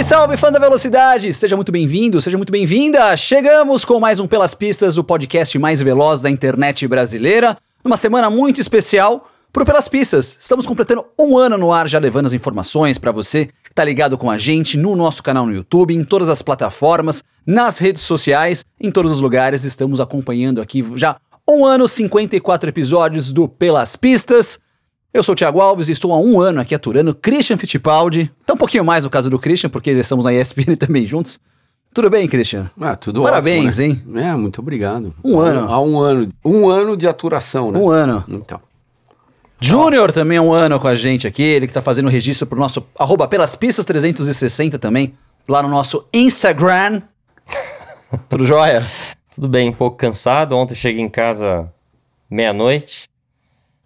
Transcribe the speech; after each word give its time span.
Salve, 0.00 0.04
salve, 0.04 0.36
fã 0.36 0.52
da 0.52 0.58
velocidade! 0.58 1.32
Seja 1.34 1.56
muito 1.56 1.70
bem-vindo, 1.70 2.20
seja 2.20 2.36
muito 2.36 2.52
bem-vinda! 2.52 3.16
Chegamos 3.16 3.84
com 3.84 4.00
mais 4.00 4.18
um 4.18 4.26
Pelas 4.26 4.54
Pistas, 4.54 4.96
o 4.96 5.04
podcast 5.04 5.58
mais 5.58 5.82
veloz 5.82 6.22
da 6.22 6.30
internet 6.30 6.86
brasileira, 6.88 7.56
numa 7.84 7.96
semana 7.96 8.30
muito 8.30 8.60
especial 8.60 9.30
pro 9.52 9.64
Pelas 9.64 9.88
Pistas. 9.88 10.38
Estamos 10.40 10.66
completando 10.66 11.04
um 11.18 11.36
ano 11.36 11.58
no 11.58 11.72
ar, 11.72 11.88
já 11.88 11.98
levando 11.98 12.26
as 12.26 12.32
informações 12.32 12.98
para 12.98 13.12
você 13.12 13.46
que 13.46 13.74
tá 13.74 13.84
ligado 13.84 14.16
com 14.16 14.30
a 14.30 14.38
gente 14.38 14.78
no 14.78 14.96
nosso 14.96 15.22
canal 15.22 15.44
no 15.44 15.52
YouTube, 15.52 15.94
em 15.94 16.04
todas 16.04 16.28
as 16.28 16.40
plataformas, 16.40 17.22
nas 17.46 17.78
redes 17.78 18.02
sociais, 18.02 18.64
em 18.80 18.90
todos 18.90 19.12
os 19.12 19.20
lugares. 19.20 19.64
Estamos 19.64 20.00
acompanhando 20.00 20.62
aqui 20.62 20.84
já 20.94 21.16
um 21.48 21.64
ano, 21.64 21.86
54 21.86 22.70
episódios 22.70 23.32
do 23.32 23.48
Pelas 23.48 23.96
Pistas. 23.96 24.58
Eu 25.12 25.24
sou 25.24 25.32
o 25.32 25.36
Thiago 25.36 25.60
Alves 25.60 25.88
e 25.88 25.92
estou 25.92 26.12
há 26.12 26.18
um 26.18 26.40
ano 26.40 26.60
aqui 26.60 26.72
aturando 26.72 27.12
Christian 27.12 27.56
Fittipaldi. 27.56 28.30
Tá 28.46 28.54
um 28.54 28.56
pouquinho 28.56 28.84
mais 28.84 29.02
no 29.02 29.10
caso 29.10 29.28
do 29.28 29.40
Christian, 29.40 29.68
porque 29.68 29.92
já 29.92 30.00
estamos 30.00 30.24
na 30.24 30.32
ESPN 30.32 30.76
também 30.78 31.04
juntos. 31.04 31.40
Tudo 31.92 32.08
bem, 32.08 32.28
Christian? 32.28 32.70
Ah, 32.80 32.94
tudo 32.94 33.20
Parabéns, 33.20 33.80
ótimo, 33.80 34.16
hein? 34.16 34.24
É, 34.24 34.36
muito 34.36 34.60
obrigado. 34.60 35.12
Um 35.24 35.40
ano. 35.40 35.68
Há 35.68 35.80
um 35.80 35.98
ano. 35.98 36.32
Um 36.44 36.68
ano 36.68 36.96
de 36.96 37.08
aturação, 37.08 37.72
né? 37.72 37.78
Um 37.80 37.90
ano. 37.90 38.24
Então. 38.28 38.60
Júnior 39.60 40.12
também 40.12 40.38
é 40.38 40.40
um 40.40 40.52
ano 40.52 40.78
com 40.78 40.86
a 40.86 40.94
gente 40.94 41.26
aqui, 41.26 41.42
ele 41.42 41.66
que 41.66 41.72
tá 41.72 41.82
fazendo 41.82 42.06
o 42.06 42.10
registro 42.10 42.46
pro 42.46 42.58
nosso 42.58 42.86
arroba 42.96 43.26
pelas 43.26 43.56
pistas 43.56 43.84
360 43.84 44.78
também, 44.78 45.14
lá 45.48 45.60
no 45.60 45.68
nosso 45.68 46.06
Instagram. 46.14 47.02
Tudo 48.30 48.46
jóia? 48.46 48.82
Tudo 49.34 49.48
bem, 49.48 49.70
um 49.70 49.74
pouco 49.74 49.96
cansado. 49.96 50.56
Ontem 50.56 50.76
cheguei 50.76 51.02
em 51.02 51.08
casa 51.08 51.68
meia-noite. 52.30 53.09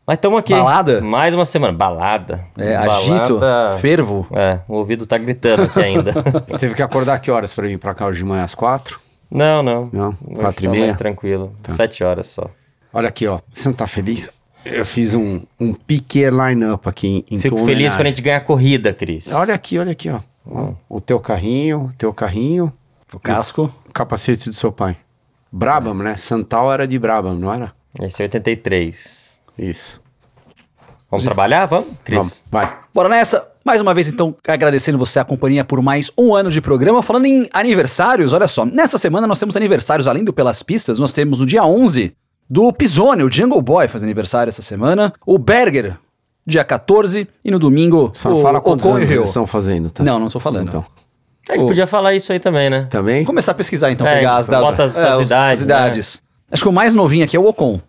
Mas 0.06 0.16
estamos 0.16 0.38
aqui. 0.38 0.52
Balada? 0.52 1.00
Mais 1.00 1.34
uma 1.34 1.44
semana. 1.46 1.72
Balada. 1.72 2.44
É, 2.58 2.76
Balada. 2.76 2.92
agito, 2.98 3.40
fervo. 3.80 4.26
É, 4.32 4.60
o 4.68 4.74
ouvido 4.74 5.06
tá 5.06 5.16
gritando 5.16 5.62
aqui 5.62 5.80
ainda. 5.80 6.12
Você 6.46 6.58
teve 6.58 6.74
que 6.74 6.82
acordar 6.82 7.18
que 7.20 7.30
horas 7.30 7.54
pra 7.54 7.66
vir 7.66 7.78
pra 7.78 7.94
cá 7.94 8.06
hoje 8.06 8.18
de 8.18 8.24
manhã? 8.24 8.42
Às 8.44 8.54
quatro? 8.54 9.00
não, 9.30 9.62
não. 9.62 9.88
Não? 9.92 10.08
Hoje 10.26 10.40
Quatro 10.40 10.64
e 10.64 10.66
tá 10.66 10.70
meia? 10.72 10.84
mais 10.84 10.94
tranquilo. 10.94 11.56
Sete 11.68 12.04
horas 12.04 12.26
só. 12.26 12.50
Olha 12.92 13.08
aqui, 13.08 13.26
ó. 13.26 13.40
Você 13.52 13.68
não 13.68 13.74
tá 13.74 13.86
feliz? 13.86 14.30
Eu 14.64 14.84
fiz 14.84 15.14
um, 15.14 15.40
um 15.58 15.72
pique 15.74 16.22
line-up 16.30 16.88
aqui 16.88 17.24
em, 17.30 17.36
em 17.36 17.40
Fico 17.40 17.56
feliz 17.56 17.72
homenagem. 17.74 17.98
quando 17.98 18.06
a 18.06 18.10
gente 18.10 18.22
ganha 18.22 18.36
a 18.36 18.40
corrida, 18.40 18.92
Cris. 18.92 19.32
Olha 19.32 19.54
aqui, 19.54 19.78
olha 19.78 19.92
aqui, 19.92 20.10
ó. 20.10 20.20
Ó, 20.46 20.72
O 20.88 21.00
teu 21.00 21.18
carrinho, 21.18 21.86
o 21.86 21.92
teu 21.98 22.12
carrinho, 22.14 22.72
O 23.12 23.18
casco. 23.18 23.70
o 23.88 23.92
capacete 23.92 24.48
do 24.50 24.54
seu 24.54 24.70
pai. 24.70 24.96
Brabham, 25.50 25.94
né? 25.94 26.16
Santal 26.16 26.72
era 26.72 26.86
de 26.86 26.98
Brabham, 26.98 27.34
não 27.34 27.52
era? 27.52 27.72
Esse 28.00 28.22
é 28.22 28.24
83. 28.24 29.33
Isso. 29.58 30.00
Vamos 31.10 31.24
trabalhar? 31.24 31.66
Vamos, 31.66 31.88
Cris? 32.04 32.18
Vamos, 32.18 32.44
vai. 32.50 32.76
Bora 32.92 33.08
nessa. 33.08 33.48
Mais 33.64 33.80
uma 33.80 33.94
vez, 33.94 34.08
então, 34.08 34.34
agradecendo 34.46 34.98
você 34.98 35.18
a 35.18 35.24
companhia 35.24 35.64
por 35.64 35.80
mais 35.80 36.10
um 36.18 36.34
ano 36.34 36.50
de 36.50 36.60
programa. 36.60 37.02
Falando 37.02 37.24
em 37.26 37.48
aniversários, 37.52 38.32
olha 38.32 38.46
só. 38.46 38.64
Nessa 38.66 38.98
semana 38.98 39.26
nós 39.26 39.38
temos 39.38 39.56
aniversários, 39.56 40.06
além 40.06 40.22
do 40.22 40.32
Pelas 40.34 40.62
Pistas, 40.62 40.98
nós 40.98 41.12
temos 41.14 41.40
no 41.40 41.46
dia 41.46 41.64
11 41.64 42.14
do 42.50 42.70
Pisone, 42.72 43.22
o 43.22 43.32
Jungle 43.32 43.62
Boy 43.62 43.88
faz 43.88 44.02
aniversário 44.04 44.50
essa 44.50 44.60
semana. 44.60 45.14
O 45.24 45.38
Berger, 45.38 45.96
dia 46.46 46.62
14. 46.62 47.26
E 47.42 47.50
no 47.50 47.58
domingo, 47.58 48.10
Só 48.14 48.34
o 48.34 48.42
fala 48.42 48.60
quantos 48.60 48.84
e 48.84 48.88
anos 48.90 49.10
eles 49.10 49.28
estão 49.28 49.46
fazendo, 49.46 49.90
tá? 49.90 50.02
Não, 50.04 50.18
não 50.18 50.26
estou 50.26 50.40
falando. 50.40 50.68
Então. 50.68 50.84
A 51.48 51.52
gente 51.54 51.66
podia 51.66 51.86
falar 51.86 52.12
isso 52.14 52.32
aí 52.32 52.38
também, 52.40 52.68
né? 52.68 52.86
Também? 52.90 53.24
Começar 53.24 53.52
a 53.52 53.54
pesquisar 53.54 53.90
então, 53.90 54.06
É, 54.06 54.16
pegar 54.16 54.36
as 54.36 54.46
datas. 54.46 54.96
as- 54.98 55.04
as 55.04 55.14
os- 55.20 55.22
idades, 55.26 55.60
né? 55.60 55.64
idades. 55.64 56.22
Acho 56.50 56.62
que 56.62 56.68
o 56.68 56.72
mais 56.72 56.94
novinho 56.94 57.24
aqui 57.24 57.36
é 57.36 57.40
o 57.40 57.46
Ocon, 57.46 57.80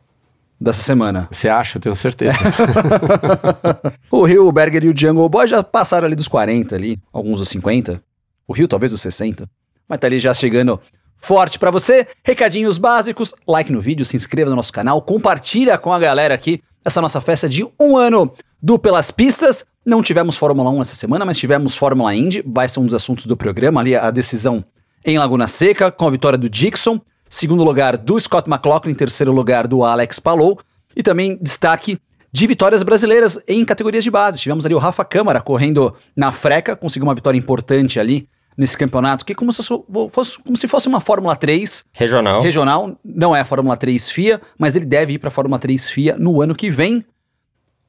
dessa 0.59 0.81
semana. 0.81 1.27
Você 1.31 1.49
acha? 1.49 1.77
Eu 1.77 1.81
tenho 1.81 1.95
certeza. 1.95 2.37
O 4.09 4.23
Rio, 4.23 4.47
o 4.47 4.51
Berger 4.51 4.85
e 4.85 4.89
o 4.89 4.97
Jungle 4.97 5.27
Boy 5.27 5.45
já 5.45 5.61
passaram 5.61 6.05
ali 6.05 6.15
dos 6.15 6.27
40 6.27 6.73
ali, 6.73 6.97
alguns 7.11 7.39
dos 7.39 7.49
50. 7.49 8.01
O 8.47 8.53
Rio 8.53 8.67
talvez 8.67 8.91
dos 8.91 9.01
60. 9.01 9.49
Mas 9.89 9.99
tá 9.99 10.07
ali 10.07 10.19
já 10.19 10.33
chegando 10.33 10.79
forte 11.17 11.59
pra 11.59 11.71
você. 11.71 12.07
Recadinhos 12.23 12.77
básicos, 12.77 13.33
like 13.47 13.71
no 13.71 13.81
vídeo, 13.81 14.05
se 14.05 14.15
inscreva 14.15 14.49
no 14.49 14.55
nosso 14.55 14.71
canal, 14.71 15.01
compartilha 15.01 15.77
com 15.77 15.91
a 15.91 15.99
galera 15.99 16.33
aqui 16.33 16.61
essa 16.83 17.01
nossa 17.01 17.19
festa 17.19 17.49
de 17.49 17.67
um 17.79 17.97
ano 17.97 18.33
do 18.61 18.79
Pelas 18.79 19.11
Pistas. 19.11 19.65
Não 19.85 20.01
tivemos 20.01 20.37
Fórmula 20.37 20.69
1 20.69 20.81
essa 20.81 20.95
semana, 20.95 21.25
mas 21.25 21.37
tivemos 21.37 21.75
Fórmula 21.75 22.15
Indy. 22.15 22.43
Vai 22.45 22.69
ser 22.69 22.79
um 22.79 22.85
dos 22.85 22.95
assuntos 22.95 23.25
do 23.25 23.35
programa 23.35 23.81
ali, 23.81 23.95
a 23.95 24.09
decisão 24.11 24.63
em 25.03 25.17
Laguna 25.17 25.47
Seca, 25.47 25.91
com 25.91 26.07
a 26.07 26.11
vitória 26.11 26.37
do 26.37 26.49
Dixon. 26.49 26.99
Segundo 27.35 27.65
lugar 27.65 27.97
do 27.97 28.17
Scott 28.17 28.49
McLaughlin, 28.49 28.93
terceiro 28.93 29.33
lugar 29.33 29.67
do 29.67 29.83
Alex 29.83 30.19
Palou. 30.19 30.57
E 30.95 31.03
também 31.03 31.37
destaque 31.41 31.99
de 32.31 32.47
vitórias 32.47 32.81
brasileiras 32.81 33.37
em 33.45 33.65
categorias 33.65 34.05
de 34.05 34.09
base. 34.09 34.39
Tivemos 34.39 34.65
ali 34.65 34.73
o 34.73 34.77
Rafa 34.77 35.03
Câmara 35.03 35.41
correndo 35.41 35.93
na 36.15 36.31
freca, 36.31 36.77
conseguiu 36.77 37.05
uma 37.05 37.13
vitória 37.13 37.37
importante 37.37 37.99
ali 37.99 38.29
nesse 38.57 38.77
campeonato, 38.77 39.25
que 39.25 39.33
é 39.33 39.35
como 39.35 39.51
se 39.51 39.61
fosse, 40.09 40.41
como 40.41 40.55
se 40.55 40.65
fosse 40.65 40.87
uma 40.87 41.01
Fórmula 41.01 41.35
3 41.35 41.83
Regional. 41.93 42.41
regional. 42.41 42.97
Não 43.03 43.35
é 43.35 43.41
a 43.41 43.45
Fórmula 43.45 43.75
3 43.75 44.09
FIA, 44.09 44.39
mas 44.57 44.77
ele 44.77 44.85
deve 44.85 45.11
ir 45.11 45.19
para 45.19 45.27
a 45.27 45.31
Fórmula 45.31 45.59
3 45.59 45.89
FIA 45.89 46.15
no 46.17 46.41
ano 46.41 46.55
que 46.55 46.69
vem. 46.69 47.03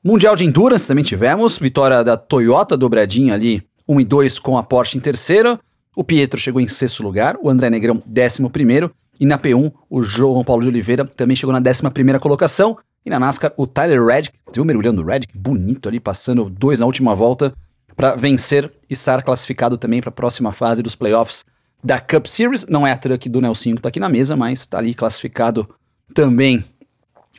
Mundial 0.03 0.35
de 0.35 0.45
Endurance 0.45 0.89
também 0.89 1.05
tivemos, 1.05 1.57
vitória 1.57 2.03
da 2.03 2.17
Toyota 2.17 2.77
dobradinha 2.77 3.35
ali, 3.35 3.63
1 3.87 4.01
e 4.01 4.05
2 4.05 4.41
com 4.41 4.59
a 4.59 4.65
Porsche 4.65 4.99
em 4.99 5.01
terceira. 5.01 5.57
O 5.95 6.03
Pietro 6.03 6.41
chegou 6.41 6.61
em 6.61 6.67
sexto 6.67 7.05
lugar, 7.05 7.39
o 7.41 7.49
André 7.49 7.71
Negrão 7.71 8.03
décimo 8.05 8.51
primeiro, 8.51 8.93
e 9.19 9.27
na 9.27 9.39
P1 9.39 9.73
o 9.89 10.03
João 10.03 10.45
Paulo 10.45 10.63
de 10.63 10.69
Oliveira 10.69 11.05
também 11.05 11.37
chegou 11.37 11.53
na 11.53 11.61
décima 11.61 11.91
primeira 11.91 12.19
colocação. 12.19 12.79
E 13.05 13.11
na 13.11 13.21
NASCAR 13.21 13.53
o 13.57 13.67
Tyler 13.67 14.05
Reddick, 14.05 14.37
você 14.47 14.55
viu 14.55 14.65
mergulhando 14.65 15.01
o 15.03 15.07
Reddick? 15.07 15.37
Bonito 15.37 15.89
ali, 15.89 16.01
passando 16.01 16.51
dois 16.51 16.81
na 16.81 16.87
última 16.87 17.15
volta 17.15 17.55
para 17.95 18.17
vencer 18.17 18.71
e 18.91 18.95
estar 18.95 19.23
classificado 19.23 19.79
também 19.79 20.01
para 20.01 20.11
a 20.11 20.13
próxima 20.13 20.53
fase 20.53 20.83
dos 20.83 20.97
playoffs 20.97 21.45
da 21.83 22.01
Cup 22.01 22.27
Series. 22.27 22.67
Não 22.67 22.87
é 22.87 22.93
a 22.93 22.97
truck 22.97 23.29
do 23.29 23.41
Nelsinho 23.41 23.77
que 23.77 23.83
tá 23.83 23.89
aqui 23.89 24.01
na 24.01 24.09
mesa, 24.09 24.37
mas 24.37 24.61
está 24.61 24.79
ali 24.79 24.93
classificado 24.93 25.69
também. 26.13 26.65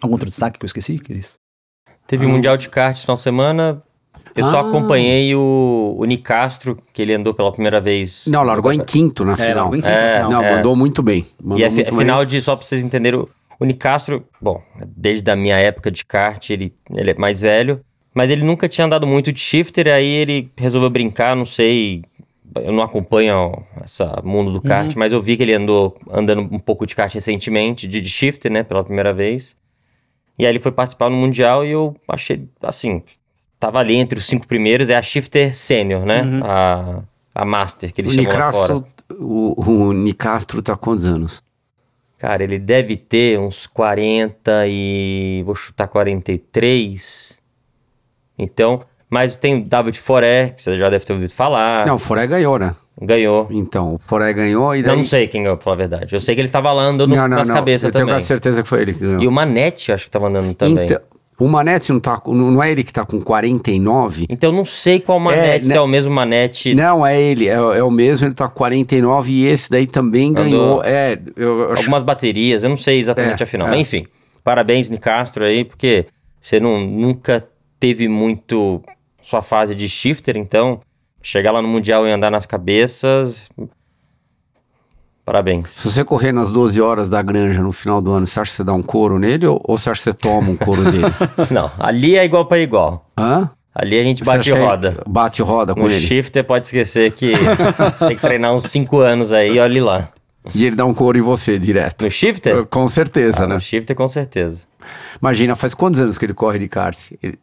Algum 0.02 0.14
outro 0.14 0.30
destaque 0.30 0.58
que 0.58 0.64
eu 0.64 0.68
esqueci, 0.68 0.98
Cris? 1.00 1.38
Teve 2.08 2.26
Ah. 2.26 2.30
Mundial 2.30 2.56
de 2.56 2.70
Kart 2.70 2.98
final 2.98 3.16
de 3.16 3.22
semana. 3.22 3.84
Eu 4.38 4.44
só 4.44 4.58
Ah. 4.60 4.62
acompanhei 4.70 5.34
o, 5.36 5.96
o 5.98 6.06
Nicastro, 6.06 6.78
que 6.94 7.02
ele 7.02 7.14
andou 7.14 7.34
pela 7.34 7.52
primeira 7.52 7.82
vez. 7.82 8.26
Não, 8.28 8.44
largou 8.44 8.72
em 8.72 8.80
quinto 8.80 9.26
na 9.26 9.36
final. 9.36 9.56
largou 9.72 9.76
em 9.76 9.82
quinto 9.82 9.92
É, 9.94 10.20
na 10.20 10.26
final. 10.26 10.32
Não, 10.32 10.44
É. 10.48 10.56
mandou 10.56 10.76
muito 10.76 11.02
bem. 11.02 11.26
Mandou 11.42 11.60
E 11.60 11.66
a, 11.66 11.70
muito 11.70 11.96
final 11.96 12.24
de, 12.24 12.42
só 12.42 12.56
pra 12.56 12.66
vocês 12.66 12.84
entenderem, 12.84 13.20
o, 13.60 13.66
Nicastro, 13.66 14.24
bom, 14.40 14.62
desde 14.96 15.30
a 15.32 15.36
minha 15.36 15.58
época 15.58 15.90
de 15.90 16.06
kart, 16.06 16.50
ele, 16.52 16.74
ele 16.94 17.12
é 17.12 17.16
mais 17.16 17.42
velho, 17.42 17.82
mas 18.14 18.30
ele 18.30 18.44
nunca 18.44 18.70
tinha 18.70 18.86
andado 18.86 19.08
muito 19.08 19.32
de 19.32 19.40
shifter, 19.40 19.88
aí 19.88 20.06
ele 20.08 20.52
resolveu 20.56 20.90
brincar, 20.92 21.36
não 21.36 21.46
sei, 21.46 22.04
eu 22.64 22.72
não 22.72 22.84
acompanho 22.84 23.52
esse 23.84 24.04
mundo 24.24 24.52
do 24.52 24.62
kart, 24.62 24.94
mas 24.96 25.12
eu 25.12 25.22
vi 25.22 25.36
que 25.38 25.44
ele 25.44 25.54
andou 25.54 25.98
andando 26.12 26.42
um 26.42 26.60
pouco 26.60 26.86
de 26.86 26.96
kart 26.96 27.12
recentemente, 27.14 27.88
de, 27.88 28.00
de 28.00 28.10
shifter, 28.10 28.52
né, 28.52 28.62
pela 28.64 28.84
primeira 28.84 29.12
vez. 29.14 29.58
E 30.40 30.46
aí 30.46 30.52
ele 30.52 30.60
foi 30.60 30.72
participar 30.72 31.10
no 31.10 31.16
Mundial 31.18 31.66
e 31.66 31.72
eu 31.72 31.96
achei, 32.08 32.48
assim, 32.62 33.02
tava 33.60 33.80
ali 33.80 33.96
entre 33.96 34.20
os 34.20 34.26
cinco 34.26 34.48
primeiros, 34.48 34.90
é 34.90 34.96
a 34.96 35.02
shifter 35.02 35.56
sênior, 35.56 36.06
né, 36.06 36.24
a, 36.44 37.00
a 37.34 37.46
master, 37.46 37.94
que 37.94 38.02
O 38.02 38.04
eles 38.04 38.14
chamam 38.14 38.38
lá 38.38 38.52
fora. 38.52 38.84
O, 39.20 39.72
o 39.72 39.94
Nicastro 39.94 40.62
tá 40.62 40.76
quantos 40.76 41.06
anos? 41.06 41.42
Cara, 42.18 42.44
ele 42.44 42.58
deve 42.60 42.98
ter 42.98 43.40
uns 43.40 43.68
40 43.68 44.66
e. 44.68 45.44
Vou 45.46 45.54
chutar 45.56 45.88
43. 45.88 47.40
Então. 48.38 48.82
Mas 49.10 49.38
tem 49.38 49.62
o 49.62 49.64
David 49.64 49.98
Foré, 50.00 50.50
que 50.50 50.62
você 50.62 50.78
já 50.78 50.90
deve 50.90 51.06
ter 51.06 51.14
ouvido 51.14 51.32
falar. 51.32 51.86
Não, 51.88 51.96
o 51.96 52.00
Foré 52.00 52.28
ganhou, 52.28 52.60
né? 52.60 52.76
Ganhou. 53.02 53.48
Então, 53.50 53.94
o 53.96 54.00
Foré 54.00 54.34
ganhou 54.34 54.76
e 54.76 54.82
daí... 54.82 54.90
Não, 54.92 54.98
não 54.98 55.04
sei 55.06 55.28
quem 55.28 55.44
ganhou, 55.44 55.56
pra 55.56 55.64
falar 55.64 55.76
a 55.76 55.78
verdade. 55.78 56.14
Eu 56.14 56.20
sei 56.20 56.36
que 56.36 56.42
ele 56.42 56.50
tava 56.50 56.74
lá 56.74 56.84
andando 56.84 57.16
Não, 57.16 57.28
não, 57.28 57.38
nas 57.38 57.48
não. 57.48 57.56
cabeças 57.56 57.86
Eu 57.86 57.92
tenho 57.92 58.02
também. 58.04 58.16
quase 58.16 58.26
certeza 58.28 58.62
que 58.62 58.68
foi 58.68 58.82
ele 58.82 58.94
que 58.94 59.00
ganhou. 59.00 59.22
E 59.22 59.28
o 59.28 59.32
Manete, 59.32 59.94
acho 59.94 60.04
que 60.06 60.12
tava 60.12 60.28
andando 60.28 60.54
também. 60.56 60.88
Então, 60.88 61.00
o 61.40 61.48
Manete 61.48 61.92
não 61.92 62.00
tá... 62.00 62.22
Não 62.26 62.62
é 62.62 62.72
ele 62.72 62.84
que 62.84 62.92
tá 62.92 63.06
com 63.06 63.22
49? 63.22 64.26
Então 64.30 64.50
eu 64.50 64.56
não 64.56 64.66
sei 64.66 65.00
qual 65.00 65.20
Manete, 65.20 65.68
né? 65.68 65.74
se 65.74 65.78
é 65.78 65.82
o 65.82 65.88
mesmo 65.88 66.14
Manete. 66.14 66.74
Não, 66.74 67.06
é 67.06 67.22
ele. 67.22 67.48
É, 67.48 67.54
é 67.54 67.84
o 67.84 67.92
mesmo, 67.92 68.28
ele 68.28 68.34
tá 68.34 68.48
com 68.48 68.56
49 68.56 69.32
e 69.32 69.46
esse 69.46 69.70
daí 69.70 69.86
também 69.86 70.30
Andou 70.32 70.44
ganhou. 70.44 70.84
É, 70.84 71.20
eu 71.36 71.72
acho... 71.72 71.84
algumas 71.84 72.04
baterias, 72.04 72.64
eu 72.64 72.70
não 72.70 72.78
sei 72.78 73.00
exatamente 73.00 73.42
É, 73.42 73.44
a 73.44 73.48
final. 73.48 73.68
é. 73.68 73.72
Mas 73.72 73.82
enfim, 73.82 74.06
parabéns, 74.44 74.90
Nicastro, 74.90 75.44
aí, 75.44 75.64
porque 75.64 76.06
você 76.40 76.60
não, 76.60 76.80
nunca 76.80 77.46
teve 77.80 78.08
muito 78.08 78.82
sua 79.22 79.42
fase 79.42 79.76
de 79.76 79.88
shifter, 79.88 80.38
então 80.38 80.80
chegar 81.22 81.52
lá 81.52 81.62
no 81.62 81.68
Mundial 81.68 82.08
e 82.08 82.12
andar 82.12 82.32
nas 82.32 82.46
cabeças. 82.46 83.50
Parabéns. 85.28 85.72
Se 85.72 85.92
você 85.92 86.06
correr 86.06 86.32
nas 86.32 86.50
12 86.50 86.80
horas 86.80 87.10
da 87.10 87.22
granja 87.22 87.62
no 87.62 87.74
final 87.74 88.02
do 88.02 88.14
ano, 88.14 88.26
você 88.26 88.40
acha 88.40 88.50
que 88.52 88.56
você 88.56 88.64
dá 88.64 88.72
um 88.72 88.82
couro 88.82 89.20
nele 89.20 89.46
ou, 89.46 89.62
ou 89.62 89.78
você 89.78 89.90
acha 89.90 90.00
que 90.00 90.04
você 90.06 90.14
toma 90.14 90.50
um 90.52 90.56
couro 90.56 90.82
dele? 90.90 91.04
Não, 91.52 91.70
ali 91.78 92.16
é 92.18 92.24
igual 92.24 92.46
para 92.46 92.60
igual. 92.60 93.06
Hã? 93.20 93.50
Ali 93.76 94.00
a 94.00 94.04
gente 94.04 94.24
bate 94.24 94.50
é- 94.54 94.58
roda. 94.58 95.04
Bate 95.06 95.42
roda 95.42 95.76
com 95.76 95.82
No 95.82 95.88
ele. 95.90 96.00
shifter 96.00 96.46
pode 96.46 96.68
esquecer 96.68 97.12
que 97.12 97.34
tem 98.08 98.16
que 98.16 98.22
treinar 98.22 98.54
uns 98.54 98.64
5 98.68 99.00
anos 99.02 99.34
aí, 99.34 99.60
olhe 99.60 99.82
lá. 99.82 100.08
E 100.56 100.66
ele 100.66 100.78
dá 100.78 100.86
um 100.86 100.94
couro 100.94 101.18
em 101.18 101.22
você 101.22 101.60
direto. 101.60 102.06
No 102.06 102.10
shifter? 102.10 102.66
Com 102.66 102.88
certeza, 102.88 103.44
Ah, 103.44 103.48
né? 103.48 103.56
no 103.56 103.60
shifter 103.60 103.94
com 103.98 104.08
certeza. 104.08 104.64
Imagina, 105.22 105.58
faz 105.58 105.74
quantos 105.74 106.00
anos 106.00 106.18
que 106.18 106.24
ele 106.26 106.34
corre 106.34 106.58
de 106.58 106.70
kart? 106.70 106.98
Ele- 107.22 107.38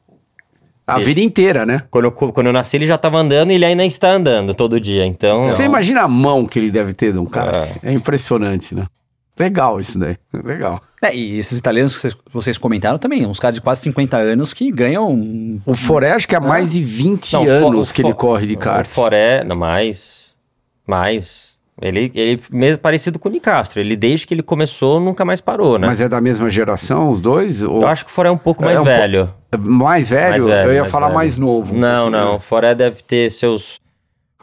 A 0.86 0.96
Desde- 0.96 1.14
vida 1.14 1.26
inteira, 1.26 1.64
né? 1.64 1.82
Quando 1.90 2.04
eu, 2.04 2.12
quando 2.12 2.46
eu 2.46 2.52
nasci, 2.52 2.76
ele 2.76 2.86
já 2.86 2.98
tava 2.98 3.16
andando 3.18 3.50
e 3.50 3.54
ele 3.54 3.64
ainda 3.64 3.84
está 3.86 4.10
andando 4.12 4.54
todo 4.54 4.78
dia. 4.78 5.06
Então. 5.06 5.44
Você 5.46 5.64
imagina 5.64 6.02
a 6.02 6.08
mão 6.08 6.44
que 6.46 6.58
ele 6.58 6.70
deve 6.70 6.92
ter 6.92 7.12
de 7.12 7.18
um 7.18 7.24
kart. 7.24 7.56
É. 7.82 7.90
É, 7.90 7.92
impressionante, 7.92 8.74
né? 8.74 8.84
Legal 9.38 9.80
isso 9.80 9.98
daí. 9.98 10.16
Legal. 10.44 10.80
É, 11.02 11.14
e 11.14 11.38
esses 11.38 11.58
italianos 11.58 12.00
que 12.00 12.08
vocês, 12.30 12.56
comentaram 12.58 12.98
também, 12.98 13.26
uns 13.26 13.40
caras 13.40 13.54
de 13.56 13.60
quase 13.60 13.80
50 13.82 14.16
anos 14.16 14.52
que 14.54 14.70
ganham. 14.70 15.60
O 15.66 15.74
Foré 15.74 16.12
acho 16.12 16.28
que 16.28 16.36
há 16.36 16.40
mais 16.40 16.72
de 16.72 16.82
20 16.82 17.32
Não, 17.32 17.44
o 17.44 17.48
anos 17.50 17.88
Fo- 17.88 17.94
que 17.94 18.02
o 18.02 18.06
ele 18.06 18.14
corre 18.14 18.46
de 18.46 18.54
O 18.54 18.58
kart. 18.58 18.86
Foré, 18.86 19.42
não, 19.42 19.56
mais. 19.56 20.34
Mais. 20.86 21.53
Ele, 21.82 22.10
ele 22.14 22.40
mesmo 22.52 22.78
parecido 22.78 23.18
com 23.18 23.28
o 23.28 23.32
Nicastro. 23.32 23.80
Ele, 23.80 23.96
desde 23.96 24.26
que 24.26 24.32
ele 24.34 24.42
começou, 24.44 25.00
nunca 25.00 25.24
mais 25.24 25.40
parou, 25.40 25.76
né? 25.78 25.86
Mas 25.88 26.00
é 26.00 26.08
da 26.08 26.20
mesma 26.20 26.48
geração, 26.48 27.10
os 27.10 27.20
dois? 27.20 27.62
Ou... 27.64 27.82
Eu 27.82 27.88
acho 27.88 28.04
que 28.04 28.10
o 28.10 28.14
Foré 28.14 28.28
é 28.28 28.32
um 28.32 28.38
pouco 28.38 28.62
mais 28.62 28.76
É 28.76 28.80
um 28.80 28.84
po- 28.84 28.90
velho. 28.90 29.34
Mais 29.58 30.08
velho? 30.08 30.30
Mais 30.30 30.44
velho, 30.46 30.68
Eu 30.70 30.74
ia 30.74 30.80
mais 30.82 30.92
falar 30.92 31.06
velho. 31.06 31.16
mais 31.16 31.36
novo. 31.36 31.74
um 31.74 31.78
Não, 31.78 32.08
não. 32.10 32.30
né? 32.30 32.36
O 32.36 32.38
Foré 32.38 32.74
deve 32.76 33.02
ter 33.02 33.28
seus 33.30 33.80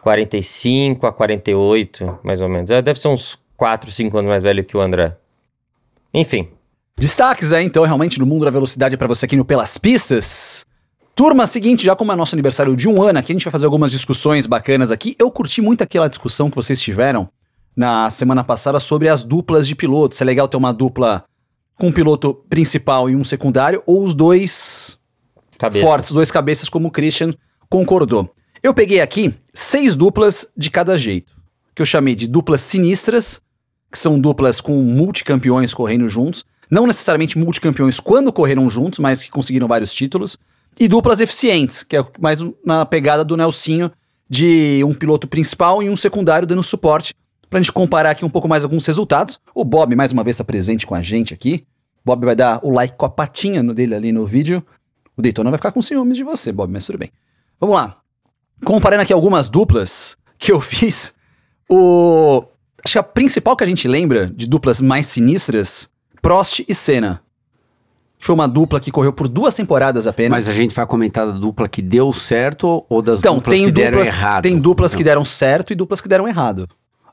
45 0.02 1.08
a 1.08 1.14
48, 1.14 2.20
mais 2.24 2.42
ou 2.42 2.50
menos. 2.50 2.70
É, 2.70 2.82
Deve 2.82 3.00
ser 3.00 3.08
uns 3.08 3.38
4, 3.56 3.90
5 3.92 4.18
anos 4.18 4.30
mais 4.30 4.44
velho 4.44 4.64
que 4.64 4.76
o 4.76 4.82
André. 4.82 5.16
Enfim. 6.14 6.50
Destaques 7.00 7.54
aí, 7.54 7.66
então, 7.66 7.84
realmente, 7.86 8.20
no 8.20 8.26
mundo 8.26 8.46
da 8.46 8.52
velocidade 8.52 8.98
para 8.98 9.08
você 9.08 9.26
aqui 9.26 9.36
no 9.36 9.46
Pelas 9.46 9.78
Pistas. 9.78 10.66
Turma, 11.16 11.46
seguinte, 11.46 11.84
já 11.84 11.96
como 11.96 12.12
é 12.12 12.16
nosso 12.16 12.36
aniversário 12.36 12.76
de 12.76 12.88
um 12.88 13.02
ano 13.02 13.20
aqui, 13.20 13.32
a 13.32 13.36
gente 13.36 13.44
vai 13.44 13.52
fazer 13.52 13.66
algumas 13.66 13.92
discussões 13.92 14.46
bacanas 14.46 14.92
aqui. 14.92 15.16
Eu 15.20 15.30
curti 15.30 15.62
muito 15.62 15.84
aquela 15.84 16.08
discussão 16.08 16.50
que 16.50 16.56
vocês 16.56 16.82
tiveram 16.82 17.30
na 17.76 18.10
semana 18.10 18.44
passada 18.44 18.80
sobre 18.80 19.08
as 19.08 19.24
duplas 19.24 19.68
de 19.68 19.76
pilotos. 19.76 20.18
Se 20.18 20.24
é 20.24 20.26
legal 20.26 20.48
ter 20.48 20.58
uma 20.58 20.74
dupla 20.74 21.24
com 21.78 21.88
um 21.88 21.92
piloto 21.92 22.34
principal 22.50 23.10
e 23.10 23.16
um 23.16 23.24
secundário, 23.24 23.82
ou 23.86 24.04
os 24.04 24.14
dois 24.14 25.00
Cabeças. 25.58 25.88
fortes, 25.88 26.12
dois 26.12 26.32
cabeças, 26.32 26.70
como 26.70 26.88
o 26.88 26.92
Christian 26.92 27.34
concordou. 27.70 28.34
Eu 28.62 28.74
peguei 28.74 29.02
aqui 29.02 29.34
seis 29.54 29.96
duplas 29.96 30.48
de 30.56 30.70
cada 30.70 30.98
jeito, 30.98 31.34
que 31.74 31.82
eu 31.82 31.86
chamei 31.86 32.14
de 32.14 32.28
duplas 32.28 32.62
sinistras, 32.62 33.42
que 33.92 33.98
são 33.98 34.20
duplas 34.20 34.62
com 34.62 34.74
multicampeões 34.84 35.74
correndo 35.74 36.08
juntos, 36.08 36.46
não 36.70 36.86
necessariamente 36.86 37.38
multicampeões 37.38 38.00
quando 38.00 38.32
correram 38.32 38.70
juntos, 38.70 39.00
mas 39.00 39.24
que 39.24 39.32
conseguiram 39.32 39.68
vários 39.68 39.92
títulos, 39.94 40.38
e 40.80 40.88
duplas 40.88 41.20
eficientes, 41.20 41.84
que 41.84 41.96
é 41.98 42.06
mais 42.20 42.40
na 42.66 42.86
pegada 42.86 43.24
do 43.24 43.38
Nelsinho, 43.38 43.92
de 44.30 44.84
um 44.86 44.94
piloto 44.94 45.28
principal 45.28 45.84
e 45.84 45.90
um 45.90 45.96
secundário 45.96 46.48
dando 46.48 46.64
suporte, 46.64 47.14
pra 47.50 47.60
gente 47.60 47.72
comparar 47.72 48.12
aqui 48.12 48.24
um 48.24 48.30
pouco 48.30 48.48
mais 48.48 48.64
alguns 48.64 48.86
resultados. 48.86 49.40
O 49.54 49.66
Bob, 49.66 49.96
mais 49.96 50.12
uma 50.12 50.24
vez, 50.24 50.36
está 50.36 50.44
presente 50.44 50.88
com 50.88 50.96
a 50.96 51.02
gente 51.02 51.34
aqui. 51.34 51.66
Bob 52.04 52.26
vai 52.26 52.36
dar 52.36 52.60
o 52.64 52.72
like 52.72 52.96
com 52.98 53.06
a 53.06 53.10
patinha 53.10 53.62
no- 53.62 53.74
dele 53.74 53.94
ali 53.94 54.12
no 54.12 54.26
vídeo. 54.26 54.64
O 55.18 55.22
Daytona 55.22 55.50
vai 55.52 55.58
ficar 55.58 55.72
com 55.74 55.82
ciúmes 55.82 56.16
de 56.18 56.24
você, 56.24 56.52
Bob, 56.52 56.72
mas 56.72 56.86
tudo 56.86 56.98
bem. 56.98 57.12
Vamos 57.60 57.76
lá. 57.76 57.98
Comparando 58.64 59.02
aqui 59.04 59.12
algumas 59.14 59.50
duplas 59.50 60.18
que 60.38 60.52
eu 60.52 60.60
fiz, 60.62 61.14
o. 61.70 62.44
Acho 62.84 62.94
que 62.94 62.98
a 63.00 63.04
principal 63.04 63.56
que 63.56 63.64
a 63.64 63.68
gente 63.68 63.88
lembra 63.88 64.28
de 64.28 64.48
duplas 64.48 64.82
mais 64.82 65.06
sinistras, 65.06 65.88
Prost 66.22 66.64
e 66.68 66.74
Senna. 66.74 67.22
Foi 68.24 68.36
uma 68.36 68.48
dupla 68.48 68.80
que 68.80 68.92
correu 68.92 69.12
por 69.12 69.28
duas 69.28 69.56
temporadas 69.56 70.06
apenas. 70.06 70.30
Mas 70.30 70.48
a 70.48 70.54
gente 70.54 70.76
vai 70.76 70.86
comentar 70.86 71.26
da 71.26 71.34
dupla 71.34 71.68
que 71.68 71.82
deu 71.82 72.14
certo 72.14 72.86
ou 72.88 73.02
das 73.02 73.20
então, 73.20 73.36
duplas 73.36 73.56
tem 73.56 73.66
que 73.66 73.72
deram 73.72 73.98
duplas, 73.98 74.08
errado? 74.16 74.44
tem 74.44 74.60
duplas 74.60 74.92
que 74.96 75.02
Então, 75.02 75.12
deram 75.12 75.26
certo 75.26 75.74
e 75.74 75.76
duplas 75.76 76.00
que 76.00 76.08
deram 76.08 76.28
errado. 76.28 76.70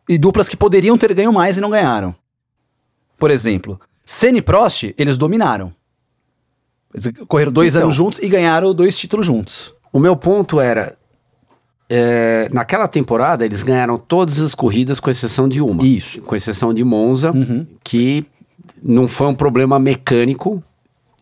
E 0.07 0.19
duplas 0.19 0.49
que 0.51 0.57
poderiam 0.57 0.99
ter 0.99 1.13
ganho 1.15 1.33
mais 1.33 1.57
e 1.57 1.61
não 1.63 1.71
ganharam. 1.71 2.15
Por 3.19 3.31
exemplo, 3.31 3.81
Senna 4.05 4.39
e 4.39 4.43
Prost, 4.43 4.95
eles 4.99 5.17
dominaram. 5.17 5.73
Eles 6.93 7.11
correram 7.27 7.53
dois 7.53 7.75
Então. 7.75 7.85
anos 7.85 7.95
juntos 7.97 8.19
e 8.21 8.29
ganharam 8.29 8.73
dois 8.75 8.97
títulos 8.99 9.27
juntos. 9.27 9.75
O 9.93 9.99
meu 9.99 10.15
ponto 10.17 10.61
era. 10.61 10.97
é, 11.91 12.49
naquela 12.53 12.87
temporada, 12.87 13.47
eles 13.47 13.63
ganharam 13.63 13.99
todas 13.99 14.41
as 14.43 14.55
corridas, 14.55 15.01
com 15.01 15.09
exceção 15.11 15.49
de 15.49 15.63
uma. 15.63 15.83
Isso. 15.87 16.21
Com 16.21 16.37
exceção 16.37 16.75
de 16.75 16.85
Monza, 16.85 17.33
Uhum. 17.35 17.67
que 17.83 18.27
não 18.83 19.09
foi 19.09 19.27
um 19.29 19.35
problema 19.35 19.79
mecânico. 19.79 20.63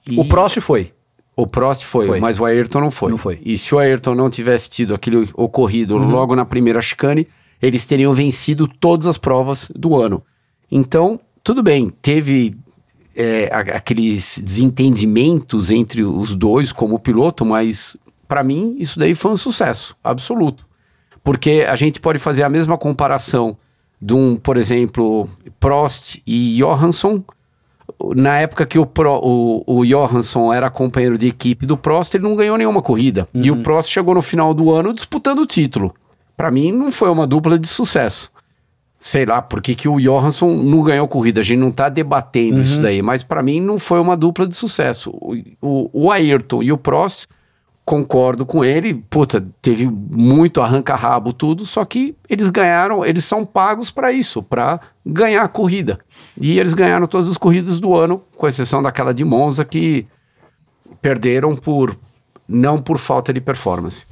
E 0.09 0.19
O 0.19 0.25
Prost 0.25 0.61
foi. 0.61 0.93
o 1.35 1.47
Prost 1.47 1.85
foi, 1.85 2.07
Foi. 2.07 2.21
mas 2.21 2.39
o 2.39 2.45
Ayrton 2.45 2.81
não 2.81 2.91
foi. 2.91 3.11
Não 3.11 3.19
foi. 3.19 3.35
Uhum. 3.35 3.41
E 3.45 3.59
se 3.59 3.75
o 3.75 3.79
Ayrton 3.79 4.15
não 4.15 4.31
tivesse 4.31 4.71
tido 4.71 4.95
aquele 4.95 5.29
ocorrido 5.35 5.97
logo 5.99 6.35
na 6.35 6.45
primeira 6.45 6.81
chicane, 6.81 7.29
eles 7.61 7.85
teriam 7.87 8.15
vencido 8.15 8.67
todas 8.67 9.07
as 9.07 9.19
provas 9.19 9.71
do 9.75 9.97
ano. 9.97 10.23
Então, 10.71 11.21
tudo 11.45 11.63
bem, 11.63 11.91
teve 12.03 12.57
é, 13.15 13.49
aqueles 13.53 14.39
desentendimentos 14.39 15.71
entre 15.71 16.05
os 16.05 16.35
dois 16.35 16.73
como 16.73 16.99
piloto, 16.99 17.45
mas 17.45 17.97
para 18.29 18.43
mim 18.43 18.77
isso 18.79 18.99
daí 18.99 19.15
foi 19.15 19.31
um 19.33 19.37
sucesso 19.37 19.97
absoluto. 20.03 20.67
Porque 21.23 21.67
a 21.69 21.75
gente 21.77 22.01
pode 22.01 22.19
fazer 22.19 22.43
a 22.43 22.49
mesma 22.49 22.79
comparação 22.79 23.57
de 24.01 24.15
um, 24.15 24.37
por 24.37 24.57
exemplo, 24.57 25.29
Prost 25.59 26.19
e 26.27 26.57
Johansson. 26.59 27.25
Na 28.15 28.39
época 28.39 28.67
que 28.67 28.79
o, 28.79 28.85
Pro- 28.87 29.21
o, 29.23 29.63
o 29.67 29.85
Johansson 29.85 30.53
era 30.53 30.69
companheiro 30.71 31.17
de 31.17 31.29
equipe 31.29 31.65
do 31.67 31.77
Prost, 31.77 32.15
ele 32.15 32.25
não 32.25 32.35
ganhou 32.37 32.57
nenhuma 32.59 32.83
corrida. 32.83 33.29
E 33.35 33.51
o 33.51 33.63
Prost 33.63 33.91
chegou 33.91 34.15
no 34.15 34.23
final 34.23 34.53
do 34.55 34.71
ano 34.73 34.93
disputando 34.93 35.41
o 35.41 35.47
título. 35.47 35.95
Para 36.37 36.51
mim, 36.51 36.73
não 36.73 36.91
foi 36.91 37.09
uma 37.11 37.27
dupla 37.27 37.59
de 37.59 37.67
sucesso. 37.67 38.31
Sei 38.99 39.25
lá, 39.27 39.41
por 39.43 39.61
que, 39.61 39.75
que 39.75 39.89
o 39.89 40.01
Johansson 40.01 40.51
não 40.55 40.83
ganhou 40.83 41.07
corrida? 41.07 41.41
A 41.41 41.45
gente 41.45 41.59
não 41.59 41.71
tá 41.71 41.89
debatendo 41.89 42.61
isso 42.63 42.81
daí, 42.81 43.03
mas 43.03 43.23
para 43.23 43.43
mim 43.43 43.61
não 43.61 43.79
foi 43.79 44.01
uma 44.01 44.17
dupla 44.17 44.47
de 44.47 44.57
sucesso. 44.57 45.11
O, 45.21 45.35
o, 45.61 45.91
o 46.07 46.11
Ayrton 46.11 46.63
e 46.63 46.73
o 46.73 46.79
Prost, 46.79 47.27
concordo 47.87 48.45
com 48.45 48.65
ele, 48.65 48.95
puta, 48.95 49.47
teve 49.63 49.87
muito 49.87 50.61
arranca-rabo 50.61 51.33
tudo, 51.33 51.65
só 51.65 51.85
que 51.85 52.17
eles 52.29 52.51
ganharam, 52.51 53.05
eles 53.05 53.25
são 53.25 53.45
pagos 53.45 53.93
para 53.93 54.11
isso, 54.11 54.43
para 54.43 54.81
ganhar 55.07 55.45
a 55.45 55.49
corrida. 55.49 56.01
E 56.39 56.59
eles 56.59 56.75
ganharam 56.75 57.07
todas 57.07 57.29
as 57.29 57.37
corridas 57.37 57.79
do 57.79 57.95
ano, 57.95 58.21
com 58.37 58.49
exceção 58.49 58.83
daquela 58.83 59.15
de 59.15 59.23
Monza 59.23 59.65
que 59.65 60.05
perderam 61.01 61.55
por 61.55 61.97
não 62.49 62.83
por 62.83 62.99
falta 62.99 63.33
de 63.33 63.41
performance. 63.41 64.05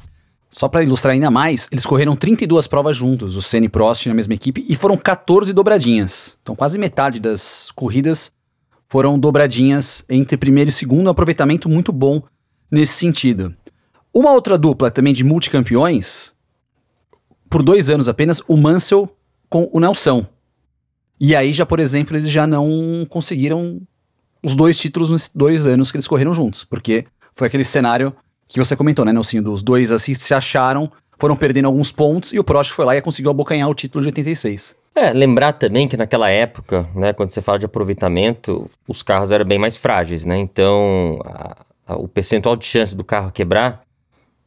Só 0.49 0.69
pra 0.69 0.85
ilustrar 0.85 1.13
ainda 1.13 1.33
mais, 1.33 1.67
eles 1.73 1.85
correram 1.85 2.15
32 2.15 2.69
provas 2.69 2.97
juntos, 2.97 3.35
o 3.35 3.43
Senna 3.43 3.67
e 3.67 3.69
Prost 3.69 4.07
na 4.07 4.15
mesma 4.15 4.35
equipe, 4.35 4.65
e 4.69 4.77
foram 4.77 4.97
14 4.97 5.53
dobradinhas. 5.53 6.39
Então 6.43 6.55
quase 6.55 6.79
metade 6.79 7.19
das 7.19 7.73
corridas 7.75 8.31
foram 8.89 9.19
dobradinhas 9.19 10.05
entre 10.09 10.37
primeiro 10.37 10.71
e 10.71 10.73
segundo, 10.73 11.09
um 11.09 11.11
aproveitamento 11.11 11.69
muito 11.69 11.93
bom 11.93 12.23
nesse 12.71 12.93
sentido. 12.93 13.53
Uma 14.15 14.31
outra 14.33 14.57
dupla 14.57 14.91
também 14.91 15.13
de 15.13 15.25
multicampeões, 15.25 16.33
por 17.51 17.63
dois 17.63 17.91
anos 17.91 18.09
apenas, 18.09 18.41
o 18.47 18.57
Mansell 18.57 19.09
com 19.49 19.69
o 19.73 19.81
Nelson. 19.81 20.25
E 21.21 21.35
aí 21.35 21.53
já, 21.53 21.65
por 21.67 21.81
exemplo, 21.81 22.17
eles 22.17 22.31
já 22.31 22.47
não 22.47 23.07
conseguiram 23.09 23.81
os 24.43 24.55
dois 24.57 24.79
títulos 24.79 25.11
nos 25.11 25.31
dois 25.35 25.67
anos 25.67 25.91
que 25.91 25.97
eles 25.97 26.07
correram 26.09 26.35
juntos, 26.35 26.65
porque 26.65 27.07
foi 27.35 27.47
aquele 27.49 27.65
cenário 27.65 28.15
que 28.47 28.59
você 28.59 28.77
comentou, 28.77 29.05
né, 29.05 29.13
Nelsinho? 29.13 29.43
Dos 29.43 29.63
dois 29.63 29.91
assim 29.91 30.15
se 30.15 30.35
acharam, 30.35 30.91
foram 31.19 31.35
perdendo 31.37 31.67
alguns 31.67 31.91
pontos 31.91 32.33
e 32.33 32.39
o 32.39 32.45
Prost 32.45 32.73
foi 32.73 32.85
lá 32.85 32.97
e 32.97 33.01
conseguiu 33.01 33.31
abocanhar 33.31 33.69
o 33.69 33.75
título 33.75 34.03
de 34.03 34.09
86. 34.09 34.75
É, 34.97 35.13
lembrar 35.13 35.53
também 35.55 35.89
que 35.89 35.97
naquela 35.97 36.29
época, 36.31 36.89
né, 36.95 37.13
quando 37.13 37.31
você 37.31 37.41
fala 37.41 37.59
de 37.59 37.65
aproveitamento, 37.67 38.71
os 38.87 39.03
carros 39.03 39.33
eram 39.33 39.45
bem 39.45 39.59
mais 39.59 39.77
frágeis, 39.77 40.25
né? 40.25 40.37
Então, 40.39 41.21
a- 41.25 41.57
a- 41.87 41.97
o 41.97 42.07
percentual 42.07 42.55
de 42.55 42.65
chance 42.65 42.95
do 42.95 43.03
carro 43.03 43.33
quebrar 43.33 43.83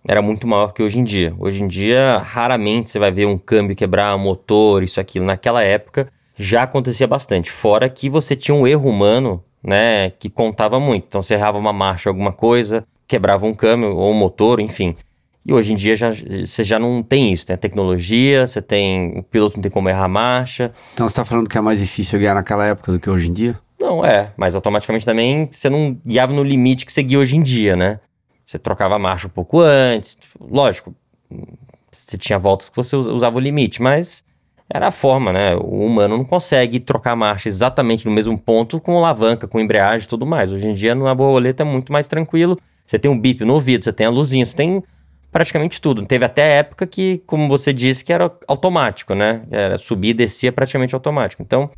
era 0.07 0.21
muito 0.21 0.47
maior 0.47 0.73
que 0.73 0.81
hoje 0.81 0.99
em 0.99 1.03
dia. 1.03 1.33
Hoje 1.37 1.61
em 1.61 1.67
dia, 1.67 2.17
raramente 2.19 2.89
você 2.89 2.97
vai 2.97 3.11
ver 3.11 3.25
um 3.25 3.37
câmbio 3.37 3.75
quebrar, 3.75 4.15
um 4.15 4.19
motor, 4.19 4.81
isso, 4.81 5.01
aquilo. 5.01 5.25
Naquela 5.25 5.61
época, 5.61 6.07
já 6.37 6.63
acontecia 6.63 7.05
bastante. 7.05 7.51
Fora 7.51 7.89
que 7.89 8.09
você 8.09 8.35
tinha 8.35 8.55
um 8.55 8.65
erro 8.65 8.89
humano, 8.89 9.43
né, 9.61 10.11
que 10.11 10.29
contava 10.29 10.79
muito. 10.79 11.05
Então, 11.09 11.21
você 11.21 11.33
errava 11.33 11.57
uma 11.57 11.73
marcha, 11.73 12.09
alguma 12.09 12.31
coisa, 12.31 12.85
quebrava 13.05 13.45
um 13.45 13.53
câmbio 13.53 13.95
ou 13.97 14.11
um 14.11 14.17
motor, 14.17 14.61
enfim. 14.61 14.95
E 15.45 15.53
hoje 15.53 15.73
em 15.73 15.75
dia 15.75 15.95
já, 15.95 16.09
você 16.11 16.63
já 16.63 16.79
não 16.79 17.03
tem 17.03 17.31
isso. 17.33 17.45
Tem 17.45 17.53
a 17.53 17.57
tecnologia, 17.57 18.47
você 18.47 18.61
tem. 18.61 19.17
O 19.17 19.23
piloto 19.23 19.57
não 19.57 19.61
tem 19.61 19.71
como 19.71 19.87
errar 19.89 20.05
a 20.05 20.09
marcha. 20.09 20.71
Então 20.93 21.07
você 21.07 21.15
tá 21.15 21.23
falando 21.23 21.47
que 21.47 21.57
é 21.57 21.61
mais 21.61 21.79
difícil 21.79 22.19
ganhar 22.19 22.33
naquela 22.33 22.65
época 22.65 22.91
do 22.91 22.99
que 22.99 23.09
hoje 23.09 23.29
em 23.29 23.33
dia? 23.33 23.57
Não, 23.79 24.03
é, 24.03 24.33
mas 24.35 24.55
automaticamente 24.55 25.05
também 25.05 25.47
você 25.49 25.69
não 25.69 25.97
guiava 26.05 26.33
no 26.33 26.43
limite 26.43 26.85
que 26.85 26.91
você 26.91 27.01
guia 27.01 27.19
hoje 27.19 27.37
em 27.37 27.41
dia, 27.41 27.75
né? 27.75 27.99
Você 28.47 28.57
trocava 28.57 28.95
a 28.95 28.99
marcha 28.99 29.27
um 29.27 29.29
pouco 29.29 29.59
antes, 29.59 30.17
lógico, 30.39 30.95
você 31.91 32.17
tinha 32.17 32.39
voltas 32.39 32.69
que 32.69 32.77
você 32.77 32.95
us- 32.95 33.05
usava 33.05 33.35
o 33.35 33.41
limite, 33.41 33.81
mas 33.81 34.23
era 34.73 34.87
a 34.87 34.91
forma, 34.91 35.33
né? 35.33 35.53
O 35.57 35.85
humano 35.85 36.17
não 36.17 36.23
consegue 36.23 36.79
trocar 36.79 37.11
a 37.11 37.15
marcha 37.15 37.49
exatamente 37.49 38.05
no 38.05 38.11
mesmo 38.13 38.37
ponto 38.37 38.79
com 38.79 38.97
alavanca, 38.97 39.49
com 39.49 39.59
embreagem 39.59 40.05
e 40.05 40.07
tudo 40.09 40.25
mais. 40.25 40.53
Hoje 40.53 40.65
em 40.65 40.71
dia, 40.71 40.95
numa 40.95 41.13
borboleta 41.13 41.63
é 41.63 41.65
muito 41.65 41.91
mais 41.91 42.07
tranquilo. 42.07 42.57
Você 42.85 42.97
tem 42.97 43.11
um 43.11 43.19
bip 43.19 43.43
no 43.43 43.53
ouvido, 43.53 43.83
você 43.83 43.91
tem 43.91 44.07
a 44.07 44.09
luzinha, 44.09 44.45
você 44.45 44.55
tem 44.55 44.81
praticamente 45.29 45.81
tudo. 45.81 46.05
Teve 46.05 46.23
até 46.23 46.59
época 46.59 46.87
que, 46.87 47.21
como 47.25 47.49
você 47.49 47.73
disse, 47.73 48.03
que 48.05 48.13
era 48.13 48.31
automático, 48.47 49.13
né? 49.13 49.43
Era 49.51 49.77
subir 49.77 50.09
e 50.11 50.13
descia 50.13 50.53
praticamente 50.53 50.95
automático. 50.95 51.43
Então, 51.43 51.69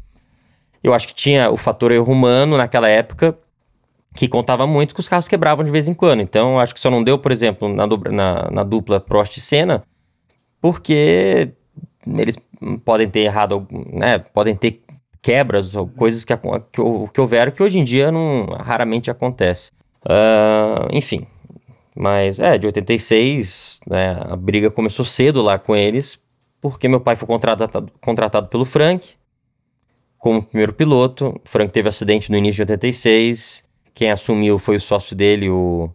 eu 0.83 0.93
acho 0.93 1.07
que 1.07 1.15
tinha 1.15 1.49
o 1.49 1.57
fator 1.57 1.91
erro 1.91 2.13
humano 2.13 2.57
naquela 2.57 2.87
época 2.87 3.35
que 4.19 4.27
contava 4.27 4.67
muito 4.67 4.93
que 4.93 4.99
os 4.99 5.07
carros 5.07 5.29
quebravam 5.29 5.63
de 5.63 5.71
vez 5.71 5.87
em 5.87 5.93
quando. 5.93 6.19
Então, 6.19 6.59
acho 6.59 6.73
que 6.73 6.79
só 6.81 6.91
não 6.91 7.01
deu, 7.01 7.17
por 7.17 7.31
exemplo, 7.31 7.73
na, 7.73 7.85
dobra, 7.85 8.11
na, 8.11 8.51
na 8.51 8.63
dupla 8.63 8.99
Prost 8.99 9.37
e 9.37 9.39
Senna, 9.39 9.81
porque 10.59 11.53
eles 12.05 12.37
podem 12.83 13.09
ter 13.09 13.21
errado, 13.21 13.65
né? 13.71 14.19
Podem 14.19 14.57
ter 14.57 14.83
quebras 15.21 15.73
ou 15.73 15.87
coisas 15.87 16.25
que, 16.25 16.35
que, 16.35 16.81
que 17.13 17.21
houveram 17.21 17.53
que 17.53 17.63
hoje 17.63 17.79
em 17.79 17.83
dia 17.85 18.11
não 18.11 18.45
raramente 18.59 19.09
acontece. 19.09 19.71
Uh, 20.03 20.91
enfim, 20.91 21.25
mas 21.95 22.41
é, 22.41 22.57
de 22.57 22.67
86, 22.67 23.79
né, 23.87 24.17
a 24.19 24.35
briga 24.35 24.69
começou 24.69 25.05
cedo 25.05 25.41
lá 25.41 25.57
com 25.57 25.73
eles, 25.73 26.19
porque 26.59 26.89
meu 26.89 26.99
pai 26.99 27.15
foi 27.15 27.25
contratado, 27.25 27.89
contratado 28.01 28.49
pelo 28.49 28.65
Frank 28.65 29.15
como 30.17 30.43
primeiro 30.43 30.73
piloto. 30.73 31.29
O 31.29 31.41
Frank 31.45 31.71
teve 31.71 31.87
acidente 31.87 32.29
no 32.29 32.37
início 32.37 32.65
de 32.65 32.73
86. 32.73 33.68
Quem 33.99 34.11
assumiu 34.11 34.57
foi 34.57 34.77
o 34.77 34.79
sócio 34.79 35.13
dele, 35.13 35.49
o 35.49 35.89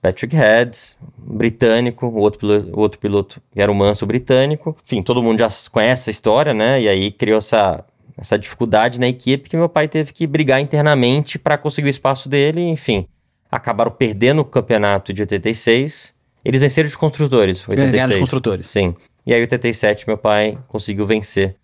Patrick 0.00 0.36
Head, 0.36 0.78
britânico, 1.18 2.06
o 2.06 2.18
outro, 2.18 2.38
piloto, 2.38 2.70
o 2.70 2.78
outro 2.78 3.00
piloto 3.00 3.42
era 3.52 3.72
o 3.72 3.74
Manso 3.74 4.06
britânico. 4.06 4.76
Enfim, 4.84 5.02
todo 5.02 5.20
mundo 5.20 5.40
já 5.40 5.48
conhece 5.72 6.02
essa 6.02 6.10
história, 6.12 6.54
né? 6.54 6.80
E 6.82 6.88
aí 6.88 7.10
criou 7.10 7.38
essa, 7.38 7.84
essa 8.16 8.38
dificuldade 8.38 9.00
na 9.00 9.08
equipe 9.08 9.50
que 9.50 9.56
meu 9.56 9.68
pai 9.68 9.88
teve 9.88 10.12
que 10.12 10.24
brigar 10.24 10.60
internamente 10.60 11.36
para 11.36 11.58
conseguir 11.58 11.88
o 11.88 11.90
espaço 11.90 12.28
dele, 12.28 12.60
enfim. 12.60 13.08
Acabaram 13.50 13.90
perdendo 13.90 14.42
o 14.42 14.44
campeonato 14.44 15.12
de 15.12 15.22
86. 15.22 16.14
Eles 16.44 16.60
venceram 16.60 16.88
de 16.88 16.96
construtores, 16.96 17.68
86. 17.68 17.90
Ganharam 17.90 18.12
de 18.12 18.20
construtores. 18.20 18.66
Sim. 18.68 18.94
E 19.26 19.34
aí, 19.34 19.40
87, 19.40 20.06
meu 20.06 20.16
pai 20.16 20.56
conseguiu 20.68 21.04
vencer 21.04 21.56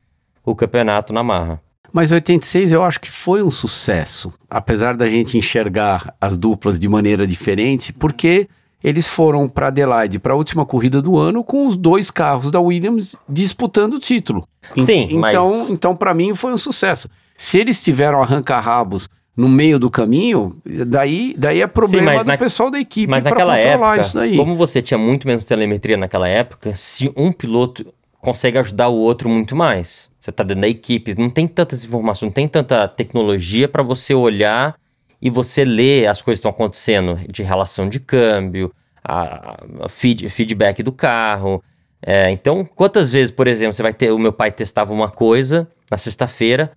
o 0.44 0.56
campeonato 0.56 1.12
na 1.12 1.22
marra. 1.22 1.62
Mas 1.92 2.10
86 2.10 2.72
eu 2.72 2.82
acho 2.82 3.00
que 3.00 3.10
foi 3.10 3.42
um 3.42 3.50
sucesso, 3.50 4.32
apesar 4.48 4.96
da 4.96 5.08
gente 5.08 5.36
enxergar 5.36 6.14
as 6.20 6.38
duplas 6.38 6.78
de 6.78 6.88
maneira 6.88 7.26
diferente, 7.26 7.92
porque 7.92 8.48
eles 8.82 9.06
foram 9.06 9.48
para 9.48 9.68
Adelaide 9.68 10.18
para 10.18 10.32
a 10.32 10.36
última 10.36 10.66
corrida 10.66 11.00
do 11.00 11.16
ano 11.16 11.44
com 11.44 11.66
os 11.66 11.76
dois 11.76 12.10
carros 12.10 12.50
da 12.50 12.60
Williams 12.60 13.14
disputando 13.28 13.94
o 13.94 14.00
título. 14.00 14.46
Sim, 14.76 15.08
então, 15.10 15.50
mas... 15.50 15.70
então 15.70 15.94
para 15.94 16.12
mim 16.14 16.34
foi 16.34 16.52
um 16.52 16.58
sucesso. 16.58 17.08
Se 17.36 17.58
eles 17.58 17.82
tiveram 17.82 18.22
arranca-rabos 18.22 19.08
no 19.36 19.48
meio 19.48 19.78
do 19.78 19.90
caminho, 19.90 20.56
daí, 20.86 21.34
daí 21.38 21.60
é 21.62 21.66
problema 21.66 22.12
Sim, 22.12 22.18
do 22.18 22.24
na... 22.24 22.38
pessoal 22.38 22.70
da 22.70 22.78
equipe 22.78 23.10
Mas 23.10 23.24
naquela 23.24 23.56
época, 23.56 24.04
como 24.36 24.56
você 24.56 24.82
tinha 24.82 24.98
muito 24.98 25.26
menos 25.26 25.44
telemetria 25.44 25.96
naquela 25.96 26.28
época, 26.28 26.74
se 26.74 27.10
um 27.16 27.32
piloto 27.32 27.92
consegue 28.20 28.58
ajudar 28.58 28.88
o 28.88 28.94
outro 28.94 29.28
muito 29.28 29.56
mais. 29.56 30.11
Você 30.22 30.30
está 30.30 30.44
dentro 30.44 30.60
da 30.60 30.68
equipe, 30.68 31.16
não 31.18 31.28
tem 31.28 31.48
tantas 31.48 31.84
informações, 31.84 32.28
não 32.28 32.32
tem 32.32 32.46
tanta 32.46 32.86
tecnologia 32.86 33.66
para 33.66 33.82
você 33.82 34.14
olhar 34.14 34.76
e 35.20 35.28
você 35.28 35.64
ler 35.64 36.06
as 36.06 36.22
coisas 36.22 36.38
que 36.38 36.46
estão 36.46 36.52
acontecendo 36.52 37.18
de 37.28 37.42
relação 37.42 37.88
de 37.88 37.98
câmbio, 37.98 38.72
a, 39.02 39.56
a 39.80 39.88
feed, 39.88 40.28
feedback 40.28 40.80
do 40.80 40.92
carro. 40.92 41.60
É, 42.00 42.30
então, 42.30 42.64
quantas 42.64 43.10
vezes, 43.10 43.32
por 43.32 43.48
exemplo, 43.48 43.72
você 43.72 43.82
vai 43.82 43.92
ter. 43.92 44.12
O 44.12 44.18
meu 44.18 44.32
pai 44.32 44.52
testava 44.52 44.92
uma 44.92 45.08
coisa 45.08 45.66
na 45.90 45.96
sexta-feira, 45.98 46.70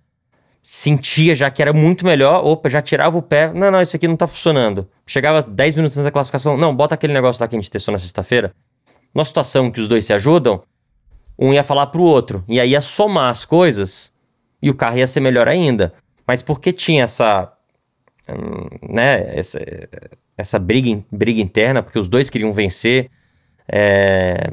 sentia 0.60 1.32
já 1.32 1.48
que 1.48 1.62
era 1.62 1.72
muito 1.72 2.04
melhor, 2.04 2.44
opa, 2.44 2.68
já 2.68 2.82
tirava 2.82 3.16
o 3.16 3.22
pé. 3.22 3.52
Não, 3.52 3.70
não, 3.70 3.80
isso 3.80 3.94
aqui 3.94 4.08
não 4.08 4.14
está 4.14 4.26
funcionando. 4.26 4.88
Chegava 5.06 5.40
10 5.40 5.76
minutos 5.76 5.96
antes 5.96 6.04
da 6.04 6.10
classificação, 6.10 6.56
não, 6.56 6.74
bota 6.74 6.96
aquele 6.96 7.12
negócio 7.12 7.40
lá 7.40 7.46
que 7.46 7.54
a 7.54 7.60
gente 7.60 7.70
testou 7.70 7.92
na 7.92 7.98
sexta-feira. 7.98 8.52
Numa 9.14 9.24
situação 9.24 9.70
que 9.70 9.80
os 9.80 9.86
dois 9.86 10.04
se 10.04 10.12
ajudam, 10.12 10.64
um 11.38 11.52
ia 11.52 11.62
falar 11.62 11.86
pro 11.88 12.02
outro. 12.02 12.44
E 12.48 12.60
aí 12.60 12.70
ia 12.70 12.80
somar 12.80 13.30
as 13.30 13.44
coisas 13.44 14.12
e 14.62 14.70
o 14.70 14.74
carro 14.74 14.98
ia 14.98 15.06
ser 15.06 15.20
melhor 15.20 15.48
ainda. 15.48 15.92
Mas 16.26 16.42
porque 16.42 16.72
tinha 16.72 17.04
essa. 17.04 17.52
Hum, 18.28 18.94
né, 18.94 19.38
essa, 19.38 19.60
essa 20.36 20.58
briga, 20.58 21.02
briga 21.10 21.40
interna, 21.40 21.82
porque 21.82 21.98
os 21.98 22.08
dois 22.08 22.28
queriam 22.30 22.52
vencer. 22.52 23.10
É, 23.68 24.50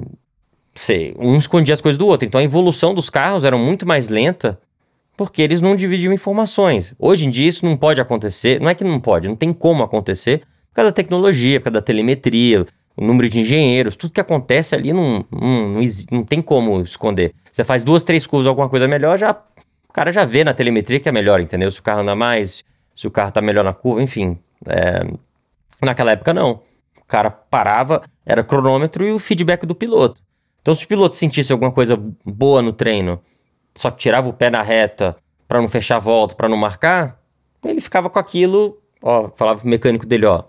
sei, 0.74 1.16
um 1.18 1.38
escondia 1.38 1.74
as 1.74 1.82
coisas 1.82 1.98
do 1.98 2.08
outro. 2.08 2.28
Então 2.28 2.40
a 2.40 2.44
evolução 2.44 2.94
dos 2.94 3.10
carros 3.10 3.44
era 3.44 3.58
muito 3.58 3.88
mais 3.88 4.10
lenta 4.10 4.60
porque 5.16 5.42
eles 5.42 5.62
não 5.62 5.76
dividiam 5.76 6.14
informações. 6.14 6.94
Hoje 6.98 7.28
em 7.28 7.30
dia 7.30 7.48
isso 7.48 7.66
não 7.66 7.78
pode 7.78 8.02
acontecer. 8.02 8.60
Não 8.60 8.70
é 8.70 8.76
que 8.76 8.84
não 8.84 9.00
pode, 9.00 9.28
não 9.28 9.36
tem 9.36 9.54
como 9.54 9.84
acontecer 9.84 10.40
por 10.40 10.78
causa 10.78 10.90
da 10.90 10.96
tecnologia, 10.96 11.60
por 11.60 11.66
causa 11.66 11.76
da 11.76 11.82
telemetria 11.82 12.66
o 12.96 13.04
número 13.04 13.30
de 13.30 13.40
engenheiros, 13.40 13.96
tudo 13.96 14.14
que 14.14 14.22
acontece 14.22 14.76
ali 14.76 14.94
não, 14.94 15.26
não, 15.32 15.70
não, 15.70 15.82
não, 16.12 16.24
tem 16.24 16.42
como 16.42 16.82
esconder. 16.82 17.34
Você 17.52 17.64
faz 17.64 17.84
duas, 17.84 18.04
três 18.04 18.28
curvas, 18.28 18.48
alguma 18.48 18.70
coisa 18.70 18.88
melhor, 18.88 19.18
já 19.18 19.32
o 19.90 19.94
cara 19.94 20.12
já 20.12 20.24
vê 20.24 20.44
na 20.44 20.54
telemetria 20.54 21.00
que 21.00 21.10
é 21.10 21.12
melhor, 21.12 21.40
entendeu? 21.40 21.70
Se 21.70 21.80
o 21.80 21.84
carro 21.84 22.02
anda 22.02 22.16
mais, 22.16 22.64
se 22.96 23.08
o 23.08 23.12
carro 23.12 23.32
tá 23.32 23.42
melhor 23.42 23.64
na 23.64 23.74
curva, 23.74 24.02
enfim. 24.02 24.38
É... 24.66 25.02
Naquela 25.82 26.12
época, 26.12 26.34
não. 26.34 26.62
O 27.00 27.06
cara 27.08 27.30
parava, 27.30 28.02
era 28.26 28.44
cronômetro 28.44 29.06
e 29.06 29.12
o 29.12 29.20
feedback 29.20 29.66
do 29.66 29.76
piloto. 29.76 30.22
Então, 30.62 30.74
se 30.74 30.86
o 30.86 30.88
piloto 30.88 31.16
sentisse 31.16 31.52
alguma 31.52 31.72
coisa 31.72 32.00
boa 32.26 32.62
no 32.62 32.72
treino, 32.72 33.22
só 33.76 33.92
que 33.92 33.98
tirava 33.98 34.30
o 34.30 34.34
pé 34.34 34.50
na 34.50 34.62
reta 34.62 35.16
para 35.48 35.62
não 35.62 35.68
fechar 35.68 35.98
a 35.98 36.00
volta, 36.00 36.36
para 36.36 36.48
não 36.48 36.58
marcar, 36.58 37.20
ele 37.64 37.82
ficava 37.82 38.10
com 38.10 38.18
aquilo, 38.18 38.82
ó, 39.02 39.30
falava 39.36 39.60
pro 39.60 39.70
mecânico 39.70 40.06
dele, 40.06 40.26
ó, 40.26 40.46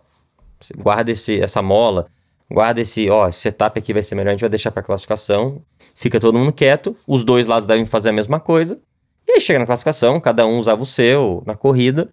guarda 0.77 1.11
esse, 1.11 1.41
essa 1.41 1.61
mola, 1.61 2.07
guarda 2.51 2.81
esse, 2.81 3.09
ó, 3.11 3.29
esse 3.29 3.41
setup 3.41 3.79
aqui 3.79 3.93
vai 3.93 4.03
ser 4.03 4.15
melhor, 4.15 4.31
a 4.31 4.33
gente 4.33 4.41
vai 4.41 4.51
deixar 4.51 4.71
para 4.71 4.83
classificação. 4.83 5.63
Fica 5.95 6.19
todo 6.21 6.39
mundo 6.39 6.53
quieto, 6.53 6.97
os 7.07 7.25
dois 7.25 7.47
lados 7.47 7.67
devem 7.67 7.85
fazer 7.85 8.11
a 8.11 8.13
mesma 8.13 8.41
coisa. 8.41 8.79
E 9.27 9.33
aí 9.33 9.41
chega 9.41 9.59
na 9.59 9.67
classificação, 9.67 10.21
cada 10.21 10.47
um 10.47 10.59
usava 10.59 10.83
o 10.83 10.87
seu 10.87 11.43
na 11.47 11.55
corrida. 11.55 12.11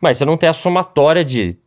Mas 0.00 0.18
você 0.18 0.24
não 0.24 0.36
tem 0.36 0.48
a 0.48 0.52
somatória 0.52 1.24
de, 1.24 1.58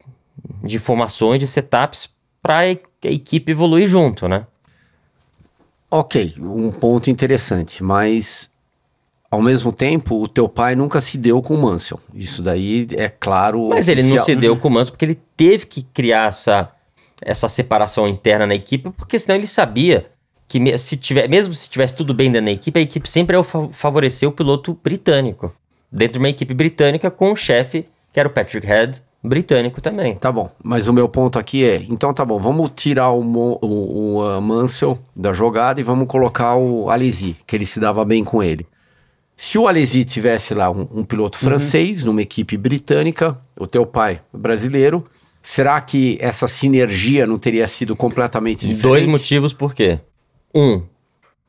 de 0.63 0.75
informações, 0.75 1.39
de 1.39 1.47
setups 1.47 2.09
para 2.41 2.59
a 2.59 2.67
equipe 3.03 3.51
evoluir 3.51 3.87
junto, 3.87 4.27
né? 4.27 4.47
Ok, 5.89 6.35
um 6.39 6.71
ponto 6.71 7.09
interessante, 7.09 7.83
mas 7.83 8.49
ao 9.29 9.41
mesmo 9.41 9.71
tempo, 9.71 10.21
o 10.21 10.27
teu 10.27 10.49
pai 10.49 10.75
nunca 10.75 10.99
se 10.99 11.17
deu 11.17 11.41
com 11.41 11.55
o 11.55 11.61
Mansell. 11.61 11.99
Isso 12.13 12.41
daí 12.41 12.85
é 12.97 13.07
claro. 13.07 13.69
Mas 13.69 13.87
oficial. 13.87 14.05
ele 14.05 14.15
não 14.15 14.23
se 14.23 14.35
deu 14.35 14.57
com 14.57 14.67
o 14.67 14.71
Mansell 14.71 14.91
porque 14.91 15.05
ele 15.05 15.19
teve 15.37 15.65
que 15.65 15.83
criar 15.83 16.27
essa 16.27 16.69
essa 17.21 17.47
separação 17.47 18.07
interna 18.07 18.47
na 18.47 18.55
equipe, 18.55 18.89
porque 18.91 19.19
senão 19.19 19.35
ele 19.35 19.47
sabia 19.47 20.07
que 20.47 20.77
se 20.77 20.97
tiver, 20.97 21.29
mesmo 21.29 21.53
se 21.53 21.69
tivesse 21.69 21.95
tudo 21.95 22.13
bem 22.13 22.29
dentro 22.31 22.47
da 22.47 22.51
equipe, 22.51 22.79
a 22.79 22.83
equipe 22.83 23.09
sempre 23.09 23.37
ia 23.37 23.43
favorecer 23.43 24.27
o 24.27 24.31
piloto 24.31 24.77
britânico. 24.83 25.53
Dentro 25.91 26.13
de 26.13 26.19
uma 26.19 26.29
equipe 26.29 26.53
britânica 26.53 27.09
com 27.09 27.31
o 27.31 27.35
chefe, 27.35 27.85
que 28.11 28.19
era 28.19 28.27
o 28.27 28.31
Patrick 28.31 28.65
Head, 28.65 29.01
britânico 29.23 29.79
também. 29.81 30.15
Tá 30.15 30.31
bom, 30.31 30.49
mas 30.63 30.87
o 30.87 30.93
meu 30.93 31.07
ponto 31.07 31.37
aqui 31.37 31.63
é, 31.63 31.77
então 31.89 32.13
tá 32.13 32.25
bom, 32.25 32.39
vamos 32.39 32.71
tirar 32.75 33.11
o, 33.11 33.21
o, 33.21 33.65
o 33.65 34.37
uh, 34.37 34.41
Mansell 34.41 34.97
da 35.15 35.31
jogada 35.31 35.79
e 35.79 35.83
vamos 35.83 36.07
colocar 36.07 36.55
o 36.55 36.89
Alesi, 36.89 37.37
que 37.45 37.55
ele 37.55 37.65
se 37.65 37.79
dava 37.79 38.03
bem 38.03 38.23
com 38.23 38.41
ele. 38.41 38.67
Se 39.37 39.57
o 39.57 39.67
Alesi 39.67 40.05
tivesse 40.05 40.53
lá 40.53 40.69
um, 40.69 40.87
um 40.91 41.03
piloto 41.03 41.37
uhum. 41.37 41.49
francês 41.49 42.03
numa 42.03 42.21
equipe 42.21 42.57
britânica, 42.57 43.37
o 43.57 43.65
teu 43.65 43.85
pai 43.85 44.21
brasileiro, 44.33 45.05
Será 45.41 45.81
que 45.81 46.17
essa 46.21 46.47
sinergia 46.47 47.25
não 47.25 47.39
teria 47.39 47.67
sido 47.67 47.95
completamente 47.95 48.67
diferente? 48.67 48.81
Dois 48.83 49.05
motivos 49.05 49.53
por 49.53 49.73
quê. 49.73 49.99
Um, 50.53 50.83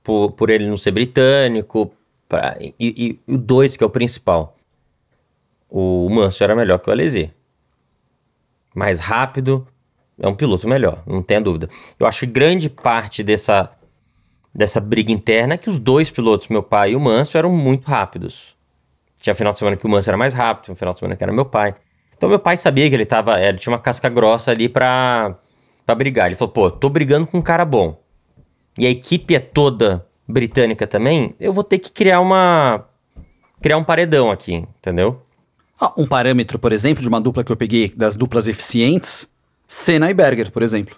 por, 0.03 0.33
por 0.33 0.49
ele 0.49 0.67
não 0.67 0.77
ser 0.77 0.93
britânico, 0.93 1.93
pra, 2.29 2.57
e, 2.61 3.19
o 3.27 3.37
dois, 3.37 3.77
que 3.77 3.85
é 3.85 3.87
o 3.87 3.91
principal. 3.91 4.57
O 5.69 6.09
Manso 6.09 6.43
era 6.43 6.57
melhor 6.57 6.79
que 6.79 6.89
o 6.89 6.93
Alesi. 6.93 7.31
Mais 8.75 8.99
rápido, 8.99 9.67
é 10.19 10.27
um 10.27 10.35
piloto 10.35 10.67
melhor, 10.67 11.03
não 11.07 11.23
tenha 11.23 11.41
dúvida. 11.41 11.69
Eu 11.99 12.07
acho 12.07 12.21
que 12.21 12.27
grande 12.27 12.71
parte 12.71 13.23
dessa, 13.23 13.71
dessa 14.55 14.81
briga 14.81 15.13
interna 15.13 15.55
é 15.55 15.59
que 15.59 15.69
os 15.69 15.79
dois 15.79 16.11
pilotos, 16.11 16.49
meu 16.49 16.63
pai 16.63 16.93
e 16.93 16.97
o 16.97 17.01
Manso, 17.01 17.37
eram 17.37 17.51
muito 17.51 17.87
rápidos. 17.87 18.57
Tinha 19.19 19.35
final 19.35 19.53
de 19.53 19.59
semana 19.59 19.77
que 19.77 19.87
o 19.87 19.89
Manso 19.89 20.09
era 20.09 20.17
mais 20.17 20.33
rápido, 20.33 20.65
tinha 20.65 20.77
final 20.77 20.95
de 20.95 21.01
semana 21.01 21.17
que 21.17 21.23
era 21.23 21.33
meu 21.33 21.45
pai. 21.45 21.75
Então 22.23 22.31
meu 22.31 22.39
pai 22.39 22.57
sabia 22.57 22.89
que 22.89 22.95
ele 22.95 23.05
tava, 23.05 23.41
ele 23.43 23.59
tinha 23.59 23.73
uma 23.73 23.81
casca 23.81 24.09
grossa 24.09 24.53
ali 24.53 24.69
pra, 24.69 25.35
pra 25.85 25.93
brigar. 25.93 26.27
Ele 26.27 26.37
falou, 26.37 26.53
pô, 26.53 26.71
tô 26.71 26.89
brigando 26.89 27.27
com 27.27 27.39
um 27.39 27.43
cara 27.43 27.65
bom. 27.65 28.01
E 28.79 28.87
a 28.87 28.91
equipe 28.91 29.35
é 29.35 29.41
toda 29.41 30.07
britânica 30.29 30.87
também, 30.87 31.35
eu 31.41 31.53
vou 31.53 31.65
ter 31.65 31.81
que 31.81 31.91
criar 31.91 32.21
uma. 32.21 32.85
criar 33.61 33.77
um 33.77 33.83
paredão 33.83 34.31
aqui, 34.31 34.65
entendeu? 34.79 35.21
Ah, 35.81 35.93
um 35.99 36.07
parâmetro, 36.07 36.61
por 36.61 36.73
exemplo, 36.73 37.03
de 37.03 37.09
uma 37.09 37.21
dupla 37.21 37.43
que 37.43 37.51
eu 37.51 37.57
peguei 37.57 37.89
das 37.89 38.15
duplas 38.15 38.47
eficientes, 38.47 39.29
Senna 39.67 40.09
e 40.09 40.15
Berger, 40.15 40.53
por 40.53 40.63
exemplo. 40.63 40.95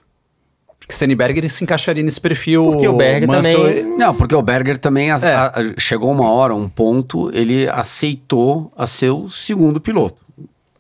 que 0.87 0.95
Senna 0.95 1.15
e 1.15 1.17
Berger 1.17 1.49
se 1.49 1.65
encaixaria 1.65 2.03
nesse 2.03 2.21
perfil. 2.21 2.65
Porque 2.65 2.87
o 2.87 2.93
Berger 2.93 3.31
também. 3.31 3.83
Não, 3.97 4.15
porque 4.15 4.35
o 4.35 4.43
Berger 4.43 4.77
também 4.77 5.11
a, 5.11 5.17
é. 5.17 5.35
a, 5.35 5.53
chegou 5.79 6.13
uma 6.13 6.31
hora, 6.31 6.55
um 6.55 6.69
ponto, 6.69 7.35
ele 7.35 7.67
aceitou 7.71 8.71
a 8.77 8.87
ser 8.87 9.09
o 9.09 9.31
segundo 9.31 9.81
piloto. 9.81 10.23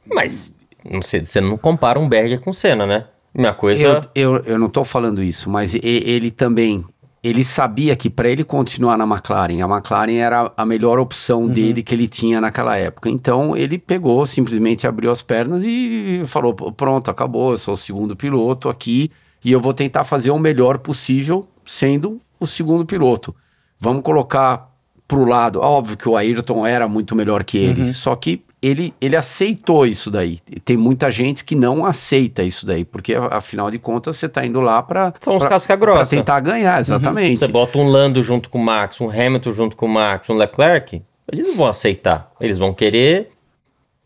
Mas 0.06 0.54
não 0.88 1.00
sei, 1.00 1.24
você 1.24 1.40
não 1.40 1.56
compara 1.56 1.98
um 1.98 2.08
Berger 2.08 2.40
com 2.40 2.52
Senna, 2.52 2.86
né? 2.86 3.06
Minha 3.34 3.54
coisa. 3.54 4.08
Eu, 4.14 4.34
eu, 4.34 4.42
eu 4.44 4.58
não 4.58 4.66
estou 4.66 4.84
falando 4.84 5.22
isso, 5.22 5.50
mas 5.50 5.74
ele 5.74 6.30
também 6.30 6.84
ele 7.22 7.42
sabia 7.42 7.96
que 7.96 8.10
para 8.10 8.28
ele 8.28 8.44
continuar 8.44 8.98
na 8.98 9.04
McLaren, 9.04 9.62
a 9.62 9.66
McLaren 9.66 10.16
era 10.16 10.52
a 10.54 10.66
melhor 10.66 10.98
opção 10.98 11.48
dele 11.48 11.82
que 11.82 11.94
ele 11.94 12.06
tinha 12.06 12.38
naquela 12.38 12.76
época. 12.76 13.08
Então 13.08 13.56
ele 13.56 13.78
pegou, 13.78 14.26
simplesmente 14.26 14.86
abriu 14.86 15.10
as 15.10 15.22
pernas 15.22 15.62
e 15.64 16.22
falou: 16.26 16.52
pronto, 16.52 17.10
acabou, 17.10 17.52
eu 17.52 17.58
sou 17.58 17.74
o 17.74 17.78
segundo 17.78 18.14
piloto 18.14 18.68
aqui 18.68 19.10
e 19.42 19.50
eu 19.50 19.58
vou 19.58 19.72
tentar 19.72 20.04
fazer 20.04 20.30
o 20.30 20.38
melhor 20.38 20.78
possível 20.78 21.48
sendo 21.64 22.20
o 22.38 22.46
segundo 22.46 22.84
piloto. 22.84 23.34
Vamos 23.80 24.02
colocar 24.02 24.70
pro 25.08 25.24
lado, 25.24 25.60
óbvio 25.60 25.96
que 25.96 26.08
o 26.08 26.16
Ayrton 26.16 26.66
era 26.66 26.86
muito 26.86 27.16
melhor 27.16 27.42
que 27.42 27.56
ele, 27.56 27.92
só 27.92 28.14
que 28.16 28.44
ele, 28.66 28.94
ele 29.00 29.14
aceitou 29.16 29.86
isso 29.86 30.10
daí. 30.10 30.38
Tem 30.64 30.76
muita 30.76 31.10
gente 31.10 31.44
que 31.44 31.54
não 31.54 31.84
aceita 31.84 32.42
isso 32.42 32.64
daí, 32.64 32.84
porque 32.84 33.14
afinal 33.14 33.70
de 33.70 33.78
contas 33.78 34.16
você 34.16 34.28
tá 34.28 34.44
indo 34.44 34.60
lá 34.60 34.82
para 34.82 35.12
São 35.20 35.36
os 35.36 35.44
casca 35.46 35.76
grossa. 35.76 36.16
tentar 36.16 36.40
ganhar, 36.40 36.80
exatamente. 36.80 37.40
Você 37.40 37.48
bota 37.48 37.78
um 37.78 37.86
Lando 37.88 38.22
junto 38.22 38.48
com 38.48 38.58
o 38.58 38.64
Max, 38.64 39.00
um 39.00 39.08
Hamilton 39.10 39.52
junto 39.52 39.76
com 39.76 39.86
o 39.86 39.88
Max, 39.88 40.28
um 40.30 40.34
Leclerc, 40.34 41.02
eles 41.30 41.44
não 41.44 41.56
vão 41.56 41.66
aceitar. 41.66 42.30
Eles 42.40 42.58
vão 42.58 42.72
querer 42.72 43.28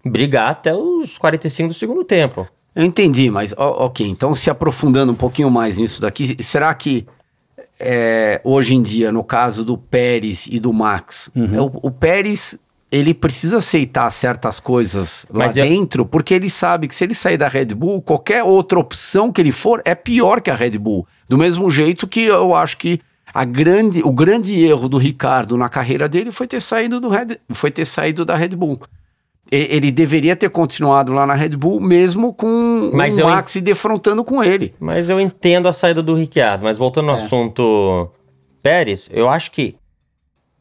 brigar 0.05 0.51
até 0.51 0.75
os 0.75 1.19
45 1.19 1.69
do 1.69 1.75
segundo 1.75 2.05
tempo. 2.05 2.47
Eu 2.75 2.85
entendi, 2.85 3.31
mas 3.31 3.53
ó, 3.57 3.87
ok, 3.87 4.07
então 4.07 4.35
se 4.35 4.49
aprofundando 4.51 5.13
um 5.13 5.17
pouquinho 5.17 5.51
mais 5.51 5.79
nisso 5.79 6.01
daqui, 6.01 6.43
será 6.43 6.73
que 6.75 7.07
é, 7.81 8.41
hoje 8.45 8.75
em 8.75 8.83
dia, 8.83 9.11
no 9.13 9.23
caso 9.23 9.65
do 9.65 9.77
Pérez 9.77 10.47
e 10.51 10.59
do 10.59 10.73
Max, 10.73 11.31
Uhum. 11.35 11.65
o, 11.83 11.89
o 11.89 11.91
Pérez 11.91 12.59
ele 12.91 13.13
precisa 13.13 13.59
aceitar 13.59 14.11
certas 14.11 14.59
coisas 14.59 15.27
lá 15.31 15.45
Mas 15.47 15.57
eu- 15.57 15.65
dentro, 15.65 16.07
porque 16.07 16.33
ele 16.35 16.49
sabe 16.49 16.89
que 16.89 16.95
se 16.95 17.05
ele 17.05 17.15
sair 17.15 17.37
da 17.37 17.47
Red 17.49 17.67
Bull, 17.75 18.01
qualquer 18.01 18.43
outra 18.43 18.79
opção 18.79 19.31
que 19.31 19.41
ele 19.41 19.53
for 19.53 19.83
é 19.85 19.95
pior 19.95 20.41
que 20.41 20.51
a 20.51 20.55
Red 20.55 20.79
Bull. 20.79 21.07
Do 21.29 21.37
mesmo 21.37 21.71
jeito 21.71 22.07
que 22.09 22.21
eu 22.21 22.55
acho 22.55 22.79
que 22.79 23.01
a 23.35 23.45
grande, 23.45 24.03
o 24.03 24.11
grande 24.11 24.59
erro 24.65 24.89
do 24.89 24.97
Ricardo 24.97 25.57
na 25.59 25.69
carreira 25.69 26.09
dele 26.09 26.33
foi 26.33 26.47
ter 26.47 26.61
saído 26.61 26.99
do 26.99 27.09
Red, 27.09 27.37
foi 27.51 27.71
ter 27.71 27.85
saído 27.85 28.25
da 28.25 28.35
Red 28.35 28.49
Bull. 28.57 28.81
E- 29.53 29.69
Ele 29.77 29.91
deveria 29.91 30.35
ter 30.35 30.49
continuado 30.49 31.13
lá 31.13 31.27
na 31.27 31.35
Red 31.35 31.51
Bull, 31.57 31.81
mesmo 31.81 32.33
com 32.33 32.91
Mas 32.95 33.19
o 33.19 33.25
Max 33.25 33.51
se 33.53 33.61
defrontando 33.61 34.25
com 34.25 34.43
ele. 34.43 34.75
Mas 34.81 35.09
eu 35.11 35.21
entendo 35.21 35.69
a 35.69 35.73
saída 35.75 36.03
do 36.03 36.15
Ricciardo. 36.15 36.65
Mas 36.65 36.79
voltando 36.79 37.11
ao 37.11 37.19
É. 37.19 37.23
assunto 37.23 38.11
Pérez, 38.63 39.09
eu 39.13 39.29
acho 39.29 39.51
que 39.51 39.77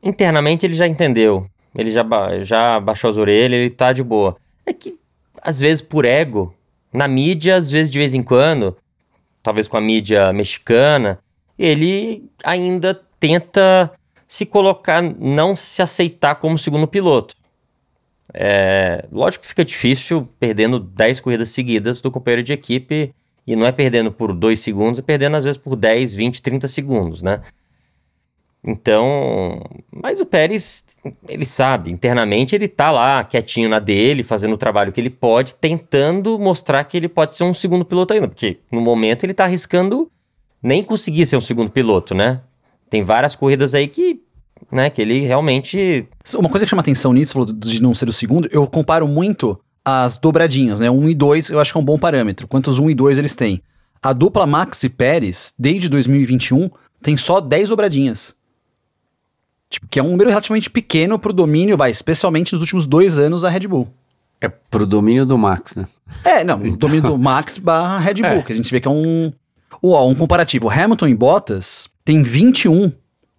internamente 0.03 0.65
ele 0.65 0.73
já 0.73 0.87
entendeu. 0.87 1.45
Ele 1.77 1.91
já, 1.91 2.03
ba- 2.03 2.41
já 2.41 2.79
baixou 2.79 3.09
as 3.09 3.17
orelhas, 3.17 3.59
ele 3.59 3.69
tá 3.69 3.93
de 3.93 4.03
boa. 4.03 4.35
É 4.65 4.73
que, 4.73 4.97
às 5.41 5.59
vezes, 5.59 5.81
por 5.81 6.03
ego, 6.05 6.53
na 6.91 7.07
mídia, 7.07 7.55
às 7.55 7.69
vezes, 7.69 7.91
de 7.91 7.99
vez 7.99 8.13
em 8.15 8.23
quando, 8.23 8.75
talvez 9.43 9.67
com 9.67 9.77
a 9.77 9.81
mídia 9.81 10.33
mexicana, 10.33 11.19
ele 11.57 12.23
ainda 12.43 12.99
tenta 13.19 13.91
se 14.27 14.45
colocar, 14.45 15.01
não 15.01 15.55
se 15.55 15.81
aceitar 15.81 16.35
como 16.35 16.57
segundo 16.57 16.87
piloto. 16.87 17.35
É, 18.33 19.05
lógico 19.11 19.43
que 19.43 19.47
fica 19.47 19.63
difícil 19.63 20.27
perdendo 20.39 20.79
10 20.79 21.19
corridas 21.21 21.49
seguidas 21.49 22.01
do 22.01 22.11
companheiro 22.11 22.43
de 22.43 22.51
equipe 22.53 23.13
e 23.45 23.55
não 23.55 23.65
é 23.65 23.71
perdendo 23.71 24.11
por 24.11 24.33
2 24.33 24.59
segundos, 24.59 24.99
é 24.99 25.01
perdendo 25.01 25.37
às 25.37 25.45
vezes 25.45 25.57
por 25.57 25.75
10, 25.77 26.13
20, 26.13 26.41
30 26.41 26.67
segundos, 26.67 27.21
né? 27.21 27.41
Então, 28.67 29.61
mas 29.89 30.19
o 30.19 30.25
Pérez, 30.25 30.83
ele 31.29 31.45
sabe, 31.45 31.89
internamente 31.89 32.53
ele 32.53 32.67
tá 32.67 32.91
lá 32.91 33.23
quietinho 33.23 33.69
na 33.69 33.79
dele, 33.79 34.23
fazendo 34.23 34.53
o 34.53 34.57
trabalho 34.57 34.91
que 34.91 34.99
ele 34.99 35.09
pode, 35.09 35.55
tentando 35.55 36.37
mostrar 36.37 36.83
que 36.83 36.97
ele 36.97 37.07
pode 37.07 37.37
ser 37.37 37.45
um 37.45 37.53
segundo 37.53 37.85
piloto 37.85 38.13
ainda, 38.13 38.27
porque 38.27 38.59
no 38.69 38.81
momento 38.81 39.25
ele 39.25 39.33
tá 39.33 39.45
arriscando 39.45 40.11
nem 40.61 40.83
conseguir 40.83 41.25
ser 41.25 41.37
um 41.37 41.41
segundo 41.41 41.71
piloto, 41.71 42.13
né? 42.13 42.41
Tem 42.89 43.03
várias 43.03 43.37
corridas 43.37 43.73
aí 43.73 43.87
que, 43.87 44.21
né, 44.69 44.89
que 44.89 45.01
ele 45.01 45.19
realmente 45.19 46.05
Uma 46.35 46.49
coisa 46.49 46.65
que 46.65 46.69
chama 46.69 46.81
atenção 46.81 47.13
nisso, 47.13 47.45
de 47.45 47.81
não 47.81 47.93
ser 47.93 48.09
o 48.09 48.13
segundo, 48.13 48.49
eu 48.51 48.67
comparo 48.67 49.07
muito 49.07 49.57
as 49.85 50.17
dobradinhas, 50.17 50.81
né? 50.81 50.91
1 50.91 51.09
e 51.09 51.15
2 51.15 51.49
eu 51.51 51.61
acho 51.61 51.71
que 51.71 51.77
é 51.77 51.81
um 51.81 51.85
bom 51.85 51.97
parâmetro. 51.97 52.49
Quantos 52.49 52.79
1 52.79 52.89
e 52.89 52.95
2 52.95 53.17
eles 53.17 53.35
têm? 53.37 53.61
A 54.03 54.11
dupla 54.11 54.45
Max 54.45 54.83
e 54.83 54.89
Pérez, 54.89 55.53
desde 55.57 55.87
2021, 55.87 56.69
tem 57.01 57.15
só 57.15 57.39
10 57.39 57.69
dobradinhas. 57.69 58.35
Tipo, 59.69 59.87
que 59.87 59.99
é 59.99 60.03
um 60.03 60.09
número 60.11 60.29
relativamente 60.29 60.69
pequeno 60.69 61.19
pro 61.19 61.33
domínio, 61.33 61.75
vai, 61.77 61.91
especialmente 61.91 62.53
nos 62.53 62.61
últimos 62.61 62.87
dois 62.87 63.19
anos 63.19 63.41
da 63.41 63.49
Red 63.49 63.67
Bull. 63.67 63.87
É 64.39 64.47
pro 64.47 64.85
domínio 64.85 65.25
do 65.25 65.37
Max, 65.37 65.75
né? 65.75 65.87
É, 66.23 66.43
não, 66.43 66.61
o 66.61 66.77
domínio 66.77 67.09
do 67.09 67.17
Max 67.17 67.57
barra 67.59 67.99
Red 67.99 68.15
Bull, 68.15 68.25
É. 68.25 68.41
que 68.43 68.53
a 68.53 68.55
gente 68.55 68.71
vê 68.71 68.79
que 68.79 68.87
é 68.87 68.91
um, 68.91 69.33
ó, 69.83 70.07
um 70.07 70.15
comparativo. 70.15 70.69
Hamilton 70.69 71.07
e 71.07 71.15
Bottas 71.15 71.87
tem 72.05 72.21
21 72.23 72.91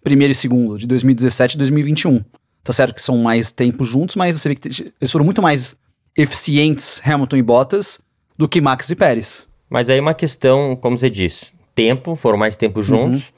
primeiro 0.03 0.31
e 0.31 0.35
segundo, 0.35 0.77
de 0.77 0.85
2017 0.87 1.55
e 1.55 1.57
2021. 1.57 2.23
Tá 2.63 2.73
certo 2.73 2.93
que 2.93 3.01
são 3.01 3.17
mais 3.17 3.51
tempos 3.51 3.87
juntos, 3.89 4.15
mas 4.15 4.39
você 4.39 4.49
vê 4.49 4.55
que 4.55 4.67
eles 5.01 5.11
foram 5.11 5.25
muito 5.25 5.41
mais 5.41 5.75
eficientes, 6.15 7.01
Hamilton 7.05 7.37
e 7.37 7.41
Bottas, 7.41 7.99
do 8.37 8.47
que 8.47 8.61
Max 8.61 8.89
e 8.89 8.95
Pérez. 8.95 9.47
Mas 9.69 9.89
aí 9.89 9.99
uma 9.99 10.13
questão, 10.13 10.75
como 10.75 10.97
você 10.97 11.09
diz, 11.09 11.55
tempo, 11.73 12.15
foram 12.15 12.37
mais 12.37 12.55
tempo 12.57 12.81
juntos. 12.83 13.31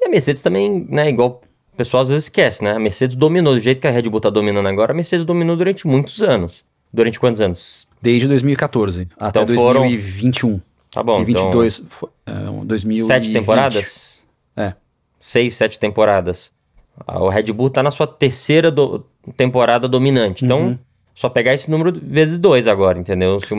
E 0.00 0.06
a 0.06 0.10
Mercedes 0.10 0.42
também, 0.42 0.86
né, 0.88 1.08
igual 1.08 1.40
o 1.72 1.76
pessoal 1.76 2.02
às 2.02 2.08
vezes 2.08 2.24
esquece, 2.24 2.62
né? 2.62 2.72
A 2.72 2.78
Mercedes 2.78 3.16
dominou, 3.16 3.54
do 3.54 3.60
jeito 3.60 3.80
que 3.80 3.86
a 3.86 3.90
Red 3.90 4.02
Bull 4.02 4.20
tá 4.20 4.30
dominando 4.30 4.66
agora, 4.66 4.92
a 4.92 4.94
Mercedes 4.94 5.24
dominou 5.24 5.56
durante 5.56 5.86
muitos 5.86 6.22
anos. 6.22 6.64
Durante 6.92 7.18
quantos 7.18 7.40
anos? 7.40 7.88
Desde 8.02 8.28
2014 8.28 9.08
até 9.18 9.40
Então 9.42 9.54
foram- 9.54 9.80
2021. 9.82 10.60
Tá 10.90 11.02
bom, 11.02 11.24
que 11.24 11.30
então 11.30 11.44
22 11.46 11.82
foi, 11.88 12.10
é, 12.26 12.50
um 12.50 12.66
2020. 12.66 13.06
sete 13.06 13.32
temporadas? 13.32 14.26
É. 14.54 14.74
Seis, 15.18 15.54
sete 15.54 15.78
temporadas. 15.78 16.52
O 17.08 17.28
Red 17.30 17.44
Bull 17.44 17.70
tá 17.70 17.82
na 17.82 17.90
sua 17.90 18.06
terceira 18.06 18.70
do- 18.70 19.06
temporada 19.36 19.88
dominante. 19.88 20.44
Então, 20.44 20.60
Uhum. 20.66 20.78
só 21.14 21.30
pegar 21.30 21.54
esse 21.54 21.70
número 21.70 21.98
vezes 22.02 22.38
dois 22.38 22.68
agora, 22.68 22.98
entendeu? 22.98 23.40
Se 23.40 23.54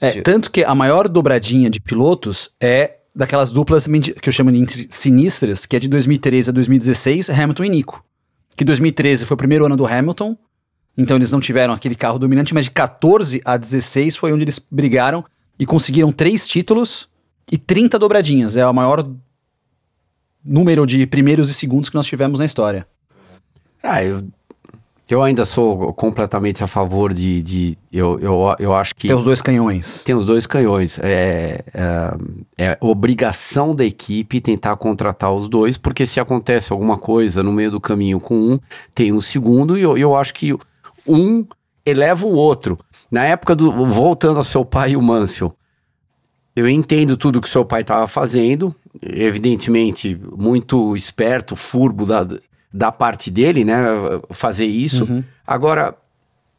É, 0.00 0.10
se- 0.12 0.22
tanto 0.22 0.50
que 0.50 0.64
a 0.64 0.74
maior 0.74 1.06
dobradinha 1.08 1.68
de 1.68 1.78
pilotos 1.80 2.50
é 2.58 2.96
daquelas 3.14 3.50
duplas 3.50 3.86
que 3.86 4.28
eu 4.28 4.32
chamo 4.32 4.50
de 4.50 4.86
sinistras, 4.90 5.66
que 5.66 5.76
é 5.76 5.78
de 5.78 5.88
2013 5.88 6.50
a 6.50 6.52
2016, 6.52 7.30
Hamilton 7.30 7.64
e 7.64 7.68
Nico. 7.68 8.04
Que 8.56 8.64
2013 8.64 9.24
foi 9.26 9.34
o 9.34 9.38
primeiro 9.38 9.64
ano 9.64 9.76
do 9.76 9.86
Hamilton, 9.86 10.36
então 10.96 11.16
eles 11.16 11.32
não 11.32 11.40
tiveram 11.40 11.72
aquele 11.72 11.94
carro 11.94 12.18
dominante, 12.18 12.52
mas 12.52 12.66
de 12.66 12.70
14 12.70 13.40
a 13.44 13.56
16 13.56 14.16
foi 14.16 14.32
onde 14.32 14.44
eles 14.44 14.58
brigaram 14.70 15.24
e 15.58 15.64
conseguiram 15.64 16.12
três 16.12 16.46
títulos 16.46 17.08
e 17.50 17.56
30 17.56 17.98
dobradinhas. 17.98 18.56
É 18.56 18.66
o 18.66 18.74
maior 18.74 19.08
número 20.44 20.84
de 20.86 21.06
primeiros 21.06 21.48
e 21.48 21.54
segundos 21.54 21.88
que 21.88 21.94
nós 21.94 22.06
tivemos 22.06 22.40
na 22.40 22.44
história. 22.44 22.86
Ah, 23.82 24.04
eu, 24.04 24.22
eu 25.12 25.22
ainda 25.22 25.44
sou 25.44 25.92
completamente 25.92 26.64
a 26.64 26.66
favor 26.66 27.12
de. 27.12 27.42
de 27.42 27.78
eu, 27.92 28.18
eu, 28.18 28.56
eu 28.58 28.74
acho 28.74 28.94
que. 28.94 29.08
Tem 29.08 29.16
os 29.16 29.24
dois 29.24 29.42
canhões. 29.42 30.02
Tem 30.02 30.14
os 30.14 30.24
dois 30.24 30.46
canhões. 30.46 30.98
É, 31.00 31.62
é, 31.74 32.16
é 32.58 32.78
obrigação 32.80 33.74
da 33.74 33.84
equipe 33.84 34.40
tentar 34.40 34.76
contratar 34.76 35.32
os 35.32 35.48
dois, 35.48 35.76
porque 35.76 36.06
se 36.06 36.18
acontece 36.18 36.72
alguma 36.72 36.96
coisa 36.96 37.42
no 37.42 37.52
meio 37.52 37.70
do 37.70 37.80
caminho 37.80 38.18
com 38.18 38.34
um, 38.34 38.58
tem 38.94 39.12
um 39.12 39.20
segundo, 39.20 39.76
e 39.76 39.82
eu, 39.82 39.98
eu 39.98 40.16
acho 40.16 40.32
que 40.32 40.56
um 41.06 41.44
eleva 41.84 42.26
o 42.26 42.32
outro. 42.32 42.78
Na 43.10 43.24
época 43.24 43.54
do. 43.54 43.70
Voltando 43.84 44.38
ao 44.38 44.44
seu 44.44 44.64
pai 44.64 44.92
e 44.92 44.96
o 44.96 45.02
Mansell, 45.02 45.54
eu 46.56 46.68
entendo 46.68 47.16
tudo 47.16 47.40
que 47.40 47.48
seu 47.48 47.64
pai 47.64 47.82
estava 47.82 48.08
fazendo, 48.08 48.74
evidentemente, 49.02 50.18
muito 50.36 50.96
esperto, 50.96 51.54
furbo 51.54 52.06
da, 52.06 52.26
da 52.72 52.90
parte 52.90 53.30
dele, 53.30 53.64
né? 53.64 53.76
Fazer 54.30 54.66
isso. 54.66 55.06
Agora, 55.46 55.94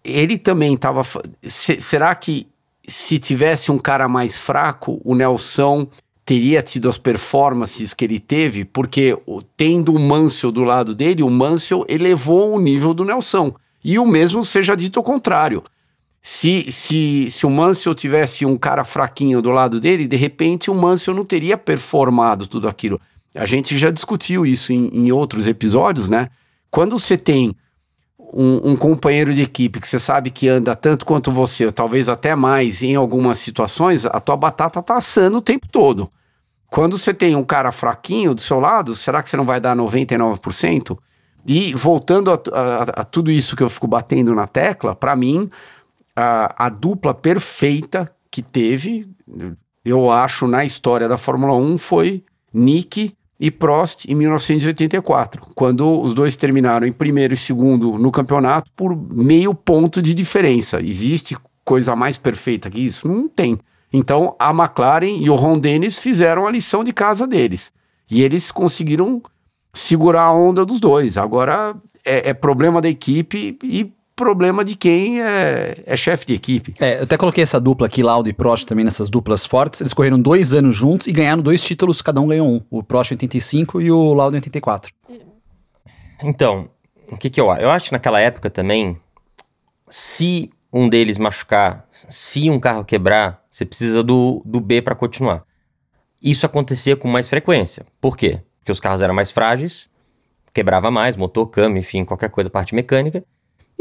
ele 0.04 0.38
também 0.38 0.74
estava. 0.74 1.04
Será 1.42 2.14
que 2.14 2.48
se 2.88 3.18
tivesse 3.18 3.72
um 3.72 3.80
cara 3.80 4.08
mais 4.08 4.38
fraco, 4.38 5.02
o 5.04 5.16
Nelson 5.16 5.88
teria 6.26 6.62
tido 6.62 6.90
as 6.90 6.98
performances 6.98 7.94
que 7.94 8.06
ele 8.06 8.20
teve? 8.20 8.66
Porque 8.66 9.18
tendo 9.58 9.94
o 9.94 10.00
Mansell 10.00 10.52
do 10.52 10.64
lado 10.64 10.94
dele, 10.94 11.24
o 11.24 11.30
Mansell 11.30 11.86
elevou 11.88 12.54
o 12.54 12.60
nível 12.60 12.94
do 12.94 13.06
Nelson. 13.06 13.54
E 13.84 13.98
o 14.00 14.06
mesmo 14.06 14.46
seja 14.46 14.76
dito 14.76 15.00
ao 15.00 15.04
contrário. 15.04 15.64
Se, 16.22 16.72
se, 16.72 17.30
se 17.30 17.46
o 17.46 17.50
Mansell 17.50 17.94
tivesse 17.94 18.46
um 18.46 18.58
cara 18.58 18.86
fraquinho 18.86 19.42
do 19.42 19.52
lado 19.52 19.78
dele, 19.80 20.08
de 20.08 20.16
repente 20.16 20.72
o 20.72 20.76
Mansell 20.76 21.14
não 21.14 21.26
teria 21.26 21.58
performado 21.58 22.48
tudo 22.48 22.70
aquilo. 22.70 23.00
A 23.36 23.46
gente 23.46 23.78
já 23.78 23.90
discutiu 23.90 24.46
isso 24.46 24.72
em, 24.72 24.88
em 24.94 25.12
outros 25.12 25.48
episódios, 25.48 26.10
né? 26.10 26.30
Quando 26.70 26.98
você 27.00 27.18
tem 27.18 27.56
um, 28.34 28.72
um 28.72 28.76
companheiro 28.76 29.34
de 29.34 29.42
equipe 29.42 29.80
que 29.80 29.88
você 29.88 30.00
sabe 30.00 30.30
que 30.30 30.48
anda 30.48 30.76
tanto 30.76 31.06
quanto 31.06 31.32
você, 31.32 31.66
ou 31.68 31.72
talvez 31.72 32.10
até 32.10 32.36
mais 32.36 32.82
em 32.84 32.96
algumas 32.96 33.38
situações, 33.38 34.06
a 34.06 34.20
tua 34.20 34.38
batata 34.38 34.82
tá 34.82 34.98
assando 34.98 35.38
o 35.38 35.42
tempo 35.42 35.68
todo. 35.72 36.12
Quando 36.68 36.98
você 36.98 37.14
tem 37.14 37.36
um 37.36 37.44
cara 37.44 37.72
fraquinho 37.72 38.34
do 38.34 38.42
seu 38.42 38.60
lado, 38.60 38.96
será 38.96 39.22
que 39.22 39.30
você 39.30 39.38
não 39.38 39.46
vai 39.46 39.60
dar 39.62 39.76
99%? 39.76 40.98
E 41.46 41.74
voltando 41.74 42.32
a, 42.32 42.36
a- 42.54 42.84
a 43.02 43.04
tudo 43.04 43.30
isso 43.30 43.56
que 43.56 43.62
eu 43.64 43.70
fico 43.70 43.88
batendo 43.88 44.34
na 44.34 44.48
tecla, 44.48 44.96
para 44.96 45.16
mim, 45.16 45.50
a, 46.16 46.66
a 46.66 46.70
dupla 46.70 47.14
perfeita 47.14 48.12
que 48.32 48.42
teve, 48.42 49.08
eu 49.86 50.10
acho, 50.10 50.48
na 50.48 50.66
história 50.66 51.08
da 51.08 51.18
Fórmula 51.18 51.54
1 51.56 51.78
foi 51.78 52.24
Nick 52.52 53.14
e 53.44 53.52
Prost 53.52 54.06
em 54.06 54.16
1984, 54.16 55.48
quando 55.54 56.00
os 56.00 56.14
dois 56.14 56.38
terminaram 56.38 56.88
em 56.88 56.94
primeiro 56.94 57.34
e 57.34 57.38
segundo 57.38 57.98
no 57.98 58.10
campeonato 58.10 58.72
por 58.74 58.96
meio 58.96 59.54
ponto 59.54 60.02
de 60.02 60.14
diferença. 60.14 60.80
Existe 60.82 61.36
coisa 61.66 61.94
mais 61.94 62.16
perfeita 62.16 62.70
que 62.70 62.80
isso? 62.80 63.06
Não 63.06 63.28
tem. 63.28 63.60
Então 63.92 64.34
a 64.40 64.52
McLaren 64.52 65.18
e 65.20 65.30
o 65.30 65.36
Ron 65.36 65.60
Dennis 65.60 66.00
fizeram 66.00 66.48
a 66.48 66.52
lição 66.52 66.86
de 66.86 66.94
casa 66.94 67.28
deles. 67.28 67.70
E 68.10 68.22
eles 68.22 68.50
conseguiram 68.50 69.22
segurar 69.74 70.24
a 70.24 70.34
onda 70.34 70.66
dos 70.66 70.80
dois. 70.80 71.18
Agora 71.18 71.76
é, 72.06 72.30
é 72.30 72.34
problema 72.34 72.82
da 72.82 72.88
equipe 72.88 73.58
e 73.62 73.92
problema 74.16 74.64
de 74.64 74.76
quem 74.76 75.22
é, 75.22 75.84
é 75.86 75.98
chefe 75.98 76.26
de 76.26 76.34
equipe. 76.34 76.74
É, 76.80 77.00
eu 77.00 77.04
até 77.04 77.18
coloquei 77.18 77.44
essa 77.44 77.60
dupla 77.60 77.88
aqui, 77.88 78.04
Laudo 78.04 78.30
e 78.30 78.34
Prost, 78.34 78.66
também 78.66 78.86
nessas 78.86 79.10
duplas 79.10 79.46
fortes. 79.46 79.82
Eles 79.82 79.94
correram 79.94 80.20
dois 80.20 80.54
anos 80.54 80.76
juntos 80.76 81.08
e 81.08 81.12
ganharam 81.12 81.42
dois 81.42 81.64
títulos, 81.64 82.02
cada 82.02 82.22
um 82.22 82.28
ganhou 82.28 82.48
um. 82.48 82.62
O 82.70 82.84
Prost 82.84 83.12
em 83.12 83.16
85 83.16 83.82
e 83.82 83.92
o 83.92 84.14
Laudo 84.14 84.36
em 84.36 84.40
84. 84.40 84.94
Então, 86.24 86.70
o 87.12 87.18
que 87.18 87.30
que 87.30 87.42
eu 87.42 87.50
acho? 87.50 87.62
Eu 87.62 87.72
acho 87.72 87.86
que 87.86 87.92
naquela 87.92 88.20
época 88.20 88.50
também, 88.50 88.98
se 89.90 90.50
um 90.72 90.90
deles 90.90 91.18
machucar, 91.18 91.88
se 91.92 92.50
um 92.50 92.60
carro 92.60 92.84
quebrar, 92.84 93.44
você 93.50 93.66
precisa 93.66 94.02
do, 94.02 94.42
do 94.46 94.60
B 94.60 94.82
para 94.82 94.96
continuar. 94.96 95.44
Isso 96.22 96.46
acontecia 96.46 96.96
com 96.96 97.08
mais 97.08 97.28
frequência. 97.28 97.86
Por 98.00 98.16
quê? 98.16 98.40
Porque 98.60 98.72
os 98.72 98.80
carros 98.80 99.02
eram 99.02 99.14
mais 99.14 99.30
frágeis, 99.30 99.90
quebrava 100.54 100.90
mais, 100.90 101.18
motor, 101.18 101.48
câmbio, 101.48 101.80
enfim, 101.80 102.06
qualquer 102.06 102.30
coisa, 102.30 102.50
parte 102.50 102.74
mecânica. 102.74 103.24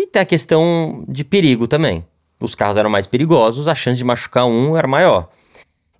E 0.02 0.06
tem 0.08 0.20
a 0.20 0.24
questão 0.24 1.04
de 1.06 1.22
perigo 1.22 1.68
também. 1.68 2.04
Os 2.40 2.56
carros 2.56 2.76
eram 2.76 2.90
mais 2.90 3.06
perigosos, 3.06 3.68
a 3.68 3.74
chance 3.74 3.98
de 3.98 4.04
machucar 4.04 4.46
um 4.46 4.76
era 4.76 4.88
maior. 4.88 5.28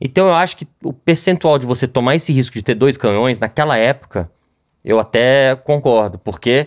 Então 0.01 0.27
eu 0.27 0.35
acho 0.35 0.57
que 0.57 0.67
o 0.83 0.93
percentual 0.93 1.57
de 1.57 1.65
você 1.65 1.87
tomar 1.87 2.17
esse 2.17 2.33
risco 2.33 2.55
de 2.55 2.65
ter 2.65 2.75
dois 2.75 2.97
canhões, 2.97 3.39
naquela 3.39 3.77
época, 3.77 4.29
eu 4.85 4.99
até 4.99 5.55
concordo, 5.55 6.19
porque 6.19 6.67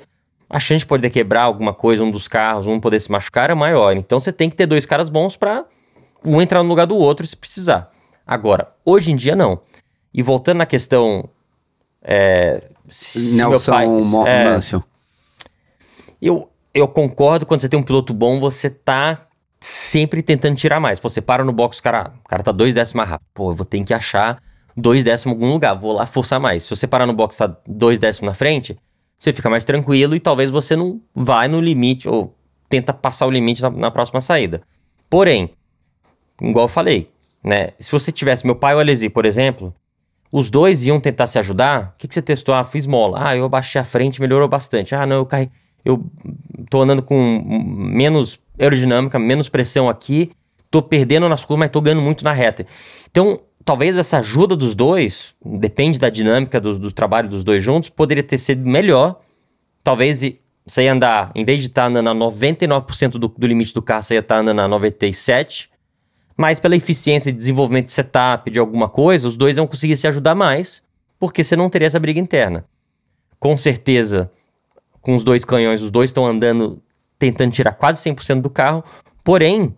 a 0.49 0.61
chance 0.61 0.79
de 0.79 0.85
poder 0.85 1.09
quebrar 1.09 1.41
alguma 1.41 1.73
coisa, 1.73 2.01
um 2.01 2.09
dos 2.09 2.29
carros, 2.29 2.67
um 2.67 2.79
poder 2.79 3.01
se 3.01 3.11
machucar 3.11 3.49
é 3.49 3.53
maior. 3.53 3.97
Então 3.97 4.17
você 4.17 4.31
tem 4.31 4.49
que 4.49 4.55
ter 4.55 4.65
dois 4.65 4.85
caras 4.85 5.09
bons 5.09 5.35
para 5.35 5.65
um 6.23 6.41
entrar 6.41 6.63
no 6.63 6.69
lugar 6.69 6.87
do 6.87 6.95
outro 6.95 7.27
se 7.27 7.35
precisar. 7.35 7.91
Agora, 8.25 8.73
hoje 8.85 9.11
em 9.11 9.15
dia 9.17 9.35
não. 9.35 9.59
E 10.13 10.23
voltando 10.23 10.59
na 10.59 10.65
questão. 10.65 11.27
É, 12.01 12.63
se 12.87 13.35
Nelson 13.35 13.71
pai, 13.71 13.85
é, 14.25 14.45
Mansell. 14.45 14.81
Eu, 16.21 16.49
eu 16.75 16.89
concordo, 16.89 17.45
quando 17.45 17.61
você 17.61 17.69
tem 17.69 17.79
um 17.79 17.83
piloto 17.83 18.13
bom, 18.13 18.37
você 18.37 18.69
tá 18.69 19.27
sempre 19.61 20.21
tentando 20.21 20.57
tirar 20.57 20.77
mais. 20.81 20.99
Pô, 20.99 21.07
você 21.07 21.21
para 21.21 21.41
no 21.41 21.53
box, 21.53 21.81
cara, 21.81 22.13
o 22.23 22.27
cara 22.27 22.43
tá 22.43 22.51
dois 22.51 22.73
décimos 22.73 22.95
mais 22.95 23.09
rápido. 23.09 23.27
Pô, 23.33 23.51
eu 23.51 23.55
vou 23.55 23.65
ter 23.65 23.81
que 23.81 23.93
achar 23.93 24.43
dois 24.75 25.01
décimos 25.01 25.37
em 25.37 25.39
algum 25.39 25.53
lugar, 25.53 25.73
vou 25.73 25.93
lá 25.93 26.05
forçar 26.05 26.37
mais. 26.37 26.63
Se 26.63 26.75
você 26.75 26.85
parar 26.85 27.07
no 27.07 27.13
box 27.13 27.37
tá 27.37 27.55
dois 27.65 27.97
décimos 27.97 28.27
na 28.27 28.33
frente, 28.33 28.77
você 29.17 29.31
fica 29.31 29.49
mais 29.49 29.63
tranquilo 29.63 30.15
e 30.15 30.19
talvez 30.19 30.51
você 30.51 30.75
não 30.75 30.99
vai 31.15 31.47
no 31.47 31.61
limite 31.61 32.09
ou 32.09 32.35
tenta 32.67 32.93
passar 32.93 33.25
o 33.25 33.31
limite 33.31 33.61
na, 33.61 33.69
na 33.69 33.89
próxima 33.89 34.19
saída. 34.19 34.61
Porém, 35.09 35.51
igual 36.41 36.65
eu 36.65 36.69
falei, 36.69 37.09
né? 37.41 37.69
Se 37.79 37.89
você 37.89 38.11
tivesse 38.11 38.45
meu 38.45 38.55
pai 38.55 38.73
e 38.73 38.75
o 38.75 38.79
Alesi, 38.79 39.09
por 39.09 39.25
exemplo, 39.25 39.73
os 40.29 40.49
dois 40.49 40.85
iam 40.85 40.99
tentar 40.99 41.27
se 41.27 41.39
ajudar. 41.39 41.93
O 41.95 41.97
que, 41.97 42.07
que 42.09 42.13
você 42.13 42.21
testou? 42.21 42.53
Ah, 42.53 42.65
fiz 42.65 42.85
mola. 42.85 43.29
Ah, 43.29 43.37
eu 43.37 43.45
abaixei 43.45 43.79
a 43.79 43.85
frente, 43.85 44.19
melhorou 44.19 44.49
bastante. 44.49 44.93
Ah, 44.93 45.05
não, 45.05 45.15
eu 45.15 45.25
caí 45.25 45.49
eu 45.85 46.03
tô 46.69 46.81
andando 46.81 47.03
com 47.03 47.41
menos 47.45 48.39
aerodinâmica, 48.59 49.19
menos 49.19 49.47
pressão 49.47 49.87
aqui, 49.87 50.31
tô 50.71 50.81
perdendo 50.81 51.29
nas 51.29 51.45
curvas, 51.45 51.59
mas 51.59 51.69
tô 51.69 51.79
ganhando 51.79 52.01
muito 52.01 52.23
na 52.23 52.33
reta. 52.33 52.65
Então, 53.09 53.39
talvez 53.63 53.97
essa 53.97 54.17
ajuda 54.17 54.55
dos 54.55 54.73
dois, 54.75 55.35
depende 55.45 55.99
da 55.99 56.09
dinâmica 56.09 56.59
do, 56.59 56.79
do 56.79 56.91
trabalho 56.91 57.29
dos 57.29 57.43
dois 57.43 57.63
juntos, 57.63 57.89
poderia 57.89 58.23
ter 58.23 58.37
sido 58.37 58.67
melhor. 58.67 59.21
Talvez 59.83 60.21
você 60.65 60.83
ia 60.83 60.93
andar, 60.93 61.31
em 61.35 61.45
vez 61.45 61.61
de 61.61 61.67
estar 61.67 61.83
tá 61.83 61.87
andando 61.87 62.09
a 62.09 62.15
99% 62.15 63.11
do, 63.11 63.27
do 63.27 63.47
limite 63.47 63.73
do 63.73 63.81
carro, 63.81 64.03
você 64.03 64.15
ia 64.15 64.19
estar 64.19 64.35
tá 64.35 64.41
andando 64.41 64.61
a 64.61 64.67
97%. 64.67 65.67
Mas 66.37 66.59
pela 66.59 66.75
eficiência 66.75 67.31
de 67.31 67.37
desenvolvimento 67.37 67.85
de 67.85 67.93
setup, 67.93 68.51
de 68.51 68.59
alguma 68.59 68.89
coisa, 68.89 69.27
os 69.27 69.37
dois 69.37 69.55
iam 69.55 69.65
conseguir 69.65 69.95
se 69.95 70.05
ajudar 70.07 70.35
mais, 70.35 70.83
porque 71.17 71.43
você 71.43 71.55
não 71.55 71.69
teria 71.69 71.87
essa 71.87 71.99
briga 71.99 72.19
interna. 72.19 72.65
Com 73.39 73.55
certeza, 73.55 74.29
com 75.05 75.13
os 75.13 75.23
dois 75.23 75.45
canhões, 75.45 75.83
os 75.83 75.91
dois 75.91 76.09
estão 76.09 76.25
andando 76.25 76.81
tentando 77.19 77.51
tirar 77.51 77.73
quase 77.73 78.01
100% 78.09 78.41
do 78.41 78.49
carro, 78.49 78.83
porém, 79.23 79.73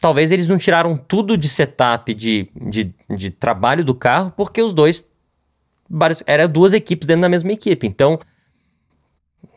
talvez 0.00 0.32
eles 0.32 0.48
não 0.48 0.56
tiraram 0.56 0.96
tudo 0.96 1.36
de 1.36 1.46
setup, 1.46 2.12
de, 2.14 2.48
de, 2.56 2.92
de 3.14 3.30
trabalho 3.30 3.84
do 3.84 3.94
carro, 3.94 4.32
porque 4.34 4.62
os 4.62 4.72
dois 4.72 5.06
eram 6.26 6.48
duas 6.48 6.72
equipes 6.72 7.06
dentro 7.06 7.20
da 7.20 7.28
mesma 7.28 7.52
equipe, 7.52 7.86
então 7.86 8.18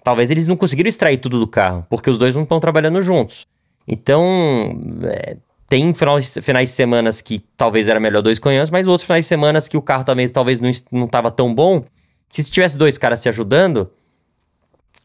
talvez 0.03 0.29
eles 0.29 0.45
não 0.45 0.57
conseguiram 0.57 0.89
extrair 0.89 1.17
tudo 1.17 1.39
do 1.39 1.47
carro, 1.47 1.87
porque 1.89 2.09
os 2.09 2.17
dois 2.17 2.35
não 2.35 2.43
estão 2.43 2.59
trabalhando 2.59 3.01
juntos. 3.01 3.47
Então, 3.87 4.77
é, 5.03 5.37
tem 5.69 5.93
finais, 5.93 6.37
finais 6.41 6.69
de 6.69 6.75
semanas 6.75 7.21
que 7.21 7.39
talvez 7.55 7.87
era 7.87 8.01
melhor 8.01 8.21
dois 8.21 8.37
canhões, 8.37 8.69
mas 8.69 8.85
outros 8.85 9.07
finais 9.07 9.23
de 9.23 9.29
semanas 9.29 9.69
que 9.69 9.77
o 9.77 9.81
carro 9.81 10.03
também 10.03 10.27
talvez 10.27 10.59
não 10.59 11.05
estava 11.05 11.31
tão 11.31 11.55
bom, 11.55 11.85
que 12.27 12.43
se 12.43 12.51
tivesse 12.51 12.77
dois 12.77 12.97
caras 12.97 13.21
se 13.21 13.29
ajudando, 13.29 13.89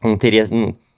um 0.03 0.17
teria 0.17 0.47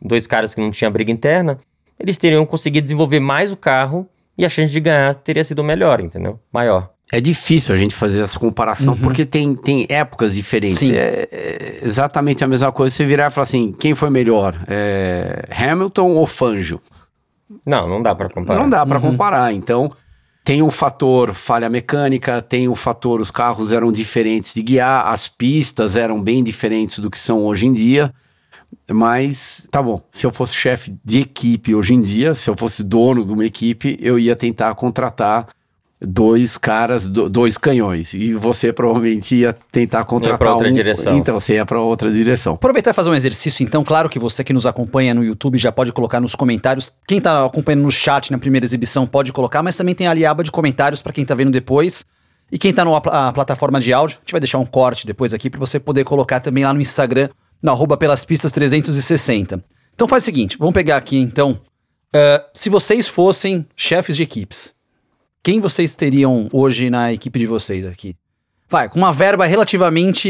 dois 0.01 0.27
caras 0.27 0.53
que 0.53 0.61
não 0.61 0.71
tinham 0.71 0.91
briga 0.91 1.11
interna, 1.11 1.57
eles 1.99 2.17
teriam 2.17 2.45
conseguido 2.45 2.83
desenvolver 2.83 3.19
mais 3.19 3.51
o 3.51 3.57
carro 3.57 4.07
e 4.37 4.45
a 4.45 4.49
chance 4.49 4.71
de 4.71 4.79
ganhar 4.79 5.13
teria 5.15 5.43
sido 5.43 5.63
melhor, 5.63 5.99
entendeu? 6.01 6.39
Maior. 6.51 6.89
É 7.11 7.21
difícil 7.21 7.75
a 7.75 7.77
gente 7.77 7.93
fazer 7.93 8.21
essa 8.21 8.39
comparação, 8.39 8.93
uhum. 8.93 8.99
porque 8.99 9.25
tem, 9.25 9.53
tem 9.55 9.85
épocas 9.87 10.33
diferentes. 10.33 10.89
É, 10.89 11.27
é, 11.31 11.79
exatamente 11.83 12.43
a 12.43 12.47
mesma 12.47 12.71
coisa 12.71 12.95
você 12.95 13.05
virar 13.05 13.27
e 13.27 13.31
falar 13.31 13.43
assim: 13.43 13.71
quem 13.71 13.93
foi 13.93 14.09
melhor? 14.09 14.59
É 14.67 15.45
Hamilton 15.51 16.11
ou 16.15 16.25
Fangio? 16.25 16.81
Não, 17.65 17.87
não 17.87 18.01
dá 18.01 18.15
para 18.15 18.29
comparar. 18.29 18.59
Não 18.59 18.69
dá 18.69 18.83
para 18.85 18.97
uhum. 18.97 19.11
comparar. 19.11 19.53
Então, 19.53 19.91
tem 20.43 20.61
o 20.61 20.71
fator 20.71 21.33
falha 21.33 21.69
mecânica, 21.69 22.41
tem 22.41 22.67
o 22.67 22.75
fator 22.75 23.21
os 23.21 23.29
carros 23.29 23.71
eram 23.71 23.91
diferentes 23.91 24.53
de 24.53 24.63
guiar, 24.63 25.07
as 25.07 25.27
pistas 25.27 25.95
eram 25.95 26.21
bem 26.21 26.43
diferentes 26.43 26.99
do 26.99 27.11
que 27.11 27.19
são 27.19 27.45
hoje 27.45 27.67
em 27.67 27.73
dia. 27.73 28.13
Mas, 28.91 29.67
tá 29.71 29.81
bom, 29.81 30.01
se 30.11 30.25
eu 30.25 30.31
fosse 30.31 30.55
chefe 30.55 30.95
de 31.03 31.21
equipe 31.21 31.73
hoje 31.73 31.93
em 31.93 32.01
dia, 32.01 32.35
se 32.35 32.49
eu 32.49 32.57
fosse 32.57 32.83
dono 32.83 33.25
de 33.25 33.31
uma 33.31 33.45
equipe, 33.45 33.97
eu 34.01 34.19
ia 34.19 34.35
tentar 34.35 34.73
contratar 34.75 35.47
dois 36.05 36.57
caras, 36.57 37.07
do, 37.07 37.29
dois 37.29 37.57
canhões. 37.57 38.13
E 38.13 38.33
você 38.33 38.73
provavelmente 38.73 39.35
ia 39.35 39.53
tentar 39.71 40.03
contratar 40.03 40.33
ia 40.33 40.37
pra 40.37 40.53
outra 40.53 40.69
um. 40.69 40.73
Direção. 40.73 41.17
Então, 41.17 41.39
você 41.39 41.53
ia 41.53 41.65
para 41.65 41.79
outra 41.79 42.11
direção. 42.11 42.55
Aproveitar 42.55 42.91
e 42.91 42.93
fazer 42.93 43.09
um 43.09 43.15
exercício, 43.15 43.63
então. 43.63 43.83
Claro 43.83 44.09
que 44.09 44.19
você 44.19 44.43
que 44.43 44.51
nos 44.51 44.67
acompanha 44.67 45.13
no 45.13 45.23
YouTube 45.23 45.57
já 45.57 45.71
pode 45.71 45.93
colocar 45.93 46.19
nos 46.19 46.35
comentários. 46.35 46.91
Quem 47.07 47.21
tá 47.21 47.45
acompanhando 47.45 47.83
no 47.83 47.91
chat 47.91 48.31
na 48.31 48.37
primeira 48.37 48.65
exibição 48.65 49.07
pode 49.07 49.31
colocar, 49.31 49.63
mas 49.63 49.77
também 49.77 49.95
tem 49.95 50.07
ali 50.07 50.25
a 50.25 50.31
aba 50.31 50.43
de 50.43 50.51
comentários 50.51 51.01
para 51.01 51.13
quem 51.13 51.23
tá 51.25 51.33
vendo 51.33 51.51
depois. 51.51 52.05
E 52.51 52.57
quem 52.57 52.73
tá 52.73 52.83
na 52.85 53.31
plataforma 53.31 53.79
de 53.79 53.93
áudio, 53.93 54.17
a 54.17 54.19
gente 54.19 54.31
vai 54.31 54.41
deixar 54.41 54.59
um 54.59 54.65
corte 54.65 55.07
depois 55.07 55.33
aqui 55.33 55.49
para 55.49 55.59
você 55.59 55.79
poder 55.79 56.03
colocar 56.03 56.39
também 56.39 56.63
lá 56.65 56.73
no 56.73 56.81
Instagram 56.81 57.29
na 57.63 57.71
arroba 57.71 57.95
pelas 57.95 58.25
pistas 58.25 58.51
360. 58.51 59.63
Então 59.95 60.07
faz 60.07 60.23
o 60.23 60.25
seguinte, 60.25 60.57
vamos 60.59 60.73
pegar 60.73 60.97
aqui 60.97 61.17
então. 61.17 61.59
Uh, 62.13 62.43
se 62.53 62.69
vocês 62.69 63.07
fossem 63.07 63.65
chefes 63.75 64.17
de 64.17 64.23
equipes, 64.23 64.73
quem 65.41 65.59
vocês 65.59 65.95
teriam 65.95 66.47
hoje 66.51 66.89
na 66.89 67.13
equipe 67.13 67.39
de 67.39 67.47
vocês 67.47 67.87
aqui? 67.87 68.15
Vai, 68.69 68.89
com 68.89 68.97
uma 68.97 69.13
verba 69.13 69.45
relativamente 69.45 70.27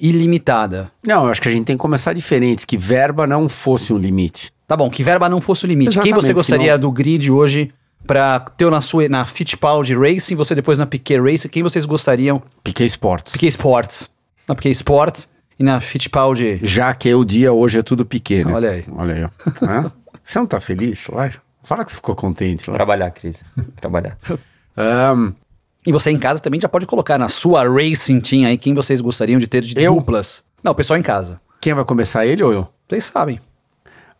ilimitada. 0.00 0.90
Não, 1.06 1.24
eu 1.24 1.30
acho 1.30 1.42
que 1.42 1.48
a 1.48 1.52
gente 1.52 1.64
tem 1.64 1.76
que 1.76 1.80
começar 1.80 2.12
diferente, 2.12 2.66
que 2.66 2.76
verba 2.76 3.26
não 3.26 3.48
fosse 3.48 3.92
um 3.92 3.98
limite. 3.98 4.52
Tá 4.66 4.76
bom, 4.76 4.88
que 4.88 5.02
verba 5.02 5.28
não 5.28 5.40
fosse 5.40 5.64
o 5.64 5.68
limite. 5.68 5.90
Exatamente, 5.90 6.14
quem 6.14 6.22
você 6.22 6.32
gostaria 6.32 6.78
do 6.78 6.90
grid 6.90 7.30
hoje 7.30 7.72
para 8.06 8.40
ter 8.40 8.70
na 8.70 8.80
sua 8.80 9.08
na 9.08 9.24
Fittipaldi 9.26 9.94
Racing, 9.94 10.36
você 10.36 10.54
depois 10.54 10.78
na 10.78 10.86
Piquet 10.86 11.20
Racing, 11.20 11.48
quem 11.48 11.62
vocês 11.62 11.84
gostariam? 11.84 12.42
Piquet 12.62 12.86
Sports. 12.86 13.32
Piquet 13.32 13.48
Sports. 13.48 14.10
Na 14.46 14.54
Piquet 14.54 14.70
Sports 14.70 15.28
e 15.60 15.62
na 15.62 15.78
Fittipaldi. 15.78 16.58
Já 16.62 16.94
que 16.94 17.14
o 17.14 17.22
dia 17.22 17.52
hoje 17.52 17.78
é 17.78 17.82
tudo 17.82 18.06
pequeno. 18.06 18.54
Olha 18.54 18.70
aí. 18.70 18.84
Olha 18.96 19.14
aí, 19.14 19.24
ó. 19.24 19.90
Você 20.24 20.38
não 20.38 20.46
tá 20.46 20.58
feliz? 20.58 21.02
Vai. 21.12 21.32
Fala 21.62 21.84
que 21.84 21.90
você 21.90 21.96
ficou 21.96 22.16
contente. 22.16 22.70
Lá. 22.70 22.74
Trabalhar, 22.74 23.10
Cris. 23.10 23.44
Trabalhar. 23.76 24.16
Um, 24.76 25.34
e 25.84 25.92
você 25.92 26.10
em 26.10 26.18
casa 26.18 26.40
também 26.40 26.58
já 26.58 26.68
pode 26.68 26.86
colocar 26.86 27.18
na 27.18 27.28
sua 27.28 27.68
Racing 27.68 28.20
Team 28.20 28.46
aí 28.46 28.56
quem 28.56 28.72
vocês 28.72 28.98
gostariam 29.00 29.38
de 29.38 29.46
ter 29.46 29.60
de 29.62 29.78
eu? 29.78 29.94
duplas. 29.94 30.42
Não, 30.62 30.72
o 30.72 30.74
pessoal 30.74 30.98
em 30.98 31.02
casa. 31.02 31.38
Quem 31.60 31.74
vai 31.74 31.84
começar, 31.84 32.24
ele 32.24 32.42
ou 32.42 32.52
eu? 32.52 32.68
Vocês 32.88 33.04
sabem. 33.04 33.40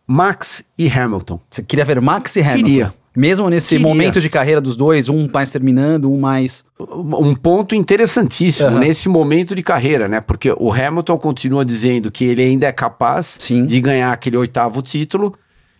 Max 0.05 0.63
e 0.77 0.87
Hamilton. 0.87 1.39
Você 1.49 1.63
queria 1.63 1.85
ver 1.85 1.99
Max 1.99 2.35
e 2.35 2.41
Hamilton? 2.41 2.63
Queria. 2.63 2.93
Mesmo 3.15 3.49
nesse 3.49 3.75
Queria. 3.75 3.85
momento 3.85 4.21
de 4.21 4.29
carreira 4.29 4.61
dos 4.61 4.77
dois, 4.77 5.09
um 5.09 5.27
mais 5.31 5.51
terminando, 5.51 6.09
um 6.09 6.19
mais. 6.19 6.63
Um 6.79 7.35
ponto 7.35 7.75
interessantíssimo 7.75 8.69
uhum. 8.69 8.79
nesse 8.79 9.09
momento 9.09 9.53
de 9.53 9.61
carreira, 9.61 10.07
né? 10.07 10.21
Porque 10.21 10.53
o 10.57 10.71
Hamilton 10.71 11.17
continua 11.17 11.65
dizendo 11.65 12.09
que 12.09 12.23
ele 12.23 12.41
ainda 12.41 12.67
é 12.67 12.71
capaz 12.71 13.37
Sim. 13.39 13.65
de 13.65 13.81
ganhar 13.81 14.13
aquele 14.13 14.37
oitavo 14.37 14.81
título 14.81 15.33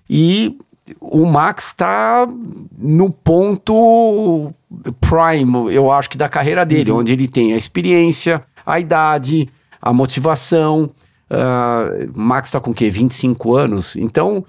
e 0.10 0.58
o 1.00 1.26
Max 1.26 1.68
está 1.68 2.28
no 2.78 3.10
ponto 3.10 4.54
prime, 5.00 5.74
eu 5.74 5.92
acho 5.92 6.10
que 6.10 6.18
da 6.18 6.28
carreira 6.28 6.66
dele, 6.66 6.92
uhum. 6.92 7.00
onde 7.00 7.14
ele 7.14 7.28
tem 7.28 7.54
a 7.54 7.58
experiência, 7.58 8.44
a 8.66 8.80
idade, 8.80 9.48
a 9.82 9.94
motivação. 9.94 10.92
Uh, 11.30 12.12
Max 12.14 12.50
está 12.50 12.60
com 12.60 12.72
o 12.72 12.74
quê? 12.74 12.90
25 12.90 13.56
anos? 13.56 13.96
Então, 13.96 14.44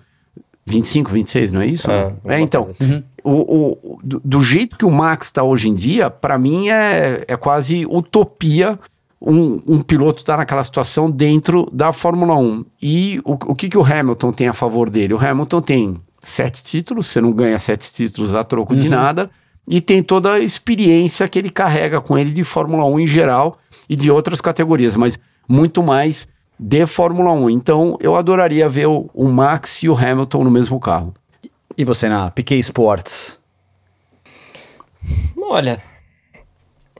25, 0.72 1.10
26, 1.10 1.52
não 1.52 1.60
é 1.60 1.66
isso? 1.66 1.90
É, 1.90 2.12
É, 2.26 2.40
então, 2.40 2.68
Uhum. 2.80 3.02
o, 3.24 3.30
o- 3.32 3.98
do, 4.02 4.20
do 4.24 4.40
jeito 4.42 4.76
que 4.76 4.84
o 4.84 4.90
Max 4.90 5.26
está 5.28 5.42
hoje 5.42 5.68
em 5.68 5.74
dia, 5.74 6.10
para 6.10 6.38
mim 6.38 6.68
é, 6.68 7.24
é 7.28 7.36
quase 7.36 7.86
utopia 7.86 8.78
um, 9.20 9.62
um 9.66 9.82
piloto 9.82 10.20
estar 10.22 10.36
naquela 10.36 10.64
situação 10.64 11.10
dentro 11.10 11.68
da 11.72 11.92
Fórmula 11.92 12.34
1. 12.36 12.64
E 12.82 13.20
o, 13.24 13.32
o 13.32 13.54
que, 13.54 13.68
que 13.68 13.78
o 13.78 13.84
Hamilton 13.84 14.32
tem 14.32 14.48
a 14.48 14.52
favor 14.52 14.90
dele? 14.90 15.14
O 15.14 15.18
Hamilton 15.24 15.60
tem 15.62 15.96
sete 16.20 16.62
títulos, 16.64 17.06
você 17.06 17.20
não 17.20 17.32
ganha 17.32 17.58
sete 17.58 17.92
títulos 17.92 18.34
a 18.34 18.42
troco 18.44 18.74
de 18.74 18.88
nada, 18.88 19.30
e 19.68 19.80
tem 19.80 20.02
toda 20.02 20.32
a 20.32 20.40
experiência 20.40 21.28
que 21.28 21.38
ele 21.38 21.50
carrega 21.50 22.00
com 22.00 22.18
ele 22.18 22.32
de 22.32 22.42
Fórmula 22.42 22.84
1 22.84 23.00
em 23.00 23.06
geral 23.06 23.58
e 23.88 23.94
de 23.94 24.10
outras 24.10 24.40
categorias, 24.40 24.94
mas 24.96 25.18
muito 25.48 25.82
mais 25.82 26.26
de 26.62 26.86
Fórmula 26.86 27.32
1. 27.32 27.50
Então 27.50 27.98
eu 28.00 28.14
adoraria 28.14 28.68
ver 28.68 28.86
o, 28.86 29.10
o 29.12 29.28
Max 29.28 29.82
e 29.82 29.88
o 29.88 29.96
Hamilton 29.96 30.44
no 30.44 30.50
mesmo 30.50 30.78
carro. 30.78 31.12
E 31.76 31.84
você 31.84 32.08
na 32.08 32.30
Piquet 32.30 32.58
Sports? 32.60 33.38
Olha. 35.36 35.82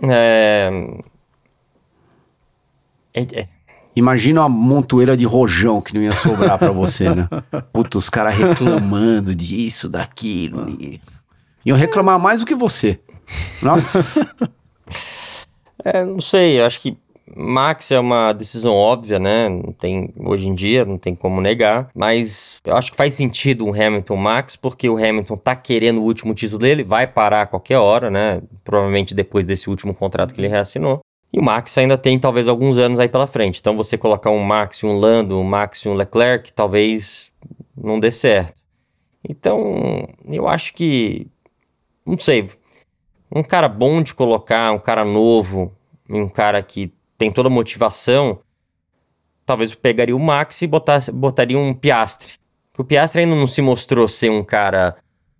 É. 0.03 0.70
é- 3.14 3.40
é- 3.40 3.48
Imagina 3.94 4.40
uma 4.40 4.48
montoeira 4.48 5.14
de 5.14 5.25
rojão 5.27 5.81
que 5.83 5.94
não 5.94 6.01
ia 6.03 6.12
sobrar 6.12 6.59
pra 6.59 6.72
você, 6.72 7.11
né? 7.14 7.29
Puta, 7.72 7.98
os 7.98 8.09
caras 8.09 8.35
reclamando 8.35 9.35
disso, 9.35 9.87
daquilo. 9.87 10.68
E... 10.70 10.98
Iam 11.64 11.77
reclamar 11.77 12.18
mais 12.18 12.40
do 12.40 12.46
que 12.46 12.55
você. 12.55 12.98
Nossa. 13.62 14.35
É, 15.85 16.05
não 16.05 16.20
sei, 16.20 16.59
eu 16.61 16.64
acho 16.64 16.81
que 16.81 16.96
Max 17.35 17.90
é 17.90 17.98
uma 17.98 18.32
decisão 18.32 18.74
óbvia, 18.74 19.18
né? 19.18 19.48
Não 19.48 19.72
tem, 19.72 20.12
hoje 20.18 20.48
em 20.48 20.54
dia, 20.54 20.85
não 20.85 20.98
tem 20.98 21.14
como 21.14 21.40
negar. 21.40 21.88
Mas 21.94 22.61
eu 22.64 22.76
acho 22.76 22.90
que 22.90 22.96
faz 22.96 23.14
sentido 23.14 23.66
um 23.66 23.70
Hamilton 23.70 24.16
Max, 24.16 24.56
porque 24.56 24.88
o 24.88 24.96
Hamilton 24.96 25.37
tá 25.37 25.56
querendo 25.56 26.00
o 26.00 26.04
último 26.04 26.35
título 26.35 26.61
dele, 26.61 26.82
vai 26.82 27.06
parar 27.06 27.42
a 27.42 27.46
qualquer 27.46 27.78
hora, 27.78 28.11
né? 28.11 28.42
Provavelmente 28.64 29.14
depois 29.14 29.44
desse 29.44 29.70
último 29.70 29.94
contrato 29.94 30.35
que 30.35 30.40
ele 30.40 30.48
reassinou. 30.48 31.00
E 31.32 31.38
o 31.38 31.42
Max 31.42 31.76
ainda 31.78 31.96
tem 31.96 32.18
talvez 32.18 32.46
alguns 32.46 32.76
anos 32.76 33.00
aí 33.00 33.08
pela 33.08 33.26
frente. 33.26 33.58
Então 33.58 33.76
você 33.76 33.96
colocar 33.96 34.30
um 34.30 34.40
Max 34.40 34.78
e 34.78 34.87
um 34.87 34.98
Lando, 34.98 35.38
um 35.38 35.44
Max 35.44 35.80
e 35.85 35.88
um 35.88 35.94
Leclerc, 35.94 36.52
talvez 36.52 37.32
não 37.76 37.98
dê 37.98 38.11
certo. 38.11 38.62
Então, 39.28 40.08
eu 40.26 40.48
acho 40.48 40.74
que. 40.74 41.26
Não 42.04 42.18
sei. 42.18 42.50
Um 43.35 43.42
cara 43.42 43.68
bom 43.68 44.02
de 44.02 44.14
colocar, 44.14 44.72
um 44.72 44.78
cara 44.78 45.04
novo, 45.04 45.72
um 46.08 46.28
cara 46.28 46.62
que 46.62 46.92
tem 47.22 47.30
toda 47.30 47.48
a 47.48 47.52
motivação, 47.52 48.40
talvez 49.46 49.70
eu 49.70 49.76
pegaria 49.76 50.16
o 50.16 50.18
Max 50.18 50.61
e 50.61 50.66
botasse, 50.66 51.12
botaria 51.12 51.56
um 51.56 51.72
Piastre. 51.72 52.32
Porque 52.72 52.82
o 52.82 52.85
Piastre 52.85 53.20
ainda 53.20 53.37
não 53.37 53.46
se 53.46 53.62
mostrou 53.62 54.08
ser 54.08 54.28
um 54.28 54.42
cara, 54.42 54.96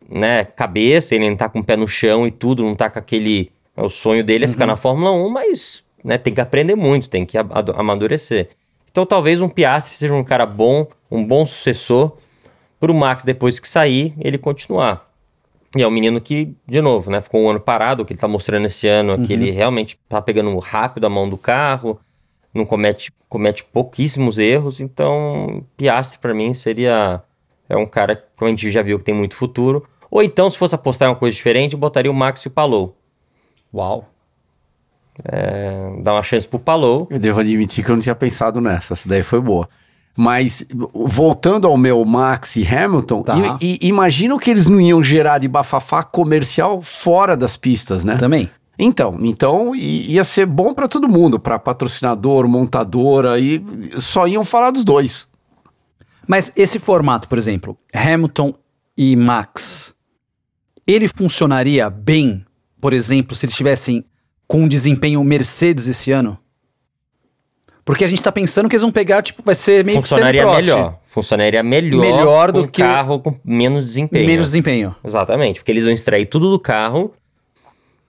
né, 0.09 0.45
cabeça, 0.45 1.17
ele 1.17 1.29
não 1.29 1.37
tá 1.37 1.49
com 1.49 1.59
o 1.59 1.65
pé 1.65 1.77
no 1.77 1.89
chão 1.89 2.25
e 2.25 2.31
tudo, 2.31 2.63
não 2.63 2.77
tá 2.77 2.89
com 2.89 3.01
aquele. 3.01 3.51
O 3.77 3.91
sonho 3.91 4.23
dele 4.23 4.45
é 4.45 4.49
ficar 4.49 4.65
na 4.65 4.77
Fórmula 4.77 5.11
1, 5.11 5.29
mas 5.29 5.83
né, 6.05 6.17
tem 6.19 6.33
que 6.33 6.41
aprender 6.41 6.77
muito, 6.77 7.11
tem 7.11 7.27
que 7.27 7.37
amadurecer. 7.37 8.51
Então 8.89 9.05
talvez 9.05 9.41
um 9.41 9.49
Piastre 9.49 9.93
seja 9.93 10.15
um 10.15 10.23
cara 10.23 10.47
bom, 10.47 10.87
um 11.11 11.27
bom 11.27 11.45
sucessor, 11.45 12.17
pro 12.79 12.95
Max, 12.95 13.25
depois 13.25 13.59
que 13.59 13.67
sair, 13.67 14.15
ele 14.21 14.39
continuar. 14.39 15.12
E 15.77 15.83
é 15.83 15.87
um 15.87 15.91
menino 15.91 16.21
que, 16.21 16.55
de 16.67 16.81
novo, 16.83 17.11
né, 17.11 17.21
ficou 17.21 17.43
um 17.43 17.49
ano 17.49 17.61
parado, 17.61 18.03
o 18.03 18.07
que 18.07 18.13
ele 18.13 18.21
tá 18.21 18.29
mostrando 18.29 18.67
esse 18.67 18.87
ano 18.87 19.15
é 19.15 19.19
que 19.19 19.33
ele 19.33 19.51
realmente 19.51 19.99
tá 20.09 20.21
pegando 20.21 20.57
rápido 20.59 21.07
a 21.07 21.11
mão 21.11 21.29
do 21.29 21.39
carro, 21.39 21.99
não 22.53 22.67
comete, 22.67 23.11
comete 23.29 23.65
pouquíssimos 23.65 24.39
erros, 24.39 24.81
então 24.81 25.65
Piastri 25.77 26.19
pra 26.19 26.35
mim 26.35 26.53
seria 26.53 27.23
é 27.73 27.77
um 27.77 27.87
cara 27.87 28.17
que 28.17 28.45
a 28.45 28.49
gente 28.49 28.71
já 28.71 28.83
viu 28.83 28.99
que 28.99 29.05
tem 29.05 29.15
muito 29.15 29.35
futuro. 29.35 29.87
Ou 30.11 30.23
então, 30.23 30.51
se 30.51 30.59
fosse 30.59 30.75
apostar 30.75 31.09
em 31.09 31.13
uma 31.13 31.17
coisa 31.17 31.35
diferente, 31.35 31.73
eu 31.73 31.79
botaria 31.79 32.11
o 32.11 32.15
Max 32.15 32.43
e 32.43 32.49
o 32.49 32.51
Palou. 32.51 32.95
Uau. 33.73 34.07
É, 35.25 35.91
dar 36.03 36.13
uma 36.13 36.23
chance 36.23 36.47
pro 36.47 36.59
Palou. 36.59 37.09
Eu 37.11 37.19
devo 37.19 37.41
admitir 37.41 37.83
que 37.83 37.91
eu 37.91 37.95
não 37.95 38.03
tinha 38.03 38.15
pensado 38.15 38.61
nessa. 38.61 38.93
Essa 38.93 39.09
daí 39.09 39.23
foi 39.23 39.41
boa. 39.41 39.67
Mas, 40.17 40.67
voltando 40.93 41.67
ao 41.67 41.77
meu 41.79 42.05
Max 42.05 42.57
e 42.57 42.67
Hamilton, 42.67 43.23
Tá. 43.23 43.59
i- 43.61 43.79
i- 43.83 43.89
imagina 43.89 44.35
o 44.35 44.39
que 44.39 44.51
eles 44.51 44.69
não 44.69 44.81
iam 44.81 45.03
gerar 45.03 45.39
de 45.39 45.49
bafafá 45.49 46.03
comercial 46.03 46.83
fora 46.83 47.35
das 47.37 47.57
pistas, 47.57 48.05
né? 48.05 48.17
Também. 48.17 48.51
Então, 48.79 49.19
então 49.23 49.75
ia 49.75 50.25
ser 50.25 50.45
bom 50.47 50.75
pra 50.75 50.89
todo 50.89 51.09
mundo, 51.09 51.39
pra 51.39 51.59
patrocinador, 51.59 52.47
montadora, 52.49 53.39
e 53.39 53.63
só 53.99 54.27
iam 54.27 54.45
falar 54.45 54.71
dos 54.71 54.85
dois. 54.85 55.29
Mas 56.27 56.53
esse 56.57 56.79
formato, 56.79 57.29
por 57.29 57.39
exemplo, 57.39 57.77
Hamilton 57.95 58.55
e 58.97 59.17
Max, 59.17 59.95
ele 60.87 61.09
funcionaria 61.09 61.89
bem, 61.89 62.45
por 62.81 62.93
exemplo, 62.93 63.35
se 63.37 63.47
eles 63.47 63.53
estivessem 63.53 64.05
com 64.47 64.63
um 64.63 64.69
desempenho 64.69 65.23
Mercedes 65.25 65.87
esse 65.87 66.11
ano? 66.13 66.39
Porque 67.85 68.05
a 68.05 68.07
gente 68.07 68.23
tá 68.23 68.31
pensando 68.31 68.69
que 68.69 68.75
eles 68.77 68.83
vão 68.83 68.93
pegar, 68.93 69.23
tipo, 69.23 69.43
vai 69.45 69.55
ser 69.57 69.85
meio 69.85 69.99
que 69.99 70.03
funcionaria 70.09 70.43
semi-cross, 70.43 70.65
melhor. 70.67 70.99
Funcionaria 71.05 71.63
melhor, 71.63 72.01
Melhor 72.01 72.53
do 72.53 72.61
um 72.63 72.69
que- 72.69 72.81
carro 72.83 73.19
com 73.19 73.35
menos 73.45 73.85
desempenho. 73.85 74.27
Menos 74.27 74.47
desempenho. 74.47 74.95
Exatamente, 75.05 75.59
porque 75.61 75.73
eles 75.73 75.85
vão 75.85 75.93
extrair 75.93 76.27
tudo 76.27 76.49
do 76.51 76.61
carro 76.61 77.13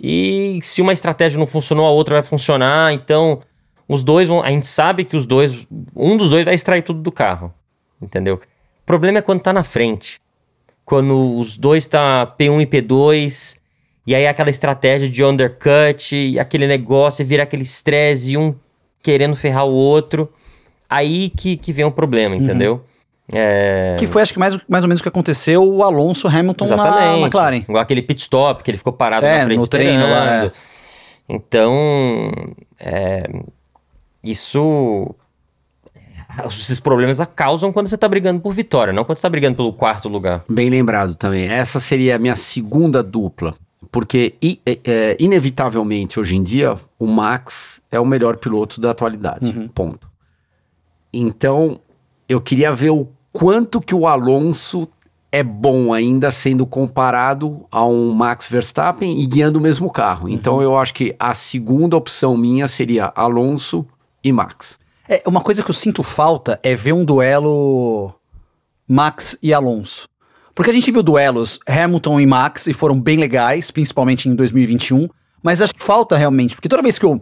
e 0.02 0.60
se 0.62 0.82
uma 0.82 0.94
estratégia 0.94 1.40
não 1.40 1.48
funcionou, 1.48 1.86
a 1.86 1.90
outra 1.92 2.16
vai 2.16 2.24
funcionar. 2.24 2.94
Então, 2.94 3.40
os 3.88 4.04
dois 4.04 4.28
vão. 4.28 4.44
A 4.44 4.50
gente 4.50 4.68
sabe 4.68 5.06
que 5.06 5.16
os 5.16 5.26
dois. 5.26 5.66
Um 5.96 6.18
dos 6.18 6.30
dois 6.30 6.46
vai 6.46 6.54
extrair 6.54 6.82
tudo 6.82 7.02
do 7.02 7.12
carro. 7.12 7.54
Entendeu? 8.02 8.36
O 8.36 8.86
problema 8.86 9.20
é 9.20 9.22
quando 9.22 9.42
tá 9.42 9.54
na 9.54 9.64
frente. 9.64 10.20
Quando 10.86 11.40
os 11.40 11.58
dois 11.58 11.88
tá 11.88 12.28
P1 12.38 12.62
e 12.62 12.66
P2, 12.66 13.58
e 14.06 14.14
aí 14.14 14.28
aquela 14.28 14.50
estratégia 14.50 15.10
de 15.10 15.24
undercut, 15.24 16.14
e 16.16 16.38
aquele 16.38 16.68
negócio, 16.68 17.22
e 17.24 17.26
vira 17.26 17.44
aquele 17.44 17.64
estresse, 17.64 18.34
e 18.34 18.38
um 18.38 18.54
querendo 19.04 19.36
ferrar 19.36 19.66
o 19.66 19.74
outro. 19.74 20.28
Aí 20.90 21.30
que, 21.30 21.56
que 21.58 21.72
vem 21.72 21.86
o 21.86 21.92
problema, 21.92 22.36
entendeu? 22.36 22.84
É... 23.32 23.96
Que 24.00 24.08
foi, 24.08 24.22
acho 24.22 24.34
que 24.34 24.40
mais, 24.40 24.58
mais 24.68 24.84
ou 24.84 24.88
menos 24.88 25.00
o 25.00 25.04
que 25.04 25.10
aconteceu 25.10 25.64
o 25.64 25.84
Alonso 25.84 26.28
Hamilton 26.28 26.66
na 26.66 26.74
Exatamente. 26.74 27.22
McLaren. 27.24 27.58
Igual 27.58 27.82
aquele 27.82 28.02
pit 28.02 28.22
stop, 28.22 28.64
que 28.64 28.72
ele 28.72 28.78
ficou 28.78 28.94
parado 28.94 29.26
É, 29.26 29.40
na 29.40 29.46
frente 29.46 29.60
no 29.60 29.68
treino 29.68 30.04
lá, 30.04 30.46
esperando. 30.46 30.52
Então, 31.30 32.32
é, 32.80 33.30
isso... 34.24 35.14
Esses 36.46 36.80
problemas 36.80 37.22
causam 37.36 37.72
quando 37.72 37.88
você 37.88 37.98
tá 37.98 38.08
brigando 38.08 38.42
por 38.42 38.52
vitória, 38.54 38.92
não 38.92 39.04
quando 39.04 39.20
você 39.20 39.22
tá 39.22 39.30
brigando 39.30 39.56
pelo 39.56 39.72
quarto 39.72 40.10
lugar. 40.10 40.44
Bem 40.50 40.68
lembrado 40.68 41.14
também. 41.14 41.48
Essa 41.48 41.80
seria 41.80 42.16
a 42.16 42.20
minha 42.20 42.36
segunda 42.36 43.04
dupla. 43.04 43.54
Porque, 43.92 44.36
é, 44.66 44.80
é, 44.84 45.18
inevitavelmente, 45.20 46.20
hoje 46.20 46.36
em 46.36 46.44
dia, 46.44 46.78
o 46.98 47.08
Max 47.08 47.82
é 47.92 48.00
o 48.00 48.06
melhor 48.06 48.38
piloto 48.38 48.80
da 48.82 48.92
atualidade. 48.92 49.52
Ponto. 49.74 50.10
Então, 51.12 51.80
eu 52.28 52.42
queria 52.42 52.74
ver 52.74 52.90
o 52.90 53.08
quanto 53.32 53.80
que 53.80 53.94
o 53.94 54.08
Alonso 54.08 54.88
é 55.32 55.44
bom 55.44 55.92
ainda 55.92 56.32
sendo 56.32 56.66
comparado 56.66 57.66
a 57.72 57.84
um 57.86 58.14
Max 58.14 58.48
Verstappen 58.48 59.20
e 59.20 59.26
guiando 59.26 59.58
o 59.58 59.62
mesmo 59.62 59.92
carro. 59.92 60.30
Então, 60.30 60.62
eu 60.62 60.78
acho 60.78 60.94
que 60.94 61.16
a 61.20 61.34
segunda 61.34 61.98
opção 61.98 62.38
minha 62.38 62.68
seria 62.68 63.12
Alonso 63.16 63.86
e 64.24 64.32
Max. 64.32 64.80
É, 65.10 65.22
uma 65.26 65.42
coisa 65.42 65.64
que 65.64 65.70
eu 65.70 65.74
sinto 65.74 66.04
falta 66.04 66.60
é 66.64 66.76
ver 66.76 66.94
um 66.94 67.04
duelo 67.04 68.14
Max 68.88 69.38
e 69.42 69.54
Alonso. 69.54 70.08
Porque 70.56 70.70
a 70.70 70.74
gente 70.74 70.92
viu 70.92 71.02
duelos 71.02 71.60
Hamilton 71.68 72.20
e 72.20 72.26
Max 72.26 72.68
e 72.68 72.74
foram 72.74 73.00
bem 73.00 73.18
legais, 73.18 73.72
principalmente 73.72 74.30
em 74.30 74.36
2021. 74.36 75.10
Mas 75.42 75.62
acho 75.62 75.74
que 75.74 75.84
falta 75.84 76.16
realmente, 76.16 76.56
porque 76.56 76.70
toda 76.70 76.82
vez 76.82 76.98
que 76.98 77.06
o, 77.06 77.20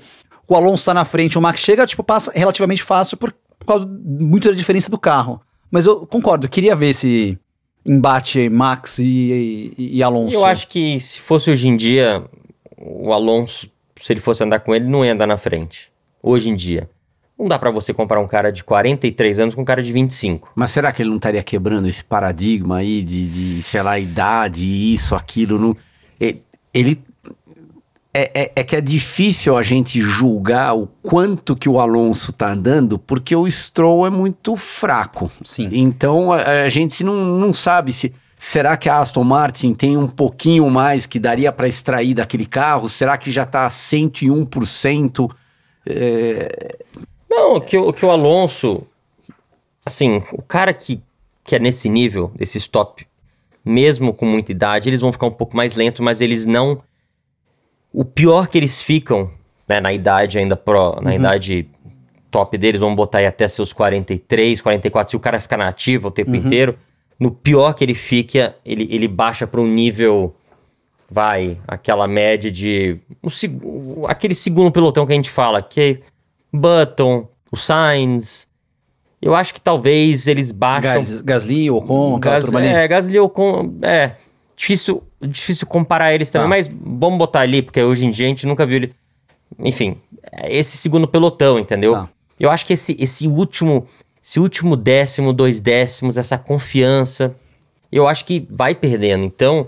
o 0.47 0.55
Alonso 0.55 0.85
tá 0.85 0.93
na 0.93 1.05
frente, 1.05 1.37
o 1.37 1.41
Max 1.41 1.61
chega, 1.61 1.85
tipo, 1.85 2.03
passa 2.03 2.31
relativamente 2.35 2.83
fácil 2.83 3.17
por, 3.17 3.33
por 3.57 3.65
causa 3.65 3.87
muito 3.87 4.49
da 4.49 4.53
diferença 4.53 4.91
do 4.91 4.99
carro. 4.99 5.41
Mas 5.71 5.85
eu 5.85 6.05
concordo, 6.05 6.49
queria 6.49 6.75
ver 6.75 6.89
esse 6.89 7.39
embate 7.85 8.49
Max 8.49 8.99
e, 8.99 9.73
e, 9.77 9.97
e 9.97 10.03
Alonso. 10.03 10.35
Eu 10.35 10.45
acho 10.45 10.67
que 10.67 10.99
se 10.99 11.19
fosse 11.21 11.49
hoje 11.49 11.67
em 11.67 11.75
dia, 11.75 12.23
o 12.77 13.13
Alonso, 13.13 13.69
se 13.99 14.13
ele 14.13 14.19
fosse 14.19 14.43
andar 14.43 14.59
com 14.59 14.75
ele, 14.75 14.85
não 14.85 15.05
ia 15.05 15.13
andar 15.13 15.25
na 15.27 15.37
frente. 15.37 15.91
Hoje 16.21 16.49
em 16.49 16.55
dia. 16.55 16.89
Não 17.41 17.47
dá 17.47 17.57
pra 17.57 17.71
você 17.71 17.91
comparar 17.91 18.21
um 18.21 18.27
cara 18.27 18.51
de 18.51 18.63
43 18.63 19.39
anos 19.39 19.55
com 19.55 19.63
um 19.63 19.65
cara 19.65 19.81
de 19.81 19.91
25. 19.91 20.51
Mas 20.55 20.69
será 20.69 20.91
que 20.91 21.01
ele 21.01 21.09
não 21.09 21.15
estaria 21.15 21.41
quebrando 21.41 21.87
esse 21.87 22.03
paradigma 22.03 22.77
aí 22.77 23.01
de, 23.01 23.27
de, 23.55 23.63
sei 23.63 23.81
lá, 23.81 23.97
idade, 23.97 24.63
isso, 24.93 25.15
aquilo? 25.15 25.57
Não... 25.57 25.75
Ele. 26.71 27.01
É, 28.13 28.43
é- 28.43 28.51
é 28.57 28.63
que 28.63 28.75
é 28.75 28.81
difícil 28.81 29.57
a 29.57 29.63
gente 29.63 29.99
julgar 30.01 30.75
o 30.75 30.85
quanto 31.01 31.55
que 31.55 31.67
o 31.67 31.79
Alonso 31.79 32.31
tá 32.31 32.51
andando, 32.51 32.99
porque 32.99 33.35
o 33.35 33.49
Stroll 33.49 34.05
é 34.05 34.11
muito 34.11 34.55
fraco. 34.55 35.31
Sim. 35.43 35.67
Então 35.71 36.31
a, 36.31 36.41
a 36.65 36.69
gente 36.69 37.03
não, 37.03 37.15
não 37.15 37.51
sabe 37.51 37.91
se. 37.91 38.13
Será 38.37 38.77
que 38.77 38.87
a 38.89 38.99
Aston 38.99 39.23
Martin 39.23 39.73
tem 39.73 39.97
um 39.97 40.07
pouquinho 40.07 40.69
mais 40.69 41.07
que 41.07 41.17
daria 41.19 41.51
para 41.51 41.67
extrair 41.67 42.13
daquele 42.13 42.45
carro? 42.45 42.87
Será 42.87 43.17
que 43.17 43.31
já 43.31 43.45
tá 43.47 43.67
101%? 43.67 45.31
É, 45.85 46.77
Não, 47.31 47.61
que, 47.61 47.77
o- 47.77 47.93
que 47.93 48.05
o 48.05 48.11
Alonso, 48.11 48.83
assim, 49.85 50.21
o 50.33 50.41
cara 50.41 50.73
que, 50.73 51.01
que 51.45 51.55
é 51.55 51.59
nesse 51.59 51.87
nível, 51.87 52.29
desses 52.35 52.67
top, 52.67 53.07
mesmo 53.63 54.13
com 54.13 54.25
muita 54.25 54.51
idade, 54.51 54.89
eles 54.89 54.99
vão 54.99 55.11
ficar 55.13 55.27
um 55.27 55.31
pouco 55.31 55.55
mais 55.55 55.75
lentos, 55.75 56.01
mas 56.01 56.19
eles 56.19 56.45
não. 56.45 56.81
O 57.93 58.03
pior 58.03 58.47
que 58.47 58.57
eles 58.57 58.83
ficam, 58.83 59.31
né, 59.67 59.79
na 59.79 59.93
idade 59.93 60.37
ainda 60.37 60.55
pro, 60.57 60.99
na 61.01 61.15
idade 61.15 61.67
top 62.29 62.57
deles, 62.57 62.81
vamos 62.81 62.95
botar 62.95 63.19
aí 63.19 63.25
até 63.25 63.47
seus 63.47 63.71
43, 63.73 64.59
44, 64.61 65.11
se 65.11 65.15
o 65.15 65.19
cara 65.19 65.39
ficar 65.39 65.57
na 65.57 65.67
ativa 65.67 66.07
o 66.07 66.11
tempo 66.11 66.31
inteiro, 66.35 66.77
no 67.19 67.31
pior 67.31 67.73
que 67.73 67.83
ele 67.83 67.93
fica, 67.93 68.55
ele, 68.65 68.87
ele 68.89 69.07
baixa 69.07 69.45
para 69.47 69.61
um 69.61 69.67
nível 69.67 70.35
vai, 71.09 71.59
aquela 71.67 72.07
média 72.07 72.49
de. 72.49 72.97
Um, 73.21 74.05
aquele 74.07 74.33
segundo 74.33 74.71
pelotão 74.71 75.05
que 75.05 75.11
a 75.11 75.15
gente 75.15 75.29
fala, 75.29 75.61
que 75.61 75.81
é 75.81 75.99
Button, 76.51 77.27
o 77.51 77.57
Sainz. 77.57 78.47
Eu 79.21 79.35
acho 79.35 79.53
que 79.53 79.61
talvez 79.61 80.25
eles 80.27 80.51
baixam. 80.51 80.95
Gas, 80.95 81.21
Gasly, 81.21 81.69
Ocon, 81.69 82.19
Gas, 82.19 82.51
é, 82.53 82.87
Gasly 82.87 83.19
ou 83.19 83.29
com. 83.29 83.77
É. 83.83 84.15
Difícil, 84.55 85.03
difícil 85.21 85.65
comparar 85.65 86.13
eles 86.13 86.29
também, 86.29 86.45
Tá. 86.45 86.49
mas 86.49 86.67
vamos 86.67 87.17
botar 87.17 87.41
ali, 87.41 87.61
porque 87.61 87.81
hoje 87.81 88.05
em 88.05 88.11
dia 88.11 88.25
a 88.27 88.29
gente 88.29 88.45
nunca 88.45 88.65
viu 88.65 88.77
ele. 88.77 88.93
Enfim, 89.59 89.97
esse 90.43 90.77
segundo 90.77 91.07
pelotão, 91.07 91.57
entendeu? 91.59 91.93
Tá. 91.93 92.09
Eu 92.39 92.49
acho 92.49 92.65
que 92.65 92.73
esse, 92.73 92.95
esse 92.99 93.27
último. 93.27 93.85
Esse 94.23 94.39
último 94.39 94.75
décimo, 94.75 95.33
dois 95.33 95.59
décimos, 95.61 96.15
essa 96.15 96.37
confiança, 96.37 97.35
eu 97.91 98.07
acho 98.07 98.23
que 98.23 98.45
vai 98.51 98.75
perdendo. 98.75 99.23
Então, 99.23 99.67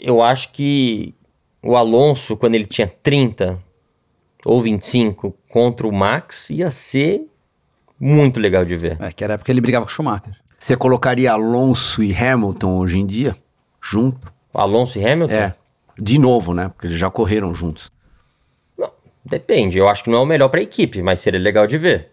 eu 0.00 0.22
acho 0.22 0.50
que 0.50 1.14
o 1.62 1.76
Alonso, 1.76 2.38
quando 2.38 2.54
ele 2.54 2.64
tinha 2.64 2.86
30 2.86 3.58
ou 4.44 4.60
25 4.62 5.34
contra 5.48 5.86
o 5.86 5.92
Max, 5.92 6.50
ia 6.50 6.70
ser 6.70 7.26
muito 7.98 8.40
legal 8.40 8.64
de 8.64 8.76
ver. 8.76 8.96
É, 9.00 9.12
que 9.12 9.22
era 9.22 9.32
a 9.32 9.34
época 9.34 9.46
que 9.46 9.52
ele 9.52 9.60
brigava 9.60 9.84
com 9.84 9.90
o 9.90 9.94
Schumacher. 9.94 10.34
Você 10.58 10.76
colocaria 10.76 11.32
Alonso 11.32 12.02
e 12.02 12.14
Hamilton 12.14 12.78
hoje 12.78 12.98
em 12.98 13.06
dia? 13.06 13.36
Junto? 13.82 14.32
Alonso 14.52 14.98
e 14.98 15.06
Hamilton? 15.06 15.34
É. 15.34 15.54
De 15.98 16.18
novo, 16.18 16.54
né? 16.54 16.68
Porque 16.68 16.86
eles 16.86 16.98
já 16.98 17.10
correram 17.10 17.54
juntos. 17.54 17.90
Não, 18.76 18.90
depende. 19.24 19.78
Eu 19.78 19.88
acho 19.88 20.04
que 20.04 20.10
não 20.10 20.18
é 20.18 20.22
o 20.22 20.26
melhor 20.26 20.48
para 20.48 20.60
a 20.60 20.62
equipe, 20.62 21.02
mas 21.02 21.20
seria 21.20 21.40
legal 21.40 21.66
de 21.66 21.78
ver. 21.78 22.10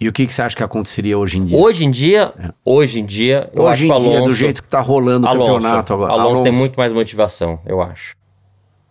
E 0.00 0.08
o 0.08 0.12
que, 0.12 0.26
que 0.26 0.32
você 0.32 0.42
acha 0.42 0.56
que 0.56 0.62
aconteceria 0.62 1.16
hoje 1.16 1.38
em 1.38 1.44
dia? 1.44 1.56
Hoje 1.56 1.86
em 1.86 1.90
dia, 1.90 2.34
hoje 2.64 3.00
em 3.00 3.06
dia, 3.06 3.48
eu 3.54 3.62
hoje 3.62 3.72
acho 3.72 3.84
em 3.84 3.88
que 3.88 3.94
o 3.94 4.00
dia, 4.00 4.10
Alonso, 4.18 4.28
do 4.28 4.34
jeito 4.34 4.62
que 4.62 4.68
tá 4.68 4.80
rolando 4.80 5.26
o 5.26 5.30
Alonso, 5.30 5.52
campeonato 5.54 5.92
agora. 5.94 6.12
Alonso, 6.12 6.42
tem 6.42 6.52
muito 6.52 6.76
mais 6.76 6.92
motivação, 6.92 7.60
eu 7.64 7.80
acho. 7.80 8.16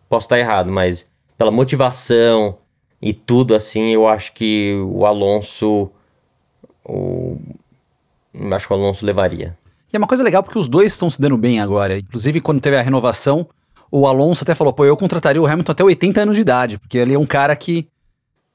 Posso 0.07 0.25
estar 0.25 0.39
errado, 0.39 0.71
mas 0.71 1.05
pela 1.38 1.51
motivação 1.51 2.57
e 3.03 3.11
tudo 3.11 3.53
assim, 3.53 3.89
eu 3.89 4.07
acho 4.07 4.31
que 4.31 4.81
o 4.87 5.05
Alonso, 5.05 5.91
o, 6.85 7.37
acho 8.53 8.65
que 8.65 8.73
o 8.73 8.77
Alonso 8.77 9.05
levaria. 9.05 9.57
E 9.91 9.97
é 9.97 9.99
uma 9.99 10.07
coisa 10.07 10.23
legal 10.23 10.41
porque 10.41 10.57
os 10.57 10.69
dois 10.69 10.93
estão 10.93 11.09
se 11.09 11.19
dando 11.19 11.37
bem 11.37 11.59
agora. 11.59 11.99
Inclusive, 11.99 12.39
quando 12.39 12.61
teve 12.61 12.77
a 12.77 12.81
renovação, 12.81 13.45
o 13.91 14.07
Alonso 14.07 14.45
até 14.45 14.55
falou: 14.55 14.71
pô, 14.71 14.85
eu 14.85 14.95
contrataria 14.95 15.41
o 15.41 15.45
Hamilton 15.45 15.71
até 15.73 15.83
80 15.83 16.21
anos 16.21 16.35
de 16.35 16.41
idade, 16.41 16.77
porque 16.77 16.97
ele 16.97 17.13
é 17.13 17.19
um 17.19 17.25
cara 17.25 17.53
que 17.57 17.89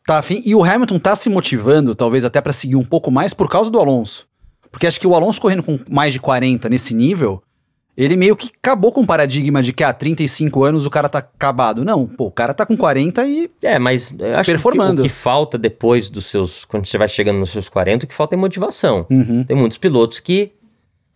tá 0.07 0.17
afim. 0.17 0.43
E 0.43 0.55
o 0.55 0.65
Hamilton 0.65 0.99
tá 0.99 1.15
se 1.15 1.29
motivando, 1.29 1.95
talvez 1.95 2.25
até 2.25 2.41
pra 2.41 2.55
seguir 2.55 2.77
um 2.77 2.85
pouco 2.85 3.11
mais 3.11 3.35
por 3.35 3.51
causa 3.51 3.71
do 3.71 3.79
Alonso. 3.79 4.27
Porque 4.71 4.87
acho 4.87 4.99
que 4.99 5.07
o 5.07 5.15
Alonso 5.15 5.43
correndo 5.43 5.63
com 5.63 5.79
mais 5.91 6.15
de 6.15 6.21
40 6.21 6.71
nesse 6.71 6.95
nível, 6.95 7.43
ele 8.05 8.17
meio 8.17 8.37
que 8.37 8.51
acabou 8.63 8.93
com 8.93 9.01
o 9.01 9.07
paradigma 9.07 9.61
de 9.63 9.73
que 9.73 9.83
há 9.83 9.93
35 9.93 10.63
anos 10.63 10.87
o 10.87 10.91
cara 10.91 11.09
tá 11.09 11.19
acabado. 11.19 11.85
Não, 11.85 12.07
pô, 12.07 12.27
o 12.27 12.31
cara 12.31 12.55
tá 12.55 12.65
com 12.65 12.77
40 12.77 13.27
e. 13.27 13.51
É, 13.63 13.79
mas 13.79 14.15
eu 14.19 14.37
acho 14.37 14.51
Performando. 14.51 15.03
que 15.03 15.09
o 15.09 15.11
que 15.11 15.17
falta 15.17 15.59
depois 15.59 16.09
dos 16.09 16.27
seus, 16.27 16.65
quando 16.65 16.87
você 16.87 16.97
vai 16.97 17.09
chegando 17.09 17.39
nos 17.39 17.51
seus 17.51 17.69
40, 17.69 18.05
o 18.05 18.09
que 18.09 18.15
falta 18.15 18.35
é 18.35 18.39
motivação. 18.39 19.05
Uhum. 19.11 19.43
Tem 19.43 19.57
muitos 19.57 19.79
pilotos 19.79 20.21
que 20.21 20.53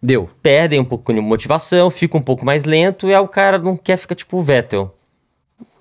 Deu. 0.02 0.28
perdem 0.42 0.80
um 0.80 0.84
pouco 0.84 1.12
de 1.14 1.20
motivação, 1.20 1.88
ficam 1.88 2.18
um 2.18 2.22
pouco 2.24 2.44
mais 2.44 2.64
lento 2.64 3.06
e 3.08 3.14
aí 3.14 3.20
o 3.20 3.28
cara 3.28 3.58
não 3.58 3.76
quer 3.76 3.96
ficar 3.96 4.16
tipo 4.16 4.36
o 4.38 4.42
Vettel. 4.42 4.92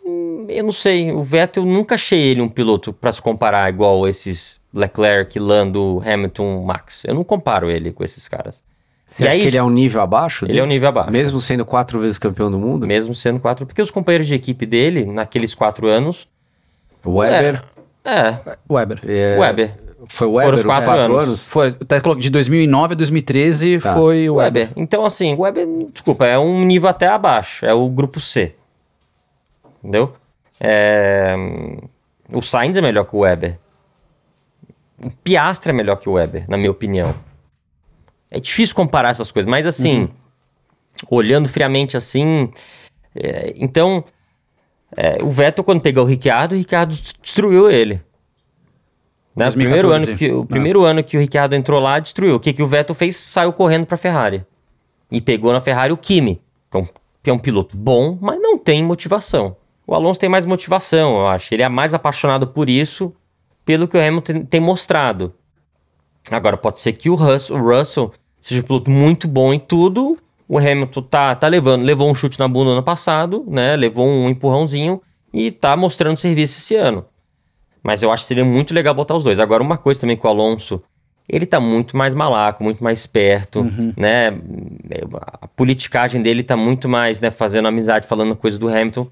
Hum, 0.06 0.46
Eu 0.50 0.64
não 0.66 0.72
sei, 0.72 1.12
o 1.12 1.24
Vettel 1.24 1.66
nunca 1.66 1.96
achei 1.96 2.20
ele 2.20 2.42
um 2.42 2.50
piloto 2.50 2.94
pra 2.94 3.12
se 3.12 3.20
comparar 3.22 3.68
igual 3.70 4.08
esses 4.08 4.60
Leclerc, 4.74 5.40
Lando, 5.40 6.02
Hamilton, 6.06 6.64
Max. 6.64 7.04
Eu 7.06 7.16
não 7.16 7.24
comparo 7.24 7.70
ele 7.72 7.92
com 7.92 8.04
esses 8.04 8.28
caras. 8.28 8.64
Você 9.12 9.24
E 9.24 9.28
acha 9.28 9.36
aí- 9.36 9.42
que 9.42 9.48
ele 9.48 9.58
é 9.58 9.64
um 9.64 9.70
nível 9.70 10.00
abaixo? 10.02 10.46
Ele 10.48 10.58
é 10.58 10.64
um 10.64 10.66
nível 10.66 10.88
abaixo. 10.88 11.12
Mesmo 11.12 11.40
sendo 11.42 11.66
quatro 11.66 12.00
vezes 12.00 12.18
campeão 12.18 12.50
do 12.50 12.58
mundo? 12.58 12.88
Mesmo 12.88 13.14
sendo 13.14 13.40
quatro, 13.42 13.66
porque 13.66 13.82
os 13.82 13.92
companheiros 13.92 14.26
de 14.28 14.34
equipe 14.36 14.66
dele, 14.66 15.06
naqueles 15.06 15.54
quatro 15.54 15.88
anos, 15.88 16.28
O 17.04 17.16
Weber. 17.18 17.62
é, 18.06 18.40
Weber. 18.72 19.00
é, 19.06 19.38
Weber. 19.38 19.78
Foi 20.08 20.28
o 20.28 20.32
Weber 20.34 20.46
Foram 20.46 20.58
os 20.58 20.64
quatro 20.66 20.86
quatro, 20.86 21.04
anos. 21.04 21.24
anos? 21.28 21.44
Foi, 21.46 21.68
até 21.80 22.00
coloquei 22.00 22.24
de 22.24 22.30
2009 22.30 22.94
a 22.94 22.98
2013 22.98 23.80
Tá. 23.80 23.94
foi 23.96 24.30
o 24.30 24.36
Weber. 24.36 24.64
Weber. 24.70 24.82
Então, 24.82 25.06
assim, 25.06 25.34
o 25.36 25.42
Weber, 25.42 25.68
desculpa, 25.92 26.26
é 26.26 26.40
um 26.40 26.64
nível 26.66 26.90
até 26.90 27.08
abaixo. 27.08 27.66
É 27.66 27.74
o 27.74 27.88
grupo 27.90 28.20
C. 28.22 28.56
Entendeu? 29.84 30.14
É, 30.60 31.36
O 32.34 32.42
Sainz 32.42 32.78
é 32.78 32.82
melhor 32.82 33.04
que 33.06 33.16
o 33.16 33.20
Weber. 33.20 33.60
O 35.04 35.10
Piastre 35.24 35.72
é 35.72 35.74
melhor 35.74 35.98
que 35.98 36.08
o 36.08 36.14
Weber, 36.14 36.46
na 36.48 36.56
minha 36.58 36.72
opinião. 36.72 37.14
É 38.32 38.40
difícil 38.40 38.74
comparar 38.76 39.10
essas 39.10 39.32
coisas, 39.32 39.50
mas 39.50 39.68
assim, 39.68 40.10
olhando 41.10 41.48
friamente 41.50 41.98
assim. 41.98 42.50
é, 43.14 43.54
então, 43.58 44.04
é, 44.96 45.22
o 45.22 45.30
Vettel, 45.30 45.64
quando 45.66 45.82
pegou 45.82 46.04
o 46.06 46.08
Ricciardo, 46.08 46.56
o 46.56 46.58
Ricciardo 46.58 46.96
destruiu 47.22 47.70
ele. 47.70 48.02
Né? 49.36 49.50
O 49.50 49.54
primeiro, 49.54 49.88
2014. 49.90 50.10
ano 50.12 50.18
que, 50.18 50.32
o 50.32 50.42
Ah. 50.42 50.46
primeiro 50.46 50.84
ano 50.84 51.04
que 51.04 51.18
o 51.18 51.20
Ricciardo 51.20 51.56
entrou 51.56 51.80
lá, 51.80 52.00
destruiu. 52.00 52.36
O 52.36 52.40
que, 52.40 52.54
que 52.54 52.64
o 52.64 52.68
Vettel 52.68 52.96
fez? 52.96 53.16
Saiu 53.18 53.52
correndo 53.54 53.86
para 53.86 53.96
a 53.96 53.98
Ferrari. 53.98 54.46
E 55.12 55.20
pegou 55.22 55.52
na 55.52 55.60
Ferrari 55.60 55.92
o 55.92 55.98
Kimi, 55.98 56.42
que 56.70 56.78
é, 56.78 56.80
um, 56.80 56.88
que 57.24 57.30
é 57.30 57.34
um 57.34 57.40
piloto 57.40 57.76
bom, 57.76 58.18
mas 58.22 58.40
não 58.42 58.58
tem 58.58 58.82
motivação. 58.84 59.56
O 59.86 59.94
Alonso 59.94 60.20
tem 60.20 60.30
mais 60.30 60.46
motivação, 60.46 61.18
eu 61.20 61.28
acho. 61.28 61.54
Ele 61.54 61.64
é 61.64 61.70
mais 61.70 61.94
apaixonado 61.94 62.48
por 62.48 62.70
isso, 62.70 63.14
pelo 63.66 63.88
que 63.90 63.98
o 63.98 64.02
Hamilton 64.02 64.46
tem 64.46 64.62
mostrado. 64.62 65.34
Agora, 66.30 66.56
pode 66.56 66.80
ser 66.80 66.94
que 66.94 67.10
o 67.10 67.16
Russell, 67.16 67.58
o 67.58 67.78
Russell 67.78 68.12
seja 68.42 68.62
um 68.62 68.64
piloto 68.66 68.90
muito 68.90 69.28
bom 69.28 69.54
em 69.54 69.60
tudo. 69.60 70.18
O 70.50 70.58
Hamilton 70.58 71.02
tá, 71.04 71.34
tá 71.36 71.48
levando, 71.48 71.84
levou 71.84 72.12
um 72.12 72.16
chute 72.16 72.38
na 72.38 72.48
bunda 72.48 72.72
ano 72.72 72.84
passado, 72.84 73.46
né? 73.48 73.76
Levou 73.78 74.06
um 74.06 74.28
empurrãozinho 74.28 75.02
e 75.34 75.50
tá 75.50 75.78
mostrando 75.78 76.18
serviço 76.18 76.58
esse 76.58 76.76
ano. 76.76 77.06
Mas 77.82 78.04
eu 78.04 78.12
acho 78.12 78.24
que 78.24 78.28
seria 78.28 78.44
muito 78.44 78.74
legal 78.74 78.94
botar 78.94 79.16
os 79.16 79.24
dois. 79.24 79.40
Agora, 79.40 79.64
uma 79.64 79.78
coisa 79.78 80.02
também 80.02 80.18
com 80.18 80.28
o 80.28 80.32
Alonso, 80.32 80.84
ele 81.28 81.46
tá 81.46 81.60
muito 81.60 81.96
mais 81.96 82.14
malaco, 82.14 82.64
muito 82.64 82.84
mais 82.84 83.00
esperto, 83.00 83.64
né? 83.96 84.28
A 85.40 85.48
politicagem 85.48 86.22
dele 86.22 86.44
tá 86.44 86.58
muito 86.58 86.90
mais, 86.90 87.22
né? 87.22 87.32
Fazendo 87.32 87.70
amizade, 87.70 88.06
falando 88.06 88.36
coisa 88.36 88.60
do 88.60 88.68
Hamilton, 88.68 89.08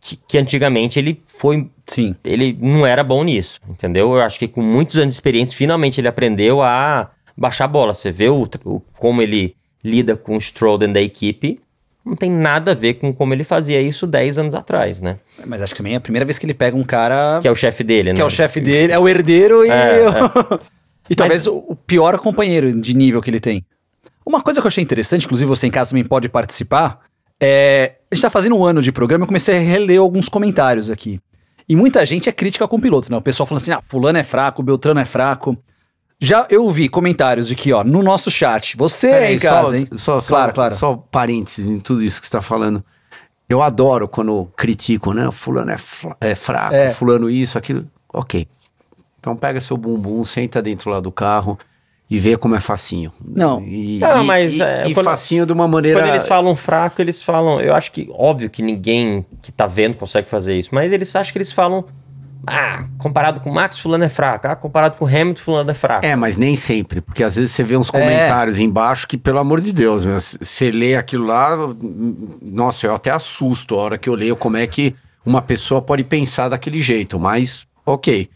que, 0.00 0.16
que 0.28 0.38
antigamente 0.38 0.98
ele 0.98 1.22
foi 1.26 1.68
Sim. 1.86 2.14
ele 2.24 2.56
não 2.60 2.86
era 2.86 3.02
bom 3.02 3.24
nisso, 3.24 3.60
entendeu? 3.68 4.14
Eu 4.14 4.22
acho 4.22 4.38
que 4.38 4.46
com 4.46 4.60
muitos 4.60 4.96
anos 4.96 5.14
de 5.14 5.16
experiência, 5.16 5.56
finalmente 5.56 6.00
ele 6.00 6.08
aprendeu 6.08 6.62
a 6.62 7.10
baixar 7.36 7.64
a 7.64 7.68
bola. 7.68 7.92
Você 7.94 8.10
vê 8.10 8.28
o, 8.28 8.48
o- 8.64 8.80
como 8.98 9.20
ele 9.22 9.54
lida 9.84 10.16
com 10.16 10.36
o 10.36 10.40
Stroll 10.40 10.78
dentro 10.78 10.94
da 10.94 11.00
equipe, 11.02 11.60
não 12.04 12.14
tem 12.16 12.30
nada 12.30 12.70
a 12.70 12.74
ver 12.74 12.94
com 12.94 13.12
como 13.12 13.34
ele 13.34 13.44
fazia 13.44 13.80
isso 13.80 14.06
10 14.06 14.38
anos 14.38 14.54
atrás, 14.54 15.00
né? 15.00 15.18
Mas 15.44 15.60
acho 15.62 15.72
que 15.72 15.78
também 15.78 15.94
é 15.94 15.96
a 15.96 16.00
primeira 16.00 16.24
vez 16.24 16.38
que 16.38 16.46
ele 16.46 16.54
pega 16.54 16.76
um 16.76 16.84
cara 16.84 17.38
Que 17.42 17.48
é 17.48 17.50
o 17.50 17.54
chefe 17.56 17.82
dele, 17.84 18.12
que 18.12 18.18
né? 18.18 18.22
é 18.22 18.24
o 18.24 18.30
chefe 18.30 18.60
dele, 18.60 18.92
é 18.92 18.98
o 18.98 19.08
herdeiro 19.08 19.64
e. 19.64 19.70
É, 19.70 20.04
e 21.10 21.14
talvez 21.14 21.46
o, 21.46 21.64
o 21.68 21.76
pior 21.76 22.18
companheiro 22.18 22.72
de 22.80 22.94
nível 22.94 23.20
que 23.20 23.30
ele 23.30 23.40
tem. 23.40 23.64
Uma 24.24 24.40
coisa 24.40 24.60
que 24.60 24.66
eu 24.66 24.68
achei 24.68 24.82
interessante, 24.82 25.24
inclusive 25.24 25.48
você 25.48 25.66
em 25.66 25.70
casa 25.70 25.90
também 25.90 26.04
pode 26.04 26.28
participar, 26.28 27.00
é. 27.40 27.94
A 28.10 28.14
gente 28.14 28.22
tá 28.22 28.30
fazendo 28.30 28.56
um 28.56 28.64
ano 28.64 28.80
de 28.80 28.92
programa, 28.92 29.24
eu 29.24 29.26
comecei 29.26 29.56
a 29.56 29.60
reler 29.60 29.98
alguns 30.00 30.28
comentários 30.28 30.90
aqui. 30.90 31.20
E 31.68 31.74
muita 31.74 32.06
gente 32.06 32.28
é 32.28 32.32
crítica 32.32 32.66
com 32.68 32.78
pilotos, 32.80 33.10
né? 33.10 33.16
O 33.16 33.20
pessoal 33.20 33.46
falando 33.48 33.62
assim: 33.62 33.72
ah, 33.72 33.80
fulano 33.88 34.16
é 34.18 34.22
fraco, 34.22 34.62
Beltrano 34.62 35.00
é 35.00 35.04
fraco. 35.04 35.56
Já 36.18 36.46
eu 36.48 36.68
vi 36.70 36.88
comentários 36.88 37.48
de 37.48 37.54
que, 37.54 37.72
ó, 37.72 37.84
no 37.84 38.02
nosso 38.02 38.30
chat, 38.30 38.76
você 38.76 39.08
Peraí, 39.08 39.34
em 39.34 39.38
casa, 39.38 39.68
só, 39.70 39.76
hein? 39.76 39.88
Só, 39.92 40.20
só, 40.20 40.34
Claro, 40.34 40.52
claro. 40.54 40.74
Só 40.74 40.96
parênteses 41.10 41.66
em 41.66 41.78
tudo 41.78 42.02
isso 42.02 42.20
que 42.20 42.26
você 42.26 42.32
tá 42.32 42.40
falando. 42.42 42.82
Eu 43.48 43.62
adoro 43.62 44.08
quando 44.08 44.48
criticam, 44.56 45.12
né? 45.12 45.30
Fulano 45.30 45.70
é, 45.70 45.76
é 46.20 46.34
fraco, 46.34 46.74
É. 46.74 46.92
fulano 46.92 47.28
isso, 47.28 47.58
aquilo. 47.58 47.86
Ok. 48.12 48.48
Então 49.20 49.36
pega 49.36 49.60
seu 49.60 49.76
bumbum, 49.76 50.24
senta 50.24 50.62
dentro 50.62 50.90
lá 50.90 51.00
do 51.00 51.12
carro 51.12 51.58
e 52.08 52.18
vê 52.18 52.36
como 52.36 52.54
é 52.56 52.60
facinho. 52.60 53.12
Não. 53.22 53.60
E, 53.62 53.98
Não, 53.98 54.22
e- 54.22 54.26
mas, 54.26 54.54
e, 54.56 54.62
é, 54.62 54.88
e 54.88 54.94
quando- 54.94 55.04
facinho 55.06 55.44
de 55.44 55.52
uma 55.52 55.68
maneira... 55.68 56.00
Quando 56.00 56.08
eles 56.08 56.26
falam 56.26 56.56
fraco, 56.56 57.00
eles 57.02 57.22
falam. 57.22 57.60
Eu 57.60 57.74
acho 57.74 57.92
que, 57.92 58.08
óbvio 58.14 58.48
que 58.48 58.62
ninguém 58.62 59.24
que 59.42 59.52
tá 59.52 59.66
vendo 59.66 59.96
consegue 59.96 60.30
fazer 60.30 60.56
isso, 60.56 60.70
mas 60.72 60.90
eles 60.92 61.14
acham 61.14 61.30
que 61.32 61.38
eles 61.38 61.52
falam. 61.52 61.84
Ah, 62.46 62.84
comparado 62.98 63.40
com 63.40 63.50
o 63.50 63.54
Max, 63.54 63.78
fulano 63.78 64.04
é 64.04 64.08
fraco. 64.08 64.46
Ah, 64.46 64.56
comparado 64.56 64.96
com 64.96 65.04
o 65.04 65.08
Hamilton, 65.08 65.40
fulano 65.42 65.70
é 65.70 65.74
fraco. 65.74 66.04
É, 66.06 66.14
mas 66.16 66.36
nem 66.36 66.56
sempre, 66.56 67.00
porque 67.00 67.22
às 67.24 67.36
vezes 67.36 67.50
você 67.52 67.62
vê 67.64 67.76
uns 67.76 67.88
É. 67.88 67.92
comentários 67.92 68.58
embaixo 68.58 69.06
que, 69.08 69.16
pelo 69.16 69.38
amor 69.38 69.60
de 69.60 69.72
Deus, 69.72 70.04
meu, 70.04 70.20
você 70.20 70.70
lê 70.70 70.96
aquilo 70.96 71.26
lá, 71.26 71.56
nossa, 72.42 72.86
eu 72.86 72.94
até 72.94 73.10
assusto 73.10 73.74
a 73.74 73.78
hora 73.78 73.98
que 73.98 74.08
eu 74.08 74.14
leio 74.14 74.36
como 74.36 74.56
é 74.56 74.66
que 74.66 74.94
uma 75.24 75.42
pessoa 75.42 75.82
pode 75.82 76.04
pensar 76.04 76.48
daquele 76.48 76.80
jeito, 76.80 77.18
mas 77.18 77.66
ok. 77.84 78.28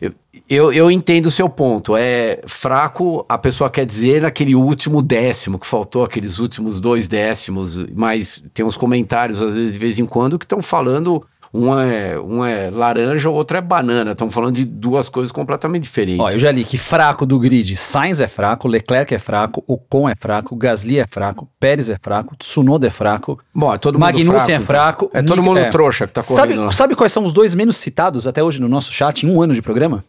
Eu, 0.00 0.12
eu, 0.48 0.72
eu 0.72 0.90
entendo 0.90 1.26
o 1.26 1.30
seu 1.32 1.48
ponto. 1.48 1.96
É 1.96 2.38
fraco, 2.46 3.26
a 3.28 3.36
pessoa 3.36 3.68
quer 3.68 3.84
dizer 3.84 4.22
naquele 4.22 4.54
último 4.54 5.02
décimo, 5.02 5.58
que 5.58 5.66
faltou 5.66 6.04
aqueles 6.04 6.38
últimos 6.38 6.80
dois 6.80 7.08
décimos, 7.08 7.76
mas 7.96 8.40
tem 8.54 8.64
uns 8.64 8.76
comentários, 8.76 9.42
às 9.42 9.54
vezes, 9.54 9.72
de 9.72 9.78
vez 9.80 9.98
em 9.98 10.06
quando, 10.06 10.38
que 10.38 10.44
estão 10.44 10.62
falando 10.62 11.26
um 11.52 11.78
é, 11.78 12.18
um 12.18 12.44
é 12.44 12.70
laranja, 12.70 13.30
o 13.30 13.34
outro 13.34 13.56
é 13.56 13.60
banana. 13.60 14.12
Estamos 14.12 14.34
falando 14.34 14.54
de 14.54 14.64
duas 14.64 15.08
coisas 15.08 15.32
completamente 15.32 15.84
diferentes. 15.84 16.20
Ó, 16.20 16.30
eu 16.30 16.38
já 16.38 16.50
li 16.50 16.64
que 16.64 16.76
fraco 16.76 17.24
do 17.24 17.38
grid, 17.38 17.74
Sainz 17.76 18.20
é 18.20 18.28
fraco, 18.28 18.68
Leclerc 18.68 19.14
é 19.14 19.18
fraco, 19.18 19.64
Ocon 19.66 20.08
é 20.08 20.14
fraco, 20.18 20.54
Gasly 20.54 20.98
é 20.98 21.06
fraco, 21.06 21.48
Pérez 21.58 21.88
é 21.88 21.96
fraco, 22.00 22.36
Tsunoda 22.36 22.86
é 22.86 22.90
fraco, 22.90 23.38
Bom, 23.54 23.72
é 23.72 23.78
todo 23.78 23.94
mundo 23.94 24.04
Magnussen 24.04 24.52
é 24.52 24.56
então. 24.56 24.66
fraco. 24.66 25.10
É 25.12 25.22
todo 25.22 25.42
mundo 25.42 25.58
é. 25.58 25.70
trouxa 25.70 26.06
que 26.06 26.14
tá 26.14 26.22
Sabe, 26.22 26.52
correndo. 26.52 26.66
lá. 26.66 26.72
sabe 26.72 26.94
quais 26.94 27.12
são 27.12 27.24
os 27.24 27.32
dois 27.32 27.54
menos 27.54 27.76
citados 27.76 28.26
até 28.26 28.42
hoje 28.42 28.60
no 28.60 28.68
nosso 28.68 28.92
chat 28.92 29.26
em 29.26 29.30
um 29.30 29.40
ano 29.42 29.54
de 29.54 29.62
programa? 29.62 30.04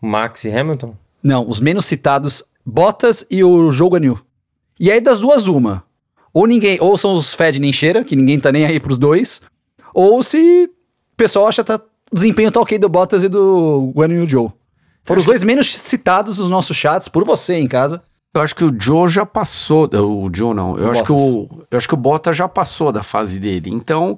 Max 0.00 0.44
e 0.44 0.50
Hamilton? 0.50 0.94
Não, 1.22 1.48
os 1.48 1.60
menos 1.60 1.84
citados, 1.84 2.44
Bottas 2.64 3.26
e 3.30 3.42
o 3.42 3.70
Jogo 3.70 3.96
Anil. 3.96 4.18
E 4.78 4.90
aí 4.90 5.00
das 5.00 5.20
duas, 5.20 5.48
uma. 5.48 5.82
Ou 6.32 6.46
ninguém, 6.46 6.78
ou 6.80 6.96
são 6.96 7.14
os 7.14 7.34
Fed 7.34 7.60
nem 7.60 7.72
cheira, 7.72 8.04
que 8.04 8.14
ninguém 8.14 8.38
tá 8.38 8.52
nem 8.52 8.64
aí 8.64 8.78
pros 8.78 8.96
dois, 8.96 9.40
ou 9.92 10.22
se 10.22 10.70
pessoal 11.18 11.48
acha 11.48 11.62
que 11.62 11.66
tá, 11.66 11.80
o 12.10 12.14
desempenho 12.14 12.50
tá 12.50 12.60
ok 12.60 12.78
do 12.78 12.88
Bottas 12.88 13.22
e 13.22 13.28
do 13.28 13.92
Guan 13.94 14.08
Yu 14.08 14.26
Joe. 14.26 14.48
Foram 15.04 15.20
os 15.20 15.26
dois 15.26 15.42
menos 15.42 15.74
citados 15.74 16.38
nos 16.38 16.50
nossos 16.50 16.76
chats 16.76 17.08
por 17.08 17.24
você 17.24 17.54
em 17.54 17.66
casa. 17.68 18.02
Eu 18.34 18.42
acho 18.42 18.54
que 18.54 18.64
o 18.64 18.74
Joe 18.78 19.08
já 19.08 19.26
passou. 19.26 19.88
O 19.94 20.30
Joe 20.32 20.54
não. 20.54 20.76
Eu 20.76 20.88
O 20.88 20.90
acho 20.90 21.02
que 21.02 21.12
o, 21.12 21.48
eu 21.70 21.78
acho 21.78 21.88
que 21.88 21.94
o 21.94 21.96
Bottas 21.96 22.36
já 22.36 22.46
passou 22.46 22.92
da 22.92 23.02
fase 23.02 23.40
dele. 23.40 23.70
Então, 23.70 24.16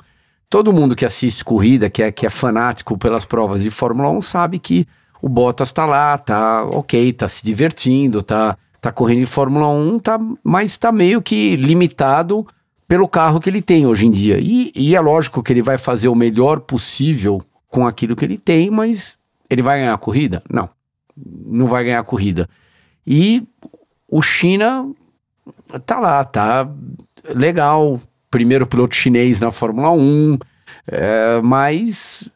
todo 0.48 0.72
mundo 0.72 0.96
que 0.96 1.04
assiste 1.04 1.44
corrida, 1.44 1.88
que 1.88 2.02
é, 2.02 2.10
que 2.10 2.26
é 2.26 2.30
fanático 2.30 2.98
pelas 2.98 3.24
provas 3.24 3.62
de 3.62 3.70
Fórmula 3.70 4.10
1, 4.10 4.20
sabe 4.20 4.58
que 4.58 4.86
o 5.22 5.28
Bottas 5.28 5.72
tá 5.72 5.86
lá, 5.86 6.18
tá 6.18 6.64
ok, 6.64 7.12
tá 7.12 7.28
se 7.28 7.44
divertindo, 7.44 8.22
tá, 8.22 8.58
tá 8.80 8.90
correndo 8.90 9.20
em 9.22 9.26
Fórmula 9.26 9.68
1, 9.68 9.98
tá, 10.00 10.18
mas 10.42 10.76
tá 10.76 10.90
meio 10.90 11.22
que 11.22 11.56
limitado 11.56 12.44
pelo 12.90 13.06
carro 13.06 13.38
que 13.38 13.48
ele 13.48 13.62
tem 13.62 13.86
hoje 13.86 14.04
em 14.04 14.10
dia. 14.10 14.40
E, 14.40 14.72
e 14.74 14.96
é 14.96 15.00
lógico 15.00 15.44
que 15.44 15.52
ele 15.52 15.62
vai 15.62 15.78
fazer 15.78 16.08
o 16.08 16.14
melhor 16.16 16.58
possível 16.58 17.40
com 17.68 17.86
aquilo 17.86 18.16
que 18.16 18.24
ele 18.24 18.36
tem, 18.36 18.68
mas 18.68 19.16
ele 19.48 19.62
vai 19.62 19.78
ganhar 19.78 19.94
a 19.94 19.98
corrida? 19.98 20.42
Não. 20.50 20.68
Não 21.16 21.68
vai 21.68 21.84
ganhar 21.84 22.00
a 22.00 22.04
corrida. 22.04 22.48
E 23.06 23.46
o 24.08 24.20
China 24.20 24.90
tá 25.86 26.00
lá, 26.00 26.24
tá 26.24 26.68
legal. 27.32 28.00
Primeiro 28.28 28.66
piloto 28.66 28.96
chinês 28.96 29.40
na 29.40 29.52
Fórmula 29.52 29.92
1, 29.92 30.38
é, 30.88 31.40
mas 31.44 32.28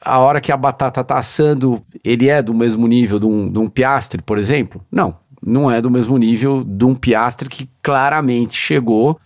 a 0.00 0.20
hora 0.20 0.40
que 0.40 0.52
a 0.52 0.56
batata 0.56 1.02
tá 1.02 1.18
assando, 1.18 1.82
ele 2.04 2.28
é 2.28 2.40
do 2.40 2.54
mesmo 2.54 2.86
nível 2.86 3.18
de 3.18 3.26
um, 3.26 3.50
de 3.50 3.58
um 3.58 3.68
Piastre, 3.68 4.22
por 4.22 4.38
exemplo? 4.38 4.80
Não, 4.88 5.16
não 5.44 5.68
é 5.68 5.82
do 5.82 5.90
mesmo 5.90 6.16
nível 6.16 6.62
de 6.62 6.84
um 6.84 6.94
Piastre 6.94 7.48
que 7.48 7.68
claramente 7.82 8.56
chegou. 8.56 9.18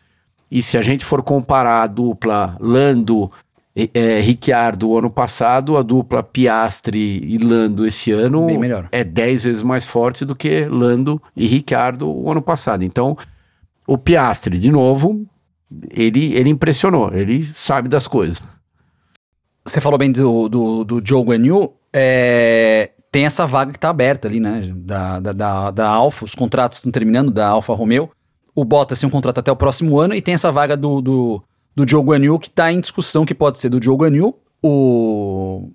E 0.50 0.60
se 0.60 0.76
a 0.76 0.82
gente 0.82 1.04
for 1.04 1.22
comparar 1.22 1.82
a 1.82 1.86
dupla 1.86 2.56
Lando 2.60 3.30
e- 3.74 3.90
é, 3.94 4.20
Ricciardo 4.20 4.98
ano 4.98 5.08
passado, 5.10 5.76
a 5.76 5.82
dupla 5.82 6.22
Piastre 6.22 6.98
e 7.22 7.38
Lando 7.38 7.86
esse 7.86 8.10
ano 8.10 8.46
é 8.90 9.04
10 9.04 9.44
vezes 9.44 9.62
mais 9.62 9.84
forte 9.84 10.24
do 10.24 10.34
que 10.34 10.64
Lando 10.64 11.22
e 11.36 11.46
Ricciardo 11.46 12.10
o 12.10 12.30
ano 12.30 12.42
passado. 12.42 12.84
Então, 12.84 13.16
o 13.86 13.96
Piastre, 13.96 14.58
de 14.58 14.72
novo, 14.72 15.24
ele, 15.92 16.34
ele 16.34 16.50
impressionou, 16.50 17.12
ele 17.14 17.44
sabe 17.44 17.88
das 17.88 18.08
coisas. 18.08 18.42
Você 19.64 19.80
falou 19.80 19.98
bem 19.98 20.10
do, 20.10 20.48
do, 20.48 20.84
do 20.84 21.02
Joe 21.04 21.22
Guan 21.22 21.46
Yu, 21.46 21.72
é, 21.92 22.90
tem 23.12 23.24
essa 23.24 23.46
vaga 23.46 23.72
que 23.72 23.78
tá 23.78 23.90
aberta 23.90 24.26
ali, 24.26 24.40
né? 24.40 24.72
Da, 24.74 25.20
da, 25.20 25.32
da, 25.32 25.70
da 25.70 25.88
Alfa, 25.88 26.24
os 26.24 26.34
contratos 26.34 26.78
estão 26.78 26.90
terminando, 26.90 27.30
da 27.30 27.48
Alfa 27.48 27.72
Romeo. 27.74 28.10
O 28.60 28.64
Bottas 28.64 29.00
tem 29.00 29.06
um 29.06 29.10
contrato 29.10 29.38
até 29.38 29.50
o 29.50 29.56
próximo 29.56 29.98
ano 29.98 30.14
e 30.14 30.20
tem 30.20 30.34
essa 30.34 30.52
vaga 30.52 30.76
do, 30.76 31.00
do, 31.00 31.42
do 31.74 32.02
Guan 32.02 32.22
Yu 32.22 32.38
que 32.38 32.50
tá 32.50 32.70
em 32.70 32.78
discussão, 32.78 33.24
que 33.24 33.34
pode 33.34 33.58
ser 33.58 33.70
do 33.70 33.78
Guan 33.78 34.14
Yu, 34.14 34.36
o 34.62 35.70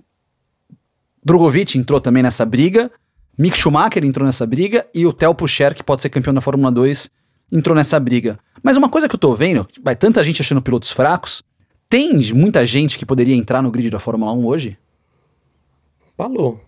Drogovic 1.24 1.80
entrou 1.80 2.00
também 2.00 2.22
nessa 2.22 2.46
briga, 2.46 2.92
Mick 3.36 3.58
Schumacher 3.58 4.06
entrou 4.06 4.24
nessa 4.24 4.46
briga 4.46 4.86
e 4.94 5.04
o 5.04 5.12
Theo 5.12 5.34
Pucher, 5.34 5.74
que 5.74 5.84
pode 5.84 6.04
ser 6.04 6.10
campeão 6.10 6.32
da 6.32 6.42
Fórmula 6.42 6.72
2, 6.72 7.10
entrou 7.52 7.76
nessa 7.76 8.00
briga. 8.00 8.38
Mas 8.62 8.78
uma 8.78 8.88
coisa 8.88 9.10
que 9.10 9.16
eu 9.16 9.20
tô 9.20 9.34
vendo, 9.34 9.68
vai 9.82 9.96
tanta 9.96 10.24
gente 10.24 10.44
achando 10.44 10.62
pilotos 10.62 10.92
fracos, 10.92 11.42
tem 11.90 12.14
muita 12.36 12.68
gente 12.68 13.00
que 13.00 13.06
poderia 13.06 13.36
entrar 13.36 13.64
no 13.64 13.72
grid 13.72 13.90
da 13.90 13.98
Fórmula 13.98 14.32
1 14.32 14.46
hoje? 14.46 14.78
Falou. 16.16 16.62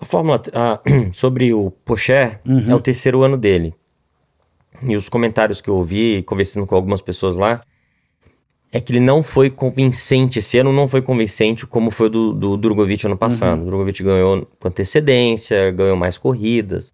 A 0.00 0.04
Fórmula. 0.04 0.42
ah, 0.52 0.80
sobre 1.14 1.54
o 1.54 1.70
Pocher, 1.70 2.40
é 2.68 2.74
o 2.74 2.80
terceiro 2.80 3.22
ano 3.22 3.36
dele. 3.36 3.72
E 4.84 4.96
os 4.96 5.08
comentários 5.08 5.60
que 5.60 5.70
eu 5.70 5.74
ouvi, 5.76 6.22
conversando 6.22 6.66
com 6.66 6.74
algumas 6.74 7.00
pessoas 7.00 7.36
lá, 7.36 7.60
é 8.72 8.80
que 8.80 8.92
ele 8.92 9.00
não 9.00 9.22
foi 9.22 9.48
convincente. 9.48 10.38
Esse 10.40 10.58
ano 10.58 10.72
não 10.72 10.86
foi 10.88 11.00
convincente 11.00 11.66
como 11.66 11.90
foi 11.90 12.08
o 12.08 12.10
do, 12.10 12.32
do 12.32 12.56
Drogovic 12.56 13.06
ano 13.06 13.16
passado. 13.16 13.62
O 13.62 13.66
Drogovic 13.66 14.02
ganhou 14.02 14.46
com 14.58 14.68
antecedência, 14.68 15.70
ganhou 15.70 15.96
mais 15.96 16.18
corridas. 16.18 16.92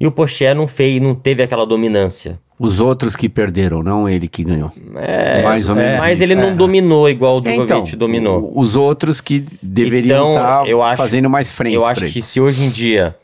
E 0.00 0.06
o 0.06 0.12
Pocher 0.12 0.54
não, 0.54 0.66
fez, 0.66 1.00
não 1.00 1.14
teve 1.14 1.42
aquela 1.42 1.66
dominância. 1.66 2.40
Os 2.58 2.78
outros 2.80 3.16
que 3.16 3.28
perderam, 3.28 3.82
não 3.82 4.08
ele 4.08 4.28
que 4.28 4.44
ganhou. 4.44 4.72
É, 4.96 5.42
Mais 5.42 5.68
ou 5.68 5.74
menos 5.74 5.98
mas 5.98 6.20
ele 6.20 6.34
não 6.36 6.50
é. 6.50 6.54
dominou 6.54 7.08
igual 7.10 7.36
o 7.36 7.40
Drogovic 7.40 7.72
Então, 7.72 7.98
dominou. 7.98 8.52
Os 8.54 8.76
outros 8.76 9.20
que 9.20 9.44
deveriam 9.62 10.32
Então, 10.32 10.32
estar 10.34 10.68
eu 10.68 10.82
acho- 10.82 10.96
fazendo 11.02 11.28
mais 11.28 11.50
frente. 11.50 11.74
Eu 11.74 11.84
acho 11.84 12.06
que 12.06 12.22
se 12.22 12.40
hoje 12.40 12.62
em 12.62 12.70
dia 12.70 13.16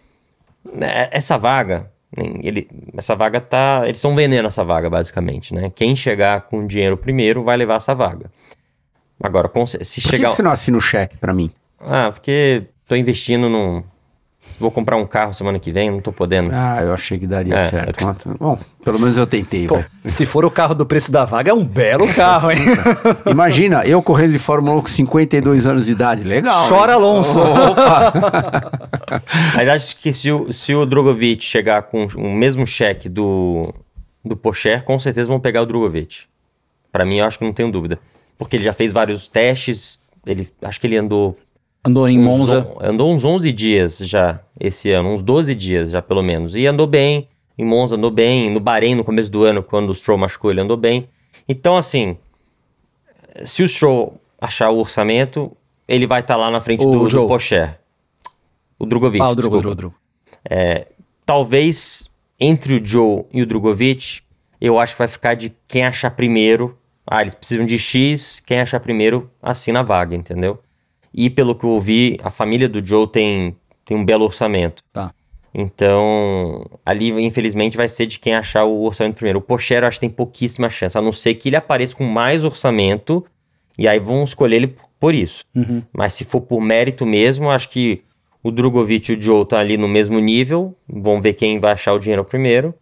né, 0.74 1.08
essa 1.12 1.36
vaga, 1.38 1.89
ele, 2.16 2.68
essa 2.96 3.14
vaga 3.14 3.40
tá, 3.40 3.82
eles 3.84 3.98
estão 3.98 4.16
vendendo 4.16 4.46
essa 4.46 4.64
vaga 4.64 4.90
basicamente, 4.90 5.54
né? 5.54 5.70
Quem 5.74 5.94
chegar 5.94 6.42
com 6.42 6.66
dinheiro 6.66 6.96
primeiro 6.96 7.44
vai 7.44 7.56
levar 7.56 7.76
essa 7.76 7.94
vaga. 7.94 8.30
Agora, 9.22 9.48
se 9.66 10.00
Por 10.00 10.10
que, 10.10 10.16
chegar, 10.16 10.30
que 10.30 10.36
você 10.36 10.42
não 10.42 10.50
assina 10.50 10.76
o 10.76 10.80
cheque 10.80 11.16
pra 11.16 11.32
mim? 11.32 11.50
ah, 11.80 12.10
porque 12.12 12.64
tô 12.86 12.96
investindo 12.96 13.48
num, 13.48 13.84
vou 14.60 14.70
comprar 14.70 14.96
um 14.96 15.06
carro 15.06 15.32
semana 15.32 15.58
que 15.58 15.72
vem, 15.72 15.90
não 15.90 16.00
tô 16.00 16.12
podendo. 16.12 16.50
Ah, 16.52 16.80
eu 16.82 16.92
achei 16.92 17.18
que 17.18 17.26
daria 17.26 17.56
É, 17.56 17.70
certo. 17.70 18.06
Mas, 18.06 18.36
Bom, 18.38 18.58
pelo 18.84 19.00
menos 19.00 19.16
eu 19.16 19.26
tentei. 19.26 19.66
Pô, 19.66 19.76
vai. 19.76 19.86
se 20.04 20.26
for 20.26 20.44
o 20.44 20.50
carro 20.50 20.74
do 20.74 20.84
preço 20.84 21.10
da 21.10 21.24
vaga, 21.24 21.50
é 21.50 21.54
um 21.54 21.64
belo 21.64 22.06
carro, 22.14 22.50
hein? 22.50 22.58
Imagina, 23.26 23.82
eu 23.86 24.02
correndo 24.02 24.32
de 24.32 24.38
Fórmula 24.38 24.76
1 24.76 24.80
com 24.82 24.86
52 24.86 25.66
anos 25.66 25.86
de 25.86 25.92
idade. 25.92 26.22
Legal. 26.22 26.68
Chora, 26.68 26.92
hein? 26.92 26.98
Alonso. 26.98 27.40
Mas 29.56 29.68
acho 29.68 29.96
que 29.96 30.12
se 30.12 30.30
o, 30.30 30.52
se 30.52 30.74
o 30.74 30.84
Drogovic 30.84 31.42
chegar 31.42 31.82
com 31.82 32.06
o 32.16 32.30
mesmo 32.30 32.66
cheque 32.66 33.08
do, 33.08 33.72
do 34.22 34.36
Pocher, 34.36 34.84
com 34.84 34.98
certeza 34.98 35.28
vão 35.28 35.40
pegar 35.40 35.62
o 35.62 35.66
Drogovic. 35.66 36.24
Pra 36.92 37.04
mim, 37.04 37.18
eu 37.18 37.24
acho 37.24 37.38
que 37.38 37.44
não 37.44 37.52
tenho 37.52 37.72
dúvida. 37.72 37.98
Porque 38.36 38.56
ele 38.56 38.64
já 38.64 38.72
fez 38.72 38.92
vários 38.92 39.28
testes, 39.28 40.00
ele, 40.26 40.48
acho 40.62 40.80
que 40.80 40.86
ele 40.86 40.96
andou 40.96 41.36
Andou 41.84 42.08
em 42.08 42.18
uns 42.18 42.24
Monza. 42.24 42.66
on- 42.68 42.78
andou 42.84 43.12
uns 43.12 43.24
11 43.24 43.50
dias 43.52 43.98
já 43.98 44.40
esse 44.58 44.90
ano, 44.90 45.10
uns 45.14 45.22
12 45.22 45.54
dias 45.54 45.90
já 45.90 46.02
pelo 46.02 46.22
menos. 46.22 46.54
E 46.54 46.66
andou 46.66 46.86
bem, 46.86 47.28
em 47.56 47.64
Monza 47.64 47.96
andou 47.96 48.10
bem, 48.10 48.50
no 48.50 48.60
Bahrein 48.60 48.94
no 48.94 49.04
começo 49.04 49.30
do 49.30 49.44
ano, 49.44 49.62
quando 49.62 49.90
o 49.90 49.94
Stroll 49.94 50.18
machucou, 50.18 50.50
ele 50.50 50.60
andou 50.60 50.76
bem. 50.76 51.08
Então, 51.48 51.76
assim, 51.76 52.16
se 53.44 53.62
o 53.62 53.68
Stroll 53.68 54.20
achar 54.40 54.70
o 54.70 54.78
orçamento, 54.78 55.50
ele 55.88 56.06
vai 56.06 56.20
estar 56.20 56.36
lá 56.36 56.50
na 56.50 56.60
frente 56.60 56.84
O 56.84 56.90
do, 56.92 56.98
do 57.04 57.08
Joe. 57.10 57.26
Pocher. 57.26 57.78
O 58.78 58.84
Drogovic, 58.86 59.22
Ah, 59.22 59.30
o 59.30 59.34
Drogo. 59.34 59.60
Drogo, 59.60 59.74
Drogo. 59.76 59.94
Talvez 61.24 62.10
entre 62.38 62.74
o 62.74 62.84
Joe 62.84 63.24
e 63.32 63.42
o 63.42 63.46
Drogovic, 63.46 64.20
eu 64.60 64.78
acho 64.78 64.94
que 64.94 64.98
vai 64.98 65.08
ficar 65.08 65.34
de 65.34 65.52
quem 65.68 65.84
achar 65.84 66.10
primeiro. 66.10 66.76
Ah, 67.06 67.20
eles 67.22 67.34
precisam 67.34 67.66
de 67.66 67.78
X, 67.78 68.40
quem 68.46 68.60
achar 68.60 68.80
primeiro 68.80 69.30
assina 69.42 69.80
a 69.80 69.82
vaga, 69.82 70.14
entendeu? 70.16 70.58
E 71.12 71.28
pelo 71.28 71.54
que 71.54 71.64
eu 71.64 71.70
ouvi, 71.70 72.16
a 72.22 72.30
família 72.30 72.68
do 72.68 72.84
Joe 72.84 73.06
tem, 73.06 73.56
tem 73.84 73.96
um 73.96 74.04
belo 74.04 74.24
orçamento. 74.24 74.82
Tá. 74.92 75.12
Então, 75.52 76.64
ali, 76.86 77.10
infelizmente, 77.24 77.76
vai 77.76 77.88
ser 77.88 78.06
de 78.06 78.18
quem 78.18 78.34
achar 78.34 78.64
o 78.64 78.82
orçamento 78.84 79.16
primeiro. 79.16 79.40
O 79.40 79.42
Pocher, 79.42 79.82
eu 79.82 79.88
acho 79.88 79.96
que 79.96 80.06
tem 80.06 80.10
pouquíssima 80.10 80.68
chance, 80.70 80.96
a 80.96 81.02
não 81.02 81.12
ser 81.12 81.34
que 81.34 81.48
ele 81.48 81.56
apareça 81.56 81.96
com 81.96 82.04
mais 82.04 82.44
orçamento, 82.44 83.24
e 83.76 83.88
aí 83.88 83.98
vão 83.98 84.22
escolher 84.24 84.56
ele 84.56 84.76
por- 84.98 85.14
isso. 85.14 85.44
Uhum. 85.56 85.82
Mas 85.92 86.12
se 86.14 86.24
for 86.24 86.40
por 86.42 86.60
mérito 86.60 87.04
mesmo, 87.06 87.50
acho 87.50 87.68
que 87.70 88.02
o 88.42 88.50
Drogovic 88.50 89.10
e 89.10 89.16
o 89.16 89.20
Joe 89.20 89.42
estão 89.42 89.58
ali 89.58 89.76
no 89.76 89.88
mesmo 89.88 90.20
nível, 90.20 90.74
vão 90.88 91.20
ver 91.20 91.32
quem 91.32 91.58
vai 91.58 91.72
achar 91.72 91.94
o 91.94 91.98
dinheiro 91.98 92.24
primeiro, 92.24 92.74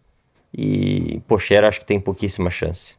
e 0.55 1.21
Pocher, 1.27 1.63
acho 1.63 1.79
que 1.79 1.85
tem 1.85 1.99
pouquíssima 1.99 2.49
chance. 2.49 2.95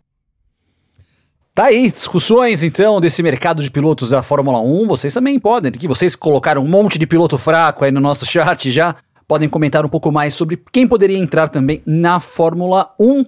Tá 1.54 1.64
aí, 1.66 1.90
discussões 1.90 2.62
então 2.62 3.00
desse 3.00 3.22
mercado 3.22 3.62
de 3.62 3.70
pilotos 3.70 4.10
da 4.10 4.22
Fórmula 4.22 4.60
1. 4.60 4.86
Vocês 4.86 5.12
também 5.12 5.38
podem, 5.38 5.72
que 5.72 5.88
vocês 5.88 6.14
colocaram 6.14 6.62
um 6.62 6.68
monte 6.68 6.98
de 6.98 7.06
piloto 7.06 7.36
fraco 7.36 7.84
aí 7.84 7.90
no 7.90 8.00
nosso 8.00 8.24
chat 8.24 8.70
já. 8.70 8.94
Podem 9.26 9.48
comentar 9.48 9.84
um 9.84 9.88
pouco 9.88 10.10
mais 10.10 10.34
sobre 10.34 10.60
quem 10.72 10.86
poderia 10.86 11.18
entrar 11.18 11.48
também 11.48 11.82
na 11.84 12.18
Fórmula 12.20 12.92
1. 12.98 13.24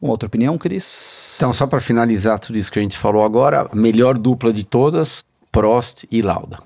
Uma 0.00 0.12
outra 0.12 0.26
opinião, 0.26 0.56
Cris? 0.58 1.34
Então, 1.36 1.52
só 1.52 1.66
para 1.66 1.80
finalizar 1.80 2.38
tudo 2.38 2.58
isso 2.58 2.70
que 2.70 2.78
a 2.78 2.82
gente 2.82 2.98
falou 2.98 3.24
agora, 3.24 3.68
a 3.70 3.76
melhor 3.76 4.18
dupla 4.18 4.52
de 4.52 4.64
todas, 4.64 5.24
Prost 5.50 6.04
e 6.10 6.20
Lauda. 6.20 6.58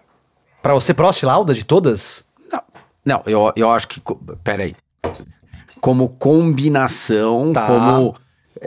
Pra 0.63 0.75
você, 0.75 0.93
Prost 0.93 1.23
Lauda 1.23 1.55
de 1.55 1.65
todas? 1.65 2.25
Não, 3.05 3.23
eu, 3.27 3.53
eu 3.57 3.71
acho 3.71 3.89
que. 3.89 4.03
Peraí. 4.43 4.75
Como 5.81 6.09
combinação, 6.09 7.53
Tá. 7.53 7.67
como 7.67 8.15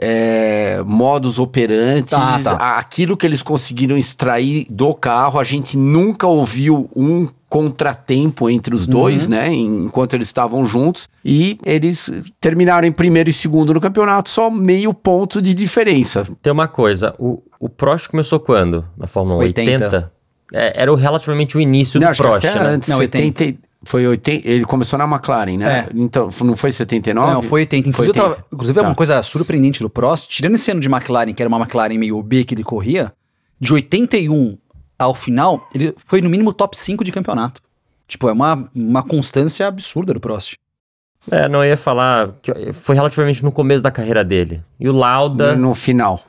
é, 0.01 0.81
modus 0.85 1.39
operantes, 1.39 2.11
Tá, 2.11 2.39
tá. 2.39 2.77
aquilo 2.77 3.17
que 3.17 3.25
eles 3.25 3.41
conseguiram 3.41 3.97
extrair 3.97 4.65
do 4.69 4.93
carro, 4.93 5.39
a 5.39 5.43
gente 5.43 5.77
nunca 5.77 6.27
ouviu 6.27 6.89
um 6.95 7.27
contratempo 7.49 8.49
entre 8.49 8.73
os 8.73 8.87
dois, 8.87 9.23
Uhum. 9.23 9.29
né? 9.29 9.51
Enquanto 9.53 10.13
eles 10.13 10.27
estavam 10.27 10.65
juntos. 10.65 11.09
E 11.23 11.57
eles 11.65 12.09
terminaram 12.39 12.87
em 12.87 12.91
primeiro 12.93 13.29
e 13.29 13.33
segundo 13.33 13.73
no 13.73 13.81
campeonato, 13.81 14.29
só 14.29 14.49
meio 14.49 14.93
ponto 14.93 15.41
de 15.41 15.53
diferença. 15.53 16.25
Tem 16.41 16.53
uma 16.53 16.67
coisa, 16.69 17.13
o, 17.19 17.43
o 17.59 17.67
Prost 17.67 18.07
começou 18.09 18.39
quando? 18.39 18.85
Na 18.97 19.05
Fórmula 19.07 19.37
1? 19.39 19.41
80? 19.41 19.71
80? 19.85 20.11
É, 20.53 20.81
era 20.81 20.91
o- 20.91 20.95
relativamente 20.95 21.57
o 21.57 21.61
início 21.61 21.99
Não, 21.99 22.11
do 22.11 22.17
Prost, 22.17 22.45
até 22.47 22.59
né? 22.59 22.65
antes, 22.69 22.87
Não, 22.89 22.97
70, 22.97 23.43
e- 23.43 23.59
foi 23.83 24.07
80, 24.07 24.47
ele 24.47 24.65
começou 24.65 24.97
na 24.99 25.05
McLaren, 25.05 25.57
né? 25.57 25.79
É. 25.79 25.89
Então, 25.95 26.29
não 26.43 26.55
foi 26.55 26.71
79? 26.71 27.33
Não, 27.33 27.41
foi 27.41 27.61
80. 27.61 27.89
Inclusive, 27.89 28.13
Foi 28.13 28.25
eu 28.25 28.29
tava- 28.35 28.45
inclusive 28.51 28.79
é 28.79 28.83
Tá. 28.83 28.89
uma 28.89 28.95
coisa 28.95 29.21
surpreendente 29.23 29.81
do 29.81 29.89
Prost, 29.89 30.29
tirando 30.29 30.55
esse 30.55 30.69
ano 30.71 30.79
de 30.79 30.87
McLaren, 30.87 31.33
que 31.33 31.41
era 31.41 31.47
uma 31.49 31.57
McLaren 31.57 31.97
meio 31.97 32.21
B 32.21 32.43
que 32.43 32.53
ele 32.53 32.63
corria, 32.63 33.11
de 33.59 33.73
81 33.73 34.57
ao 34.99 35.15
final, 35.15 35.67
ele 35.73 35.93
foi 36.05 36.21
no 36.21 36.29
mínimo 36.29 36.53
top 36.53 36.77
5 36.77 37.03
de 37.03 37.11
campeonato. 37.11 37.61
Tipo, 38.07 38.29
é 38.29 38.31
uma, 38.33 38.69
uma 38.75 39.01
constância 39.03 39.65
absurda 39.67 40.13
do 40.13 40.19
Prost. 40.19 40.55
É, 41.29 41.47
não 41.47 41.63
eu 41.63 41.69
ia 41.69 41.77
falar 41.77 42.31
que 42.41 42.73
foi 42.73 42.95
relativamente 42.95 43.43
no 43.43 43.51
começo 43.51 43.83
da 43.83 43.91
carreira 43.91 44.23
dele. 44.23 44.63
E 44.79 44.89
o 44.89 44.91
Lauda, 44.91 45.55
No 45.55 45.73
final. 45.75 46.19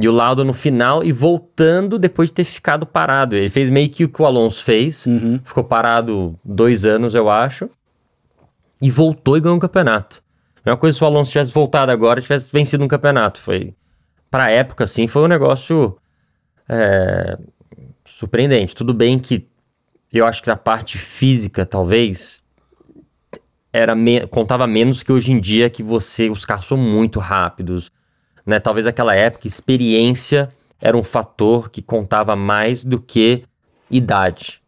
E 0.00 0.08
o 0.08 0.12
Lauda 0.12 0.44
no 0.44 0.52
final 0.52 1.02
e 1.02 1.10
voltando 1.12 1.98
depois 1.98 2.28
de 2.28 2.34
ter 2.34 2.44
ficado 2.44 2.86
parado. 2.86 3.34
Ele 3.36 3.48
fez 3.48 3.68
meio 3.68 3.88
que 3.88 4.04
o 4.04 4.08
que 4.08 4.22
o 4.22 4.26
Alonso 4.26 4.62
fez, 4.62 5.06
Uhum. 5.06 5.40
ficou 5.44 5.64
parado 5.64 6.38
dois 6.44 6.84
anos, 6.84 7.14
eu 7.14 7.28
acho, 7.28 7.68
e 8.80 8.90
voltou 8.90 9.36
e 9.36 9.40
ganhou 9.40 9.56
um 9.56 9.60
campeonato. 9.60 10.22
A 10.64 10.70
mesma 10.70 10.76
coisa 10.78 10.96
se 10.96 11.02
o 11.02 11.06
Alonso 11.06 11.32
tivesse 11.32 11.52
voltado 11.52 11.90
agora 11.90 12.20
e 12.20 12.22
tivesse 12.22 12.52
vencido 12.52 12.84
um 12.84 12.88
campeonato. 12.88 13.40
Foi, 13.40 13.74
pra 14.30 14.50
época, 14.50 14.84
assim, 14.84 15.06
foi 15.06 15.22
um 15.22 15.26
negócio 15.28 15.96
é, 16.68 17.38
surpreendente. 18.04 18.74
Tudo 18.74 18.92
bem 18.94 19.18
que 19.18 19.48
eu 20.12 20.24
acho 20.26 20.42
que 20.42 20.48
na 20.48 20.56
parte 20.56 20.96
física, 20.98 21.66
talvez, 21.66 22.42
era 23.72 23.94
me- 23.94 24.26
contava 24.26 24.66
menos 24.66 25.02
que 25.02 25.12
hoje 25.12 25.32
em 25.32 25.40
dia 25.40 25.68
que 25.70 25.82
você 25.82 26.28
os 26.30 26.44
carros 26.44 26.66
são 26.66 26.76
muito 26.78 27.18
rápidos, 27.18 27.90
né? 28.48 28.58
Talvez 28.58 28.86
naquela 28.86 29.14
época 29.14 29.46
experiência 29.46 30.48
era 30.80 30.96
um 30.96 31.04
fator 31.04 31.68
que 31.70 31.82
contava 31.82 32.34
mais 32.34 32.82
do 32.84 32.98
que 33.00 33.44
idade. 33.90 34.62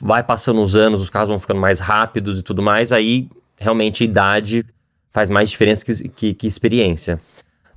Vai 0.00 0.22
passando 0.22 0.62
os 0.62 0.76
anos, 0.76 1.00
os 1.00 1.10
carros 1.10 1.28
vão 1.28 1.38
ficando 1.38 1.60
mais 1.60 1.80
rápidos 1.80 2.38
e 2.38 2.42
tudo 2.42 2.62
mais, 2.62 2.92
aí 2.92 3.28
realmente 3.58 4.04
idade 4.04 4.64
faz 5.10 5.28
mais 5.30 5.50
diferença 5.50 5.84
que, 5.84 6.08
que- 6.08 6.34
que 6.34 6.46
experiência. 6.46 7.20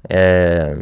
É, 0.07 0.77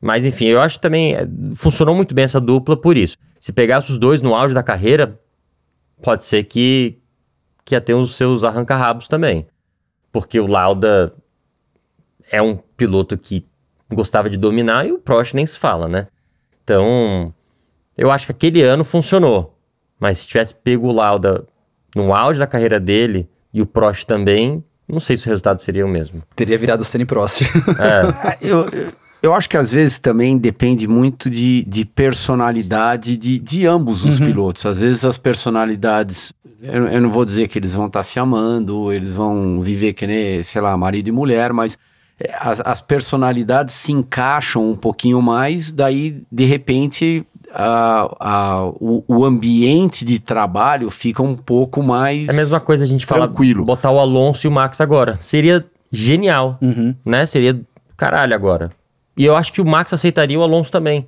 mas 0.00 0.24
enfim, 0.24 0.46
eu 0.46 0.60
acho 0.60 0.76
que 0.76 0.82
também 0.82 1.14
é, 1.14 1.26
funcionou 1.54 1.94
muito 1.94 2.14
bem 2.14 2.24
essa 2.24 2.40
dupla 2.40 2.76
por 2.76 2.96
isso. 2.96 3.16
Se 3.38 3.52
pegasse 3.52 3.90
os 3.90 3.98
dois 3.98 4.22
no 4.22 4.34
auge 4.34 4.54
da 4.54 4.62
carreira, 4.62 5.20
pode 6.02 6.24
ser 6.24 6.44
que, 6.44 6.98
que 7.64 7.74
ia 7.74 7.80
ter 7.80 7.94
os 7.94 8.16
seus 8.16 8.42
arranca-rabos 8.42 9.06
também. 9.06 9.46
Porque 10.10 10.40
o 10.40 10.46
Lauda 10.46 11.12
é 12.30 12.40
um 12.40 12.56
piloto 12.56 13.16
que 13.18 13.44
gostava 13.94 14.28
de 14.30 14.36
dominar 14.36 14.86
e 14.86 14.92
o 14.92 14.98
Prost 14.98 15.34
nem 15.34 15.44
se 15.46 15.58
fala, 15.58 15.88
né? 15.88 16.06
Então, 16.64 17.32
eu 17.96 18.10
acho 18.10 18.26
que 18.26 18.32
aquele 18.32 18.62
ano 18.62 18.84
funcionou. 18.84 19.56
Mas 19.98 20.18
se 20.18 20.28
tivesse 20.28 20.54
pego 20.54 20.88
o 20.88 20.92
Lauda 20.92 21.44
no 21.94 22.14
auge 22.14 22.38
da 22.38 22.46
carreira 22.46 22.80
dele 22.80 23.28
e 23.52 23.60
o 23.62 23.66
Prost 23.66 24.04
também, 24.06 24.62
não 24.88 24.98
sei 25.00 25.16
se 25.16 25.26
o 25.26 25.28
resultado 25.30 25.60
seria 25.60 25.84
o 25.86 25.88
mesmo. 25.88 26.22
Teria 26.34 26.58
virado 26.58 26.84
Senna 26.84 27.02
e 27.02 27.06
Prost. 27.06 27.42
É, 27.78 28.38
Eu, 28.40 28.68
eu- 28.72 28.92
eu 29.22 29.32
acho 29.32 29.48
que 29.48 29.56
às 29.56 29.70
vezes 29.72 30.00
também 30.00 30.36
depende 30.36 30.88
muito 30.88 31.30
de, 31.30 31.62
de 31.68 31.84
personalidade 31.84 33.16
de, 33.16 33.38
de 33.38 33.66
ambos 33.68 34.04
os 34.04 34.18
pilotos. 34.18 34.66
Às 34.66 34.80
vezes 34.80 35.04
as 35.04 35.16
personalidades, 35.16 36.32
eu, 36.60 36.88
eu 36.88 37.00
não 37.00 37.08
vou 37.08 37.24
dizer 37.24 37.46
que 37.46 37.56
eles 37.56 37.72
vão 37.72 37.86
estar 37.86 38.02
se 38.02 38.18
amando, 38.18 38.92
eles 38.92 39.10
vão 39.10 39.60
viver 39.60 39.92
que 39.92 40.06
nem, 40.08 40.42
sei 40.42 40.60
lá, 40.60 40.76
marido 40.76 41.06
e 41.08 41.12
mulher, 41.12 41.52
mas 41.52 41.78
as, 42.40 42.60
as 42.64 42.80
personalidades 42.80 43.74
se 43.74 43.92
encaixam 43.92 44.70
um 44.70 44.76
pouquinho 44.76 45.20
mais, 45.22 45.72
daí 45.72 46.22
de 46.30 46.44
repente 46.44 47.26
a- 47.54 48.08
a- 48.20 48.64
o, 48.80 49.04
o 49.06 49.24
ambiente 49.24 50.04
de 50.04 50.18
trabalho 50.20 50.90
fica 50.90 51.22
um 51.22 51.34
pouco 51.36 51.82
mais. 51.82 52.28
é 52.28 52.32
a 52.32 52.34
mesma 52.34 52.60
coisa 52.60 52.84
a 52.84 52.86
gente 52.86 53.04
falar, 53.06 53.26
Tranquilo. 53.28 53.64
botar 53.64 53.90
o 53.90 53.98
Alonso 53.98 54.46
e 54.46 54.48
o 54.48 54.52
Max 54.52 54.80
agora. 54.80 55.16
Seria 55.20 55.64
genial, 55.90 56.58
Uhum. 56.62 56.94
né? 57.04 57.26
Seria 57.26 57.60
caralho 57.96 58.34
agora. 58.34 58.70
E 59.16 59.24
eu 59.24 59.36
acho 59.36 59.52
que 59.52 59.60
o 59.60 59.66
Max 59.66 59.92
aceitaria 59.92 60.38
o 60.38 60.42
Alonso 60.42 60.70
também. 60.72 61.06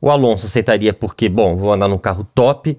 O 0.00 0.10
Alonso 0.10 0.46
aceitaria 0.46 0.92
porque, 0.92 1.28
bom, 1.28 1.56
vou 1.56 1.72
andar 1.72 1.86
num 1.88 1.96
carro 1.98 2.26
top, 2.34 2.76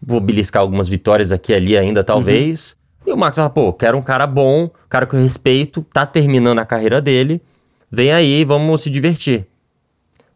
vou 0.00 0.20
beliscar 0.20 0.62
algumas 0.62 0.88
vitórias 0.88 1.32
aqui 1.32 1.52
e 1.52 1.54
ali 1.56 1.76
ainda, 1.76 2.04
talvez. 2.04 2.76
E 3.06 3.12
o 3.12 3.16
Max 3.16 3.36
fala, 3.36 3.50
pô, 3.50 3.72
quero 3.72 3.98
um 3.98 4.02
cara 4.02 4.26
bom, 4.26 4.64
um 4.64 4.88
cara 4.88 5.06
que 5.06 5.14
eu 5.14 5.20
respeito, 5.20 5.84
tá 5.92 6.06
terminando 6.06 6.58
a 6.58 6.64
carreira 6.64 7.00
dele, 7.00 7.42
vem 7.90 8.12
aí, 8.12 8.44
vamos 8.44 8.82
se 8.82 8.90
divertir. 8.90 9.46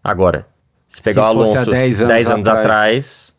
Agora, 0.05 0.47
se 0.87 1.03
pegar 1.03 1.23
Se 1.23 1.27
o 1.27 1.31
Alonso 1.31 1.71
10 1.71 1.99
10 1.99 2.01
anos 2.01 2.31
anos, 2.31 2.47
atrás. 2.47 2.65
atrás, 2.65 3.35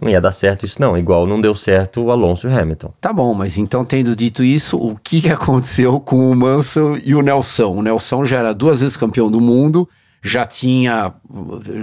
não 0.00 0.08
ia 0.08 0.20
dar 0.20 0.32
certo 0.32 0.64
isso 0.64 0.80
não. 0.80 0.98
Igual 0.98 1.26
não 1.26 1.40
deu 1.40 1.54
certo 1.54 2.02
o 2.02 2.10
Alonso 2.10 2.46
e 2.46 2.50
o 2.50 2.58
Hamilton. 2.58 2.92
Tá 3.00 3.12
bom, 3.12 3.32
mas 3.34 3.58
então 3.58 3.84
tendo 3.84 4.14
dito 4.16 4.42
isso, 4.42 4.76
o 4.76 4.96
que 4.96 5.28
aconteceu 5.30 6.00
com 6.00 6.30
o 6.30 6.36
Mansell 6.36 6.98
e 6.98 7.14
o 7.14 7.22
Nelson? 7.22 7.76
O 7.76 7.82
Nelson 7.82 8.24
já 8.24 8.38
era 8.38 8.54
duas 8.54 8.80
vezes 8.80 8.96
campeão 8.96 9.30
do 9.30 9.40
mundo, 9.40 9.88
já 10.24 10.46
tinha 10.46 11.12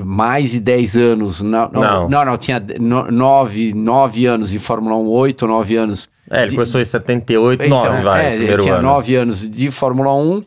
mais 0.03 0.51
de 0.51 0.59
10 0.59 0.97
anos. 0.97 1.41
na- 1.43 1.69
Não. 1.71 2.09
não, 2.09 2.25
não, 2.25 2.37
tinha 2.37 2.59
9, 2.59 3.73
nove 3.73 4.25
anos 4.25 4.49
de 4.49 4.57
Fórmula 4.59 4.95
1, 4.95 5.07
8, 5.07 5.45
9 5.47 5.75
anos. 5.75 6.09
É, 6.29 6.39
ele 6.41 6.49
de- 6.49 6.55
começou 6.55 6.81
em 6.81 6.85
78, 6.85 7.63
Então, 7.65 7.83
9, 7.83 8.01
vai, 8.01 8.25
é, 8.25 8.29
primeiro 8.37 8.63
tinha 8.63 8.73
ano. 8.75 8.83
9 8.83 9.15
anos 9.15 9.47
de 9.49 9.69
Fórmula 9.69 10.13
1 10.15 10.41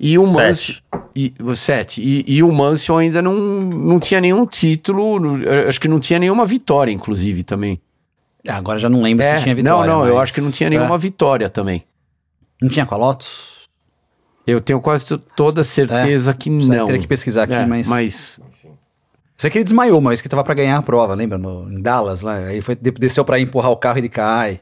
e 0.00 0.18
o 0.18 0.22
Mansell. 0.24 0.54
Sete. 0.54 0.82
E, 1.14 1.34
sete. 1.54 2.02
E, 2.02 2.24
e 2.36 2.42
o 2.42 2.50
Mansell 2.52 2.98
ainda 2.98 3.20
não, 3.22 3.34
não 3.34 3.98
tinha 4.00 4.20
nenhum 4.20 4.44
título, 4.46 5.18
não- 5.20 5.38
eu 5.40 5.68
acho 5.68 5.80
que 5.80 5.88
não 5.88 6.00
tinha 6.00 6.18
nenhuma 6.18 6.44
vitória, 6.44 6.90
inclusive, 6.92 7.42
também. 7.44 7.80
Ah, 8.48 8.56
Agora 8.56 8.78
já 8.78 8.88
não 8.88 9.02
lembro 9.02 9.24
É, 9.24 9.36
se 9.36 9.42
tinha 9.44 9.54
vitória. 9.54 9.90
não, 9.92 9.98
não, 10.00 10.06
eu 10.06 10.14
mas- 10.14 10.22
acho 10.24 10.34
que 10.34 10.40
não 10.40 10.50
tinha 10.50 10.70
nenhuma 10.70 10.94
É. 10.94 10.98
vitória 10.98 11.48
também. 11.50 11.84
Não 12.62 12.68
tinha 12.68 12.86
com 12.86 12.94
a 12.94 12.98
Lotus? 12.98 13.57
Eu 14.50 14.60
tenho 14.60 14.80
quase 14.80 15.04
toda 15.36 15.62
certeza 15.62 16.32
que 16.34 16.48
não. 16.48 16.86
Teria 16.86 17.00
que 17.00 17.06
pesquisar 17.06 17.42
aqui, 17.44 17.52
É, 17.54 17.66
mas... 17.66 17.86
mas 17.88 18.40
Sei 19.36 19.48
que 19.50 19.58
ele 19.58 19.64
desmaiou 19.64 19.98
uma 20.00 20.10
vez 20.10 20.20
que 20.20 20.28
tava 20.28 20.42
pra 20.42 20.52
ganhar 20.54 20.76
a 20.78 20.82
prova, 20.82 21.14
lembra? 21.14 21.38
No, 21.38 21.70
em 21.70 21.80
Dallas, 21.80 22.22
lá. 22.22 22.34
Aí 22.34 22.60
foi, 22.60 22.74
de- 22.74 22.90
desceu 22.90 23.24
pra 23.24 23.38
empurrar 23.38 23.70
o 23.70 23.76
carro 23.76 23.98
e 23.98 24.00
ele 24.00 24.08
cai. 24.08 24.60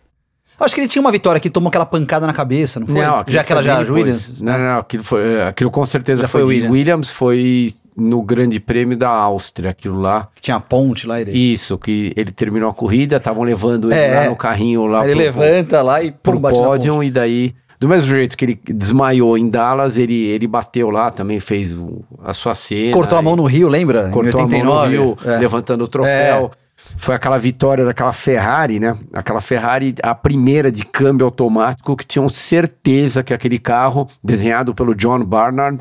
Acho 0.60 0.74
que 0.74 0.80
ele 0.82 0.88
tinha 0.88 1.00
uma 1.00 1.12
vitória 1.12 1.40
que 1.40 1.48
tomou 1.48 1.68
aquela 1.68 1.86
pancada 1.86 2.26
na 2.26 2.32
cabeça, 2.32 2.80
não 2.80 2.86
foi? 2.86 3.00
não, 3.00 3.24
já 3.26 3.42
que 3.44 3.52
ela 3.52 3.62
foi 3.62 3.70
já 3.70 3.78
depois. 3.82 3.90
Williams? 3.96 4.40
Não, 4.42 4.58
não, 4.58 4.78
aquilo 4.78 5.02
foi, 5.04 5.42
aquilo 5.42 5.70
com 5.70 5.86
certeza 5.86 6.22
Já 6.22 6.28
foi, 6.28 6.42
foi 6.42 6.54
de 6.54 6.60
Williams. 6.62 6.78
Williams, 6.78 7.10
foi 7.10 7.68
no 7.96 8.22
Grande 8.22 8.58
Prêmio 8.60 8.96
da 8.98 9.08
Áustria, 9.08 9.70
aquilo 9.70 9.98
lá. 10.00 10.28
Que 10.34 10.42
tinha 10.42 10.56
a 10.56 10.60
ponte 10.60 11.06
lá. 11.06 11.20
Ele, 11.20 11.30
Isso, 11.30 11.78
que 11.78 12.12
ele 12.16 12.30
terminou 12.32 12.68
a 12.68 12.74
corrida, 12.74 13.16
estavam 13.16 13.42
levando 13.44 13.90
ele 13.92 14.00
É, 14.00 14.14
lá 14.14 14.22
é. 14.24 14.28
no 14.28 14.36
carrinho 14.36 14.86
lá 14.86 15.04
ele 15.04 15.14
pro- 15.14 15.22
levanta 15.40 15.80
lá 15.82 16.02
e 16.02 16.10
pro 16.10 16.32
pum, 16.32 16.40
bate 16.40 16.58
pódio 16.58 17.02
e 17.02 17.10
daí 17.10 17.54
do 17.78 17.88
mesmo 17.88 18.06
jeito 18.08 18.36
que 18.36 18.44
ele 18.44 18.60
desmaiou 18.68 19.36
em 19.36 19.48
Dallas, 19.48 19.96
ele, 19.98 20.14
ele 20.14 20.46
bateu 20.46 20.90
lá, 20.90 21.10
também 21.10 21.38
fez 21.40 21.76
a 22.24 22.32
sua 22.32 22.54
cena. 22.54 22.92
Cortou 22.92 23.18
a 23.18 23.22
mão 23.22 23.36
no 23.36 23.44
Rio, 23.44 23.68
lembra? 23.68 24.08
cortou 24.10 24.40
em 24.40 24.44
89. 24.44 24.60
a 24.60 24.64
mão 24.64 24.84
no 24.84 24.90
Rio, 24.90 25.18
É. 25.24 25.38
levantando 25.38 25.84
o 25.84 25.88
troféu. 25.88 26.50
Foi 26.98 27.14
aquela 27.14 27.38
vitória 27.38 27.84
daquela 27.84 28.12
Ferrari, 28.12 28.78
né? 28.78 28.96
Aquela 29.12 29.40
Ferrari, 29.40 29.94
a 30.02 30.14
primeira 30.14 30.70
de 30.70 30.84
câmbio 30.84 31.24
automático, 31.26 31.96
que 31.96 32.06
tinham 32.06 32.28
certeza 32.28 33.22
que 33.22 33.32
aquele 33.34 33.58
carro, 33.58 34.06
desenhado 34.22 34.74
pelo 34.74 34.94
John 34.94 35.24
Barnard, 35.24 35.80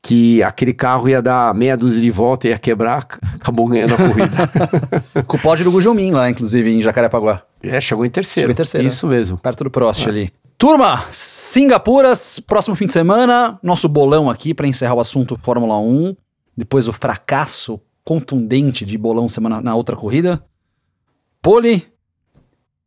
que 0.00 0.42
aquele 0.44 0.72
carro 0.72 1.08
ia 1.08 1.20
dar 1.20 1.52
meia 1.54 1.76
dúzia 1.76 2.00
de 2.00 2.10
volta 2.10 2.46
e 2.46 2.50
ia 2.50 2.58
quebrar, 2.58 3.06
acabou 3.34 3.66
ganhando 3.66 3.94
a 3.94 3.96
corrida. 3.96 5.22
Com 5.26 5.36
o 5.36 5.40
pódio 5.40 5.64
do 5.64 5.72
Gujomin 5.72 6.12
lá, 6.12 6.30
inclusive, 6.30 6.70
em 6.72 6.80
Jacarepaguá. 6.80 7.42
É, 7.62 7.80
chegou 7.80 8.04
em 8.04 8.10
terceiro. 8.10 8.48
Chegou 8.48 8.52
em 8.52 8.56
terceiro, 8.56 8.86
Isso 8.86 9.06
mesmo. 9.06 9.38
Perto 9.38 9.64
do 9.64 9.70
Prost 9.70 10.06
ali. 10.06 10.32
Turma, 10.56 11.04
Singapuras, 11.10 12.40
próximo 12.40 12.74
fim 12.74 12.86
de 12.86 12.92
semana, 12.92 13.58
nosso 13.62 13.88
bolão 13.88 14.28
aqui 14.28 14.52
para 14.52 14.66
encerrar 14.66 14.94
o 14.94 15.00
assunto 15.00 15.38
Fórmula 15.40 15.78
1, 15.78 16.16
depois 16.56 16.88
o 16.88 16.92
fracasso 16.92 17.80
contundente 18.04 18.84
de 18.84 18.98
bolão 18.98 19.28
semana 19.28 19.60
na 19.60 19.76
outra 19.76 19.94
corrida. 19.94 20.42
Pole 21.40 21.86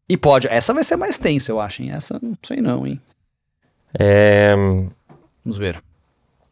e 0.10 0.18
pódio. 0.18 0.50
Essa 0.52 0.74
vai 0.74 0.84
ser 0.84 0.98
mais 0.98 1.18
tensa, 1.18 1.52
eu 1.52 1.62
acho, 1.62 1.82
hein? 1.82 1.92
Essa 1.92 2.20
não 2.22 2.38
sei 2.44 2.60
não, 2.60 2.86
hein? 2.86 3.00
É, 3.98 4.54
Vamos 5.44 5.58
ver. 5.58 5.82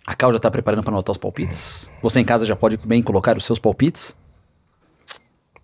A 0.06 0.16
Cal 0.16 0.32
já 0.34 0.40
tá 0.40 0.50
preparando 0.50 0.84
para 0.84 0.94
anotar 0.94 1.12
os 1.12 1.18
palpites. 1.18 1.92
Você 2.02 2.20
em 2.20 2.26
casa 2.26 2.46
já 2.46 2.56
pode 2.56 2.78
bem 2.78 3.02
colocar 3.02 3.38
os 3.38 3.46
seus 3.46 3.60
palpites. 3.60 4.16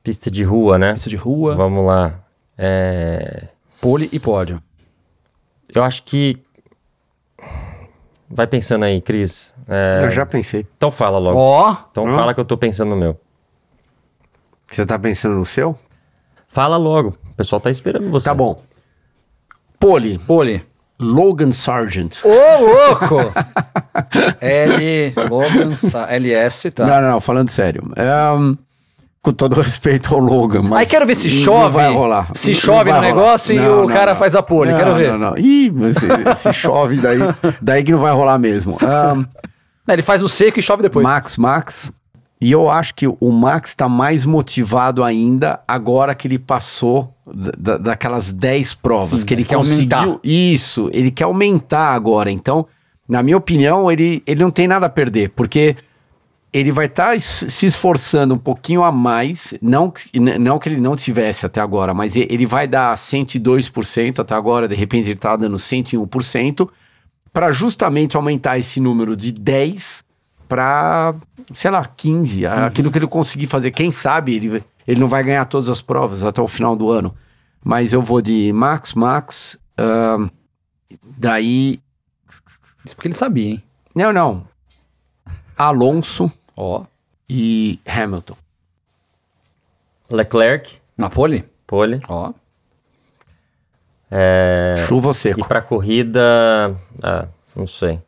Pista 0.04 0.30
de 0.30 0.44
rua, 0.44 0.78
né? 0.78 0.94
Pista 0.94 1.10
de 1.10 1.16
rua, 1.16 1.56
Vamos 1.56 1.86
lá. 1.86 2.20
É, 2.58 3.48
pole 3.82 4.10
e 4.12 4.20
pódio. 4.20 4.62
Eu 5.74 5.84
acho 5.84 6.04
que. 6.04 6.38
Vai 8.30 8.48
pensando 8.48 8.84
aí, 8.86 9.02
Cris. 9.02 9.54
É, 9.68 10.02
Eu 10.06 10.12
já 10.12 10.26
pensei. 10.26 10.66
Então 10.78 10.90
fala 10.92 11.18
logo. 11.20 11.38
Ó, 11.38 11.76
Então 11.92 12.08
Hã? 12.08 12.16
fala 12.16 12.34
que 12.34 12.40
eu 12.40 12.46
tô 12.46 12.58
pensando 12.58 12.90
no 12.90 12.96
meu. 12.98 13.20
Você 14.68 14.86
tá 14.86 14.98
pensando 14.98 15.36
no 15.36 15.46
seu? 15.46 15.78
Fala 16.48 16.76
logo. 16.78 17.16
O 17.32 17.36
pessoal 17.36 17.60
tá 17.60 17.70
esperando 17.70 18.10
você. 18.10 18.26
Tá 18.26 18.34
bom. 18.34 18.62
Pole, 19.80 20.18
pole. 20.20 20.66
Logan 20.98 21.52
Sargent. 21.52 22.20
Ô, 22.24 22.30
louco! 22.30 23.34
L, 24.40 25.14
Logan, 25.30 25.76
Sa- 25.76 26.08
LS, 26.10 26.72
tá. 26.72 26.86
Não, 26.88 27.02
não, 27.02 27.12
não, 27.12 27.22
falando 27.22 27.50
sério. 27.50 27.84
É, 27.98 28.06
com 29.26 29.34
todo 29.34 29.60
respeito 29.62 30.14
ao 30.14 30.20
Logan. 30.22 30.62
Mas 30.62 30.80
Aí 30.80 30.86
quero 30.86 31.06
ver 31.06 31.16
se 31.16 31.30
chove. 31.30 31.74
vai 31.74 31.92
rolar. 31.92 32.30
Se 32.34 32.52
Não 32.52 32.60
chove 32.60 32.92
no 32.94 33.02
negócio 33.02 33.54
e 33.56 33.60
o 33.60 33.82
não, 33.82 33.88
cara 33.88 34.16
faz 34.16 34.36
a 34.36 34.44
pole. 34.44 34.74
Quero 34.74 34.96
ver. 34.96 35.12
Não, 35.12 35.32
não. 35.32 35.38
Ih, 35.38 35.72
mas 35.74 35.96
se, 35.98 36.36
se 36.44 36.54
chove, 36.54 36.98
daí, 36.98 37.20
daí 37.62 37.84
que 37.84 37.92
não 37.92 38.00
vai 38.00 38.14
rolar 38.14 38.38
mesmo. 38.38 38.78
Não, 38.82 39.26
Ele 39.94 40.02
faz 40.02 40.22
o 40.24 40.30
seco 40.30 40.60
e 40.60 40.62
chove 40.62 40.84
depois. 40.84 41.04
Max, 41.04 41.38
Max. 41.38 41.92
E 42.42 42.52
eu 42.52 42.70
acho 42.70 42.94
que 42.94 43.08
o 43.08 43.32
Max 43.32 43.70
está 43.72 43.88
mais 43.90 44.26
motivado 44.26 45.04
ainda 45.04 45.60
agora 45.68 46.14
que 46.14 46.28
ele 46.28 46.38
passou 46.38 47.12
da- 47.26 47.52
da- 47.58 47.78
daquelas 47.78 48.32
10 48.34 48.74
provas. 48.76 49.22
Sim, 49.22 49.26
que 49.26 49.34
ele, 49.34 49.42
ele 49.42 49.48
quer 49.50 49.56
conseguiu. 49.56 49.98
aumentar. 49.98 50.20
Isso, 50.24 50.90
ele 50.94 51.10
quer 51.12 51.24
aumentar 51.24 51.94
agora. 51.94 52.30
Então, 52.30 52.68
na 53.08 53.24
minha 53.24 53.38
opinião, 53.38 53.90
ele, 53.92 54.22
ele 54.28 54.44
não 54.44 54.52
tem 54.52 54.68
nada 54.68 54.86
a 54.86 54.90
perder, 54.90 55.30
porque 55.30 55.76
ele 56.56 56.72
vai 56.72 56.86
estar 56.86 57.20
se 57.20 57.66
esforçando 57.66 58.34
um 58.34 58.38
pouquinho 58.38 58.82
a 58.82 58.90
mais, 58.90 59.54
não, 59.62 59.92
não 60.40 60.58
que 60.58 60.70
ele 60.70 60.80
não 60.80 60.96
tivesse 60.96 61.46
até 61.46 61.60
agora, 61.60 61.94
mas 61.94 62.16
ele 62.16 62.46
vai 62.46 62.66
dar 62.66 62.98
102% 62.98 64.20
até 64.20 64.34
agora, 64.34 64.66
de 64.66 64.74
repente 64.74 65.08
ele 65.08 65.16
está 65.16 65.36
dando 65.36 65.58
101%, 65.58 66.70
para 67.34 67.52
justamente 67.52 68.16
aumentar 68.16 68.58
esse 68.58 68.80
número 68.80 69.18
de 69.18 69.34
10 69.34 70.06
para, 70.48 71.14
sei 71.54 71.72
lá, 71.72 71.84
15, 71.86 72.46
aquilo 72.46 72.90
que 72.90 73.00
ele 73.00 73.08
conseguir 73.08 73.48
fazer. 73.48 73.72
Quem 73.72 73.92
sabe 73.92 74.36
ele, 74.36 74.64
ele 74.88 75.02
não 75.02 75.10
vai 75.10 75.26
ganhar 75.26 75.44
todas 75.44 75.68
as 75.68 75.82
provas 75.82 76.24
até 76.24 76.42
o 76.42 76.48
final 76.48 76.74
do 76.78 76.90
ano. 76.90 77.14
Mas 77.62 77.92
eu 77.92 78.02
vou 78.02 78.22
de 78.22 78.54
Max, 78.54 78.94
Max, 78.94 79.60
ahn, 79.78 80.30
daí... 81.18 81.82
Isso 82.86 82.96
porque 82.96 83.10
ele 83.10 83.16
sabia, 83.16 83.50
hein? 83.50 83.64
Não, 83.94 84.14
não. 84.14 84.48
Alonso 85.58 86.32
Ó. 86.56 86.84
e 87.30 87.80
Hamilton. 87.88 88.36
Leclerc, 90.10 90.80
Na 90.98 91.10
pole? 91.10 91.44
pole. 91.66 92.00
Ó. 92.08 92.32
É, 94.12 94.76
Chuva 94.88 95.08
ou 95.10 95.14
E 95.40 95.44
pra 95.44 95.62
corrida. 95.62 96.22
Ah, 97.02 97.28
não 97.56 97.66
sei. 97.68 98.00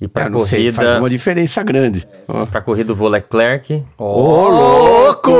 E 0.00 0.08
pra 0.08 0.24
É, 0.24 0.28
não 0.28 0.40
sei, 0.44 0.60
corrida. 0.64 0.82
faz 0.82 0.98
uma 0.98 1.10
diferença 1.10 1.62
grande. 1.62 2.08
Ó. 2.26 2.46
Pra 2.46 2.60
corrida 2.62 2.90
eu 2.92 2.96
vou 2.96 3.08
Leclerc. 3.08 3.86
Ô, 3.98 4.48
louco! 4.48 5.30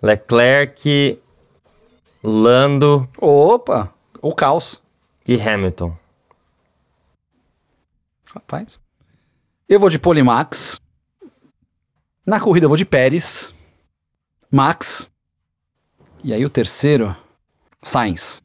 Leclerc, 0.00 1.18
Lando 2.22 3.08
Opa! 3.18 3.92
O 4.20 4.32
caos. 4.34 4.80
e 5.26 5.40
Hamilton. 5.40 5.94
Rapaz. 8.34 8.78
Eu 9.72 9.80
vou 9.80 9.88
de 9.88 9.98
Polimax. 9.98 10.78
Na 12.26 12.38
corrida 12.38 12.66
eu 12.66 12.68
vou 12.68 12.76
de 12.76 12.84
Pérez. 12.84 13.54
Max. 14.50 15.08
E 16.22 16.34
aí 16.34 16.44
o 16.44 16.50
terceiro, 16.50 17.16
Sainz. 17.82 18.42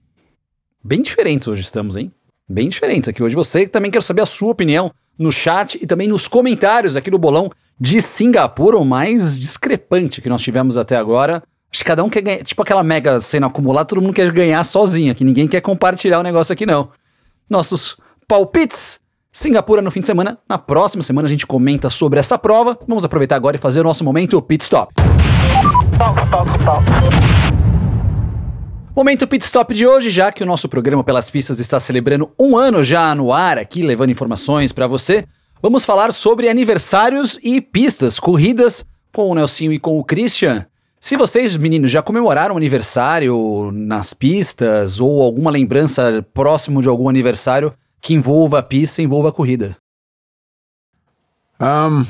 Bem 0.82 1.02
diferentes 1.02 1.46
hoje 1.46 1.64
estamos, 1.64 1.98
hein? 1.98 2.14
Bem 2.48 2.70
diferentes 2.70 3.10
aqui 3.10 3.22
hoje. 3.22 3.36
Você 3.36 3.68
também 3.68 3.92
quero 3.92 4.06
saber 4.06 4.22
a 4.22 4.26
sua 4.26 4.52
opinião 4.52 4.90
no 5.20 5.30
chat 5.30 5.78
e 5.84 5.86
também 5.86 6.08
nos 6.08 6.30
comentários 6.30 6.96
aqui 6.96 7.12
do 7.12 7.20
bolão 7.20 7.52
de 7.78 8.02
Singapura, 8.02 8.78
o 8.78 8.86
mais 8.86 9.38
discrepante 9.38 10.22
que 10.22 10.30
nós 10.30 10.42
tivemos 10.42 10.78
até 10.78 10.96
agora. 10.96 11.44
Acho 11.70 11.84
que 11.84 11.88
cada 11.90 12.06
um 12.06 12.10
quer 12.10 12.22
ganhar, 12.22 12.44
tipo 12.46 12.62
aquela 12.62 12.84
mega 12.84 13.20
sendo 13.20 13.48
acumulada, 13.48 13.86
todo 13.86 14.02
mundo 14.02 14.14
quer 14.14 14.32
ganhar 14.32 14.64
sozinho 14.64 15.12
aqui, 15.12 15.26
ninguém 15.26 15.46
quer 15.46 15.60
compartilhar 15.60 16.22
o 16.22 16.24
negócio 16.24 16.54
aqui 16.54 16.66
não. 16.66 16.90
Nossos 17.50 17.98
palpites 18.30 19.06
Singapura 19.32 19.82
no 19.82 19.92
fim 19.92 20.02
de 20.02 20.08
semana. 20.08 20.38
Na 20.48 20.58
próxima 20.58 21.04
semana 21.04 21.28
a 21.28 21.30
gente 21.30 21.46
comenta 21.46 21.90
sobre 21.90 22.20
essa 22.20 22.38
prova. 22.38 22.78
Vamos 22.88 23.06
aproveitar 23.06 23.36
agora 23.36 23.56
e 23.56 23.60
fazer 23.60 23.82
o 23.82 23.84
nosso 23.84 24.04
momento 24.04 24.42
pit 24.42 24.64
stop. 24.64 24.94
Momento 28.96 29.28
pit 29.28 29.46
stop 29.46 29.76
de 29.76 29.86
hoje, 29.86 30.10
já 30.10 30.32
que 30.32 30.42
o 30.42 30.46
nosso 30.46 30.68
programa 30.68 31.04
Pelas 31.04 31.30
Pistas 31.30 31.60
está 31.60 31.80
celebrando 31.80 32.32
um 32.40 32.58
ano 32.58 32.84
já 32.84 33.14
no 33.14 33.32
ar 33.32 33.60
aqui, 33.60 33.84
levando 33.84 34.10
informações 34.10 34.72
para 34.72 34.88
você. 34.88 35.26
Vamos 35.62 35.86
falar 35.86 36.12
sobre 36.12 36.50
aniversários 36.50 37.40
e 37.44 37.62
pistas, 37.62 38.20
corridas 38.20 38.86
com 39.14 39.30
o 39.30 39.36
Nelsinho 39.36 39.72
e 39.72 39.80
com 39.80 40.00
o 40.00 40.04
Christian. 40.04 40.66
Se 41.00 41.16
vocês, 41.16 41.56
meninos, 41.58 41.92
já 41.92 42.02
comemoraram 42.02 42.56
um 42.56 42.58
aniversário 42.58 43.72
nas 43.72 44.14
pistas 44.14 45.00
ou 45.00 45.22
alguma 45.22 45.52
lembrança 45.52 46.26
próximo 46.34 46.82
de 46.82 46.88
algum 46.88 47.08
aniversário 47.08 47.72
que 48.02 48.14
envolva 48.14 48.60
a 48.60 48.64
pista, 48.64 49.02
envolva 49.02 49.30
a 49.30 49.32
corrida. 49.32 49.78
Ahn, 51.60 52.06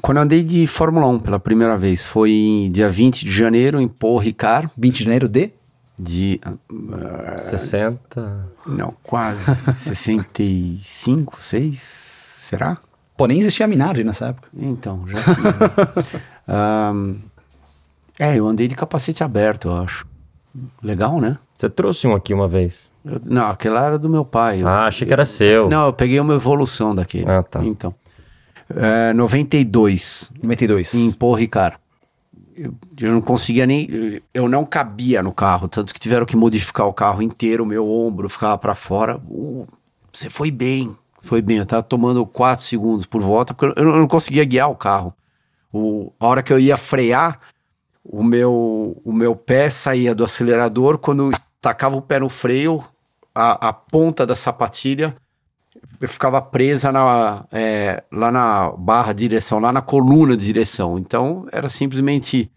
quando 0.00 0.18
eu 0.18 0.22
andei 0.22 0.42
de 0.42 0.66
Fórmula 0.66 1.06
1 1.08 1.20
pela 1.20 1.40
primeira 1.40 1.76
vez, 1.76 2.02
foi 2.02 2.30
em 2.30 2.70
dia 2.70 2.88
20 2.88 3.24
de 3.24 3.30
janeiro 3.30 3.80
em 3.80 3.88
Paul 3.88 4.18
Ricard, 4.18 4.70
20 4.76 4.94
de 4.96 5.04
janeiro 5.04 5.28
de? 5.28 5.52
de... 5.98 6.40
É. 7.32 7.38
60. 7.38 8.48
Não, 8.66 8.94
quase. 9.02 9.44
65, 9.74 11.40
6, 11.40 12.38
será? 12.40 12.78
Pô, 13.16 13.26
nem 13.26 13.38
existia 13.40 13.66
Minardi 13.66 14.04
nessa 14.04 14.26
época. 14.26 14.48
Então, 14.54 15.06
já 15.08 15.18
tinha. 15.22 16.22
Ahn, 16.46 17.16
é, 18.18 18.36
eu 18.36 18.46
andei 18.46 18.68
de 18.68 18.74
capacete 18.74 19.24
aberto, 19.24 19.68
eu 19.68 19.76
acho. 19.78 20.06
Legal, 20.82 21.20
né? 21.20 21.38
Você 21.56 21.70
trouxe 21.70 22.06
um 22.06 22.14
aqui 22.14 22.34
uma 22.34 22.46
vez. 22.46 22.90
Eu- 23.04 23.20
não, 23.24 23.46
aquele 23.46 23.76
era 23.76 23.98
do 23.98 24.08
meu 24.10 24.24
pai. 24.24 24.62
Eu- 24.62 24.68
Ah, 24.68 24.86
achei 24.86 25.06
que 25.06 25.12
era 25.12 25.24
seu. 25.24 25.68
Não, 25.70 25.86
eu 25.86 25.92
peguei 25.92 26.20
uma 26.20 26.34
evolução 26.34 26.94
daquele. 26.94 27.28
Ah, 27.28 27.42
tá. 27.42 27.64
Então. 27.64 27.94
É, 28.74 29.12
92, 29.14 30.30
92. 30.42 30.92
em 30.94 31.12
Paul 31.12 31.34
Ricard. 31.34 31.76
Eu, 32.56 32.74
eu 33.00 33.12
não 33.12 33.20
conseguia 33.20 33.66
nem. 33.66 34.20
Eu 34.34 34.48
não 34.48 34.64
cabia 34.64 35.22
no 35.22 35.32
carro, 35.32 35.68
tanto 35.68 35.92
que 35.94 36.00
tiveram 36.00 36.26
que 36.26 36.36
modificar 36.36 36.86
o 36.86 36.92
carro 36.92 37.22
inteiro, 37.22 37.62
o 37.62 37.66
meu 37.66 37.88
ombro 37.88 38.28
ficava 38.28 38.56
pra 38.58 38.74
fora. 38.74 39.18
Uh, 39.28 39.66
você 40.12 40.28
foi 40.30 40.50
bem, 40.50 40.96
foi 41.20 41.40
bem. 41.42 41.58
Eu 41.58 41.66
tava 41.66 41.82
tomando 41.82 42.24
4 42.26 42.64
segundos 42.64 43.06
por 43.06 43.22
volta, 43.22 43.54
porque 43.54 43.78
eu, 43.80 43.84
eu 43.84 43.96
não 43.98 44.08
conseguia 44.08 44.44
guiar 44.44 44.70
o 44.70 44.74
carro. 44.74 45.14
O, 45.72 46.12
a 46.18 46.26
hora 46.26 46.42
que 46.42 46.52
eu 46.52 46.58
ia 46.58 46.76
frear, 46.78 47.38
o 48.02 48.22
meu, 48.22 49.00
o 49.04 49.12
meu 49.12 49.36
pé 49.36 49.68
saía 49.68 50.14
do 50.14 50.24
acelerador, 50.24 50.96
quando 50.98 51.30
tacava 51.66 51.96
o 51.96 52.02
pé 52.02 52.20
no 52.20 52.28
freio, 52.28 52.80
a, 53.34 53.68
a 53.68 53.72
ponta 53.72 54.24
da 54.24 54.36
sapatilha 54.36 55.16
eu 56.00 56.08
ficava 56.08 56.40
presa 56.40 56.92
na, 56.92 57.44
é, 57.50 58.04
lá 58.12 58.30
na 58.30 58.70
barra 58.70 59.12
de 59.12 59.28
direção, 59.28 59.58
lá 59.58 59.72
na 59.72 59.82
coluna 59.82 60.36
de 60.36 60.44
direção. 60.44 60.96
Então 60.96 61.46
era 61.50 61.68
simplesmente 61.68 62.48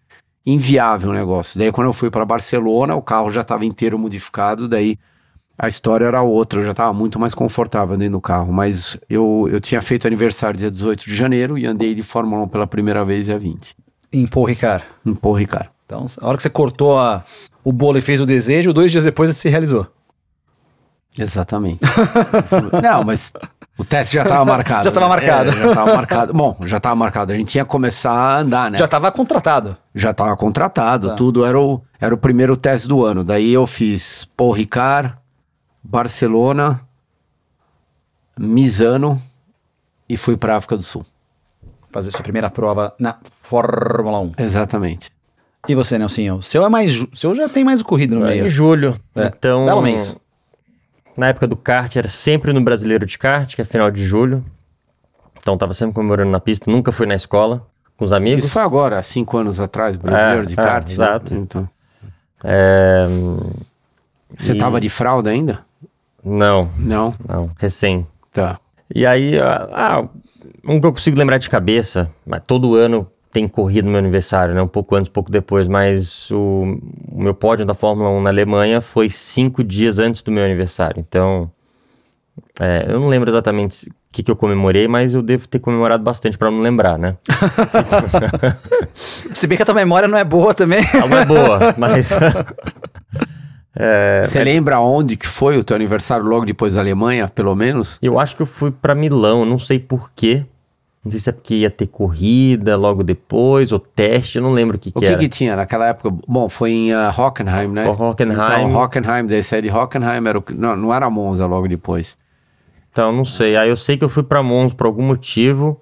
inviável 0.46 1.10
o 1.10 1.14
negócio. 1.14 1.58
Daí 1.58 1.72
quando 1.72 1.88
eu 1.88 1.94
fui 1.94 2.12
para 2.12 2.24
Barcelona, 2.24 2.96
o 2.96 3.02
carro 3.02 3.32
já 3.32 3.42
estava 3.42 3.66
inteiro 3.66 3.98
modificado, 3.98 4.68
daí 4.68 4.96
a 5.58 5.68
história 5.68 6.06
era 6.06 6.22
outra, 6.22 6.60
eu 6.60 6.66
já 6.66 6.72
estava 6.72 6.94
muito 6.94 7.20
mais 7.20 7.34
confortável 7.34 7.98
dentro 7.98 8.14
do 8.14 8.22
carro. 8.22 8.54
Mas 8.54 8.96
eu, 9.10 9.48
eu 9.52 9.60
tinha 9.60 9.82
feito 9.82 10.06
aniversário 10.06 10.60
dia 10.60 10.70
18 10.70 11.06
de 11.06 11.16
janeiro 11.16 11.58
e 11.58 11.66
andei 11.66 11.96
de 11.96 12.04
Fórmula 12.04 12.44
1 12.44 12.48
pela 12.48 12.68
primeira 12.68 13.04
vez 13.04 13.26
dia 13.26 13.40
20, 13.40 13.76
Em 14.14 14.28
Paul 14.28 14.46
Ricard. 14.46 14.84
em 15.04 15.16
Paul 15.16 15.34
Ricard. 15.34 15.70
Então, 15.90 16.06
a 16.22 16.28
hora 16.28 16.38
que 16.38 16.44
você 16.44 16.52
cortou 16.52 17.00
a- 17.00 17.24
o 17.64 17.72
bolo 17.74 17.98
e 17.98 18.02
fez 18.02 18.22
o 18.22 18.26
desejo, 18.28 18.72
dois 18.72 18.92
dias 18.92 19.06
depois 19.06 19.36
se 19.36 19.50
realizou. 19.50 19.88
Exatamente. 21.18 21.80
Não, 22.84 23.04
mas 23.04 23.34
o 23.76 23.84
teste 23.84 24.14
já 24.14 24.22
estava 24.22 24.46
marcado. 24.46 24.84
Já 24.88 24.92
tava 24.92 25.08
né? 25.08 25.10
marcado. 25.10 25.50
É, 25.50 25.56
já 25.56 25.68
estava 25.70 25.96
marcado. 25.96 26.32
Bom, 26.34 26.56
já 26.64 26.78
estava 26.78 26.96
marcado. 26.96 27.32
A 27.34 27.36
gente 27.36 27.56
ia 27.56 27.66
começar 27.66 28.12
a 28.12 28.38
andar, 28.38 28.70
né? 28.70 28.78
Já 28.78 28.86
estava 28.86 29.12
contratado. 29.12 29.76
já 29.96 30.12
estava 30.12 30.38
contratado, 30.38 31.08
Tá. 31.10 31.16
tudo 31.16 31.44
era 31.44 31.60
o, 31.60 31.82
era 32.00 32.14
o 32.14 32.18
primeiro 32.20 32.56
teste 32.56 32.88
do 32.88 33.04
ano. 33.04 33.24
Daí 33.24 33.52
eu 33.52 33.66
fiz 33.66 34.26
Paul 34.38 34.52
Ricard, 34.52 35.16
Barcelona, 35.84 36.82
Misano 38.38 39.20
e 40.08 40.16
fui 40.18 40.38
para 40.38 40.56
África 40.56 40.78
do 40.78 40.84
Sul. 40.84 41.04
Fazer 41.92 42.12
sua 42.12 42.22
primeira 42.22 42.52
prova 42.52 42.94
na 43.00 43.18
Fórmula 43.32 44.20
1. 44.20 44.34
Exatamente. 44.38 45.12
E 45.68 45.76
você, 45.76 45.98
Nelsinho? 45.98 46.36
O 46.36 46.44
seu 46.44 46.66
é 46.66 46.70
mais. 46.70 47.02
O 47.02 47.10
seu 47.14 47.36
já 47.36 47.48
tem 47.50 47.64
mais 47.64 47.82
corrida 47.82 48.16
no 48.16 48.26
meio. 48.26 48.46
Em 48.46 48.50
julho. 48.50 48.96
É, 49.16 49.26
Então. 49.28 49.66
belo 49.66 49.82
mês. 49.82 50.16
Na 51.18 51.28
época 51.28 51.48
do 51.48 51.58
kart, 51.58 51.94
era 51.98 52.08
sempre 52.08 52.54
no 52.54 52.62
Brasileiro 52.64 53.06
de 53.06 53.18
Kart, 53.18 53.54
que 53.54 53.62
é 53.62 53.66
final 53.66 53.92
de 53.92 54.04
julho. 54.06 54.44
Então 55.38 55.58
tava 55.58 55.74
sempre 55.74 55.94
comemorando 55.96 56.32
na 56.32 56.40
pista, 56.40 56.72
nunca 56.72 56.92
fui 56.92 57.06
na 57.06 57.16
escola. 57.16 57.66
com 57.98 58.06
os 58.06 58.14
amigos. 58.14 58.46
Isso 58.46 58.54
foi 58.54 58.62
agora, 58.62 59.04
cinco 59.04 59.38
anos 59.38 59.60
atrás, 59.60 59.98
brasileiro 59.98 60.44
É, 60.44 60.46
de 60.46 60.54
é, 60.54 60.56
kart. 60.56 60.88
né? 60.88 60.94
exato. 60.94 61.34
Então, 61.34 61.70
É, 62.42 63.06
você 64.38 64.54
E- 64.54 64.58
tava 64.58 64.80
de 64.80 64.88
fralda 64.90 65.30
ainda? 65.30 65.60
Não, 66.24 66.70
Não? 66.78 67.14
não, 67.28 67.52
recém. 67.60 68.08
Tá. 68.32 68.58
E 68.96 69.06
aí, 69.06 69.38
ah, 69.38 69.68
ah, 69.74 70.08
um 70.64 70.80
que 70.80 70.86
eu 70.88 70.94
consigo 70.94 71.18
lembrar 71.20 71.40
de 71.40 71.50
cabeça, 71.50 72.10
mas 72.26 72.42
todo 72.48 72.74
ano 72.76 73.06
tem 73.32 73.48
corrido 73.48 73.86
no 73.86 73.92
meu 73.92 74.00
aniversário, 74.00 74.54
né? 74.56 74.62
Um 74.62 74.68
pouco 74.68 74.96
antes, 74.96 75.10
um 75.10 75.14
pouco 75.14 75.32
depois, 75.32 75.68
mas 75.68 76.30
o, 76.32 76.80
o 77.12 77.22
meu 77.22 77.34
pódio 77.34 77.66
da 77.66 77.74
Fórmula 77.74 78.10
1 78.10 78.22
na 78.22 78.30
Alemanha 78.30 78.82
foi 78.82 79.10
cinco 79.10 79.64
dias 79.64 80.00
antes 80.00 80.22
do 80.22 80.32
meu 80.32 80.44
aniversário. 80.44 81.00
Então, 81.00 81.50
é, 82.60 82.86
eu 82.88 83.00
não 83.00 83.08
lembro 83.08 83.30
exatamente 83.30 83.88
o 83.88 83.94
que, 84.12 84.24
que 84.24 84.32
eu 84.32 84.36
comemorei, 84.36 84.88
mas 84.88 85.14
eu 85.14 85.22
devo 85.22 85.48
ter 85.48 85.60
comemorado 85.60 86.04
bastante 86.04 86.38
para 86.38 86.50
não 86.50 86.62
lembrar, 86.62 86.98
né? 86.98 87.18
Se 88.94 89.46
bem 89.46 89.56
que 89.56 89.62
a 89.62 89.66
tua 89.66 89.76
memória 89.76 90.08
não 90.08 90.18
é 90.18 90.24
boa 90.24 90.54
também. 90.54 90.84
Ela 90.94 91.08
não 91.08 91.18
é 91.18 91.26
boa, 91.26 91.60
mas. 91.78 92.12
É, 93.82 94.24
Você 94.26 94.44
lembra 94.44 94.80
onde 94.80 95.16
que 95.16 95.28
foi 95.28 95.58
o 95.58 95.64
teu 95.64 95.74
aniversário 95.76 96.26
logo 96.26 96.44
depois 96.44 96.74
da 96.74 96.82
Alemanha, 96.82 97.30
pelo 97.30 97.56
menos? 97.56 97.98
Eu 98.02 98.20
acho 98.20 98.36
que 98.36 98.42
eu 98.42 98.46
fui 98.46 98.72
pra 98.72 98.94
Milão, 98.94 99.46
não 99.46 99.58
sei 99.58 99.80
porquê. 99.80 100.44
Não 101.04 101.12
sei 101.12 101.20
se 101.20 101.30
é 101.30 101.34
porque 101.34 101.56
ia 101.56 101.70
ter 101.70 101.88
corrida 101.88 102.76
logo 102.76 103.04
depois, 103.04 103.72
ou 103.72 103.80
teste, 103.80 104.38
eu 104.38 104.44
não 104.44 104.52
lembro 104.52 104.76
o 104.76 104.80
que, 104.80 104.90
O 104.90 104.94
que 104.94 105.00
que, 105.00 105.06
era. 105.06 105.18
que 105.18 105.30
tinha 105.30 105.56
naquela 105.56 105.88
época? 105.88 106.14
Bom, 106.28 106.50
foi 106.50 106.72
em 106.72 106.94
uh, 106.94 107.10
Hockenheim, 107.18 107.70
né? 107.70 107.86
Foi 107.86 108.06
Hockenheim. 108.06 108.34
Então, 108.34 108.76
Hockenheim, 108.76 109.26
daí 109.26 109.44
saí 109.44 109.62
de 109.62 109.70
Hockenheim, 109.70 110.28
era 110.28 110.38
o, 110.38 110.44
não, 110.54 110.76
não 110.76 110.94
era 110.94 111.10
Monza 111.10 111.46
logo 111.46 111.68
depois. 111.68 112.18
Então, 112.92 113.14
não 113.14 113.24
sei. 113.24 113.56
Aí 113.56 113.70
eu 113.70 113.78
sei 113.78 113.98
que 113.98 114.04
eu 114.04 114.10
fui 114.10 114.24
pra 114.24 114.44
Mons 114.44 114.74
por 114.74 114.88
algum 114.88 115.04
motivo. 115.04 115.80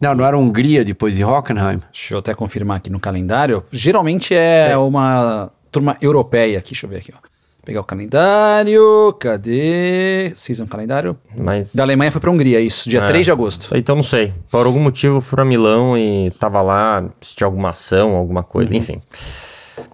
Não, 0.00 0.14
não 0.14 0.24
era 0.24 0.36
Hungria 0.36 0.84
depois 0.84 1.14
de 1.14 1.22
Hockenheim? 1.22 1.80
Deixa 1.92 2.14
eu 2.14 2.18
até 2.18 2.34
confirmar 2.34 2.78
aqui 2.78 2.90
no 2.90 2.98
calendário. 2.98 3.62
Geralmente 3.70 4.34
é, 4.34 4.76
uma 4.76 5.50
turma 5.70 5.96
europeia 6.00 6.58
aqui. 6.58 6.70
Deixa 6.70 6.86
eu 6.86 6.90
ver 6.90 6.96
aqui, 6.96 7.12
ó. 7.14 7.29
Pegar 7.64 7.80
o 7.80 7.84
calendário. 7.84 9.14
Cadê? 9.20 10.32
Season 10.34 10.66
calendário. 10.66 11.16
Mas. 11.36 11.74
Da 11.74 11.82
Alemanha 11.82 12.10
foi 12.10 12.20
pra 12.20 12.30
Hungria, 12.30 12.60
isso. 12.60 12.88
Dia 12.88 13.00
É. 13.00 13.06
3 13.06 13.24
de 13.26 13.30
agosto. 13.32 13.68
Então 13.76 13.94
não 13.96 14.02
sei. 14.02 14.32
Por 14.50 14.66
algum 14.66 14.80
motivo 14.80 15.16
eu 15.16 15.20
fui 15.20 15.36
pra 15.36 15.44
Milão 15.44 15.96
e 15.96 16.30
tava 16.38 16.62
lá, 16.62 17.04
assisti 17.20 17.44
alguma 17.44 17.70
ação, 17.70 18.14
alguma 18.16 18.42
coisa, 18.42 18.74
enfim. 18.74 19.00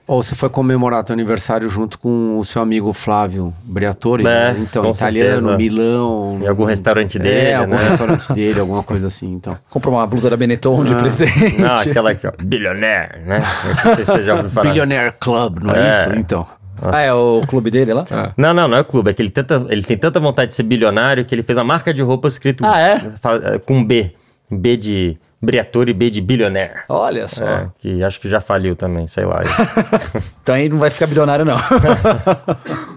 Ou 0.09 0.23
você 0.23 0.37
foi 0.37 0.49
comemorar 0.49 1.03
teu 1.03 1.13
aniversário 1.15 1.69
junto 1.69 1.99
com 1.99 2.39
o 2.39 2.45
seu 2.45 2.63
amigo 2.63 2.93
Flávio 2.93 3.53
Briatore? 3.65 4.23
É, 4.23 4.53
né? 4.53 4.57
Então, 4.61 4.85
com 4.85 4.91
italiano, 4.93 5.31
certeza. 5.41 5.57
Milão. 5.57 6.39
Em 6.43 6.47
algum 6.47 6.65
restaurante 6.65 7.19
dele, 7.19 7.49
É, 7.51 7.55
algum 7.57 7.75
né? 7.75 7.89
restaurante 7.89 8.31
dele, 8.35 8.61
alguma 8.61 8.83
coisa 8.85 9.09
assim, 9.09 9.33
então. 9.33 9.59
Comprou 9.69 9.95
uma 9.95 10.07
blusa 10.07 10.31
da 10.31 10.37
Benetton 10.37 10.85
de 10.85 10.95
presente. 10.95 11.61
Não, 11.61 11.75
aquela 11.77 12.11
aqui, 12.13 12.27
ó. 12.27 12.33
Billionaire, 12.41 13.21
né? 13.27 13.43
Não 13.85 13.95
sei 13.97 14.05
se 14.05 14.13
você 14.13 14.23
já 14.23 14.35
ouviu 14.37 14.51
falar. 14.51 14.69
Billionaire 14.69 15.15
Club, 15.19 15.59
não 15.65 15.75
é, 15.75 15.79
É. 15.89 16.01
isso? 16.11 16.19
Então. 16.21 16.47
Ah, 16.83 17.01
é 17.01 17.13
o 17.13 17.43
clube 17.47 17.71
dele 17.71 17.93
lá? 17.95 18.05
Não, 18.37 18.53
não, 18.55 18.69
não 18.69 18.77
é 18.77 18.81
o 18.81 18.85
clube. 18.85 19.11
É 19.11 19.13
que 19.15 19.23
ele, 19.23 19.31
tenta, 19.31 19.65
ele 19.69 19.83
tem 19.83 19.97
tanta 19.97 20.19
vontade 20.21 20.51
de 20.51 20.55
ser 20.55 20.63
bilionário 20.63 21.25
que 21.25 21.35
ele 21.35 21.43
fez 21.43 21.57
a 21.59 21.65
marca 21.65 21.93
de 21.93 22.03
roupa 22.03 22.29
escrito 22.29 22.65
Ah, 22.65 22.81
é? 22.81 23.01
com 23.65 23.85
B. 23.85 24.13
B 24.51 24.77
de 24.77 25.17
Briatore 25.43 25.91
e 25.91 25.95
B 25.95 26.09
de 26.11 26.21
Billionaire. 26.21 26.81
Olha 26.89 27.29
só. 27.29 27.45
É, 27.45 27.69
que 27.79 28.03
acho 28.03 28.21
que 28.21 28.29
já 28.29 28.41
faliu 28.41 28.75
também, 28.77 29.07
sei 29.07 29.25
lá. 29.25 29.43
Então 30.43 30.55
aí 30.55 30.69
não 30.69 30.79
vai 30.79 30.91
ficar 30.91 31.07
bilionário, 31.09 31.45
não. 31.45 31.57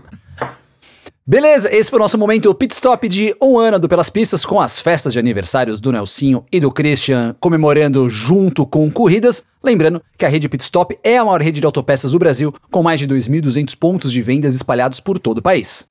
Beleza, 1.29 1.71
esse 1.71 1.91
foi 1.91 1.99
o 1.99 2.01
nosso 2.01 2.17
momento 2.17 2.51
pit 2.55 2.73
stop 2.73 3.07
de 3.07 3.35
um 3.39 3.59
ano 3.59 3.77
do 3.77 3.87
Pelas 3.87 4.09
Pistas 4.09 4.43
com 4.43 4.59
as 4.59 4.79
festas 4.79 5.13
de 5.13 5.19
aniversários 5.19 5.79
do 5.79 5.91
Nelsinho 5.91 6.43
e 6.51 6.59
do 6.59 6.71
Christian 6.71 7.35
comemorando 7.39 8.09
junto 8.09 8.65
com 8.65 8.89
corridas. 8.89 9.43
Lembrando 9.63 10.01
que 10.17 10.25
a 10.25 10.27
rede 10.27 10.49
Pit 10.49 10.63
Stop 10.63 10.97
é 11.03 11.19
a 11.19 11.23
maior 11.23 11.39
rede 11.39 11.59
de 11.59 11.65
autopeças 11.67 12.13
do 12.13 12.17
Brasil, 12.17 12.51
com 12.71 12.81
mais 12.81 12.99
de 12.99 13.07
2.200 13.07 13.77
pontos 13.77 14.11
de 14.11 14.23
vendas 14.23 14.55
espalhados 14.55 14.99
por 14.99 15.19
todo 15.19 15.37
o 15.37 15.41
país. 15.43 15.85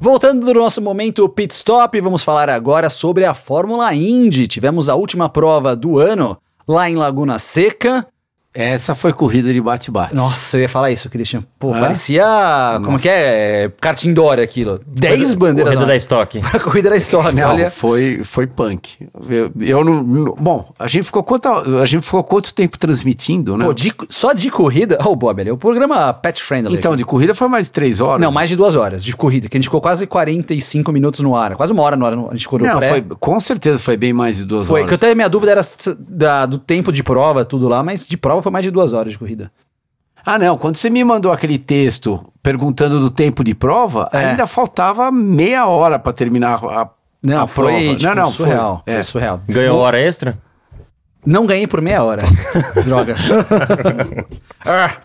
Voltando 0.00 0.46
do 0.46 0.54
nosso 0.54 0.80
momento 0.80 1.28
pit 1.28 1.52
stop, 1.52 2.00
vamos 2.00 2.22
falar 2.22 2.48
agora 2.48 2.88
sobre 2.88 3.24
a 3.24 3.34
Fórmula 3.34 3.92
Indy. 3.92 4.46
Tivemos 4.46 4.88
a 4.88 4.94
última 4.94 5.28
prova 5.28 5.74
do 5.74 5.98
ano 5.98 6.38
lá 6.68 6.88
em 6.88 6.94
Laguna 6.94 7.40
Seca. 7.40 8.06
Essa 8.54 8.94
foi 8.94 9.12
corrida 9.12 9.52
de 9.52 9.60
bate-bate. 9.60 10.14
Nossa, 10.14 10.56
eu 10.56 10.60
ia 10.62 10.68
falar 10.68 10.92
isso, 10.92 11.10
Christian. 11.10 11.42
Pô, 11.58 11.74
É? 11.74 11.80
parecia. 11.80 12.24
Como 12.84 13.00
que 13.00 13.08
é? 13.08 13.68
Kart 13.80 14.04
indoor 14.04 14.38
aquilo. 14.38 14.80
10 14.86 15.34
bandeiras. 15.34 15.64
Corrida 15.72 15.80
na- 15.80 15.86
da 15.88 15.96
estoque. 15.96 16.40
A 16.54 16.60
corrida 16.60 16.90
da 16.90 16.96
história, 16.96 17.32
Não, 17.32 17.50
olha. 17.50 17.68
foi, 17.68 18.20
foi 18.22 18.46
punk. 18.46 19.08
Eu, 19.28 19.50
eu 19.60 19.84
não, 19.84 20.02
não- 20.04 20.36
Bom, 20.38 20.72
a 20.78 20.86
gente 20.86 21.04
ficou 21.04 21.24
quanto, 21.24 21.48
a 21.48 21.84
gente 21.84 22.02
ficou 22.04 22.22
quanto 22.22 22.54
tempo 22.54 22.78
transmitindo, 22.78 23.56
né? 23.56 23.64
Pô, 23.64 23.72
de- 23.74 23.92
só 24.08 24.32
de 24.32 24.48
corrida. 24.50 24.98
Oh, 25.04 25.16
Bob, 25.16 25.40
ali, 25.40 25.50
o 25.50 25.56
programa 25.56 26.12
Pet 26.12 26.40
Friendly. 26.40 26.76
então, 26.76 26.94
de 26.94 27.04
corrida 27.04 27.34
foi 27.34 27.48
mais 27.48 27.66
de 27.66 27.72
três 27.72 28.00
horas. 28.00 28.20
Não, 28.20 28.30
mais 28.30 28.48
de 28.48 28.54
duas 28.54 28.76
horas 28.76 29.02
de 29.04 29.16
corrida, 29.16 29.48
que 29.48 29.56
a 29.56 29.58
gente 29.58 29.66
ficou 29.66 29.80
quase 29.80 30.06
45 30.06 30.92
minutos 30.92 31.18
no 31.20 31.34
ar. 31.34 31.56
Quase 31.56 31.72
uma 31.72 31.82
hora 31.82 31.96
no 31.96 32.06
ar. 32.06 32.12
A 32.12 32.30
gente 32.36 32.42
ficou 32.42 32.60
no 32.60 32.66
Não, 32.66 32.78
pré. 32.78 32.88
foi, 32.88 33.02
com 33.18 33.40
certeza 33.40 33.80
foi 33.80 33.96
bem 33.96 34.12
mais 34.12 34.36
de 34.36 34.44
duas 34.44 34.66
Foi, 34.68 34.82
horas. 34.82 34.88
que 34.88 34.92
eu 34.94 35.08
até 35.08 35.12
minha 35.12 35.28
dúvida 35.28 35.50
era 35.50 35.60
da- 36.08 36.46
do 36.46 36.56
tempo 36.58 36.92
de 36.92 37.02
prova, 37.02 37.44
tudo 37.44 37.66
lá, 37.68 37.82
mas 37.82 38.06
de 38.06 38.16
prova 38.16 38.43
foi 38.44 38.52
mais 38.52 38.64
de 38.64 38.70
duas 38.70 38.92
horas 38.92 39.12
de 39.12 39.18
corrida. 39.18 39.50
Ah, 40.24 40.38
não. 40.38 40.56
Quando 40.56 40.76
você 40.76 40.88
me 40.88 41.02
mandou 41.04 41.32
aquele 41.32 41.58
texto 41.58 42.32
perguntando 42.42 43.00
do 43.00 43.10
tempo 43.10 43.42
de 43.44 43.54
prova, 43.54 44.08
É. 44.12 44.18
ainda 44.26 44.46
faltava 44.46 45.10
meia 45.10 45.66
hora 45.66 45.98
pra 45.98 46.12
terminar 46.12 46.64
a, 46.64 46.88
Não, 47.22 47.42
a 47.42 47.46
foi 47.46 47.64
prova. 47.72 47.96
tipo, 47.96 48.02
não, 48.04 48.14
não, 48.14 48.30
surreal. 48.30 48.82
Foi, 48.84 48.92
Foi 48.92 49.00
é. 49.00 49.02
surreal. 49.02 49.40
Ganhou 49.48 49.78
hora 49.78 49.98
extra? 50.00 50.38
Não 51.26 51.46
ganhei 51.46 51.66
por 51.66 51.80
meia 51.80 52.02
hora. 52.04 52.22
Droga. 52.84 53.16
Ah. 54.66 54.96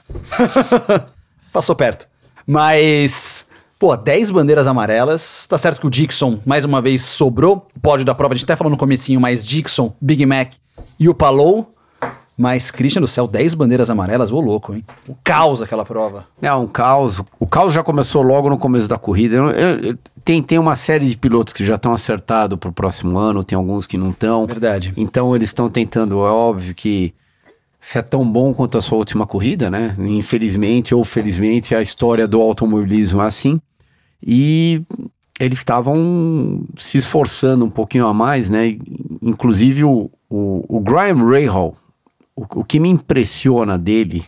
Passou 1.51 1.75
perto. 1.75 2.07
Mas, 2.47 3.47
pô, 3.77 3.95
10 3.95 4.31
bandeiras 4.31 4.67
amarelas. 4.67 5.47
Tá 5.47 5.57
certo 5.57 5.81
que 5.81 5.87
o 5.87 5.89
Dixon, 5.89 6.39
mais 6.45 6.63
uma 6.65 6.81
vez, 6.81 7.01
sobrou. 7.01 7.67
O 7.75 7.79
pódio 7.79 8.05
da 8.05 8.15
prova, 8.15 8.33
a 8.33 8.37
gente 8.37 8.45
até 8.45 8.55
falou 8.55 8.71
no 8.71 8.77
comecinho, 8.77 9.19
mas 9.19 9.45
Dixon, 9.45 9.93
Big 10.01 10.25
Mac 10.25 10.53
e 10.99 11.09
o 11.09 11.13
Palou. 11.13 11.73
Mas, 12.39 12.71
Christian 12.71 13.01
do 13.01 13.07
céu, 13.07 13.27
10 13.27 13.53
bandeiras 13.53 13.89
amarelas, 13.89 14.31
ô 14.31 14.39
louco, 14.39 14.73
hein? 14.73 14.85
O 15.09 15.15
caos 15.23 15.61
aquela 15.61 15.83
prova. 15.83 16.25
Não, 16.41 16.63
um 16.63 16.67
caos. 16.67 17.21
O 17.37 17.45
caos 17.45 17.73
já 17.73 17.83
começou 17.83 18.21
logo 18.21 18.49
no 18.49 18.57
começo 18.57 18.87
da 18.87 18.97
corrida. 18.97 19.35
Eu- 19.35 19.49
eu- 19.51 19.79
eu- 19.89 19.97
tem, 20.23 20.41
tem 20.41 20.57
uma 20.57 20.77
série 20.77 21.05
de 21.09 21.17
pilotos 21.17 21.53
que 21.53 21.65
já 21.65 21.75
estão 21.75 21.91
acertados 21.91 22.57
pro 22.57 22.71
próximo 22.71 23.17
ano, 23.17 23.43
tem 23.43 23.57
alguns 23.57 23.85
que 23.85 23.97
não 23.97 24.11
estão. 24.11 24.45
Verdade. 24.47 24.93
Então 24.95 25.35
eles 25.35 25.49
estão 25.49 25.69
tentando, 25.69 26.15
é 26.25 26.29
óbvio 26.31 26.73
que 26.73 27.13
se 27.81 27.97
é 27.97 28.01
tão 28.01 28.25
bom 28.25 28.53
quanto 28.53 28.77
a 28.77 28.81
sua 28.81 28.97
última 28.97 29.27
corrida, 29.27 29.69
né? 29.69 29.93
Infelizmente 29.99 30.95
ou 30.95 31.03
felizmente 31.03 31.75
a 31.75 31.81
história 31.81 32.25
do 32.25 32.39
automobilismo 32.41 33.21
é 33.21 33.25
assim. 33.25 33.59
E 34.25 34.81
eles 35.39 35.57
estavam 35.59 36.63
se 36.77 36.97
esforçando 36.97 37.65
um 37.65 37.69
pouquinho 37.69 38.07
a 38.07 38.13
mais, 38.13 38.49
né? 38.49 38.77
Inclusive 39.21 39.83
o, 39.83 40.09
o, 40.29 40.65
o 40.77 40.79
Graham 40.79 41.25
Rahal, 41.29 41.75
o, 42.39 42.59
o 42.59 42.63
que 42.63 42.79
me 42.79 42.89
impressiona 42.89 43.77
dele 43.77 44.23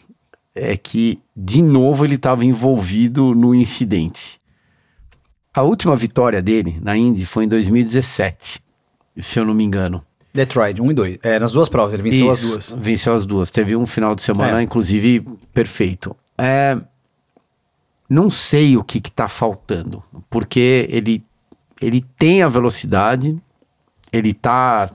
é 0.53 0.75
que, 0.75 1.19
de 1.35 1.61
novo, 1.61 2.03
ele 2.05 2.15
estava 2.15 2.43
envolvido 2.43 3.33
no 3.33 3.55
incidente. 3.55 4.39
A 5.53 5.61
última 5.63 5.95
vitória 5.95 6.41
dele 6.41 6.77
na 6.81 6.95
Indy 6.97 7.25
foi 7.25 7.45
em 7.45 7.47
2017, 7.47 8.61
se 9.17 9.39
eu 9.39 9.45
não 9.45 9.53
me 9.53 9.63
engano. 9.63 10.03
Detroit, 10.33 10.81
1 10.81 10.91
e 10.91 10.93
2. 10.93 11.17
É, 11.23 11.39
nas 11.39 11.51
duas 11.51 11.67
provas, 11.67 11.93
ele 11.93 12.03
venceu 12.03 12.29
as 12.31 12.39
Isso, 12.39 12.47
duas. 12.47 12.75
Venceu 12.79 13.13
as 13.13 13.25
duas. 13.25 13.51
Teve 13.51 13.75
um 13.75 13.85
final 13.85 14.15
de 14.15 14.21
semana, 14.21 14.59
É. 14.59 14.63
inclusive, 14.63 15.25
perfeito. 15.53 16.15
É, 16.37 16.77
não 18.09 18.29
sei 18.29 18.77
o 18.77 18.83
que 18.83 18.97
está 18.99 19.27
faltando, 19.27 20.01
porque 20.29 20.87
ele, 20.89 21.23
ele 21.81 22.01
tem 22.17 22.43
a 22.43 22.47
velocidade, 22.47 23.37
ele 24.11 24.33
tá 24.33 24.89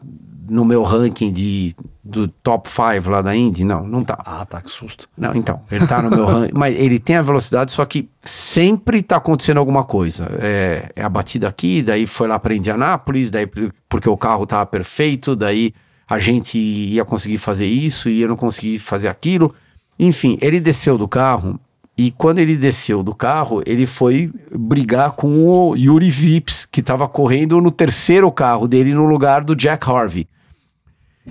no 0.49 0.65
meu 0.65 0.83
ranking 0.83 1.31
de, 1.33 1.75
do 2.07 2.29
top 2.29 2.69
5 2.69 3.11
lá 3.11 3.21
da 3.21 3.35
Indy? 3.35 3.65
Não, 3.65 3.87
não 3.87 4.05
tá. 4.05 4.17
Ah, 4.25 4.45
tá, 4.45 4.61
que 4.61 4.71
susto. 4.71 5.09
Não, 5.17 5.35
então, 5.35 5.61
ele 5.71 5.87
tá 5.87 6.01
no 6.01 6.11
meu 6.11 6.25
ranking, 6.27 6.53
mas 6.55 6.75
ele 6.75 6.99
tem 6.99 7.17
a 7.17 7.23
velocidade, 7.23 7.73
só 7.73 7.85
que 7.85 8.09
sempre 8.23 9.03
tá 9.03 9.17
acontecendo 9.17 9.59
alguma 9.59 9.85
coisa. 9.85 10.29
É, 10.41 10.93
é 10.95 11.03
a 11.03 11.09
batida 11.09 11.49
aqui, 11.49 11.83
daí 11.83 12.07
foi 12.07 12.29
lá 12.29 12.39
para 12.39 12.55
Indianápolis, 12.55 13.31
daí 13.31 13.49
porque 13.89 14.09
o 14.09 14.17
carro 14.17 14.47
tava 14.47 14.65
perfeito, 14.67 15.35
daí 15.35 15.73
a 16.09 16.19
gente 16.19 16.57
ia 16.57 17.05
conseguir 17.05 17.39
fazer 17.39 17.67
isso 17.67 18.09
e 18.09 18.23
eu 18.23 18.29
não 18.29 18.37
consegui 18.37 18.79
fazer 18.79 19.09
aquilo. 19.09 19.55
Enfim, 19.99 20.39
ele 20.41 20.61
desceu 20.61 20.97
do 20.97 21.09
carro 21.09 21.59
e 21.99 22.11
quando 22.11 22.39
ele 22.39 22.57
desceu 22.57 23.03
do 23.03 23.15
carro, 23.15 23.63
ele 23.67 23.87
foi 23.87 24.31
brigar 24.53 25.13
com 25.13 25.49
o 25.49 25.75
Yuri 25.75 26.11
Vips, 26.11 26.65
que 26.65 26.83
tava 26.83 27.09
correndo 27.09 27.61
no 27.61 27.71
terceiro 27.71 28.31
carro 28.31 28.69
dele 28.69 28.95
no 28.95 29.07
lugar 29.07 29.43
do 29.43 29.57
Jack 29.57 29.91
Harvey 29.91 30.29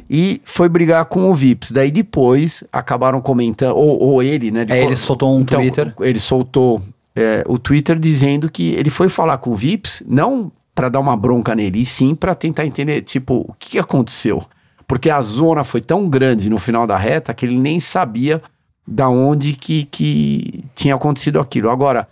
e 0.09 0.41
foi 0.43 0.69
brigar 0.69 1.05
com 1.05 1.29
o 1.29 1.33
Vips. 1.33 1.71
Daí 1.71 1.91
depois 1.91 2.63
acabaram 2.71 3.21
comentando, 3.21 3.75
ou, 3.75 3.99
ou 3.99 4.23
ele, 4.23 4.51
né? 4.51 4.65
É, 4.69 4.83
ele 4.83 4.95
soltou 4.95 5.35
um 5.35 5.43
Twitter. 5.43 5.93
Ele 5.99 6.19
soltou 6.19 6.81
é, 7.15 7.43
o 7.47 7.57
Twitter 7.57 7.97
dizendo 7.97 8.49
que 8.49 8.73
ele 8.73 8.89
foi 8.89 9.09
falar 9.09 9.37
com 9.37 9.51
o 9.51 9.55
Vips, 9.55 10.03
não 10.07 10.51
para 10.73 10.89
dar 10.89 10.99
uma 10.99 11.15
bronca 11.15 11.55
nele, 11.55 11.81
e 11.81 11.85
sim 11.85 12.13
para 12.13 12.35
tentar 12.35 12.65
entender, 12.65 13.01
tipo, 13.01 13.45
o 13.47 13.55
que, 13.57 13.71
que 13.71 13.79
aconteceu. 13.79 14.43
Porque 14.87 15.09
a 15.09 15.21
zona 15.21 15.63
foi 15.63 15.81
tão 15.81 16.09
grande 16.09 16.49
no 16.49 16.57
final 16.57 16.85
da 16.85 16.97
reta 16.97 17.33
que 17.33 17.45
ele 17.45 17.57
nem 17.57 17.79
sabia 17.79 18.41
da 18.87 19.09
onde 19.09 19.53
que, 19.53 19.85
que 19.85 20.63
tinha 20.75 20.93
acontecido 20.93 21.39
aquilo. 21.39 21.69
Agora, 21.69 22.07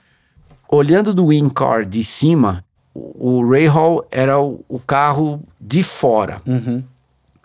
olhando 0.67 1.13
do 1.13 1.25
WinCar 1.25 1.86
de 1.86 2.03
cima, 2.03 2.63
o, 2.93 3.41
o 3.41 3.49
Ray 3.49 3.67
Hall 3.67 4.05
era 4.09 4.39
o, 4.39 4.63
o 4.67 4.79
carro 4.79 5.43
de 5.59 5.84
fora. 5.84 6.41
Uhum. 6.47 6.84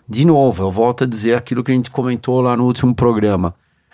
De 0.09 0.25
novo, 0.25 0.63
eu 0.63 0.71
volto 0.71 1.03
a 1.03 1.07
dizer 1.07 1.35
aquilo 1.35 1.63
que 1.63 1.71
a 1.71 1.75
gente 1.75 1.91
comentou 1.91 2.41
lá 2.41 2.57
no 2.57 2.65
último 2.65 2.95
programa. 2.95 3.53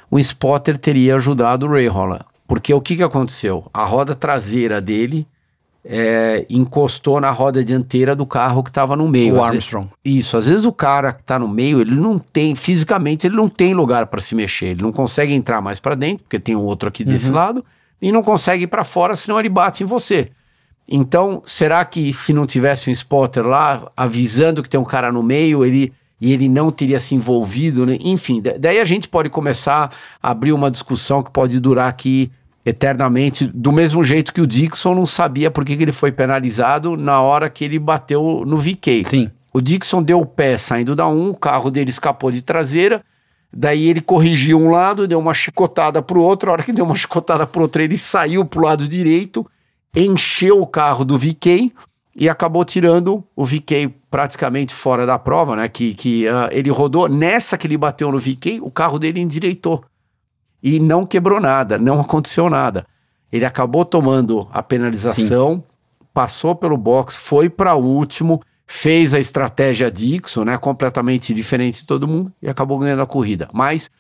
O 0.10 0.18
spotter 0.20 0.78
teria 0.78 1.16
ajudado 1.16 1.66
o 1.66 1.70
Ray 1.70 1.88
Hall. 1.88 2.20
Porque 2.48 2.74
o 2.74 2.80
que, 2.80 2.96
que 2.96 3.04
aconteceu? 3.04 3.66
A 3.74 3.84
roda 3.84 4.16
traseira 4.16 4.80
dele 4.80 5.28
é, 5.84 6.46
encostou 6.50 7.20
na 7.20 7.32
roda 7.32 7.64
dianteira 7.64 8.16
do 8.16 8.26
carro 8.26 8.64
que 8.64 8.70
estava 8.70 8.96
no 8.96 9.08
meio. 9.10 9.36
O 9.36 9.44
Às 9.44 9.52
Armstrong. 9.52 9.90
vezes- 10.06 10.26
isso, 10.26 10.38
às 10.38 10.48
vezes 10.48 10.64
o 10.64 10.72
cara 10.72 11.12
que 11.12 11.24
tá 11.24 11.38
no 11.38 11.48
meio, 11.48 11.82
ele 11.82 11.96
não 11.96 12.18
tem, 12.18 12.56
fisicamente, 12.56 13.28
ele 13.28 13.36
não 13.36 13.50
tem 13.50 13.74
lugar 13.74 14.08
para 14.08 14.22
se 14.22 14.34
mexer. 14.36 14.68
Ele 14.68 14.82
não 14.84 14.92
consegue 14.92 15.34
entrar 15.34 15.60
mais 15.60 15.80
para 15.80 15.96
dentro, 15.96 16.24
porque 16.24 16.40
tem 16.40 16.56
um 16.56 16.64
outro 16.64 16.88
aqui 16.88 17.04
desse 17.04 17.30
lado, 17.32 17.64
e 18.02 18.12
não 18.12 18.24
consegue 18.24 18.64
ir 18.64 18.68
para 18.68 18.84
fora, 18.84 19.16
senão 19.16 19.40
ele 19.40 19.50
bate 19.50 19.84
em 19.84 19.86
você. 19.86 20.30
Então, 20.88 21.42
será 21.44 21.84
que 21.84 22.14
se 22.14 22.32
não 22.32 22.46
tivesse 22.46 22.90
um 22.90 22.94
spotter 22.94 23.46
lá 23.46 23.92
avisando 23.98 24.62
que 24.64 24.70
tem 24.70 24.80
um 24.80 24.84
cara 24.86 25.12
no 25.12 25.22
meio, 25.24 25.66
ele 25.66 25.92
e 26.26 26.34
ele 26.34 26.50
não 26.50 26.72
teria 26.72 27.00
se 27.00 27.14
envolvido, 27.14 27.86
né? 27.86 28.00
enfim, 28.02 28.42
da- 28.42 28.56
daí 28.58 28.80
a 28.80 28.86
gente 28.86 29.08
pode 29.08 29.30
começar 29.30 29.92
a 30.24 30.32
abrir 30.32 30.54
uma 30.54 30.72
discussão 30.72 31.22
que 31.22 31.30
pode 31.30 31.60
durar 31.60 31.88
aqui 31.88 32.32
eternamente, 32.66 33.46
do 33.46 33.72
mesmo 33.72 34.04
jeito 34.04 34.34
que 34.34 34.42
o 34.42 34.48
Dixon 34.48 34.96
não 34.96 35.06
sabia 35.06 35.52
por 35.52 35.64
que, 35.64 35.78
que 35.78 35.84
ele 35.84 35.92
foi 35.92 36.12
penalizado 36.12 36.98
na 36.98 37.22
hora 37.22 37.48
que 37.48 37.64
ele 37.64 37.78
bateu 37.78 38.44
no 38.44 38.58
VK. 38.58 39.04
Sim. 39.06 39.30
O 39.54 39.62
Dixon 39.62 40.02
deu 40.02 40.20
o 40.20 40.26
pé 40.26 40.58
saindo 40.58 40.96
da 40.96 41.08
1, 41.08 41.30
o 41.30 41.36
carro 41.36 41.70
dele 41.70 41.92
escapou 41.92 42.32
de 42.32 42.42
traseira, 42.42 43.04
daí 43.54 43.88
ele 43.88 44.02
corrigiu 44.02 44.60
um 44.60 44.72
lado, 44.72 45.08
deu 45.08 45.20
uma 45.20 45.36
chicotada 45.36 46.02
pro 46.02 46.24
outro, 46.24 46.50
a 46.50 46.54
hora 46.54 46.64
que 46.64 46.74
deu 46.74 46.86
uma 46.86 46.96
chicotada 46.96 47.46
pro 47.46 47.62
outro, 47.62 47.84
ele 47.84 48.00
saiu 48.00 48.44
pro 48.44 48.64
lado 48.66 48.88
direito, 48.88 49.46
encheu 49.96 50.60
o 50.60 50.66
carro 50.66 51.06
do 51.06 51.20
VK 51.20 51.72
e 52.16 52.30
acabou 52.30 52.64
tirando 52.64 53.24
o 53.36 53.46
VK 53.46 53.94
praticamente 54.10 54.74
fora 54.74 55.06
da 55.06 55.20
prova, 55.20 55.56
né? 55.56 55.68
Que, 55.68 55.94
que 55.94 56.28
ah, 56.28 56.48
ele 56.52 56.70
rodou, 56.70 57.10
nessa 57.10 57.58
que 57.58 57.68
ele 57.68 57.78
bateu 57.78 58.10
no 58.12 58.18
VK, 58.18 58.62
o 58.62 58.72
carro 58.72 58.98
dele 58.98 59.20
endireitou. 59.20 59.84
E 60.64 60.80
não 60.80 61.06
quebrou 61.06 61.42
nada, 61.42 61.78
não 61.78 62.00
aconteceu 62.00 62.50
nada. 62.50 62.88
Ele 63.32 63.44
acabou 63.44 63.84
tomando 63.84 64.48
a 64.52 64.64
penalização, 64.64 65.62
passou 66.14 66.56
pelo 66.56 66.78
box, 66.78 67.18
foi 67.18 67.50
para 67.50 67.76
o 67.76 67.84
último, 67.84 68.42
fez 68.66 69.14
a 69.14 69.20
estratégia 69.20 69.92
Dixon, 69.92 70.46
né? 70.46 70.58
Completamente 70.58 71.34
diferente 71.34 71.82
de 71.82 71.86
todo 71.86 72.08
mundo 72.08 72.32
e 72.42 72.50
acabou 72.50 72.80
ganhando 72.80 73.02
a 73.02 73.06
corrida. 73.06 73.50
Mas 73.54 73.92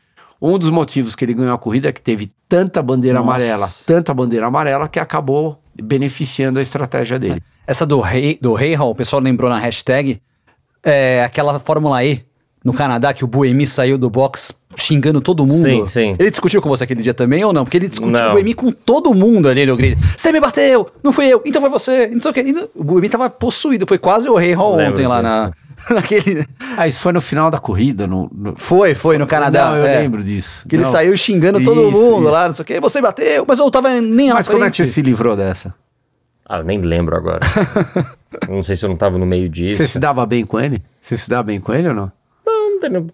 um 0.41 0.57
dos 0.57 0.69
motivos 0.69 1.15
que 1.15 1.25
ele 1.25 1.33
ganhou 1.33 1.53
a 1.53 1.57
corrida 1.57 1.89
é 1.89 1.91
que 1.91 2.01
teve 2.01 2.31
tanta 2.47 2.81
bandeira 2.81 3.19
Nossa. 3.19 3.29
amarela, 3.29 3.69
tanta 3.85 4.13
bandeira 4.13 4.47
amarela 4.47 4.87
que 4.87 4.99
acabou 4.99 5.61
beneficiando 5.75 6.59
a 6.59 6.61
estratégia 6.61 7.19
dele. 7.19 7.43
Essa 7.67 7.85
do 7.85 7.99
Rei, 7.99 8.37
do 8.41 8.53
Rei 8.53 8.73
Hall, 8.75 8.91
o 8.91 8.95
pessoal 8.95 9.21
lembrou 9.21 9.49
na 9.49 9.57
hashtag, 9.57 10.21
é 10.83 11.23
aquela 11.23 11.59
Fórmula 11.59 12.03
E 12.03 12.23
no 12.63 12.73
Canadá 12.73 13.13
que 13.13 13.23
o 13.23 13.27
Buemi 13.27 13.65
saiu 13.65 13.97
do 13.97 14.09
box 14.09 14.51
xingando 14.75 15.21
todo 15.21 15.45
mundo. 15.45 15.63
Sim, 15.65 15.85
sim. 15.85 16.15
Ele 16.19 16.29
discutiu 16.31 16.61
com 16.61 16.67
você 16.69 16.83
aquele 16.83 17.01
dia 17.01 17.13
também 17.13 17.43
ou 17.45 17.53
não? 17.53 17.63
Porque 17.63 17.77
ele 17.77 17.87
discutiu 17.87 18.11
Não. 18.11 18.29
o 18.29 18.31
Buemi 18.33 18.53
com 18.53 18.71
todo 18.71 19.13
mundo 19.13 19.47
ali 19.47 19.65
no 19.65 19.75
grid. 19.77 19.97
Você 20.17 20.31
me 20.31 20.39
bateu, 20.39 20.89
não 21.03 21.13
fui 21.13 21.27
eu, 21.27 21.41
então 21.45 21.61
foi 21.61 21.69
você, 21.69 22.07
não 22.07 22.19
sei 22.19 22.31
o 22.31 22.33
quê. 22.33 22.43
Não- 22.43 22.67
O 22.75 22.83
Buemi 22.83 23.07
tava 23.09 23.29
possuído, 23.29 23.85
foi 23.87 23.97
quase 23.97 24.27
o 24.29 24.35
Rei 24.35 24.53
Hall 24.53 24.77
ontem 24.79 25.07
lá 25.07 25.21
na, 25.21 25.51
naquele... 25.89 26.45
Ah, 26.75 26.87
isso 26.87 26.99
foi 26.99 27.13
no 27.13 27.21
final 27.21 27.49
da 27.51 27.57
corrida, 27.59 28.05
no, 28.07 28.29
no- 28.33 28.53
Foi, 28.57 28.93
foi 28.95 29.17
no 29.19 29.25
Canadá. 29.27 29.69
Não, 29.69 29.77
eu 29.77 29.85
é. 29.85 29.99
lembro 29.99 30.21
disso. 30.23 30.67
Que 30.67 30.75
ele 30.75 30.83
Não. 30.83 30.91
saiu 30.91 31.15
xingando 31.15 31.63
todo 31.63 31.87
Isso, 31.89 31.91
mundo 31.97 32.23
isso. 32.23 32.31
lá, 32.31 32.45
não 32.47 32.53
sei 32.53 32.63
o 32.63 32.65
quê. 32.65 32.79
Você 32.79 32.99
bateu, 33.01 33.45
mas 33.47 33.59
eu 33.59 33.69
tava 33.71 33.89
nem 34.01 34.29
na 34.29 34.35
Mas 34.35 34.47
como 34.47 34.63
é 34.63 34.69
que 34.69 34.75
você 34.75 34.83
frente. 34.83 34.93
se 34.93 35.01
livrou 35.03 35.35
dessa? 35.35 35.73
Ah, 36.47 36.59
eu 36.59 36.63
nem 36.63 36.79
lembro 36.81 37.15
agora. 37.15 37.41
não 38.47 38.61
sei 38.61 38.75
se 38.75 38.85
eu 38.85 38.89
não 38.89 38.95
tava 38.97 39.17
no 39.17 39.25
meio 39.25 39.49
disso. 39.49 39.77
Você 39.77 39.87
se 39.87 39.99
dava 39.99 40.25
bem 40.25 40.45
com 40.45 40.59
ele? 40.59 40.81
Você 41.01 41.17
se 41.17 41.29
dá 41.29 41.41
bem 41.41 41.59
com 41.59 41.73
ele 41.73 41.87
ou 41.87 41.93
não? 41.93 42.11
Não, 42.45 42.71
entendeu? 42.75 43.07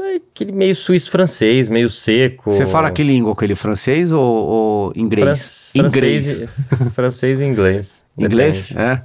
É 0.00 0.16
aquele 0.16 0.52
meio 0.52 0.74
suíço-francês, 0.74 1.68
meio 1.68 1.88
seco. 1.88 2.50
Você 2.50 2.66
fala 2.66 2.90
que 2.90 3.02
língua 3.02 3.34
com 3.36 3.44
ele? 3.44 3.54
Francês 3.54 4.10
ou, 4.10 4.20
ou 4.22 4.92
inglês? 4.96 5.70
Fran- 5.76 5.86
inglês. 5.86 6.26
francês, 6.38 6.50
francês 6.94 7.40
e 7.40 7.44
inglês. 7.44 8.04
Inglês? 8.18 8.62
Depende. 8.68 8.78
É. 8.82 9.02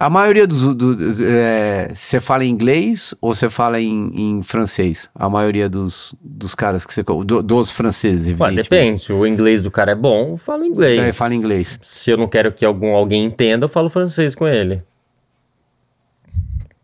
A 0.00 0.08
maioria 0.08 0.46
dos. 0.46 0.62
do- 0.62 0.94
dos, 0.94 1.20
é, 1.20 1.90
você 1.92 2.20
fala 2.20 2.44
em 2.44 2.50
inglês 2.50 3.14
ou 3.20 3.34
você 3.34 3.50
fala 3.50 3.80
em, 3.80 4.12
em 4.14 4.42
francês? 4.42 5.08
A 5.12 5.28
maioria 5.28 5.68
dos, 5.68 6.14
dos 6.22 6.54
caras 6.54 6.86
que 6.86 6.94
você. 6.94 7.02
do- 7.02 7.42
dos 7.42 7.72
franceses, 7.72 8.24
Ué, 8.26 8.30
evidentemente. 8.30 8.68
depende. 8.68 9.00
Se 9.02 9.12
o 9.12 9.26
inglês 9.26 9.60
do 9.62 9.70
cara 9.72 9.90
é 9.90 9.94
bom, 9.96 10.30
eu 10.32 10.36
falo 10.36 10.64
inglês. 10.64 11.00
É, 11.00 11.12
fala 11.12 11.34
inglês. 11.34 11.80
Se 11.82 12.12
eu 12.12 12.16
não 12.16 12.28
quero 12.28 12.52
que 12.52 12.64
algum, 12.64 12.94
alguém 12.94 13.24
entenda, 13.24 13.64
eu 13.64 13.68
falo 13.68 13.88
francês 13.90 14.36
com 14.36 14.46
ele. 14.46 14.82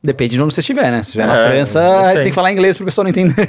Depende 0.03 0.37
de 0.37 0.43
onde 0.43 0.53
você 0.53 0.61
estiver, 0.61 0.91
né? 0.91 1.03
Se 1.03 1.11
estiver 1.11 1.27
na 1.27 1.39
É, 1.39 1.47
França, 1.49 1.81
depende. 1.81 2.09
você 2.17 2.23
tem 2.23 2.29
que 2.31 2.35
falar 2.35 2.53
inglês 2.53 2.77
pro 2.77 2.85
pessoal 2.85 3.05
não 3.05 3.11
entender. 3.11 3.49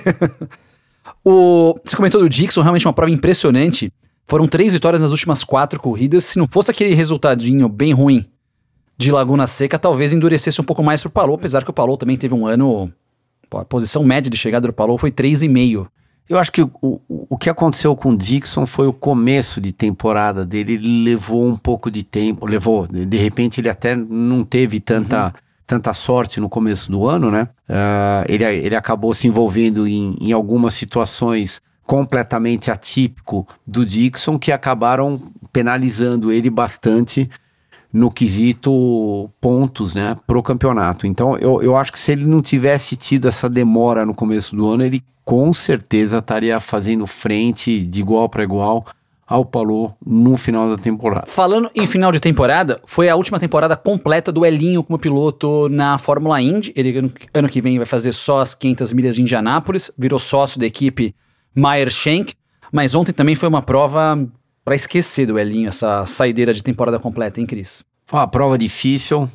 o, 1.25 1.77
você 1.83 1.95
comentou 1.97 2.21
do 2.21 2.29
Dixon, 2.29 2.61
realmente 2.61 2.85
uma 2.87 2.93
prova 2.93 3.11
impressionante. 3.11 3.91
Foram 4.27 4.47
três 4.47 4.73
vitórias 4.73 5.01
nas 5.01 5.11
últimas 5.11 5.43
quatro 5.43 5.79
corridas. 5.79 6.23
Se 6.23 6.37
não 6.39 6.47
fosse 6.49 6.69
aquele 6.71 6.93
resultadinho 6.95 7.67
bem 7.67 7.93
ruim 7.93 8.25
de 8.97 9.11
Laguna 9.11 9.47
Seca, 9.47 9.77
talvez 9.77 10.13
endurecesse 10.13 10.61
um 10.61 10.63
pouco 10.63 10.83
mais 10.83 11.01
pro 11.01 11.09
Palou, 11.09 11.35
apesar 11.35 11.63
que 11.63 11.69
o 11.69 11.73
Palou 11.73 11.97
também 11.97 12.17
teve 12.17 12.33
um 12.33 12.47
ano. 12.47 12.91
pô, 13.49 13.57
a 13.57 13.65
posição 13.65 14.03
média 14.03 14.29
de 14.29 14.37
chegada 14.37 14.67
do 14.67 14.73
Palou 14.73 14.97
foi 14.97 15.11
3,5. 15.11 15.87
Eu 16.27 16.39
acho 16.39 16.51
que 16.51 16.63
o, 16.63 16.71
o, 16.81 16.99
o 17.07 17.37
que 17.37 17.49
aconteceu 17.49 17.95
com 17.95 18.11
o 18.11 18.17
Dixon 18.17 18.65
foi 18.65 18.87
o 18.87 18.93
começo 18.93 19.61
de 19.61 19.71
temporada 19.71 20.43
dele. 20.43 20.73
Ele 20.73 21.03
levou 21.03 21.45
um 21.45 21.55
pouco 21.55 21.91
de 21.91 22.03
tempo, 22.03 22.47
levou. 22.47 22.87
De, 22.87 23.05
de 23.05 23.17
repente 23.17 23.61
ele 23.61 23.69
até 23.69 23.95
não 23.95 24.43
teve 24.43 24.79
tanta, 24.79 25.33
tanta 25.67 25.93
sorte 25.93 26.39
no 26.39 26.49
começo 26.49 26.91
do 26.91 27.07
ano, 27.07 27.29
né? 27.29 27.47
Ah, 27.69 28.25
ele, 28.27 28.43
ele 28.43 28.75
acabou 28.75 29.13
se 29.13 29.27
envolvendo 29.27 29.87
em, 29.87 30.15
em 30.19 30.31
algumas 30.31 30.73
situações 30.73 31.61
completamente 31.85 32.71
atípico 32.71 33.47
do 33.65 33.85
Dixon 33.85 34.39
que 34.39 34.51
acabaram 34.51 35.21
penalizando 35.53 36.31
ele 36.31 36.49
bastante 36.49 37.29
no 37.95 38.11
quesito 38.11 39.29
pontos, 39.39 39.95
né, 39.95 40.17
pro 40.27 40.43
campeonato. 40.43 41.07
Então, 41.07 41.37
eu, 41.37 41.61
eu 41.61 41.77
acho 41.77 41.93
que 41.93 41.99
se 41.99 42.11
ele 42.11 42.25
não 42.25 42.41
tivesse 42.41 42.97
tido 42.97 43.25
essa 43.25 43.49
demora 43.49 44.05
no 44.05 44.13
começo 44.13 44.53
do 44.53 44.67
ano, 44.67 44.83
ele 44.83 45.01
com 45.23 45.53
certeza 45.53 46.17
estaria 46.17 46.59
fazendo 46.59 47.07
frente 47.07 47.79
de 47.79 48.01
igual 48.01 48.27
para 48.27 48.43
igual 48.43 48.85
ao 49.25 49.45
Palou 49.45 49.95
no 50.05 50.35
final 50.35 50.69
da 50.69 50.77
temporada. 50.77 51.25
Falando 51.25 51.71
em 51.73 51.87
final 51.87 52.11
de 52.11 52.19
temporada, 52.19 52.81
foi 52.85 53.07
a 53.07 53.15
última 53.15 53.39
temporada 53.39 53.77
completa 53.77 54.29
do 54.29 54.45
Elinho 54.45 54.83
como 54.83 54.99
piloto 54.99 55.69
na 55.69 55.97
Fórmula 55.97 56.41
Indy. 56.41 56.73
Ele 56.75 56.97
ano, 56.97 57.13
ano 57.33 57.47
que 57.47 57.61
vem 57.61 57.77
vai 57.77 57.87
fazer 57.87 58.11
só 58.11 58.41
as 58.41 58.53
500 58.53 58.91
milhas 58.91 59.15
de 59.15 59.21
Indianápolis, 59.21 59.89
virou 59.97 60.19
sócio 60.19 60.59
da 60.59 60.65
equipe 60.65 61.15
Meyer 61.55 61.89
Shank, 61.89 62.33
mas 62.73 62.93
ontem 62.93 63.13
também 63.13 63.35
foi 63.35 63.47
uma 63.47 63.61
prova 63.61 64.19
pra 64.65 64.75
esquecer 64.75 65.27
do 65.27 65.37
Elinho, 65.39 65.69
essa 65.69 66.05
saideira 66.07 66.53
de 66.53 66.63
temporada 66.63 66.97
completa, 66.99 67.39
hein, 67.39 67.45
Cris? 67.45 67.83
Foi 68.07 68.19
uma 68.19 68.27
prova 68.27 68.55
difícil 68.55 69.27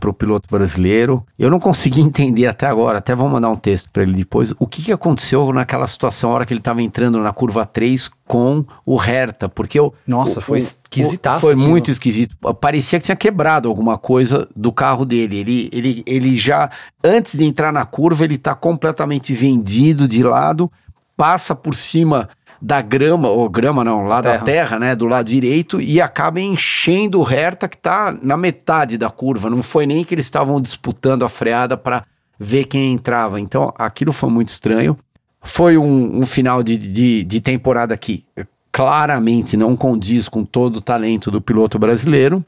para 0.00 0.10
o 0.10 0.12
piloto 0.12 0.48
brasileiro. 0.50 1.24
Eu 1.38 1.48
não 1.50 1.60
consegui 1.60 2.00
entender 2.02 2.46
até 2.48 2.66
agora, 2.66 2.98
até 2.98 3.14
vou 3.14 3.28
mandar 3.28 3.48
um 3.48 3.54
texto 3.56 3.90
para 3.92 4.02
ele 4.02 4.12
depois, 4.12 4.52
o 4.58 4.66
que, 4.66 4.82
que 4.82 4.90
aconteceu 4.92 5.52
naquela 5.52 5.86
situação, 5.86 6.30
a 6.30 6.34
hora 6.34 6.44
que 6.44 6.52
ele 6.52 6.58
estava 6.60 6.82
entrando 6.82 7.20
na 7.20 7.32
curva 7.32 7.64
3 7.64 8.10
com 8.26 8.64
o 8.84 8.96
Hertha, 8.96 9.48
porque 9.48 9.78
eu, 9.78 9.94
Nossa, 10.04 10.40
o- 10.40 10.42
foi 10.42 10.58
esquisitaço 10.58 11.42
Foi 11.42 11.52
aquilo. 11.52 11.68
muito 11.68 11.92
esquisito. 11.92 12.36
Parecia 12.60 12.98
que 12.98 13.04
tinha 13.04 13.16
quebrado 13.16 13.68
alguma 13.68 13.96
coisa 13.96 14.48
do 14.56 14.72
carro 14.72 15.04
dele. 15.04 15.36
Ele, 15.38 15.70
ele, 15.72 16.02
ele 16.04 16.36
já, 16.36 16.68
antes 17.04 17.38
de 17.38 17.44
entrar 17.44 17.72
na 17.72 17.86
curva, 17.86 18.24
ele 18.24 18.34
está 18.34 18.52
completamente 18.52 19.32
vendido 19.32 20.08
de 20.08 20.24
lado, 20.24 20.68
passa 21.16 21.54
por 21.54 21.74
cima 21.76 22.28
da 22.60 22.82
grama, 22.82 23.28
ou 23.28 23.48
grama 23.48 23.84
não, 23.84 24.04
lá 24.04 24.20
da 24.20 24.32
Terra. 24.32 24.44
terra, 24.44 24.78
né, 24.78 24.96
do 24.96 25.06
lado 25.06 25.26
direito, 25.26 25.80
e 25.80 26.00
acaba 26.00 26.40
enchendo 26.40 27.20
o 27.20 27.22
Hertha 27.22 27.68
que 27.68 27.76
tá 27.76 28.16
na 28.22 28.36
metade 28.36 28.98
da 28.98 29.10
curva. 29.10 29.48
Não 29.48 29.62
foi 29.62 29.86
nem 29.86 30.04
que 30.04 30.14
eles 30.14 30.26
estavam 30.26 30.60
disputando 30.60 31.24
a 31.24 31.28
freada 31.28 31.76
para 31.76 32.04
ver 32.38 32.64
quem 32.64 32.92
entrava. 32.92 33.40
Então, 33.40 33.72
aquilo 33.78 34.12
foi 34.12 34.28
muito 34.30 34.48
estranho. 34.48 34.96
Foi 35.40 35.78
um, 35.78 36.18
um 36.18 36.26
final 36.26 36.62
de, 36.62 36.76
de, 36.76 37.22
de 37.24 37.40
temporada 37.40 37.96
que 37.96 38.24
claramente 38.72 39.56
não 39.56 39.76
condiz 39.76 40.28
com 40.28 40.44
todo 40.44 40.76
o 40.76 40.80
talento 40.80 41.30
do 41.30 41.40
piloto 41.40 41.78
brasileiro. 41.78 42.44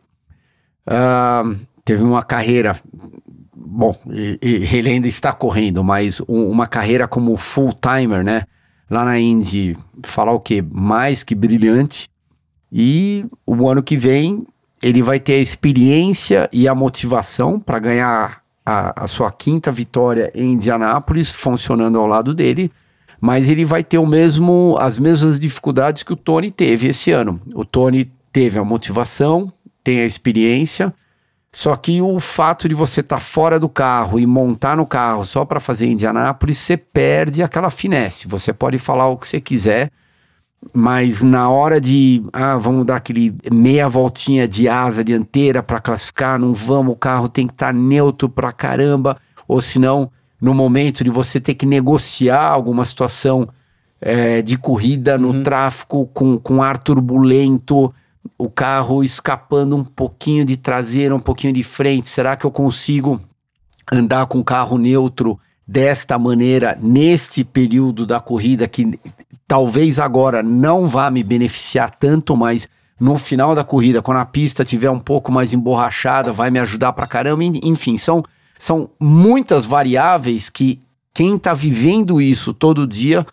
Ah, 0.86 1.44
teve 1.84 2.02
uma 2.02 2.22
carreira. 2.22 2.76
Bom, 3.54 3.96
ele 4.42 4.88
ainda 4.88 5.06
está 5.06 5.32
correndo, 5.32 5.84
mas 5.84 6.20
um- 6.28 6.48
uma 6.50 6.66
carreira 6.66 7.06
como 7.06 7.36
full-timer, 7.36 8.24
né? 8.24 8.42
Lá 8.90 9.04
na 9.04 9.18
Indy, 9.20 9.78
falar 10.02 10.32
o 10.32 10.40
quê? 10.40 10.64
Mais 10.68 11.22
que 11.22 11.34
brilhante. 11.34 12.08
E 12.72 13.24
o 13.46 13.68
ano 13.68 13.82
que 13.82 13.96
vem, 13.96 14.44
ele 14.82 15.02
vai 15.02 15.20
ter 15.20 15.34
a 15.34 15.40
experiência 15.40 16.48
e 16.52 16.66
a 16.66 16.74
motivação 16.74 17.60
para 17.60 17.78
ganhar 17.78 18.40
a, 18.66 19.04
a, 19.04 19.06
sua 19.06 19.30
quinta 19.30 19.70
vitória 19.70 20.30
em 20.34 20.52
Indianápolis, 20.52 21.30
funcionando 21.30 21.98
ao 21.98 22.06
lado 22.06 22.34
dele, 22.34 22.70
mas 23.20 23.48
ele 23.48 23.64
vai 23.64 23.84
ter 23.84 23.98
o 23.98 24.06
mesmo, 24.06 24.76
as 24.80 24.98
mesmas 24.98 25.38
dificuldades 25.38 26.02
que 26.02 26.12
o 26.12 26.16
Tony 26.16 26.50
teve 26.50 26.88
esse 26.88 27.10
ano. 27.10 27.40
O 27.54 27.64
Tony 27.64 28.10
teve 28.32 28.58
a 28.58 28.64
motivação, 28.64 29.52
tem 29.84 30.00
a 30.00 30.06
experiência, 30.06 30.92
só 31.52 31.74
que 31.76 32.00
o 32.00 32.20
fato 32.20 32.68
de 32.68 32.74
você 32.74 33.00
estar 33.00 33.16
tá 33.16 33.20
fora 33.20 33.58
do 33.58 33.68
carro 33.68 34.20
e 34.20 34.26
montar 34.26 34.76
no 34.76 34.86
carro 34.86 35.24
só 35.24 35.44
para 35.44 35.58
fazer 35.58 35.88
Indianápolis, 35.88 36.58
você 36.58 36.76
perde 36.76 37.42
aquela 37.42 37.70
finesse. 37.70 38.28
Você 38.28 38.52
pode 38.52 38.78
falar 38.78 39.08
o 39.08 39.16
que 39.16 39.26
você 39.26 39.40
quiser, 39.40 39.90
mas 40.72 41.22
na 41.22 41.48
hora 41.48 41.80
de, 41.80 42.22
ah, 42.32 42.56
vamos 42.56 42.84
dar 42.84 42.96
aquele 42.96 43.34
meia 43.50 43.88
voltinha 43.88 44.46
de 44.46 44.68
asa 44.68 45.02
dianteira 45.02 45.62
para 45.62 45.80
classificar, 45.80 46.38
não 46.38 46.54
vamos, 46.54 46.92
o 46.92 46.98
carro 46.98 47.28
tem 47.28 47.46
que 47.46 47.52
estar 47.52 47.68
tá 47.68 47.72
neutro 47.72 48.28
pra 48.28 48.52
caramba, 48.52 49.16
ou 49.48 49.60
senão, 49.60 50.10
no 50.40 50.54
momento 50.54 51.02
de 51.02 51.10
você 51.10 51.40
ter 51.40 51.54
que 51.54 51.66
negociar 51.66 52.46
alguma 52.46 52.84
situação 52.84 53.48
é, 54.00 54.40
de 54.40 54.56
corrida 54.56 55.18
no 55.18 55.32
uhum. 55.32 55.42
tráfego 55.42 56.06
com, 56.06 56.38
com 56.38 56.62
ar 56.62 56.78
turbulento, 56.78 57.92
o 58.38 58.50
carro 58.50 59.02
escapando 59.02 59.76
um 59.76 59.84
pouquinho 59.84 60.44
de 60.44 60.56
traseira, 60.56 61.14
um 61.14 61.20
pouquinho 61.20 61.52
de 61.52 61.62
frente, 61.62 62.08
será 62.08 62.36
que 62.36 62.44
eu 62.44 62.50
consigo 62.50 63.20
andar 63.92 64.26
com 64.26 64.38
o 64.38 64.44
carro 64.44 64.78
neutro 64.78 65.38
desta 65.66 66.18
maneira 66.18 66.78
neste 66.80 67.44
período 67.44 68.06
da 68.06 68.20
corrida 68.20 68.66
que 68.66 68.98
talvez 69.46 69.98
agora 69.98 70.42
não 70.42 70.86
vá 70.86 71.10
me 71.10 71.22
beneficiar 71.22 71.94
tanto, 71.94 72.36
mas 72.36 72.68
no 73.00 73.16
final 73.16 73.54
da 73.54 73.64
corrida, 73.64 74.02
quando 74.02 74.18
a 74.18 74.24
pista 74.26 74.64
tiver 74.64 74.90
um 74.90 74.98
pouco 74.98 75.32
mais 75.32 75.52
emborrachada, 75.52 76.32
vai 76.32 76.50
me 76.50 76.58
ajudar 76.58 76.92
pra 76.92 77.06
caramba. 77.06 77.42
Enfim, 77.62 77.96
são, 77.96 78.22
são 78.58 78.90
muitas 79.00 79.64
variáveis 79.64 80.50
que 80.50 80.80
quem 81.14 81.38
tá 81.38 81.54
vivendo 81.54 82.20
isso 82.20 82.52
todo 82.52 82.86
dia 82.86 83.26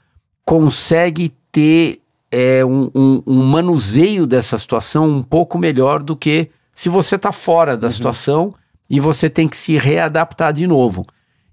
consegue 0.45 1.33
ter 1.51 2.01
é, 2.31 2.63
um, 2.65 2.89
um, 2.93 3.23
um, 3.25 3.43
manuseio 3.43 4.27
dessa 4.27 4.57
situação 4.57 5.07
um 5.07 5.23
pouco 5.23 5.57
melhor 5.57 6.01
do 6.03 6.15
que 6.15 6.49
se 6.73 6.89
você 6.89 7.17
tá 7.17 7.31
fora 7.31 7.77
da 7.77 7.87
uhum. 7.87 7.91
situação 7.91 8.55
e 8.89 8.99
você 8.99 9.29
tem 9.29 9.47
que 9.47 9.57
se 9.57 9.77
readaptar 9.77 10.53
de 10.53 10.67
novo. 10.67 11.05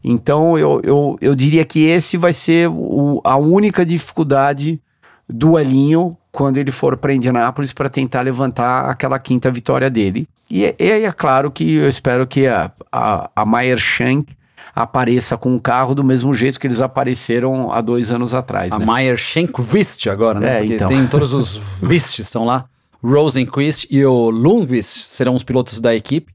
Então, 0.02 0.58
eu, 0.58 0.80
eu, 0.84 1.16
eu 1.20 1.34
diria 1.34 1.64
que 1.64 1.84
esse 1.84 2.18
vai 2.18 2.32
ser 2.32 2.68
o, 2.68 3.20
a 3.24 3.36
única 3.36 3.86
dificuldade 3.86 4.80
do 5.28 5.58
Elinho 5.58 6.16
quando 6.30 6.58
ele 6.58 6.70
for 6.70 6.96
para 6.96 7.14
Indianápolis 7.14 7.72
para 7.72 7.88
tentar 7.88 8.20
levantar 8.20 8.90
aquela 8.90 9.18
quinta 9.18 9.50
vitória 9.50 9.88
dele. 9.88 10.28
E, 10.50 10.74
e 10.78 10.90
é 10.90 11.12
claro 11.12 11.50
que 11.50 11.76
eu 11.76 11.88
espero 11.88 12.26
que 12.26 12.46
a, 12.46 12.70
a, 12.92 13.30
a 13.34 13.46
Meyer 13.46 13.78
Shank 13.78 14.36
apareça 14.74 15.36
com 15.36 15.54
o 15.54 15.60
carro 15.60 15.94
do 15.94 16.02
mesmo 16.02 16.34
jeito 16.34 16.58
que 16.58 16.66
eles 16.66 16.80
apareceram 16.80 17.70
há 17.70 17.80
dois 17.80 18.10
anos 18.10 18.34
atrás. 18.34 18.72
A 18.72 18.78
né? 18.78 18.86
Meyer 18.86 19.16
Vist 19.58 20.08
agora, 20.08 20.40
né? 20.40 20.56
É, 20.56 20.58
Porque 20.58 20.74
então. 20.74 20.88
tem 20.88 21.06
todos 21.06 21.32
os 21.32 21.60
Vists 21.80 22.26
estão 22.26 22.44
lá. 22.44 22.64
Rosenquist 23.02 23.86
e 23.90 24.04
o 24.04 24.30
Lundqvist 24.30 25.06
serão 25.06 25.34
os 25.34 25.42
pilotos 25.42 25.80
da 25.80 25.94
equipe. 25.94 26.32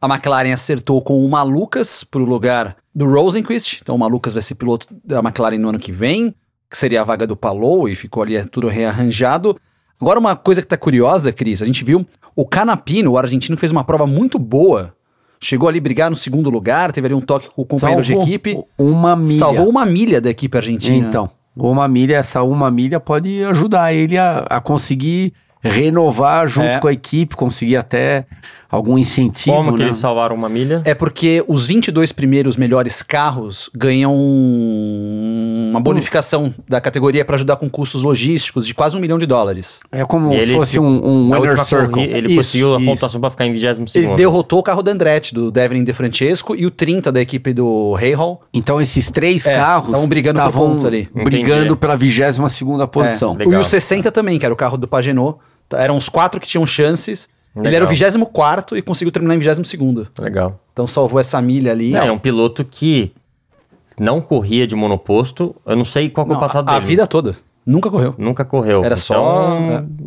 A 0.00 0.06
McLaren 0.06 0.52
acertou 0.52 1.00
com 1.02 1.24
o 1.24 1.28
Malucas 1.28 2.04
para 2.04 2.20
o 2.20 2.24
lugar 2.24 2.76
do 2.94 3.06
Rosenquist. 3.06 3.80
Então 3.82 3.96
o 3.96 3.98
Malucas 3.98 4.32
vai 4.32 4.42
ser 4.42 4.54
piloto 4.54 4.86
da 5.04 5.18
McLaren 5.20 5.58
no 5.58 5.70
ano 5.70 5.78
que 5.78 5.90
vem, 5.90 6.34
que 6.70 6.76
seria 6.76 7.00
a 7.00 7.04
vaga 7.04 7.26
do 7.26 7.36
Palou, 7.36 7.88
e 7.88 7.94
ficou 7.94 8.22
ali 8.22 8.42
tudo 8.44 8.68
rearranjado. 8.68 9.58
Agora, 10.00 10.18
uma 10.18 10.36
coisa 10.36 10.62
que 10.62 10.68
tá 10.68 10.78
curiosa, 10.78 11.32
Cris, 11.32 11.60
a 11.60 11.66
gente 11.66 11.84
viu 11.84 12.06
o 12.34 12.46
Canapino, 12.46 13.12
o 13.12 13.18
argentino, 13.18 13.58
fez 13.58 13.70
uma 13.72 13.84
prova 13.84 14.06
muito 14.06 14.38
boa. 14.38 14.94
Chegou 15.42 15.68
ali 15.68 15.80
brigar 15.80 16.10
no 16.10 16.16
segundo 16.16 16.50
lugar, 16.50 16.92
teve 16.92 17.06
ali 17.06 17.14
um 17.14 17.20
toque 17.20 17.48
com 17.48 17.62
o 17.62 17.64
companheiro 17.66 18.04
Salvou 18.04 18.24
de 18.24 18.30
equipe. 18.30 18.64
Uma 18.76 19.16
milha. 19.16 19.38
Salvou 19.38 19.68
uma 19.68 19.86
milha 19.86 20.20
da 20.20 20.28
equipe 20.28 20.56
argentina. 20.56 21.08
Então, 21.08 21.30
uma 21.56 21.88
milha, 21.88 22.16
essa 22.16 22.42
uma 22.42 22.70
milha 22.70 23.00
pode 23.00 23.42
ajudar 23.44 23.94
ele 23.94 24.18
a, 24.18 24.46
a 24.50 24.60
conseguir 24.60 25.32
renovar 25.62 26.46
junto 26.46 26.68
é. 26.68 26.78
com 26.78 26.88
a 26.88 26.92
equipe, 26.92 27.34
conseguir 27.36 27.76
até 27.76 28.26
algum 28.70 28.96
incentivo. 28.96 29.56
Como 29.56 29.72
né? 29.72 29.76
que 29.76 29.82
eles 29.82 29.96
salvaram 29.96 30.36
uma 30.36 30.48
milha? 30.48 30.82
É 30.84 30.94
porque 30.94 31.44
os 31.48 31.66
22 31.66 32.12
primeiros 32.12 32.56
melhores 32.56 33.02
carros 33.02 33.68
ganham 33.74 34.14
uma 34.14 35.80
bonificação 35.80 36.44
hum. 36.44 36.54
da 36.68 36.80
categoria 36.80 37.24
para 37.24 37.34
ajudar 37.34 37.56
com 37.56 37.68
custos 37.68 38.02
logísticos 38.02 38.66
de 38.66 38.74
quase 38.74 38.96
um 38.96 39.00
milhão 39.00 39.18
de 39.18 39.26
dólares. 39.26 39.80
É 39.90 40.04
como 40.04 40.32
se 40.38 40.52
fosse 40.52 40.72
ficou, 40.72 40.86
um, 40.86 41.30
um 41.30 41.40
winner 41.40 41.64
circle. 41.64 42.02
ele 42.02 42.28
isso, 42.28 42.36
conseguiu 42.36 42.74
a 42.74 42.80
pontuação 42.80 43.20
para 43.20 43.30
ficar 43.30 43.46
em 43.46 43.52
22 43.52 43.96
Ele 43.96 44.14
derrotou 44.14 44.60
o 44.60 44.62
carro 44.62 44.82
da 44.82 44.92
Andretti, 44.92 45.34
do 45.34 45.50
Devlin 45.50 45.82
De 45.82 45.92
Francesco, 45.92 46.54
e 46.54 46.64
o 46.64 46.70
30 46.70 47.10
da 47.10 47.20
equipe 47.20 47.52
do 47.52 47.94
Hall. 48.16 48.42
Então 48.54 48.80
esses 48.80 49.10
três 49.10 49.46
é, 49.46 49.56
carros 49.56 49.88
estavam 49.88 50.08
brigando 50.08 50.40
por 50.42 50.52
pontos 50.52 50.84
ali. 50.84 51.08
Brigando 51.12 51.60
Entendi. 51.62 51.76
pela 51.76 51.96
22 51.96 52.52
segunda 52.52 52.86
posição. 52.86 53.36
É, 53.38 53.44
e 53.44 53.56
o 53.56 53.64
60 53.64 54.12
também, 54.12 54.38
que 54.38 54.44
era 54.44 54.54
o 54.54 54.56
carro 54.56 54.76
do 54.76 54.86
Pagenot. 54.86 55.38
Eram 55.72 55.96
os 55.96 56.08
quatro 56.08 56.40
que 56.40 56.48
tinham 56.48 56.66
chances 56.66 57.28
Legal. 57.54 57.68
Ele 57.68 57.76
era 57.76 57.84
o 57.84 57.88
24 57.88 58.76
e 58.76 58.82
conseguiu 58.82 59.10
terminar 59.10 59.34
em 59.34 59.38
22. 59.38 60.08
Legal. 60.18 60.60
Então 60.72 60.86
salvou 60.86 61.18
essa 61.18 61.40
milha 61.42 61.72
ali. 61.72 61.90
Não, 61.90 62.02
é 62.02 62.12
um 62.12 62.18
piloto 62.18 62.64
que 62.64 63.12
não 63.98 64.20
corria 64.20 64.66
de 64.66 64.76
monoposto. 64.76 65.54
Eu 65.66 65.76
não 65.76 65.84
sei 65.84 66.08
qual 66.08 66.26
não, 66.26 66.34
é 66.34 66.36
o 66.36 66.40
passado 66.40 66.68
a, 66.68 66.72
dele. 66.74 66.84
A 66.84 66.86
vida 66.86 67.06
toda. 67.06 67.36
Nunca 67.66 67.90
correu. 67.90 68.14
Nunca 68.16 68.44
correu. 68.44 68.84
Era 68.84 68.94
então, 68.94 68.96
só. 68.96 69.58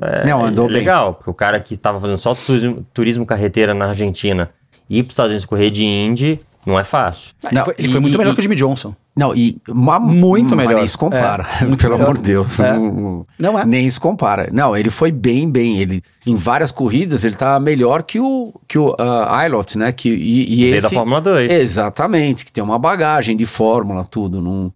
É, 0.01 0.25
não, 0.25 0.43
andou 0.43 0.69
é 0.69 0.71
legal, 0.71 1.11
bem. 1.11 1.13
porque 1.15 1.29
o 1.29 1.33
cara 1.33 1.59
que 1.59 1.75
estava 1.75 1.99
fazendo 1.99 2.17
só 2.17 2.33
turismo, 2.33 2.85
turismo 2.93 3.25
carreteira 3.25 3.73
na 3.73 3.87
Argentina 3.87 4.49
e 4.89 4.99
ir 4.99 5.03
para 5.03 5.09
os 5.09 5.13
Estados 5.13 5.31
Unidos 5.31 5.45
correr 5.45 5.69
de 5.69 5.85
Indy 5.85 6.39
não 6.65 6.79
é 6.79 6.83
fácil. 6.83 7.33
Não, 7.43 7.51
ele 7.51 7.63
foi, 7.63 7.75
ele 7.77 7.87
e, 7.87 7.91
foi 7.91 8.01
muito 8.01 8.15
e, 8.15 8.17
melhor 8.17 8.31
e, 8.31 8.33
que 8.33 8.39
o 8.39 8.43
Jimmy 8.43 8.55
Johnson. 8.55 8.95
Não, 9.15 9.35
e 9.35 9.61
uma, 9.69 9.99
muito 9.99 10.55
melhor. 10.55 10.75
Nem 10.75 10.87
se 10.87 10.97
compara. 10.97 11.45
É, 11.61 11.65
pelo 11.77 11.93
melhor. 11.93 12.01
amor 12.01 12.17
de 12.17 12.23
Deus. 12.23 12.59
É. 12.59 12.73
Não, 12.73 13.25
não, 13.37 13.59
é. 13.59 13.65
Nem 13.65 13.87
se 13.87 13.99
compara. 13.99 14.49
Não, 14.51 14.75
ele 14.75 14.89
foi 14.89 15.11
bem, 15.11 15.49
bem. 15.49 15.77
Ele, 15.77 16.01
em 16.25 16.35
várias 16.35 16.71
corridas, 16.71 17.23
ele 17.23 17.35
tá 17.35 17.59
melhor 17.59 18.01
que 18.03 18.19
o, 18.19 18.53
que 18.67 18.77
o 18.77 18.89
uh, 18.89 19.45
Ilott, 19.45 19.77
né? 19.77 19.91
Que, 19.91 20.09
e, 20.09 20.61
e 20.61 20.65
esse, 20.65 20.81
da 20.81 20.89
Fórmula 20.89 21.21
2. 21.21 21.51
Exatamente, 21.51 22.43
que 22.43 22.51
tem 22.51 22.63
uma 22.63 22.79
bagagem 22.79 23.37
de 23.37 23.45
Fórmula, 23.45 24.03
tudo. 24.03 24.41
Não, 24.41 24.73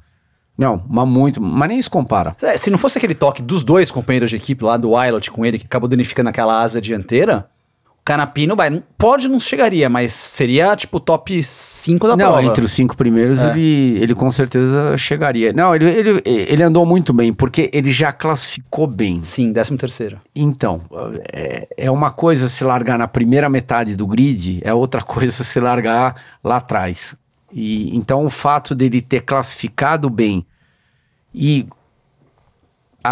não, 0.56 0.84
mas 0.88 1.08
muito. 1.08 1.42
Mas 1.42 1.70
nem 1.70 1.82
se 1.82 1.90
compara. 1.90 2.36
É, 2.44 2.58
se 2.58 2.70
não 2.70 2.78
fosse 2.78 3.00
aquele 3.00 3.16
toque 3.16 3.42
dos 3.42 3.64
dois 3.64 3.90
companheiros 3.90 4.30
de 4.30 4.36
equipe 4.36 4.64
lá, 4.64 4.78
do 4.78 4.92
Ilott 5.04 5.32
com 5.32 5.44
ele, 5.44 5.58
que 5.58 5.66
acabou 5.66 5.90
danificando 5.90 6.30
aquela 6.30 6.62
asa 6.62 6.80
dianteira 6.80 7.50
Canapino 8.08 8.56
vai, 8.56 8.82
pode 8.98 9.28
não 9.28 9.38
chegaria, 9.38 9.90
mas 9.90 10.14
seria 10.14 10.74
tipo 10.78 10.98
top 10.98 11.44
5 11.44 12.08
da 12.08 12.16
não, 12.16 12.18
prova. 12.18 12.42
Não, 12.42 12.50
entre 12.50 12.64
os 12.64 12.72
cinco 12.72 12.96
primeiros 12.96 13.44
é. 13.44 13.50
ele, 13.50 14.00
ele 14.02 14.16
com 14.16 14.32
certeza 14.32 14.98
chegaria. 14.98 15.52
Não, 15.52 15.76
ele, 15.76 15.90
ele, 15.90 16.22
ele 16.24 16.64
andou 16.64 16.86
muito 16.86 17.12
bem, 17.12 17.34
porque 17.34 17.70
ele 17.74 17.92
já 17.92 18.14
classificou 18.14 18.88
bem. 18.88 19.22
Sim, 19.26 19.52
13 19.52 19.76
terceiro. 19.76 20.22
Então, 20.34 20.80
é, 21.34 21.68
é 21.76 21.92
uma 21.92 22.10
coisa 22.10 22.48
se 22.48 22.64
largar 22.64 22.98
na 22.98 23.10
primeira 23.10 23.50
metade 23.50 23.94
do 23.94 24.08
grid, 24.08 24.62
é 24.64 24.74
outra 24.74 25.02
coisa 25.04 25.44
se 25.44 25.60
largar 25.60 26.16
lá 26.42 26.56
atrás. 26.56 27.14
E 27.52 27.94
então 27.94 28.26
o 28.26 28.30
fato 28.30 28.74
dele 28.74 29.02
ter 29.02 29.20
classificado 29.20 30.10
bem 30.10 30.46
e 31.36 31.68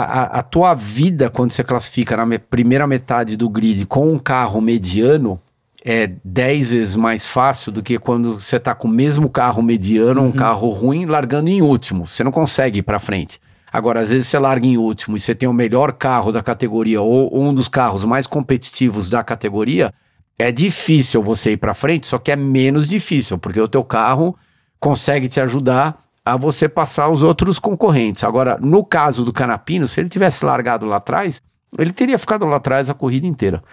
a, 0.03 0.23
a, 0.39 0.43
tua 0.43 0.73
vida, 0.73 1.29
quando 1.29 1.51
você 1.51 1.63
classifica 1.63 2.17
na 2.17 2.25
me, 2.25 2.37
primeira 2.37 2.85
metade 2.85 3.37
do 3.37 3.49
grid 3.49 3.85
com 3.85 4.11
um 4.11 4.19
carro 4.19 4.59
mediano, 4.59 5.39
é 5.83 6.11
10 6.23 6.69
vezes 6.69 6.95
mais 6.95 7.25
fácil 7.25 7.71
do 7.71 7.83
que 7.83 7.97
quando 7.99 8.39
você 8.39 8.59
tá 8.59 8.73
com 8.73 8.87
o 8.87 8.91
mesmo 8.91 9.29
carro 9.29 9.61
mediano, 9.61 10.21
uhum. 10.21 10.27
um 10.27 10.31
carro 10.31 10.69
ruim, 10.69 11.05
largando 11.05 11.49
em 11.49 11.61
último. 11.61 12.07
Você 12.07 12.23
não 12.23 12.31
consegue 12.31 12.79
ir 12.79 12.83
para 12.83 12.99
frente. 12.99 13.39
Agora, 13.71 13.99
às 13.99 14.09
vezes 14.09 14.27
você 14.27 14.39
larga 14.39 14.65
em 14.65 14.77
último 14.77 15.17
e 15.17 15.19
você 15.19 15.35
tem 15.35 15.49
o 15.49 15.53
melhor 15.53 15.91
carro 15.91 16.31
da 16.31 16.41
categoria 16.41 17.01
ou 17.01 17.29
um 17.37 17.53
dos 17.53 17.67
carros 17.67 18.05
mais 18.05 18.25
competitivos 18.25 19.09
da 19.09 19.23
categoria, 19.23 19.93
é 20.39 20.51
difícil 20.51 21.21
você 21.21 21.51
ir 21.51 21.57
para 21.57 21.73
frente, 21.73 22.07
só 22.07 22.17
que 22.17 22.31
é 22.31 22.35
menos 22.35 22.87
difícil, 22.87 23.37
porque 23.37 23.59
o 23.59 23.67
teu 23.67 23.83
carro 23.83 24.35
consegue 24.79 25.27
te 25.27 25.41
ajudar 25.41 26.04
a 26.25 26.35
você 26.35 26.67
passar 26.67 27.09
os 27.09 27.21
outros 27.21 27.59
concorrentes. 27.59 28.23
Agora, 28.23 28.57
no 28.59 28.83
caso 28.83 29.23
do 29.23 29.31
Canapino, 29.31 29.87
se 29.87 29.99
ele 29.99 30.09
tivesse 30.09 30.43
largado 30.43 30.85
lá 30.85 30.95
atrás, 30.95 31.39
ele 31.77 31.93
teria 31.93 32.17
ficado 32.17 32.45
lá 32.45 32.55
atrás 32.55 32.89
a 32.89 32.95
corrida 32.95 33.27
inteira. 33.27 33.63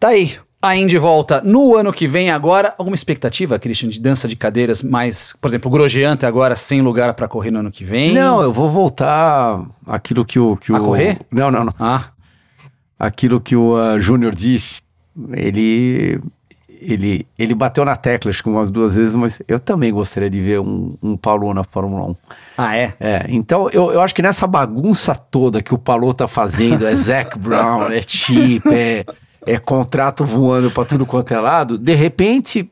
Tá 0.00 0.08
aí. 0.08 0.36
A 0.64 0.76
Indy 0.76 0.96
volta 0.96 1.42
no 1.44 1.76
ano 1.76 1.92
que 1.92 2.06
vem 2.06 2.30
agora. 2.30 2.72
Alguma 2.78 2.94
expectativa, 2.94 3.58
Christian, 3.58 3.88
de 3.88 4.00
dança 4.00 4.28
de 4.28 4.36
cadeiras 4.36 4.80
mais, 4.80 5.34
por 5.40 5.48
exemplo, 5.48 5.68
o 5.68 5.72
Grosjeante 5.72 6.24
agora 6.24 6.54
sem 6.54 6.80
lugar 6.80 7.14
para 7.14 7.26
correr 7.26 7.50
no 7.50 7.58
ano 7.58 7.70
que 7.70 7.84
vem? 7.84 8.14
Não, 8.14 8.40
eu 8.40 8.52
vou 8.52 8.70
voltar 8.70 9.60
aquilo 9.84 10.24
que 10.24 10.38
o 10.38 10.56
que 10.56 10.72
a 10.72 10.76
o 10.76 10.84
correr? 10.84 11.18
Não, 11.30 11.50
não, 11.50 11.64
não. 11.64 11.74
Ah. 11.78 12.10
Aquilo 12.96 13.40
que 13.40 13.56
o 13.56 13.74
uh, 13.74 13.98
Júnior 13.98 14.34
disse. 14.34 14.80
Ele 15.32 16.20
ele, 16.84 17.26
ele 17.38 17.54
bateu 17.54 17.84
na 17.84 17.96
tecla, 17.96 18.30
acho 18.30 18.42
que 18.42 18.48
umas 18.48 18.70
duas 18.70 18.94
vezes, 18.94 19.14
mas 19.14 19.40
eu 19.46 19.60
também 19.60 19.92
gostaria 19.92 20.28
de 20.28 20.40
ver 20.40 20.60
um, 20.60 20.96
um 21.02 21.16
Paulo 21.16 21.52
na 21.54 21.64
Fórmula 21.64 22.10
1. 22.10 22.16
Ah, 22.58 22.76
é? 22.76 22.94
É, 23.00 23.26
então 23.28 23.68
eu, 23.72 23.92
eu 23.92 24.00
acho 24.00 24.14
que 24.14 24.22
nessa 24.22 24.46
bagunça 24.46 25.14
toda 25.14 25.62
que 25.62 25.74
o 25.74 25.78
Paulo 25.78 26.12
tá 26.12 26.26
fazendo, 26.26 26.86
é 26.86 26.94
Zac 26.94 27.38
Brown, 27.40 27.90
é 27.90 28.02
Chip, 28.02 28.62
é, 28.72 29.04
é 29.46 29.58
contrato 29.58 30.24
voando 30.24 30.70
pra 30.70 30.84
tudo 30.84 31.06
quanto 31.06 31.32
é 31.32 31.40
lado, 31.40 31.78
de 31.78 31.94
repente, 31.94 32.70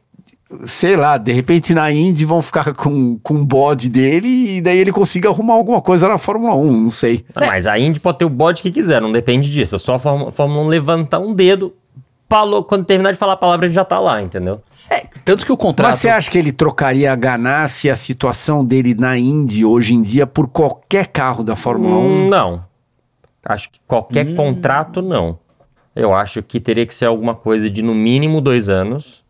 sei 0.66 0.96
lá, 0.96 1.16
de 1.16 1.32
repente 1.32 1.72
na 1.72 1.90
Indy 1.92 2.24
vão 2.24 2.42
ficar 2.42 2.74
com, 2.74 3.18
com 3.22 3.34
o 3.34 3.44
bode 3.44 3.88
dele 3.88 4.56
e 4.56 4.60
daí 4.60 4.78
ele 4.78 4.92
consiga 4.92 5.28
arrumar 5.28 5.54
alguma 5.54 5.80
coisa 5.80 6.08
na 6.08 6.18
Fórmula 6.18 6.54
1, 6.54 6.72
não 6.72 6.90
sei. 6.90 7.24
Ah, 7.34 7.46
Mas 7.46 7.66
a 7.66 7.78
Indy 7.78 8.00
pode 8.00 8.18
ter 8.18 8.24
o 8.24 8.30
bode 8.30 8.62
que 8.62 8.70
quiser, 8.70 9.00
não 9.00 9.12
depende 9.12 9.50
disso. 9.50 9.76
É 9.76 9.78
só 9.78 9.94
a 9.94 9.98
Fórmula, 9.98 10.32
Fórmula 10.32 10.62
1 10.62 10.68
levantar 10.68 11.20
um 11.20 11.32
dedo, 11.32 11.72
falou, 12.30 12.62
quando 12.62 12.84
terminar 12.84 13.10
de 13.12 13.18
falar 13.18 13.32
a 13.32 13.36
palavra, 13.36 13.66
ele 13.66 13.74
já 13.74 13.84
tá 13.84 13.98
lá, 13.98 14.22
entendeu? 14.22 14.62
É, 14.88 15.06
tanto 15.24 15.44
que 15.44 15.52
o 15.52 15.56
contrato. 15.56 15.90
Mas 15.90 15.98
você 16.00 16.08
acha 16.08 16.30
que 16.30 16.38
ele 16.38 16.52
trocaria 16.52 17.12
a 17.12 17.16
Ganassi, 17.16 17.90
a 17.90 17.96
situação 17.96 18.64
dele 18.64 18.94
na 18.94 19.18
Indy 19.18 19.64
hoje 19.64 19.94
em 19.94 20.02
dia 20.02 20.26
por 20.26 20.48
qualquer 20.48 21.08
carro 21.08 21.42
da 21.44 21.56
Fórmula 21.56 21.96
1? 21.96 21.98
Hum, 21.98 22.28
Não. 22.28 22.64
Acho 23.44 23.70
que 23.70 23.80
qualquer 23.86 24.34
contrato, 24.34 25.00
não. 25.00 25.38
Eu 25.96 26.12
acho 26.14 26.42
que 26.42 26.60
teria 26.60 26.84
que 26.86 26.94
ser 26.94 27.06
alguma 27.06 27.34
coisa 27.34 27.70
de 27.70 27.82
no 27.82 27.94
mínimo 27.94 28.40
dois 28.40 28.68
anos, 28.68 29.24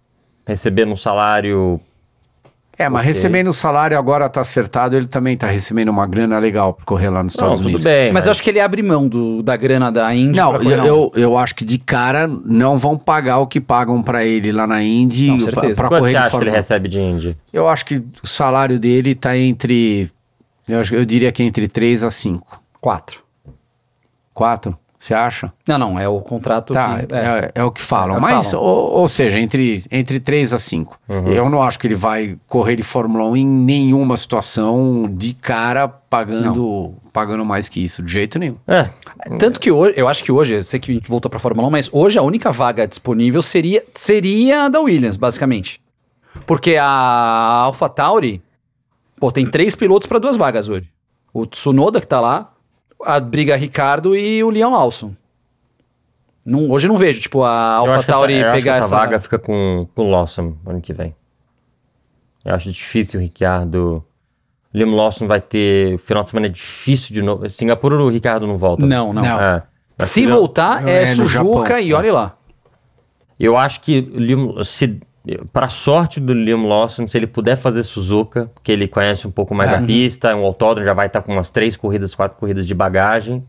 recebendo 0.47 0.93
um 0.93 0.97
salário. 0.97 1.81
É, 2.81 2.89
mas 2.89 3.05
recebendo 3.05 3.49
o 3.49 3.53
salário 3.53 3.99
agora 3.99 4.27
tá 4.29 4.41
acertado, 4.41 4.97
ele 4.97 5.07
também 5.07 5.37
tá 5.37 5.47
recebendo 5.47 5.91
uma 5.91 6.07
grana 6.07 6.39
legal 6.39 6.73
por 6.73 6.85
correr 6.87 7.11
lá 7.11 7.23
nos 7.23 7.37
Não, 7.37 7.45
Estados 7.45 7.57
tudo 7.59 7.67
Unidos. 7.67 7.85
bem. 7.85 8.11
Mas 8.11 8.25
eu 8.25 8.33
acho 8.33 8.43
que 8.43 8.49
ele 8.49 8.59
abre 8.59 8.83
mão 8.83 9.07
do, 9.07 9.43
da 9.43 9.55
grana 9.57 9.93
da 9.93 10.15
Indy. 10.15 10.39
Não, 10.39 10.51
pra 10.51 10.59
correr 10.61 10.79
eu, 10.79 10.87
eu, 10.87 11.13
eu 11.15 11.37
acho 11.39 11.55
que 11.55 11.65
de 11.65 11.79
cara 11.79 12.27
não 12.27 12.79
vão 12.79 12.97
pagar 12.97 13.39
o 13.39 13.47
que 13.47 13.61
pagam 13.61 14.03
pra 14.03 14.25
ele 14.25 14.51
lá 14.51 14.67
na 14.67 14.83
Indy 14.83 15.29
Não, 15.29 15.37
pra, 15.37 15.45
certeza. 15.53 15.81
pra 15.83 15.89
Quanto 15.91 16.01
correr 16.01 16.13
você 16.13 16.17
acha 16.17 16.29
que 16.31 16.37
ele 16.37 16.41
Fórmula 16.41 16.53
1. 16.53 16.57
recebe 16.57 16.89
de 16.89 17.01
Indy? 17.01 17.37
Eu 17.53 17.69
acho 17.69 17.85
que 17.85 17.97
o 18.23 18.27
salário 18.27 18.81
dele 18.81 19.15
tá 19.15 19.37
entre. 19.37 20.11
Eu, 20.67 20.83
eu 20.93 21.05
diria 21.05 21.31
que 21.33 21.43
entre 21.43 21.69
3 21.69 22.03
a 22.03 22.11
5. 22.11 22.63
Quatro. 22.81 23.21
4? 24.33 24.75
Você 25.01 25.15
acha? 25.15 25.51
Não, 25.67 25.79
não, 25.79 25.99
é 25.99 26.07
o 26.07 26.21
contrato 26.21 26.75
Tá, 26.75 26.99
que. 26.99 27.15
é, 27.15 27.19
é. 27.19 27.53
é 27.55 27.65
o 27.65 27.71
que 27.73 27.81
falam. 27.81 28.17
É 28.17 28.19
que 28.19 28.21
Mas, 28.21 28.51
falam. 28.51 28.67
Ou, 28.67 28.99
ou 28.99 29.09
seja, 29.09 29.41
entre, 29.41 29.83
entre 29.91 30.21
3 30.21 30.53
a 30.53 30.59
5. 30.59 30.99
Eu 31.35 31.49
não 31.49 31.63
acho 31.63 31.79
que 31.79 31.87
ele 31.87 31.95
vai 31.95 32.37
correr 32.47 32.77
de 32.77 32.83
Fórmula 32.83 33.25
1 33.31 33.37
em 33.39 33.47
nenhuma 33.47 34.19
situação 34.19 35.09
de 35.11 35.33
cara 35.33 35.89
pagando, 35.89 36.93
pagando 37.15 37.47
mais 37.47 37.67
que 37.67 37.83
isso, 37.83 38.03
de 38.03 38.13
jeito 38.13 38.39
nenhum. 38.39 38.57
É, 38.67 38.91
Tanto 39.39 39.59
que 39.59 39.71
hoje, 39.73 39.95
eu 39.97 40.07
acho 40.07 40.23
que 40.23 40.31
hoje, 40.31 40.57
eu 40.57 40.63
sei 40.63 40.79
que 40.79 40.91
a 40.91 40.95
gente 40.95 41.09
voltou 41.09 41.31
pra 41.31 41.39
Fórmula 41.41 41.67
1, 41.69 41.71
mas 41.71 41.89
hoje 41.91 42.19
a 42.19 42.23
única 42.23 42.53
vaga 42.53 42.87
disponível 42.87 43.41
seria, 43.41 43.83
seria 43.95 44.65
a 44.65 44.69
da 44.69 44.81
Williams, 44.81 45.17
basicamente. 45.17 45.81
Porque 46.47 46.77
a 46.77 46.85
AlphaTauri, 47.65 48.43
pô, 49.19 49.33
tem 49.33 49.47
três 49.47 49.75
pilotos 49.75 50.07
pra 50.07 50.19
duas 50.19 50.37
vagas 50.37 50.69
hoje. 50.69 50.91
O 51.33 51.47
Tsunoda 51.47 52.03
que 52.03 52.07
tá 52.07 52.21
lá, 52.21 52.53
a 53.05 53.21
briga 53.21 53.57
Ricardo 53.57 54.17
e 54.17 54.43
o 54.43 54.51
Leon 54.51 54.71
Lawson. 54.71 55.15
Não, 56.45 56.71
hoje 56.71 56.87
eu 56.87 56.93
não 56.93 56.97
vejo, 56.97 57.21
tipo, 57.21 57.43
a 57.43 57.75
AlphaTauri 57.77 58.35
eu 58.35 58.49
acho 58.49 58.57
que 58.57 58.59
pegar 58.59 58.77
essa 58.77 58.87
essa, 58.87 58.97
vaga 58.97 59.19
fica 59.19 59.39
com, 59.39 59.87
com 59.95 60.07
o 60.07 60.11
Lawson 60.11 60.57
ano 60.67 60.81
que 60.81 60.93
vem. 60.93 61.15
Eu 62.45 62.55
acho 62.55 62.73
difícil 62.73 63.21
o 63.21 63.23
Ricardo. 63.23 64.05
Liam 64.73 64.95
Lawson 64.95 65.27
vai 65.27 65.41
ter. 65.41 65.95
O 65.95 65.99
final 65.99 66.23
de 66.23 66.31
semana 66.31 66.47
é 66.47 66.51
difícil 66.51 67.13
de 67.13 67.23
novo. 67.23 67.49
Singapura 67.49 67.97
o 67.97 68.09
Ricardo 68.09 68.47
não 68.47 68.57
volta. 68.57 68.87
Não, 68.87 69.13
não. 69.13 69.23
Não. 69.23 69.41
É. 69.41 69.63
Se 69.99 70.27
voltar, 70.27 70.87
é, 70.89 71.03
É, 71.03 71.15
Suzuka 71.15 71.69
Japão. 71.69 71.79
e 71.81 71.93
olha 71.93 72.13
lá. 72.13 72.37
Eu 73.39 73.57
acho 73.57 73.81
que 73.81 74.01
o 74.01 74.19
Liam, 74.19 74.65
se 74.65 75.01
para 75.53 75.69
sorte 75.69 76.19
do 76.19 76.33
Liam 76.33 76.67
Lawson, 76.67 77.07
se 77.07 77.19
ele 77.19 77.27
puder 77.27 77.57
fazer 77.57 77.83
Suzuka, 77.83 78.51
que 78.63 78.73
ele 78.73 78.89
conhece 78.89 79.27
um 79.27 79.31
pouco 79.31 79.55
mais 79.55 79.73
a 79.73 79.83
pista, 79.83 80.35
um 80.35 80.45
autódromo 80.45 80.87
já 80.87 80.95
vai 80.95 81.09
estar 81.09 81.21
com 81.23 81.33
umas 81.33 81.51
três 81.51 81.77
corridas, 81.77 82.15
quatro 82.15 82.39
corridas 82.39 82.67
de 82.67 82.75
bagagem. 82.75 83.45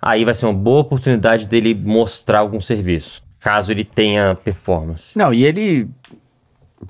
Aí 0.00 0.24
vai 0.24 0.34
ser 0.34 0.46
uma 0.46 0.54
boa 0.54 0.80
oportunidade 0.80 1.48
dele 1.48 1.74
mostrar 1.74 2.40
algum 2.40 2.60
serviço, 2.60 3.22
caso 3.40 3.72
ele 3.72 3.82
tenha 3.82 4.34
performance. 4.34 5.16
Não, 5.16 5.32
e 5.32 5.44
ele, 5.44 5.88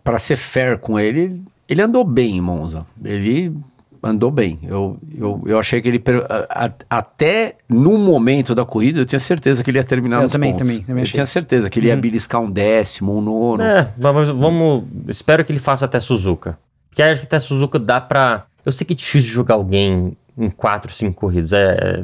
pra 0.03 0.19
ser 0.19 0.37
fair 0.37 0.79
com 0.79 0.99
ele, 0.99 1.41
ele 1.69 1.81
andou 1.81 2.05
bem 2.05 2.37
em 2.37 2.41
Monza. 2.41 2.87
Ele 3.03 3.55
andou 4.03 4.31
bem. 4.31 4.59
Eu, 4.63 4.99
eu, 5.17 5.43
eu 5.47 5.59
achei 5.59 5.81
que 5.81 5.89
ele. 5.89 6.03
a- 6.29 6.67
a- 6.67 6.73
até 6.99 7.57
no 7.69 7.97
momento 7.99 8.55
da 8.55 8.65
corrida, 8.65 9.01
eu 9.01 9.05
tinha 9.07 9.19
certeza 9.21 9.63
que 9.65 9.71
ele 9.71 9.79
ia 9.79 9.85
terminar 9.85 10.19
Eu 10.19 10.23
nos 10.25 10.33
também, 10.33 10.53
pontos. 10.53 10.69
também, 10.69 10.83
também 10.83 11.01
eu 11.01 11.03
achei. 11.05 11.13
tinha 11.15 11.27
certeza 11.27 11.69
que 11.71 11.79
ele 11.81 11.89
ia 11.89 11.97
beliscar 11.97 12.41
um 12.41 12.51
décimo, 12.51 13.17
um 13.17 13.21
nono. 13.21 13.63
É, 13.63 13.93
mas 13.99 14.31
vamos. 14.31 14.85
Espero 15.09 15.45
que 15.45 15.53
ele 15.53 15.59
faça 15.59 15.85
até 15.85 15.99
Suzuka. 16.01 16.59
Porque 16.91 17.03
acho 17.03 17.21
que 17.21 17.27
até 17.27 17.39
Suzuka 17.41 17.79
dá 17.79 18.01
pra. 18.01 18.47
Eu 18.65 18.73
sei 18.73 18.87
que 18.87 18.93
é 18.93 18.97
difícil 18.97 19.31
jogar 19.33 19.55
alguém 19.55 20.17
em 20.37 20.51
quatro, 20.51 20.93
cinco 20.93 21.15
corridas. 21.21 21.53
É, 21.53 22.03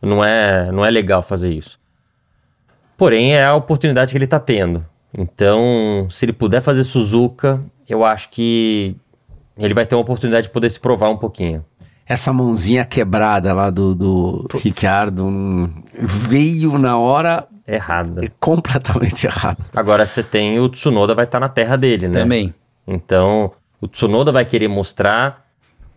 não, 0.00 0.24
é, 0.24 0.70
não 0.72 0.84
é 0.84 0.90
legal 0.90 1.22
fazer 1.22 1.52
isso. 1.52 1.78
Porém, 2.96 3.34
é 3.34 3.44
a 3.44 3.54
oportunidade 3.54 4.12
que 4.12 4.18
ele 4.18 4.26
tá 4.26 4.38
tendo. 4.38 4.84
Então, 5.16 6.06
se 6.10 6.24
ele 6.24 6.32
puder 6.32 6.60
fazer 6.62 6.84
Suzuka, 6.84 7.60
eu 7.88 8.04
acho 8.04 8.30
que 8.30 8.96
ele 9.58 9.74
vai 9.74 9.84
ter 9.86 9.94
uma 9.94 10.00
oportunidade 10.02 10.46
de 10.46 10.52
poder 10.52 10.70
se 10.70 10.80
provar 10.80 11.08
um 11.10 11.16
pouquinho. 11.16 11.64
Essa 12.06 12.32
mãozinha 12.32 12.84
quebrada 12.84 13.52
lá 13.52 13.70
do, 13.70 13.94
do 13.94 14.46
Ricardo 14.58 15.24
hum, 15.26 15.72
veio 15.98 16.76
na 16.78 16.98
hora 16.98 17.46
Errada. 17.66 18.20
completamente 18.40 19.24
errada. 19.28 19.58
Agora 19.74 20.04
você 20.04 20.22
tem 20.22 20.58
o 20.58 20.68
Tsunoda, 20.68 21.14
vai 21.14 21.24
estar 21.24 21.38
na 21.40 21.48
terra 21.48 21.76
dele, 21.76 22.08
né? 22.08 22.20
Também. 22.20 22.54
Então, 22.86 23.52
o 23.80 23.86
Tsunoda 23.86 24.32
vai 24.32 24.44
querer 24.44 24.66
mostrar, 24.68 25.46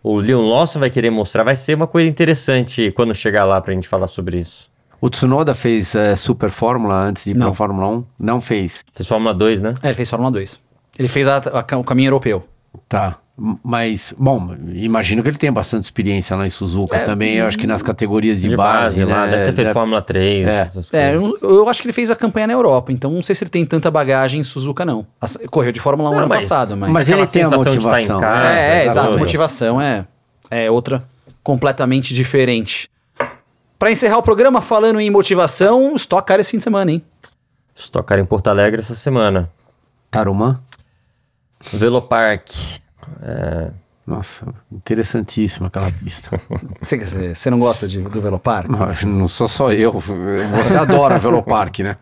o 0.02 0.18
Leon 0.20 0.48
Lawson 0.48 0.78
vai 0.78 0.90
querer 0.90 1.10
mostrar, 1.10 1.42
vai 1.42 1.56
ser 1.56 1.74
uma 1.74 1.88
coisa 1.88 2.08
interessante 2.08 2.92
quando 2.92 3.12
chegar 3.14 3.44
lá 3.44 3.60
pra 3.60 3.74
gente 3.74 3.88
falar 3.88 4.06
sobre 4.06 4.38
isso. 4.38 4.70
O 5.00 5.10
Tsunoda 5.10 5.54
fez 5.54 5.94
eh, 5.94 6.14
Super 6.16 6.50
Fórmula 6.50 6.94
antes 6.94 7.24
de 7.24 7.32
ir 7.32 7.34
Não. 7.36 7.46
pra 7.48 7.54
Fórmula 7.56 7.88
1? 7.88 8.04
Não 8.18 8.40
fez. 8.40 8.84
Fez 8.94 9.06
Fórmula 9.08 9.34
2, 9.34 9.60
né? 9.60 9.74
É, 9.82 9.88
ele 9.88 9.94
fez 9.94 10.08
Fórmula 10.08 10.30
2. 10.30 10.60
Ele 10.98 11.08
fez 11.08 11.26
a- 11.28 11.42
a- 11.68 11.76
o 11.76 11.84
caminho 11.84 12.06
europeu. 12.08 12.44
Tá. 12.88 13.18
Mas, 13.62 14.14
bom, 14.16 14.56
imagino 14.72 15.22
que 15.22 15.28
ele 15.28 15.36
tenha 15.36 15.52
bastante 15.52 15.84
experiência 15.84 16.34
lá 16.34 16.46
em 16.46 16.50
Suzuka 16.50 16.98
também. 17.00 17.34
Eu 17.34 17.46
acho 17.46 17.58
que 17.58 17.66
nas 17.66 17.82
categorias 17.82 18.40
de, 18.40 18.48
De 18.48 18.56
base, 18.56 19.04
base, 19.04 19.04
lá, 19.04 19.26
né? 19.26 19.30
deve 19.32 19.44
ter 19.44 19.52
feito 19.52 19.56
Deve- 19.66 19.72
Fórmula 19.74 20.00
3. 20.00 20.48
É. 20.48 20.50
essas 20.62 20.94
É, 20.94 21.12
coisas. 21.18 21.38
eu, 21.42 21.50
eu 21.56 21.68
acho 21.68 21.82
que 21.82 21.86
ele 21.88 21.92
fez 21.92 22.10
a 22.10 22.16
campanha 22.16 22.46
na 22.46 22.54
Europa, 22.54 22.92
então 22.92 23.10
não 23.10 23.20
sei 23.20 23.34
se 23.34 23.44
ele 23.44 23.50
tem 23.50 23.66
tanta 23.66 23.90
bagagem 23.90 24.40
em 24.40 24.44
Suzuka, 24.44 24.86
não. 24.86 25.06
As- 25.20 25.36
Correu 25.50 25.70
de 25.70 25.78
Fórmula 25.80 26.08
1 26.08 26.12
Não, 26.12 26.18
ano 26.20 26.28
mas- 26.28 26.48
passado, 26.48 26.78
mas. 26.78 26.90
Mas 26.90 27.08
ele 27.10 27.16
tem 27.26 27.42
a 27.42 27.46
sensação 27.48 27.72
de 27.72 27.78
estar 27.78 27.90
em 28.00 28.08
motivação. 28.08 28.20
casa, 28.20 28.48
é, 28.58 28.76
é, 28.76 28.80
tá 28.80 28.86
exato. 28.86 29.06
doido. 29.08 29.20
Motivação 29.20 29.80
é, 29.82 30.06
é 30.50 30.70
outra 30.70 31.04
completamente 31.42 32.14
diferente. 32.14 32.88
Pra 33.78 33.90
encerrar 33.92 34.16
o 34.16 34.22
programa, 34.22 34.62
falando 34.62 34.98
em 34.98 35.10
motivação, 35.10 35.94
Stock 35.96 36.26
Car 36.26 36.40
esse 36.40 36.50
fim 36.50 36.56
de 36.56 36.62
semana, 36.62 36.90
hein? 36.90 37.02
Estocar 37.74 38.18
em 38.18 38.24
Porto 38.24 38.48
Alegre 38.48 38.80
essa 38.80 38.94
semana. 38.94 39.50
Tarumã? 40.10 40.58
Velopark. 41.70 42.48
É, 43.22 43.70
Nossa, 44.06 44.46
interessantíssima 44.70 45.66
aquela 45.66 45.90
pista. 45.90 46.30
Você, 46.80 46.98
você, 47.04 47.34
você 47.34 47.50
não 47.50 47.58
gosta 47.58 47.88
de, 47.88 48.00
do 48.00 48.20
Velopark? 48.20 48.68
Mas 48.70 49.02
não 49.02 49.26
sou 49.28 49.48
só 49.48 49.72
eu. 49.72 49.98
Você 50.00 50.76
adora 50.76 51.18
Velopark, 51.18 51.80
né? 51.80 51.96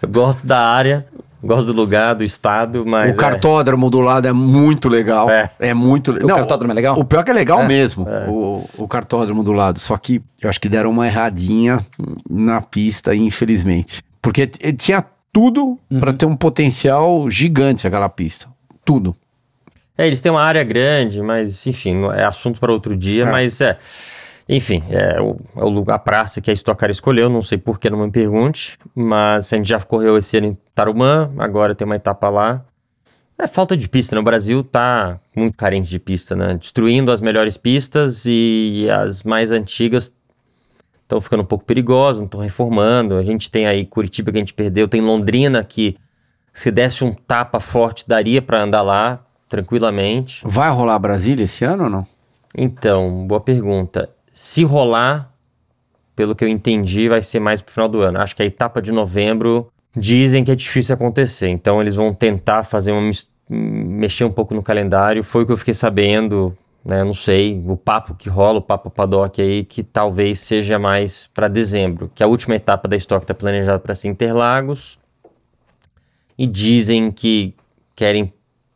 eu 0.00 0.08
gosto 0.08 0.46
da 0.46 0.60
área, 0.60 1.06
gosto 1.42 1.66
do 1.66 1.72
lugar, 1.72 2.14
do 2.14 2.22
estado, 2.22 2.84
mas. 2.86 3.12
o 3.12 3.16
cartódromo 3.16 3.90
do 3.90 4.00
lado 4.00 4.28
é 4.28 4.32
muito 4.32 4.88
legal. 4.88 5.28
É. 5.28 5.50
É, 5.58 5.74
muito 5.74 6.12
legal. 6.12 6.30
O 6.30 6.34
cartódromo 6.40 6.70
é 6.72 6.74
legal? 6.74 6.96
O 6.98 7.04
pior 7.04 7.24
que 7.24 7.30
é 7.32 7.34
legal 7.34 7.62
É. 7.62 7.66
mesmo, 7.66 8.06
O, 8.28 8.64
o 8.78 8.86
cartódromo 8.88 9.42
do 9.42 9.52
lado. 9.52 9.78
Só 9.80 9.96
que 9.96 10.22
eu 10.40 10.48
acho 10.48 10.60
que 10.60 10.68
deram 10.68 10.90
uma 10.90 11.06
erradinha 11.06 11.84
na 12.30 12.60
pista, 12.60 13.14
infelizmente. 13.14 14.02
Porque 14.20 14.46
tinha 14.46 15.04
tudo 15.32 15.78
Uhum. 15.90 15.98
pra 15.98 16.12
ter 16.12 16.26
um 16.26 16.36
potencial 16.36 17.28
gigante 17.28 17.86
aquela 17.86 18.08
pista. 18.08 18.46
Tudo. 18.84 19.16
É, 19.96 20.06
eles 20.06 20.20
têm 20.20 20.32
uma 20.32 20.42
área 20.42 20.64
grande, 20.64 21.20
mas 21.22 21.66
enfim, 21.66 22.04
é 22.14 22.24
assunto 22.24 22.58
para 22.58 22.72
outro 22.72 22.96
dia, 22.96 23.24
É. 23.24 23.30
mas 23.30 23.60
é. 23.60 23.76
Enfim, 24.48 24.82
é 24.90 25.20
o, 25.20 25.36
é 25.56 25.64
o 25.64 25.68
lugar, 25.68 25.94
a 25.94 25.98
praça 25.98 26.40
que 26.40 26.50
a 26.50 26.54
Stock 26.54 26.78
Car 26.78 26.90
escolheu, 26.90 27.28
não 27.30 27.42
sei 27.42 27.56
por 27.58 27.78
que, 27.78 27.88
não 27.88 27.98
me 28.04 28.10
pergunte, 28.10 28.76
mas 28.94 29.52
a 29.52 29.56
gente 29.56 29.68
já 29.68 29.80
correu 29.80 30.16
esse 30.18 30.36
ano 30.36 30.48
em 30.48 30.58
Tarumã, 30.74 31.30
agora 31.38 31.74
tem 31.74 31.84
uma 31.84 31.96
etapa 31.96 32.28
lá. 32.28 32.64
É 33.38 33.46
falta 33.46 33.76
de 33.76 33.88
pista, 33.88 34.14
né? 34.14 34.20
O 34.20 34.24
Brasil 34.24 34.62
tá 34.62 35.18
muito 35.34 35.56
carente 35.56 35.88
de 35.88 35.98
pista, 35.98 36.36
né? 36.36 36.54
Destruindo 36.54 37.10
as 37.10 37.20
melhores 37.20 37.56
pistas 37.56 38.24
e 38.26 38.86
as 38.90 39.22
mais 39.22 39.50
antigas 39.50 40.12
estão 41.02 41.20
ficando 41.20 41.42
um 41.42 41.46
pouco 41.46 41.64
perigosas, 41.64 42.18
não 42.18 42.26
estão 42.26 42.40
reformando. 42.40 43.16
A 43.16 43.22
gente 43.22 43.50
tem 43.50 43.66
aí 43.66 43.84
Curitiba 43.86 44.30
que 44.30 44.38
a 44.38 44.40
gente 44.40 44.54
perdeu, 44.54 44.86
tem 44.86 45.00
Londrina 45.00 45.64
que 45.64 45.96
se 46.52 46.70
desse 46.70 47.04
um 47.04 47.12
tapa 47.12 47.58
forte 47.58 48.04
daria 48.06 48.42
para 48.42 48.62
andar 48.62 48.82
lá 48.82 49.24
tranquilamente. 49.52 50.40
Vai 50.44 50.70
rolar 50.70 50.98
Brasília 50.98 51.44
esse 51.44 51.62
ano 51.62 51.84
ou 51.84 51.90
não? 51.90 52.06
Então, 52.56 53.26
boa 53.26 53.40
pergunta. 53.40 54.08
Se 54.32 54.64
rolar, 54.64 55.30
pelo 56.16 56.34
que 56.34 56.42
eu 56.42 56.48
entendi, 56.48 57.06
vai 57.06 57.22
ser 57.22 57.38
mais 57.38 57.60
pro 57.60 57.72
final 57.72 57.88
do 57.88 58.00
ano. 58.00 58.18
Acho 58.18 58.34
que 58.34 58.42
a 58.42 58.46
etapa 58.46 58.80
de 58.80 58.90
novembro 58.90 59.70
dizem 59.94 60.42
que 60.42 60.50
é 60.50 60.54
difícil 60.54 60.94
acontecer. 60.94 61.48
Então 61.48 61.82
eles 61.82 61.94
vão 61.94 62.14
tentar 62.14 62.64
fazer 62.64 62.92
uma 62.92 63.02
mis- 63.02 63.28
mexer 63.48 64.24
um 64.24 64.32
pouco 64.32 64.54
no 64.54 64.62
calendário. 64.62 65.22
Foi 65.22 65.42
o 65.42 65.46
que 65.46 65.52
eu 65.52 65.56
fiquei 65.56 65.74
sabendo 65.74 66.56
né? 66.84 67.04
Não 67.04 67.14
sei, 67.14 67.62
o 67.66 67.76
papo 67.76 68.14
que 68.14 68.28
rola, 68.28 68.58
o 68.58 68.62
papo 68.62 68.90
paddock 68.90 69.40
aí, 69.40 69.64
que 69.64 69.82
talvez 69.82 70.40
seja 70.40 70.78
mais 70.78 71.28
para 71.28 71.46
dezembro, 71.46 72.10
que 72.14 72.24
a 72.24 72.26
última 72.26 72.56
etapa 72.56 72.88
da 72.88 72.96
Stock 72.96 73.22
está 73.22 73.34
planejada 73.34 73.78
para 73.78 73.94
ser 73.94 74.08
Interlagos. 74.08 74.98
E 76.36 76.46
dizem 76.46 77.12
que 77.12 77.54
querem 77.94 78.32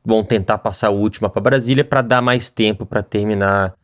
vão 0.07 0.23
tentar 0.23 0.59
passar 0.59 0.87
a 0.87 0.91
última 0.91 1.28
para 1.28 1.43
Brasília 1.43 1.85
para 1.85 2.01
dar 2.01 2.23
mais 2.23 2.49
tempo 2.49 2.87
para 2.87 3.03
terminar 3.03 3.74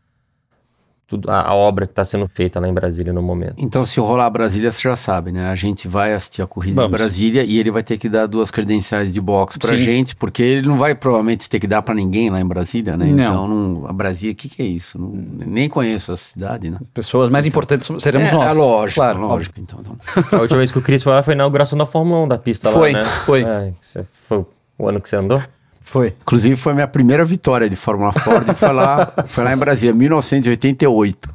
tudo, 1.04 1.28
a, 1.28 1.48
a 1.48 1.54
obra 1.54 1.84
que 1.84 1.92
está 1.92 2.04
sendo 2.04 2.26
feita 2.28 2.58
lá 2.60 2.66
em 2.68 2.72
Brasília 2.72 3.12
no 3.12 3.20
momento. 3.20 3.56
Então, 3.58 3.84
se 3.84 3.98
rolar 4.00 4.30
Brasília, 4.30 4.70
você 4.72 4.82
já 4.88 4.94
sabe, 4.96 5.30
né? 5.32 5.50
A 5.50 5.54
gente 5.56 5.86
vai 5.88 6.14
assistir 6.14 6.40
a 6.40 6.46
corrida 6.46 6.80
Vamos. 6.80 6.94
em 6.98 7.02
Brasília 7.02 7.42
e 7.44 7.58
ele 7.58 7.70
vai 7.72 7.82
ter 7.82 7.98
que 7.98 8.08
dar 8.08 8.26
duas 8.26 8.50
credenciais 8.52 9.12
de 9.12 9.20
boxe 9.20 9.58
pra 9.58 9.70
Sim. 9.76 9.78
gente, 9.80 10.14
porque 10.16 10.42
ele 10.42 10.66
não 10.68 10.78
vai 10.78 10.94
provavelmente 10.94 11.50
ter 11.50 11.58
que 11.60 11.66
dar 11.66 11.82
pra 11.82 11.92
ninguém 11.94 12.30
lá 12.30 12.40
em 12.40 12.46
Brasília, 12.46 12.96
né? 12.96 13.04
Não. 13.06 13.12
Então, 13.24 13.48
não, 13.48 13.86
a 13.88 13.92
Brasília, 13.92 14.32
o 14.32 14.36
que, 14.36 14.48
que 14.48 14.62
é 14.62 14.64
isso? 14.64 14.98
Não- 14.98 15.10
nem 15.44 15.68
conheço 15.68 16.12
a 16.12 16.16
cidade, 16.16 16.70
né? 16.70 16.78
Pessoas 16.94 17.28
mais 17.28 17.44
importantes 17.44 17.88
seremos 17.98 18.30
é, 18.30 18.32
nós. 18.32 18.50
É 18.50 18.52
lógico, 18.58 19.00
Claro, 19.00 19.20
lógico. 19.20 19.60
Então, 19.60 19.80
então. 19.80 19.96
A 20.38 20.40
última 20.40 20.58
vez 20.58 20.70
que 20.72 20.78
o 20.78 20.82
Chris 20.82 21.02
foi 21.02 21.12
lá 21.12 21.22
foi 21.22 21.34
na 21.34 21.42
inauguração 21.42 21.76
da 21.76 21.84
Fórmula 21.84 22.20
1 22.24 22.28
da 22.28 22.38
pista 22.38 22.70
Foi, 22.70 22.92
lá, 22.92 23.02
né? 23.02 23.04
foi. 23.26 23.42
É, 23.42 23.72
que 23.78 23.84
você- 23.86 24.04
foi 24.04 24.46
o 24.78 24.88
ano 24.88 25.00
que 25.00 25.08
você 25.10 25.16
andou? 25.16 25.42
Foi. 25.84 26.14
Inclusive, 26.22 26.56
foi 26.56 26.72
a 26.72 26.74
minha 26.74 26.88
primeira 26.88 27.24
vitória 27.24 27.68
de 27.68 27.76
Fórmula 27.76 28.12
Ford, 28.12 28.46
foi 28.54 28.72
lá, 28.72 29.12
foi 29.26 29.44
lá 29.44 29.52
em 29.52 29.56
Brasília, 29.56 29.94
1988. 29.94 31.28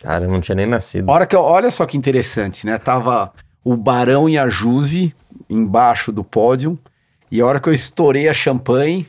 Cara, 0.00 0.24
eu 0.24 0.30
não 0.30 0.40
tinha 0.40 0.56
nem 0.56 0.66
nascido. 0.66 1.08
Hora 1.08 1.26
que 1.26 1.36
eu, 1.36 1.40
olha 1.40 1.70
só 1.70 1.86
que 1.86 1.96
interessante, 1.96 2.66
né? 2.66 2.76
Tava 2.78 3.32
o 3.64 3.76
Barão 3.76 4.28
e 4.28 4.36
a 4.36 4.48
Juse 4.48 5.14
embaixo 5.48 6.10
do 6.10 6.24
pódio. 6.24 6.78
E 7.30 7.40
a 7.40 7.46
hora 7.46 7.60
que 7.60 7.68
eu 7.68 7.72
estourei 7.72 8.28
a 8.28 8.34
champanhe, 8.34 9.06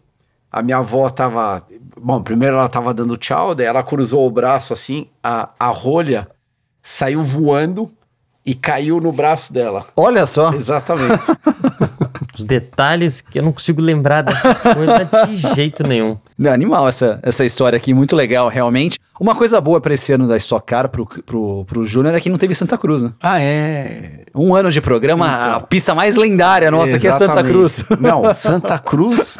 a 0.51 0.61
minha 0.61 0.77
avó 0.77 1.09
tava. 1.09 1.65
Bom, 1.99 2.21
primeiro 2.21 2.55
ela 2.55 2.69
tava 2.69 2.93
dando 2.93 3.17
tchau, 3.17 3.55
daí 3.55 3.65
ela 3.65 3.83
cruzou 3.83 4.27
o 4.27 4.31
braço 4.31 4.73
assim, 4.73 5.07
a, 5.23 5.49
a 5.59 5.67
rolha 5.67 6.27
saiu 6.81 7.23
voando 7.23 7.91
e 8.45 8.53
caiu 8.53 8.99
no 8.99 9.11
braço 9.11 9.53
dela. 9.53 9.85
Olha 9.95 10.25
só. 10.25 10.53
Exatamente. 10.53 11.23
Os 12.35 12.43
detalhes 12.43 13.21
que 13.21 13.39
eu 13.39 13.43
não 13.43 13.51
consigo 13.51 13.81
lembrar 13.81 14.21
dessas 14.21 14.61
coisas 14.61 15.29
de 15.29 15.55
jeito 15.55 15.85
nenhum. 15.85 16.17
Não, 16.37 16.51
animal 16.51 16.87
essa, 16.87 17.19
essa 17.21 17.45
história 17.45 17.77
aqui, 17.77 17.93
muito 17.93 18.15
legal, 18.15 18.47
realmente. 18.47 18.97
Uma 19.19 19.35
coisa 19.35 19.61
boa 19.61 19.79
pra 19.79 19.93
esse 19.93 20.11
ano 20.11 20.27
da 20.27 20.35
Stock 20.37 20.65
Car, 20.65 20.89
pro, 20.89 21.05
pro, 21.05 21.63
pro 21.65 21.85
Júnior, 21.85 22.15
é 22.15 22.19
que 22.19 22.29
não 22.29 22.37
teve 22.37 22.55
Santa 22.55 22.77
Cruz, 22.77 23.03
né? 23.03 23.13
ah, 23.21 23.39
é. 23.39 24.23
Um 24.35 24.55
ano 24.55 24.71
de 24.71 24.81
programa, 24.81 25.55
a 25.55 25.59
pista 25.59 25.93
mais 25.93 26.15
lendária 26.15 26.71
nossa, 26.71 26.97
que 26.97 27.07
é 27.07 27.11
Santa. 27.11 27.43
Cruz. 27.43 27.85
Não, 28.01 28.33
Santa 28.33 28.79
Cruz. 28.79 29.37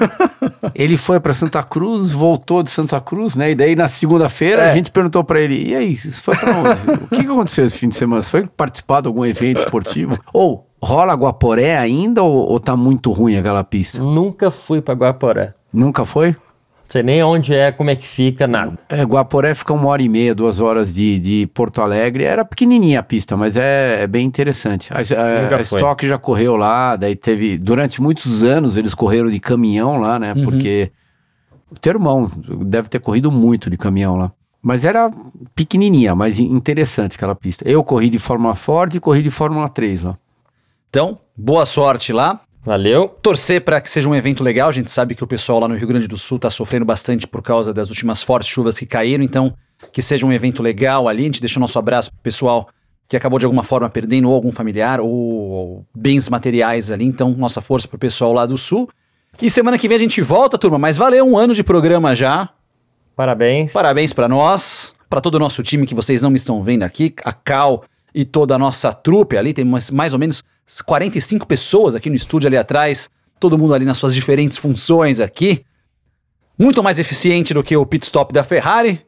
ele 0.75 0.97
foi 0.97 1.19
pra 1.19 1.33
Santa 1.33 1.63
Cruz, 1.63 2.11
voltou 2.11 2.61
de 2.61 2.69
Santa 2.69 3.01
Cruz, 3.01 3.35
né? 3.35 3.49
E 3.51 3.55
daí 3.55 3.75
na 3.75 3.89
segunda-feira 3.89 4.61
É. 4.61 4.71
a 4.71 4.75
gente 4.75 4.91
perguntou 4.91 5.23
pra 5.23 5.41
ele: 5.41 5.69
e 5.69 5.75
aí, 5.75 5.93
isso 5.93 6.21
foi 6.21 6.35
pra 6.37 6.51
onde? 6.55 7.03
o 7.05 7.07
que, 7.07 7.23
que 7.23 7.31
aconteceu 7.31 7.65
esse 7.65 7.77
fim 7.79 7.89
de 7.89 7.95
semana? 7.95 8.21
Você 8.21 8.29
foi 8.29 8.45
participar 8.45 9.01
de 9.01 9.07
algum 9.07 9.25
evento 9.25 9.57
esportivo? 9.61 10.19
Ou 10.31 10.67
rola 10.83 11.13
Guaporé 11.13 11.77
ainda 11.77 12.21
ou, 12.21 12.51
ou 12.51 12.59
tá 12.59 12.75
muito 12.75 13.11
ruim 13.11 13.37
aquela 13.37 13.63
pista? 13.63 14.01
Nunca 14.01 14.51
fui 14.51 14.81
pra 14.81 14.93
Guaporé. 14.93 15.53
Nunca 15.71 16.05
foi? 16.05 16.31
Não 16.31 16.89
sei 16.89 17.01
nem 17.01 17.23
onde 17.23 17.55
é, 17.55 17.71
como 17.71 17.89
é 17.89 17.95
que 17.95 18.05
fica, 18.05 18.45
nada. 18.45 18.77
É, 18.89 19.01
Guaporé 19.03 19.55
fica 19.55 19.73
uma 19.73 19.87
hora 19.87 20.03
e 20.03 20.09
meia, 20.09 20.35
duas 20.35 20.59
horas 20.59 20.93
de, 20.93 21.17
de 21.17 21.47
Porto 21.47 21.81
Alegre. 21.81 22.23
Era 22.23 22.45
pequenininha 22.45 22.99
a 22.99 23.03
pista, 23.03 23.35
mas 23.35 23.57
é, 23.57 24.03
é 24.03 24.07
bem 24.07 24.25
interessante. 24.25 24.93
A, 24.93 24.97
a, 24.97 25.55
a. 25.55 25.61
Stock 25.61 26.05
já 26.05 26.17
correu 26.17 26.55
lá, 26.55 26.95
daí 26.95 27.15
teve... 27.15 27.57
Durante 27.57 28.01
muitos 28.01 28.43
anos 28.43 28.77
eles 28.77 28.93
correram 28.93 29.31
de 29.31 29.39
caminhão 29.39 29.99
lá, 29.99 30.19
né? 30.19 30.33
Porque 30.35 30.91
o 31.71 31.79
teu 31.79 31.93
irmão 31.93 32.29
deve 32.65 32.89
ter 32.89 32.99
corrido 32.99 33.31
muito 33.31 33.69
de 33.69 33.77
caminhão 33.77 34.15
lá. 34.15 34.31
Mas 34.61 34.85
era 34.85 35.11
pequenininha, 35.55 36.15
mas 36.15 36.39
interessante 36.39 37.15
aquela 37.15 37.35
pista. 37.35 37.67
Eu 37.67 37.83
corri 37.83 38.09
de 38.09 38.19
Fórmula 38.19 38.55
Ford 38.55 38.93
e 38.93 38.99
corri 38.99 39.21
de 39.21 39.29
Fórmula 39.29 39.67
3 39.67 40.03
lá. 40.03 40.17
Então, 40.93 41.17
boa 41.35 41.65
sorte 41.65 42.13
lá. 42.13 42.41
Valeu. 42.63 43.07
Torcer 43.07 43.61
para 43.61 43.81
que 43.81 43.89
seja 43.89 44.07
um 44.07 44.13
evento 44.13 44.43
legal. 44.43 44.69
A 44.69 44.71
gente 44.71 44.91
sabe 44.91 45.15
que 45.15 45.23
o 45.23 45.27
pessoal 45.27 45.59
lá 45.59 45.67
no 45.67 45.73
Rio 45.73 45.87
Grande 45.87 46.07
do 46.07 46.19
Sul 46.19 46.35
está 46.35 46.51
sofrendo 46.51 46.85
bastante 46.85 47.25
por 47.25 47.41
causa 47.41 47.73
das 47.73 47.89
últimas 47.89 48.21
fortes 48.21 48.47
chuvas 48.47 48.77
que 48.77 48.85
caíram. 48.85 49.23
Então, 49.23 49.55
que 49.91 50.03
seja 50.03 50.23
um 50.23 50.31
evento 50.31 50.61
legal 50.61 51.07
ali. 51.07 51.23
A 51.23 51.25
gente 51.25 51.41
deixa 51.41 51.57
o 51.57 51.59
nosso 51.59 51.79
abraço 51.79 52.11
pro 52.11 52.19
pessoal 52.21 52.69
que 53.07 53.17
acabou 53.17 53.39
de 53.39 53.45
alguma 53.45 53.63
forma 53.63 53.89
perdendo 53.89 54.29
ou 54.29 54.35
algum 54.35 54.51
familiar 54.51 55.01
ou, 55.01 55.09
ou 55.09 55.85
bens 55.95 56.29
materiais 56.29 56.91
ali. 56.91 57.05
Então, 57.05 57.31
nossa 57.31 57.59
força 57.59 57.87
pro 57.87 57.97
pessoal 57.97 58.31
lá 58.31 58.45
do 58.45 58.55
Sul. 58.55 58.87
E 59.41 59.49
semana 59.49 59.79
que 59.79 59.87
vem 59.87 59.97
a 59.97 59.99
gente 59.99 60.21
volta, 60.21 60.59
turma. 60.59 60.77
Mas 60.77 60.95
valeu 60.95 61.25
um 61.25 61.35
ano 61.35 61.55
de 61.55 61.63
programa 61.63 62.13
já. 62.13 62.49
Parabéns. 63.15 63.73
Parabéns 63.73 64.13
para 64.13 64.29
nós, 64.29 64.93
para 65.09 65.19
todo 65.19 65.33
o 65.35 65.39
nosso 65.39 65.63
time 65.63 65.87
que 65.87 65.95
vocês 65.95 66.21
não 66.21 66.29
me 66.29 66.37
estão 66.37 66.61
vendo 66.61 66.83
aqui, 66.83 67.15
a 67.25 67.33
Cal 67.33 67.83
e 68.13 68.23
toda 68.23 68.55
a 68.55 68.59
nossa 68.59 68.93
trupe 68.93 69.37
ali, 69.37 69.53
tem 69.53 69.65
mais, 69.65 69.89
mais 69.89 70.13
ou 70.13 70.19
menos 70.19 70.43
45 70.85 71.47
pessoas 71.47 71.95
aqui 71.95 72.09
no 72.09 72.15
estúdio 72.15 72.47
ali 72.47 72.57
atrás, 72.57 73.09
todo 73.39 73.57
mundo 73.57 73.73
ali 73.73 73.85
nas 73.85 73.97
suas 73.97 74.13
diferentes 74.13 74.57
funções 74.57 75.19
aqui. 75.19 75.65
Muito 76.57 76.83
mais 76.83 76.99
eficiente 76.99 77.53
do 77.53 77.63
que 77.63 77.75
o 77.75 77.85
pit 77.85 78.05
stop 78.05 78.33
da 78.33 78.43
Ferrari. 78.43 79.01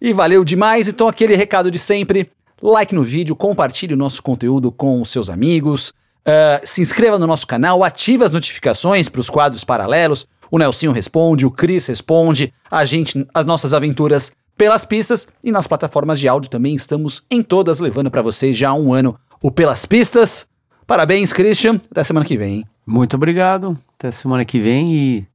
E 0.00 0.12
valeu 0.12 0.44
demais, 0.44 0.88
então 0.88 1.06
aquele 1.06 1.36
recado 1.36 1.70
de 1.70 1.78
sempre, 1.78 2.30
like 2.62 2.94
no 2.94 3.04
vídeo, 3.04 3.36
compartilhe 3.36 3.94
o 3.94 3.98
nosso 3.98 4.22
conteúdo 4.22 4.72
com 4.72 5.00
os 5.00 5.10
seus 5.10 5.28
amigos, 5.28 5.92
ah, 6.24 6.60
se 6.64 6.80
inscreva 6.80 7.18
no 7.18 7.26
nosso 7.26 7.46
canal, 7.46 7.82
ative 7.82 8.24
as 8.24 8.32
notificações 8.32 9.08
para 9.08 9.20
os 9.20 9.30
quadros 9.30 9.64
paralelos. 9.64 10.26
O 10.50 10.58
Nelsinho 10.58 10.92
responde, 10.92 11.46
o 11.46 11.50
Cris 11.50 11.86
responde, 11.86 12.52
a 12.70 12.84
gente, 12.84 13.26
as 13.32 13.44
nossas 13.44 13.72
aventuras 13.72 14.32
pelas 14.60 14.84
pistas 14.84 15.26
e 15.42 15.50
nas 15.50 15.66
plataformas 15.66 16.20
de 16.20 16.28
áudio 16.28 16.50
também 16.50 16.74
estamos 16.74 17.22
em 17.30 17.42
todas, 17.42 17.80
levando 17.80 18.10
para 18.10 18.20
vocês 18.20 18.54
já 18.54 18.68
há 18.68 18.74
um 18.74 18.92
ano 18.92 19.18
o 19.42 19.50
Pelas 19.50 19.86
Pistas. 19.86 20.46
Parabéns, 20.86 21.32
Christian. 21.32 21.80
Até 21.90 22.04
semana 22.04 22.26
que 22.26 22.36
vem. 22.36 22.56
hein? 22.56 22.64
Muito 22.86 23.16
obrigado. 23.16 23.78
Até 23.98 24.10
semana 24.10 24.44
que 24.44 24.60
vem 24.60 24.92
e... 24.92 25.26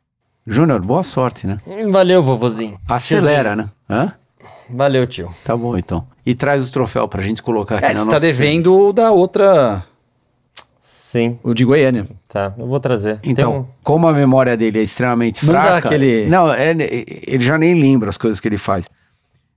Júnior, 0.45 0.80
boa 0.80 1.02
sorte, 1.02 1.47
né? 1.47 1.57
Valeu, 1.91 2.22
vovozinho. 2.22 2.77
Acelera, 2.88 3.56
né? 3.56 3.68
Hã? 3.89 4.14
Valeu, 4.69 5.07
tio. 5.07 5.34
Tá 5.43 5.57
bom, 5.57 5.76
então. 5.76 6.06
E 6.23 6.35
traz 6.35 6.68
o 6.68 6.72
troféu 6.72 7.07
pra 7.07 7.23
gente 7.23 7.41
colocar 7.41 7.77
aqui 7.77 7.85
É, 7.85 7.88
na 7.89 7.95
você 7.95 8.06
nossa... 8.06 8.11
tá 8.11 8.19
devendo 8.19 8.77
o 8.77 8.93
da 8.93 9.10
outra, 9.10 9.84
Sim, 10.80 11.39
o 11.41 11.52
de 11.56 11.65
Goiânia. 11.65 12.07
tá. 12.30 12.53
Eu 12.56 12.68
vou 12.68 12.80
trazer. 12.80 13.18
Então, 13.23 13.61
um- 13.61 13.65
como 13.84 14.07
a 14.07 14.14
memória 14.14 14.56
dele 14.56 14.77
é 14.80 14.84
extremamente 14.84 15.43
Manda 15.43 15.61
fraca... 15.64 15.88
aquele- 15.88 16.27
Não, 16.27 16.53
é, 16.53 16.76
ele 17.26 17.43
já 17.43 17.57
nem 17.57 17.73
lembra 17.73 18.07
as 18.10 18.18
coisas 18.18 18.39
que 18.39 18.47
ele 18.47 18.57
faz. 18.60 18.88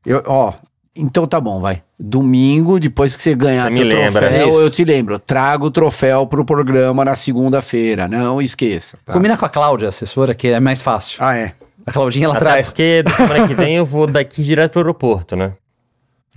Eu, 0.09 0.23
ó, 0.27 0.53
então 0.97 1.27
tá 1.27 1.41
bom, 1.41 1.61
vai. 1.61 1.83
Domingo, 1.99 2.79
depois 2.81 3.15
que 3.15 3.23
você 3.23 3.35
ganhar 3.35 3.65
Você 3.65 3.71
me 3.71 3.85
lembra, 3.85 4.29
troféu, 4.29 4.49
isso. 4.49 4.59
eu 4.61 4.71
te 4.71 4.85
lembro. 4.85 5.19
Traga 5.19 5.65
o 5.65 5.71
troféu 5.71 6.27
pro 6.27 6.45
programa 6.45 7.05
na 7.05 7.15
segunda-feira, 7.17 8.09
não 8.09 8.41
esqueça. 8.41 8.99
tá? 9.05 9.13
Combina 9.13 9.37
com 9.37 9.45
a 9.45 9.49
Cláudia, 9.49 9.89
assessora, 9.89 10.35
que 10.35 10.49
é 10.49 10.61
mais 10.61 10.81
fácil. 10.81 11.19
Ah, 11.23 11.37
é. 11.37 11.53
A 11.87 11.93
Claudinha 11.93 12.27
ela 12.27 12.35
Até 12.37 12.45
traz. 12.45 12.69
porque 12.69 13.03
semana 13.17 13.49
que 13.49 13.55
vem 13.55 13.77
eu 13.77 13.85
vou 13.85 14.07
daqui 14.07 14.43
direto 14.43 14.73
pro 14.73 14.81
aeroporto, 14.81 15.35
né? 15.37 15.55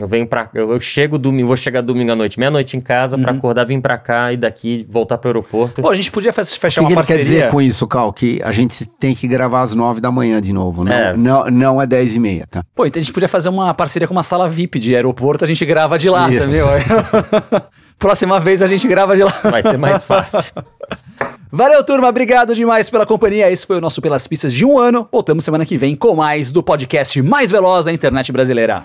Eu 0.01 0.07
venho 0.07 0.25
pra. 0.25 0.49
Eu, 0.53 0.71
eu 0.71 0.79
chego 0.81 1.17
domingo, 1.17 1.47
vou 1.47 1.55
chegar 1.55 1.81
domingo 1.81 2.11
à 2.11 2.15
noite, 2.15 2.39
meia-noite 2.39 2.75
em 2.75 2.79
casa, 2.79 3.17
pra 3.17 3.31
acordar, 3.31 3.65
vir 3.65 3.79
pra 3.79 3.97
cá 3.99 4.33
e 4.33 4.37
daqui 4.37 4.85
voltar 4.89 5.17
pro 5.19 5.29
aeroporto. 5.29 5.81
Pô, 5.81 5.89
a 5.89 5.93
gente 5.93 6.11
podia 6.11 6.31
O 6.31 6.33
fechar 6.33 6.71
que, 6.71 6.79
uma 6.81 6.89
que 6.89 6.95
parceria. 6.95 7.23
quer 7.23 7.29
dizer 7.29 7.49
com 7.51 7.61
isso, 7.61 7.85
Cal? 7.85 8.11
Que 8.11 8.41
a 8.43 8.51
gente 8.51 8.85
tem 8.85 9.13
que 9.13 9.27
gravar 9.27 9.61
às 9.61 9.75
nove 9.75 10.01
da 10.01 10.09
manhã 10.11 10.41
de 10.41 10.51
novo. 10.51 10.83
Não 10.83 10.91
É. 10.91 11.15
não, 11.15 11.45
não 11.45 11.81
é 11.81 11.85
dez 11.85 12.15
e 12.15 12.19
meia, 12.19 12.47
tá? 12.49 12.63
Pô, 12.75 12.85
então 12.85 12.99
a 12.99 13.03
gente 13.03 13.13
podia 13.13 13.29
fazer 13.29 13.49
uma 13.49 13.73
parceria 13.75 14.07
com 14.07 14.13
uma 14.13 14.23
sala 14.23 14.49
VIP 14.49 14.79
de 14.79 14.95
aeroporto, 14.95 15.43
a 15.45 15.47
gente 15.47 15.63
grava 15.65 15.97
de 15.99 16.09
lá, 16.09 16.27
Isso. 16.29 16.39
entendeu? 16.43 16.65
Próxima 17.99 18.39
vez 18.39 18.61
a 18.63 18.67
gente 18.67 18.87
grava 18.87 19.15
de 19.15 19.23
lá. 19.23 19.33
Vai 19.43 19.61
ser 19.61 19.77
mais 19.77 20.03
fácil. 20.03 20.51
Valeu, 21.53 21.83
turma. 21.83 22.07
Obrigado 22.07 22.55
demais 22.55 22.89
pela 22.89 23.05
companhia. 23.05 23.51
Esse 23.51 23.67
foi 23.67 23.77
o 23.77 23.81
nosso 23.81 24.01
Pelas 24.01 24.25
Pistas 24.25 24.53
de 24.53 24.65
um 24.65 24.79
ano. 24.79 25.07
Voltamos 25.11 25.43
semana 25.43 25.65
que 25.65 25.77
vem 25.77 25.95
com 25.95 26.15
mais 26.15 26.51
do 26.51 26.63
podcast 26.63 27.21
mais 27.21 27.51
veloz 27.51 27.85
da 27.85 27.91
internet 27.93 28.31
brasileira. 28.31 28.83